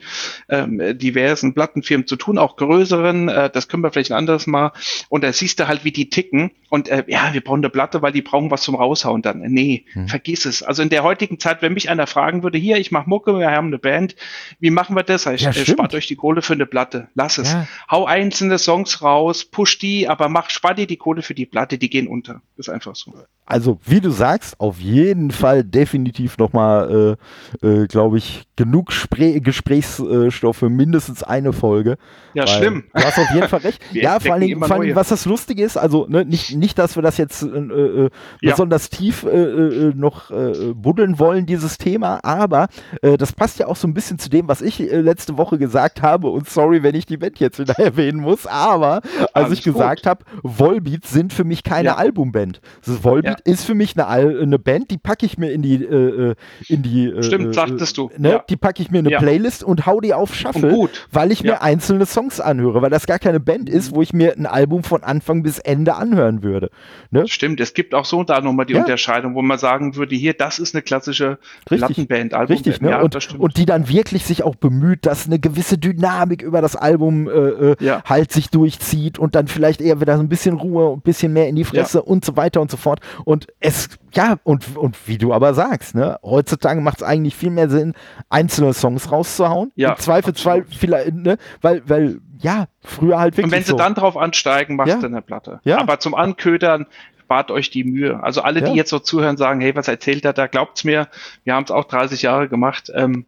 ähm, 0.49 0.81
diversen 0.99 1.55
Plattenfirmen 1.55 2.07
zu 2.07 2.17
tun, 2.17 2.39
auch 2.39 2.57
größeren. 2.57 3.29
Äh, 3.29 3.51
das 3.51 3.69
können 3.69 3.83
wir 3.83 3.91
vielleicht 3.91 4.13
ein 4.13 4.19
anderes 4.19 4.47
Mal. 4.47 4.73
Und 5.09 5.25
da 5.25 5.33
siehst 5.33 5.59
du 5.59 5.67
halt, 5.67 5.85
wie 5.85 5.93
die 5.93 6.11
ticken. 6.11 6.51
Und 6.69 6.89
äh, 6.89 7.05
ja, 7.07 7.33
wir 7.33 7.43
brauchen 7.43 7.61
eine 7.61 7.71
Platte, 7.71 8.03
weil 8.03 8.13
die 8.13 8.23
brauchen 8.23 8.51
was 8.51 8.63
zum 8.63 8.75
Raushauen 8.75 9.23
dann. 9.23 9.41
Nee, 9.41 9.85
mhm. 9.95 10.09
vergiss 10.09 10.45
es. 10.45 10.63
Also 10.63 10.83
in 10.83 10.91
der 10.91 11.03
heutigen 11.03 11.39
Zeit, 11.39 11.63
wenn 11.63 11.73
mich 11.73 11.89
einer 11.89 12.07
fragen 12.07 12.43
würde, 12.43 12.59
hier, 12.59 12.77
ich 12.77 12.91
mache 12.91 13.09
Mucke, 13.09 13.39
wir 13.39 13.51
haben 13.51 13.69
eine 13.69 13.79
Band, 13.79 14.17
wie 14.61 14.71
machen 14.71 14.97
wir 14.97 15.03
das? 15.03 15.27
Ich, 15.27 15.43
ja, 15.43 15.51
äh, 15.51 15.65
spart 15.65 15.95
euch 15.95 16.07
die 16.07 16.17
Kohle 16.17 16.43
für 16.43 16.55
eine 16.55 16.67
Platte. 16.67 17.09
Lass 17.15 17.39
es. 17.39 17.53
Ja. 17.53 17.67
Hau 17.91 18.05
einzelne 18.05 18.59
Songs 18.67 19.01
raus, 19.01 19.45
push 19.45 19.79
die, 19.79 20.09
aber 20.09 20.29
mach, 20.29 20.51
spar 20.51 20.75
dir 20.75 20.87
die 20.87 20.97
Kohle 20.97 21.23
für 21.23 21.35
die 21.35 21.47
Platte, 21.47 21.79
die 21.79 21.89
gehen 21.89 22.09
unter. 22.09 22.43
ist 22.57 22.69
einfach 22.69 22.97
so. 22.97 23.15
Also, 23.49 23.79
wie 23.85 24.01
du 24.01 24.11
sagst, 24.11 24.59
auf 24.59 24.81
jeden 24.81 25.31
Fall 25.31 25.63
definitiv 25.63 26.37
nochmal, 26.37 27.17
äh, 27.63 27.67
äh, 27.67 27.87
glaube 27.87 28.19
ich, 28.19 28.43
genug 28.57 28.91
Spre 28.91 29.41
Gesprächsstoff 29.41 30.57
für 30.57 30.69
mindestens 30.69 31.23
eine 31.23 31.53
Folge. 31.53 31.97
Ja, 32.35 32.45
schlimm. 32.49 32.85
Du 32.93 33.05
hast 33.05 33.19
auf 33.19 33.31
jeden 33.33 33.47
Fall 33.47 33.61
recht. 33.61 33.81
ja, 33.93 34.19
vor 34.19 34.35
allem, 34.35 34.61
vor 34.61 34.77
allem 34.77 34.97
was 34.97 35.11
das 35.11 35.27
Lustige 35.27 35.63
ist, 35.63 35.77
also 35.77 36.07
ne, 36.09 36.25
nicht, 36.25 36.57
nicht, 36.57 36.77
dass 36.77 36.97
wir 36.97 37.03
das 37.03 37.19
jetzt 37.19 37.45
äh, 37.45 37.47
äh 37.47 38.11
ja. 38.41 38.51
besonders 38.51 38.91
tief 38.91 39.23
äh, 39.23 39.29
äh, 39.29 39.93
noch 39.95 40.33
buddeln 40.75 41.21
wollen, 41.21 41.47
dieses 41.47 41.79
Thema, 41.79 42.19
aber 42.25 42.69
das 43.01 43.33
passt 43.33 43.59
ja 43.59 43.69
auch 43.69 43.77
so 43.77 43.87
ein 43.87 43.95
bisschen 43.95 44.19
zu 44.19 44.29
dem, 44.29 44.49
was 44.49 44.61
ich 44.61 44.79
letzte 44.79 45.37
Woche 45.37 45.59
gesagt 45.59 46.03
habe. 46.03 46.29
Und 46.29 46.49
sorry, 46.49 46.83
wenn 46.83 46.95
ich 46.95 47.07
die 47.07 47.17
Band 47.17 47.39
jetzt 47.39 47.59
wieder 47.59 47.75
erwähnen 47.79 48.21
muss, 48.21 48.47
aber 48.57 49.01
als 49.33 49.53
ich 49.53 49.63
gesagt 49.63 50.07
habe, 50.07 50.25
Volbeat 50.43 51.07
sind 51.07 51.33
für 51.33 51.45
mich 51.45 51.63
keine 51.63 51.89
ja. 51.89 51.97
Albumband. 51.97 52.61
Also 52.87 53.05
Volbeat 53.05 53.43
ja. 53.47 53.53
ist 53.53 53.65
für 53.65 53.75
mich 53.75 53.97
eine, 53.97 54.07
Al 54.07 54.41
eine 54.43 54.59
Band, 54.59 54.91
die 54.91 54.99
packe 54.99 55.27
ich 55.27 55.39
mir 55.39 55.53
in 55.53 55.63
die 55.63 55.77
äh, 55.85 56.35
in 56.69 56.83
die 56.83 57.13
Stimmt, 57.21 57.55
sagtest 57.55 57.97
du. 57.97 58.11
Ne, 58.19 58.43
Die 58.49 58.57
packe 58.57 58.83
ich 58.83 58.91
mir 58.91 58.99
in 58.99 59.07
eine 59.07 59.17
Playlist 59.19 59.65
und 59.65 59.87
hau 59.87 60.01
die 60.01 60.15
auf 60.15 60.35
Shuffle, 60.35 60.89
weil 61.13 61.33
ich 61.33 61.43
mir 61.43 61.63
einzelne 61.63 62.07
Songs 62.07 62.41
anhöre, 62.41 62.83
weil 62.83 62.91
das 62.91 63.07
gar 63.07 63.19
keine 63.19 63.41
Band 63.41 63.69
ist, 63.69 63.95
wo 63.95 64.03
ich 64.03 64.13
mir 64.13 64.35
ein 64.37 64.47
Album 64.47 64.83
von 64.83 65.03
Anfang 65.03 65.43
bis 65.43 65.59
Ende 65.59 65.95
anhören 65.95 66.43
würde. 66.43 66.71
Ne? 67.11 67.27
Stimmt, 67.29 67.61
es 67.61 67.75
gibt 67.75 67.95
auch 67.95 68.05
so 68.05 68.23
da 68.25 68.41
nochmal 68.41 68.67
die 68.67 68.75
ja. 68.75 68.81
Unterscheidung, 68.81 69.35
wo 69.35 69.43
man 69.43 69.59
sagen 69.59 69.97
würde, 69.97 70.15
hier, 70.15 70.35
das 70.35 70.59
ist 70.59 70.75
eine 70.75 70.83
klassische 70.83 71.39
Plattenband, 71.67 72.35
Albumband. 72.35 72.51
Richtig, 72.51 72.81
ne? 72.81 72.91
Ja, 72.91 73.03
und, 73.03 73.39
und, 73.39 73.57
die 73.57 73.67
dann 73.67 73.89
wirklich 73.89 74.25
sich 74.25 74.43
auch 74.43 74.55
bemüht, 74.55 75.07
dass 75.07 75.27
eine 75.27 75.39
gewisse 75.39 75.79
Dynamik 75.79 76.43
über 76.43 76.61
das 76.61 76.77
Album 76.77 77.29
äh, 77.29 77.33
äh, 77.33 77.77
ja. 77.81 78.03
halt 78.05 78.33
sich 78.33 78.46
durchzieht 78.51 79.19
und 79.19 79.35
dann 79.35 79.49
vielleicht 79.49 79.81
eher 79.81 80.01
wieder 80.01 80.17
so 80.17 80.23
ein 80.23 80.29
bisschen 80.29 80.57
Ruhe, 80.57 80.95
ein 80.95 81.01
bisschen 81.01 81.33
mehr 81.33 81.49
in 81.49 81.57
die 81.57 81.65
Fresse 81.65 82.03
und 82.03 82.25
so 82.25 82.37
weiter 82.37 82.61
und 82.61 82.71
so 82.71 82.77
fort. 82.77 83.01
Und 83.25 83.47
es, 83.61 83.89
ja, 84.13 84.37
und, 84.45 84.77
und 84.77 85.09
wie 85.09 85.19
du 85.19 85.33
aber 85.33 85.55
sagst, 85.55 85.95
ne, 85.95 86.19
heutzutage 86.23 86.81
macht 86.81 86.99
es 86.99 87.03
eigentlich 87.03 87.35
viel 87.35 87.51
mehr 87.51 87.69
Sinn, 87.69 87.95
einzelne 88.29 88.73
Songs 88.73 89.11
rauszuhauen. 89.11 89.73
Ja, 89.75 89.91
Im 89.91 89.99
Zweifelsfall 89.99 90.65
vielleicht, 90.69 91.15
ne, 91.15 91.39
weil, 91.61 91.83
weil 91.89 92.21
ja, 92.39 92.67
früher 92.81 93.19
halt 93.19 93.37
wirklich. 93.37 93.47
Und 93.47 93.53
wenn 93.53 93.65
sie 93.65 93.71
so. 93.71 93.77
dann 93.77 93.95
drauf 93.95 94.17
ansteigen, 94.17 94.77
macht 94.77 94.89
ja. 94.89 94.99
eine 94.99 95.23
Platte. 95.23 95.61
Ja. 95.65 95.79
Aber 95.79 95.99
zum 95.99 96.15
Anködern 96.15 96.87
spart 97.27 97.51
euch 97.51 97.71
die 97.71 97.85
Mühe. 97.85 98.23
Also 98.23 98.43
alle, 98.43 98.61
ja. 98.61 98.71
die 98.71 98.77
jetzt 98.77 98.91
so 98.91 98.99
zuhören, 98.99 99.37
sagen, 99.37 99.61
hey, 99.61 99.75
was 99.75 99.89
erzählt 99.89 100.25
er 100.25 100.33
da? 100.33 100.47
Glaubt's 100.47 100.85
mir, 100.85 101.09
wir 101.45 101.55
haben 101.55 101.65
es 101.65 101.71
auch 101.71 101.85
30 101.85 102.23
Jahre 102.23 102.49
gemacht. 102.49 102.93
Ähm, 102.95 103.15
ja, 103.15 103.25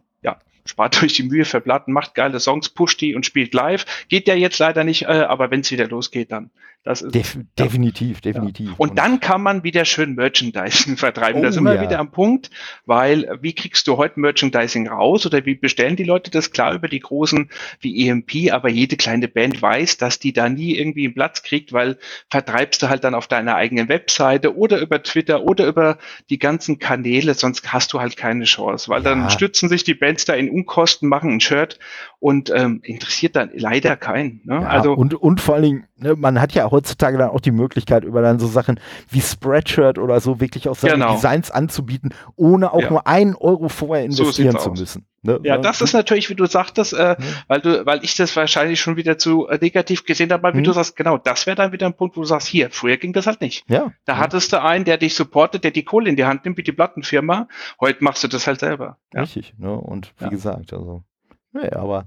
spart 0.65 1.01
euch 1.03 1.13
die 1.13 1.23
Mühe 1.23 1.45
für 1.45 1.61
Platten, 1.61 1.91
macht 1.91 2.15
geile 2.15 2.39
Songs, 2.39 2.69
pusht 2.69 3.01
die 3.01 3.15
und 3.15 3.25
spielt 3.25 3.53
live. 3.53 3.85
Geht 4.09 4.27
ja 4.27 4.35
jetzt 4.35 4.59
leider 4.59 4.83
nicht, 4.83 5.03
äh, 5.03 5.07
aber 5.07 5.51
wenn 5.51 5.61
es 5.61 5.71
wieder 5.71 5.87
losgeht, 5.87 6.31
dann 6.31 6.51
das 6.83 7.01
ist, 7.01 7.13
Def 7.13 7.37
definitiv, 7.57 8.21
definitiv. 8.21 8.69
Ja. 8.69 8.75
Und, 8.77 8.91
und, 8.91 8.99
dann 8.99 9.19
kann 9.19 9.41
man 9.41 9.63
wieder 9.63 9.83
schön 9.83 10.15
Merchandising 10.15 10.95
vertreiben. 10.97 11.41
Oh, 11.41 11.43
da 11.43 11.51
sind 11.51 11.65
wir 11.65 11.75
ja. 11.75 11.81
wieder 11.81 11.99
am 11.99 12.11
Punkt, 12.11 12.49
weil 12.85 13.37
wie 13.41 13.53
kriegst 13.53 13.85
du 13.87 13.97
heute 13.97 14.19
Merchandising 14.19 14.87
raus 14.87 15.25
oder 15.25 15.45
wie 15.45 15.55
bestellen 15.55 15.97
die 15.97 16.05
Leute 16.05 16.31
das? 16.31 16.51
Klar 16.51 16.73
über 16.73 16.87
die 16.87 17.01
großen 17.01 17.49
wie 17.81 18.07
EMP, 18.07 18.51
aber 18.51 18.69
jede 18.69 18.95
kleine 18.95 19.27
Band 19.27 19.61
weiß, 19.61 19.97
dass 19.97 20.19
die 20.19 20.31
da 20.31 20.47
nie 20.47 20.77
irgendwie 20.77 21.03
einen 21.03 21.13
Platz 21.13 21.43
kriegt, 21.43 21.73
weil 21.73 21.97
vertreibst 22.29 22.81
du 22.81 22.87
halt 22.87 23.03
dann 23.03 23.13
auf 23.13 23.27
deiner 23.27 23.55
eigenen 23.55 23.89
Webseite 23.89 24.55
oder 24.55 24.79
über 24.79 25.03
Twitter 25.03 25.43
oder 25.43 25.67
über 25.67 25.97
die 26.29 26.39
ganzen 26.39 26.79
Kanäle, 26.79 27.33
sonst 27.33 27.73
hast 27.73 27.91
du 27.91 27.99
halt 27.99 28.15
keine 28.15 28.45
Chance, 28.45 28.89
weil 28.89 29.03
ja. 29.03 29.09
dann 29.09 29.29
stützen 29.29 29.67
sich 29.67 29.83
die 29.83 29.95
Bands 29.95 30.23
da 30.23 30.33
in 30.33 30.49
Unkosten, 30.49 31.09
machen 31.09 31.31
ein 31.31 31.41
Shirt 31.41 31.77
und 32.19 32.49
ähm, 32.55 32.79
interessiert 32.83 33.35
dann 33.35 33.51
leider 33.53 33.97
keinen. 33.97 34.41
Ne? 34.45 34.65
Also 34.67 34.93
und, 34.93 35.13
und 35.13 35.41
vor 35.41 35.55
allen 35.55 35.63
Dingen, 35.63 35.88
ne, 35.99 36.15
man 36.15 36.39
hat 36.41 36.53
ja 36.53 36.69
heutzutage 36.71 37.17
dann 37.17 37.29
auch 37.29 37.41
die 37.41 37.51
Möglichkeit, 37.51 38.03
über 38.03 38.21
dann 38.21 38.39
so 38.39 38.47
Sachen 38.47 38.79
wie 39.09 39.21
Spreadshirt 39.21 39.97
oder 39.97 40.19
so 40.19 40.39
wirklich 40.39 40.67
auch 40.69 40.75
seine 40.75 40.93
Genau. 40.95 41.13
Designs 41.15 41.51
anzubieten, 41.51 42.13
ohne 42.35 42.73
auch 42.73 42.81
Ja. 42.81 42.89
nur 42.89 43.07
einen 43.07 43.35
Euro 43.35 43.69
vorher 43.69 44.09
So 44.11 44.23
investieren 44.23 44.51
sieht's 44.51 44.63
zu 44.63 44.71
aus. 44.71 44.79
müssen. 44.79 45.05
Ne? 45.21 45.39
Ja, 45.43 45.57
Ne? 45.57 45.61
das 45.63 45.81
ist 45.81 45.91
natürlich, 45.93 46.29
wie 46.29 46.35
du 46.35 46.45
sagtest, 46.45 46.93
äh, 46.93 47.17
weil 47.49 47.59
du, 47.59 47.85
weil 47.85 48.03
ich 48.05 48.15
das 48.15 48.33
wahrscheinlich 48.37 48.79
schon 48.79 48.95
wieder 48.95 49.17
zu 49.17 49.47
äh, 49.49 49.57
negativ 49.61 50.05
gesehen 50.05 50.31
habe, 50.31 50.43
weil 50.43 50.53
wie 50.53 50.59
Mhm. 50.59 50.63
du 50.63 50.71
sagst, 50.71 50.95
genau, 50.95 51.17
das 51.17 51.45
wäre 51.45 51.55
dann 51.57 51.71
wieder 51.73 51.87
ein 51.87 51.93
Punkt, 51.93 52.15
wo 52.15 52.21
du 52.21 52.27
sagst, 52.27 52.47
hier, 52.47 52.69
früher 52.71 52.95
ging 52.97 53.11
das 53.13 53.27
halt 53.27 53.41
nicht. 53.41 53.65
ja. 53.69 53.91
Da 54.05 54.13
ja, 54.13 54.19
hattest 54.19 54.53
du 54.53 54.61
einen, 54.61 54.85
der 54.85 54.97
dich 54.97 55.15
supportet, 55.15 55.63
der 55.65 55.71
die 55.71 55.83
Kohle 55.83 56.09
in 56.09 56.15
die 56.15 56.23
Hand 56.25 56.45
nimmt, 56.45 56.57
wie 56.57 56.63
die 56.63 56.71
Plattenfirma. 56.71 57.47
Heute 57.81 58.03
machst 58.03 58.23
du 58.23 58.27
das 58.29 58.47
halt 58.47 58.61
selber. 58.61 58.97
Ja. 59.13 59.21
Richtig. 59.21 59.53
Ne? 59.57 59.73
Und 59.73 60.13
wie 60.19 60.23
Ja. 60.25 60.29
gesagt, 60.29 60.71
also, 60.71 61.03
nee, 61.51 61.69
aber 61.69 62.05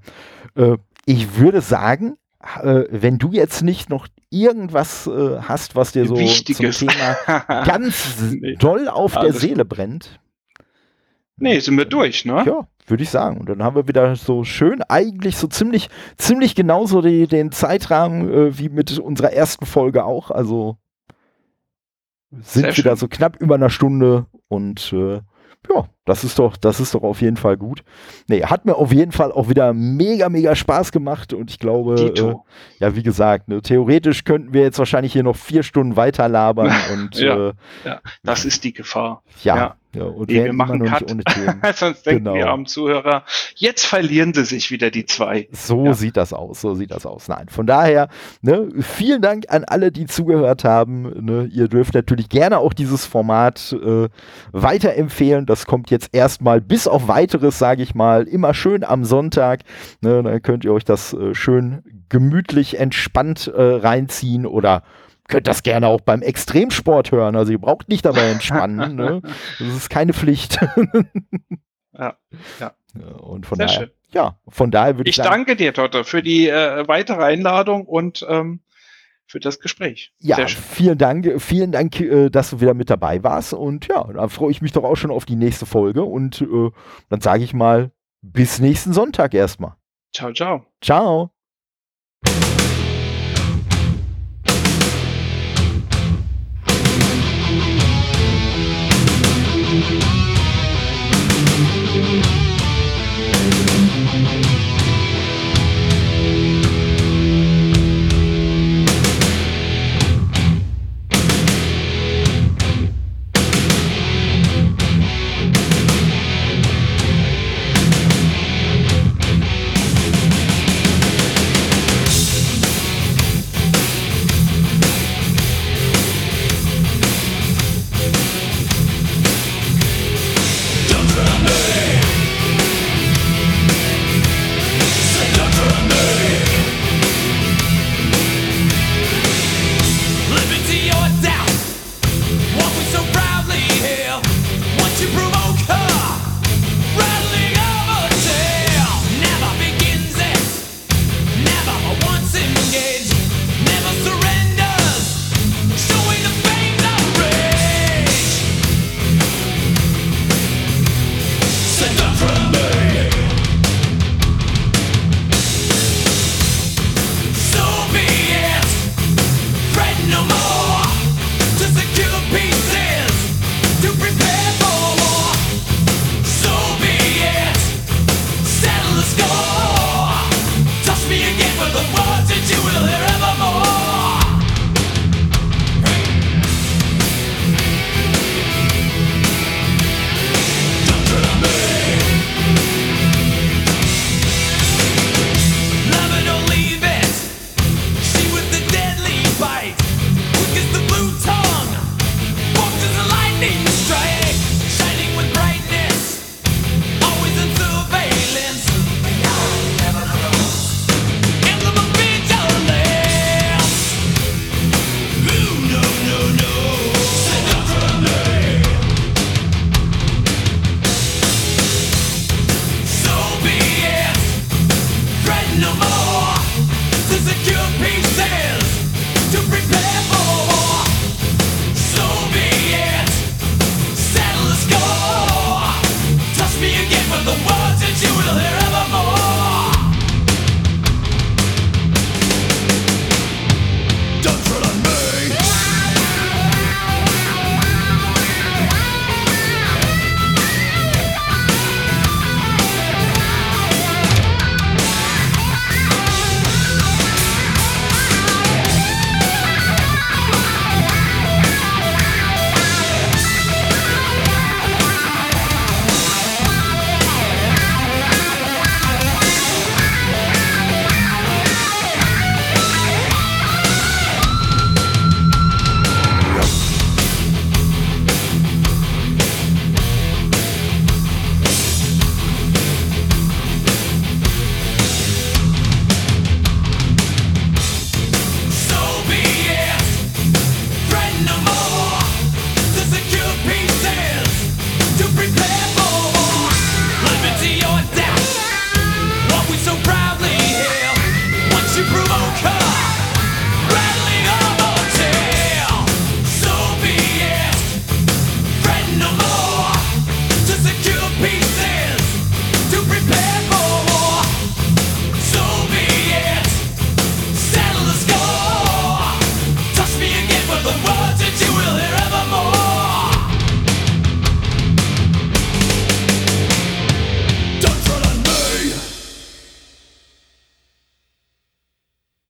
äh, 0.56 0.77
ich 1.05 1.36
würde 1.36 1.60
sagen, 1.60 2.16
äh, 2.62 2.85
wenn 2.90 3.19
du 3.19 3.31
jetzt 3.32 3.62
nicht 3.62 3.89
noch 3.90 4.06
irgendwas 4.31 5.06
äh, 5.06 5.39
hast, 5.43 5.77
was 5.77 5.93
dir 5.93 6.06
so 6.06 6.16
Wichtiges. 6.19 6.78
zum 6.78 6.89
Thema 6.89 7.16
ganz 7.64 8.16
Nee. 8.32 8.56
doll 8.56 8.89
auf 8.89 9.12
der 9.12 9.23
Alles 9.23 9.40
Seele 9.40 9.64
brennt, 9.64 10.19
nee, 11.36 11.59
sind 11.60 11.77
wir 11.77 11.85
durch, 11.85 12.24
ne? 12.24 12.44
Ja, 12.47 12.66
würde 12.86 13.02
ich 13.02 13.10
sagen. 13.10 13.39
Und 13.39 13.48
dann 13.48 13.62
haben 13.62 13.77
wir 13.77 13.89
wieder 13.89 14.16
so 14.16 14.44
schön, 14.44 14.82
eigentlich 14.89 15.36
so 15.36 15.47
ziemlich, 15.47 15.89
ziemlich 16.19 16.55
genauso 16.55 17.01
die, 17.02 17.27
den 17.27 17.52
Zeitrahmen 17.52 18.31
äh, 18.32 18.59
wie 18.59 18.69
mit 18.69 18.98
unserer 18.98 19.32
ersten 19.32 19.66
Folge 19.66 20.05
auch. 20.05 20.31
Also 20.31 20.77
sind 22.31 22.62
Sehr 22.62 22.77
wieder 22.77 22.90
schön. 22.93 22.97
so 22.97 23.09
knapp 23.09 23.36
über 23.40 23.56
einer 23.56 23.70
Stunde 23.70 24.27
und 24.48 24.93
äh, 24.93 25.20
ja, 25.70 25.89
das 26.05 26.24
ist 26.24 26.39
doch, 26.39 26.57
das 26.57 26.81
ist 26.81 26.95
doch 26.95 27.03
auf 27.03 27.20
jeden 27.20 27.37
Fall 27.37 27.57
gut. 27.57 27.85
Nee, 28.29 28.43
hat 28.45 28.65
mir 28.65 28.74
auf 28.74 28.93
jeden 28.93 29.12
Fall 29.12 29.31
auch 29.31 29.49
wieder 29.49 29.73
mega, 29.73 30.29
mega 30.29 30.55
Spaß 30.57 30.91
gemacht 30.93 31.33
und 31.33 31.51
ich 31.51 31.59
glaube, 31.59 32.12
äh, 32.16 32.35
ja, 32.85 32.97
wie 32.97 33.03
gesagt, 33.03 33.49
ne, 33.49 33.62
theoretisch 33.62 34.24
könnten 34.24 34.53
wir 34.53 34.62
jetzt 34.62 34.79
wahrscheinlich 34.79 35.12
hier 35.12 35.23
noch 35.23 35.37
vier 35.37 35.62
Stunden 35.62 35.95
weiter 35.97 36.29
labern 36.29 36.73
und 36.93 37.16
Ja. 37.19 37.49
äh, 37.51 37.53
Ja, 37.85 38.01
das 38.24 38.45
ist 38.45 38.65
die 38.65 38.73
Gefahr. 38.73 39.23
ja, 39.45 39.57
Ja. 39.57 39.77
ja. 39.95 40.05
und 40.05 40.29
Nee, 40.29 40.45
wir 40.45 40.53
machen 40.53 40.85
Cut. 40.85 41.03
nicht 41.03 41.12
ohne 41.12 41.24
Themen. 41.24 41.62
Sonst 41.74 42.05
denken 42.05 42.24
Genau. 42.24 42.35
wir 42.37 42.49
am 42.49 42.66
Zuhörer, 42.66 43.24
jetzt 43.55 43.87
verlieren 43.87 44.35
sie 44.35 44.45
sich 44.45 44.70
wieder 44.73 44.91
die 44.91 45.07
zwei. 45.07 45.49
So 45.53 45.85
Ja. 45.85 45.95
sieht 45.95 46.16
das 46.16 46.33
aus, 46.33 46.61
so 46.62 46.74
sieht 46.74 46.91
das 46.91 47.07
aus. 47.07 47.29
Nein, 47.29 47.47
von 47.49 47.66
daher, 47.66 48.09
ne, 48.41 48.69
vielen 48.81 49.23
Dank 49.23 49.45
an 49.49 49.62
alle, 49.65 49.93
die 49.93 50.07
zugehört 50.07 50.65
haben. 50.65 51.03
Ne, 51.24 51.49
ihr 51.53 51.69
dürft 51.69 51.95
natürlich 51.95 52.29
gerne 52.29 52.59
auch 52.59 52.73
dieses 52.73 53.07
Format 53.07 53.73
äh, 53.81 54.09
weiterempfehlen. 54.51 55.47
Das 55.47 55.66
kommt 55.66 55.91
jetzt 55.93 56.10
erstmal 56.12 56.60
bis 56.60 56.89
auf 56.89 57.06
weiteres, 57.06 57.59
sage 57.59 57.82
ich 57.82 57.94
mal, 57.94 58.24
immer 58.24 58.55
schön 58.55 58.82
am 58.82 59.05
Sonntag. 59.05 59.60
Ne, 60.01 60.23
dann 60.23 60.43
könnt 60.43 60.64
ihr 60.64 60.73
euch 60.73 60.85
das 60.85 61.12
äh, 61.12 61.35
schön 61.35 61.85
gemütlich, 62.09 62.81
entspannt 62.81 63.47
äh, 63.47 63.62
reinziehen 63.62 64.47
oder 64.47 64.82
könnt 65.28 65.47
das 65.47 65.62
gerne 65.62 65.86
auch 65.86 66.01
beim 66.01 66.20
Extremsport 66.20 67.12
hören. 67.12 67.36
Also 67.36 67.52
ihr 67.52 67.60
braucht 67.60 67.89
nicht 67.89 68.05
dabei 68.05 68.31
entspannen. 68.31 68.97
ne? 68.97 69.23
Das 69.59 69.69
ist 69.69 69.90
keine 69.90 70.12
Pflicht. 70.12 70.59
Ja, 71.98 72.16
ja. 72.59 72.73
Und 73.19 73.44
von 73.44 73.59
Sehr 73.59 73.66
daher, 73.66 73.81
schön. 73.81 73.90
ja, 74.12 74.39
von 74.48 74.70
daher 74.70 74.97
würde 74.97 75.10
ich, 75.10 75.19
Ich 75.19 75.23
sagen, 75.23 75.31
danke 75.31 75.56
dir, 75.56 75.74
Totte, 75.74 76.05
für 76.05 76.23
die 76.23 76.48
äh, 76.48 76.89
weitere 76.89 77.23
Einladung 77.23 77.85
und 77.85 78.24
ähm, 78.28 78.60
für 79.33 79.41
das 79.41 79.61
Gespräch. 79.61 80.13
Ja, 80.19 80.47
vielen 80.47 80.99
Dank, 80.99 81.41
vielen 81.41 81.73
Dank, 81.73 81.99
äh, 81.99 82.29
dass 82.29 82.51
du 82.51 82.61
wieder 82.61 82.75
mit 82.75 82.91
dabei 82.91 83.25
warst. 83.25 83.55
Und 83.55 83.89
ja, 83.89 84.05
da 84.05 84.29
freue 84.29 84.51
ich 84.51 84.61
mich 84.61 84.73
doch 84.73 84.85
auch 84.85 84.97
schon 84.97 85.11
auf 85.11 85.25
die 85.25 85.37
nächste 85.37 85.65
Folge. 85.65 86.05
Und 86.05 86.43
äh, 86.43 86.71
dann 87.09 87.23
sage 87.23 87.43
ich 87.43 87.55
mal, 87.55 87.91
bis 88.21 88.61
nächsten 88.61 88.93
Sonntag 88.93 89.33
erstmal. 89.33 89.75
Ciao, 90.15 90.33
ciao. 90.35 90.67
Ciao. 90.83 91.31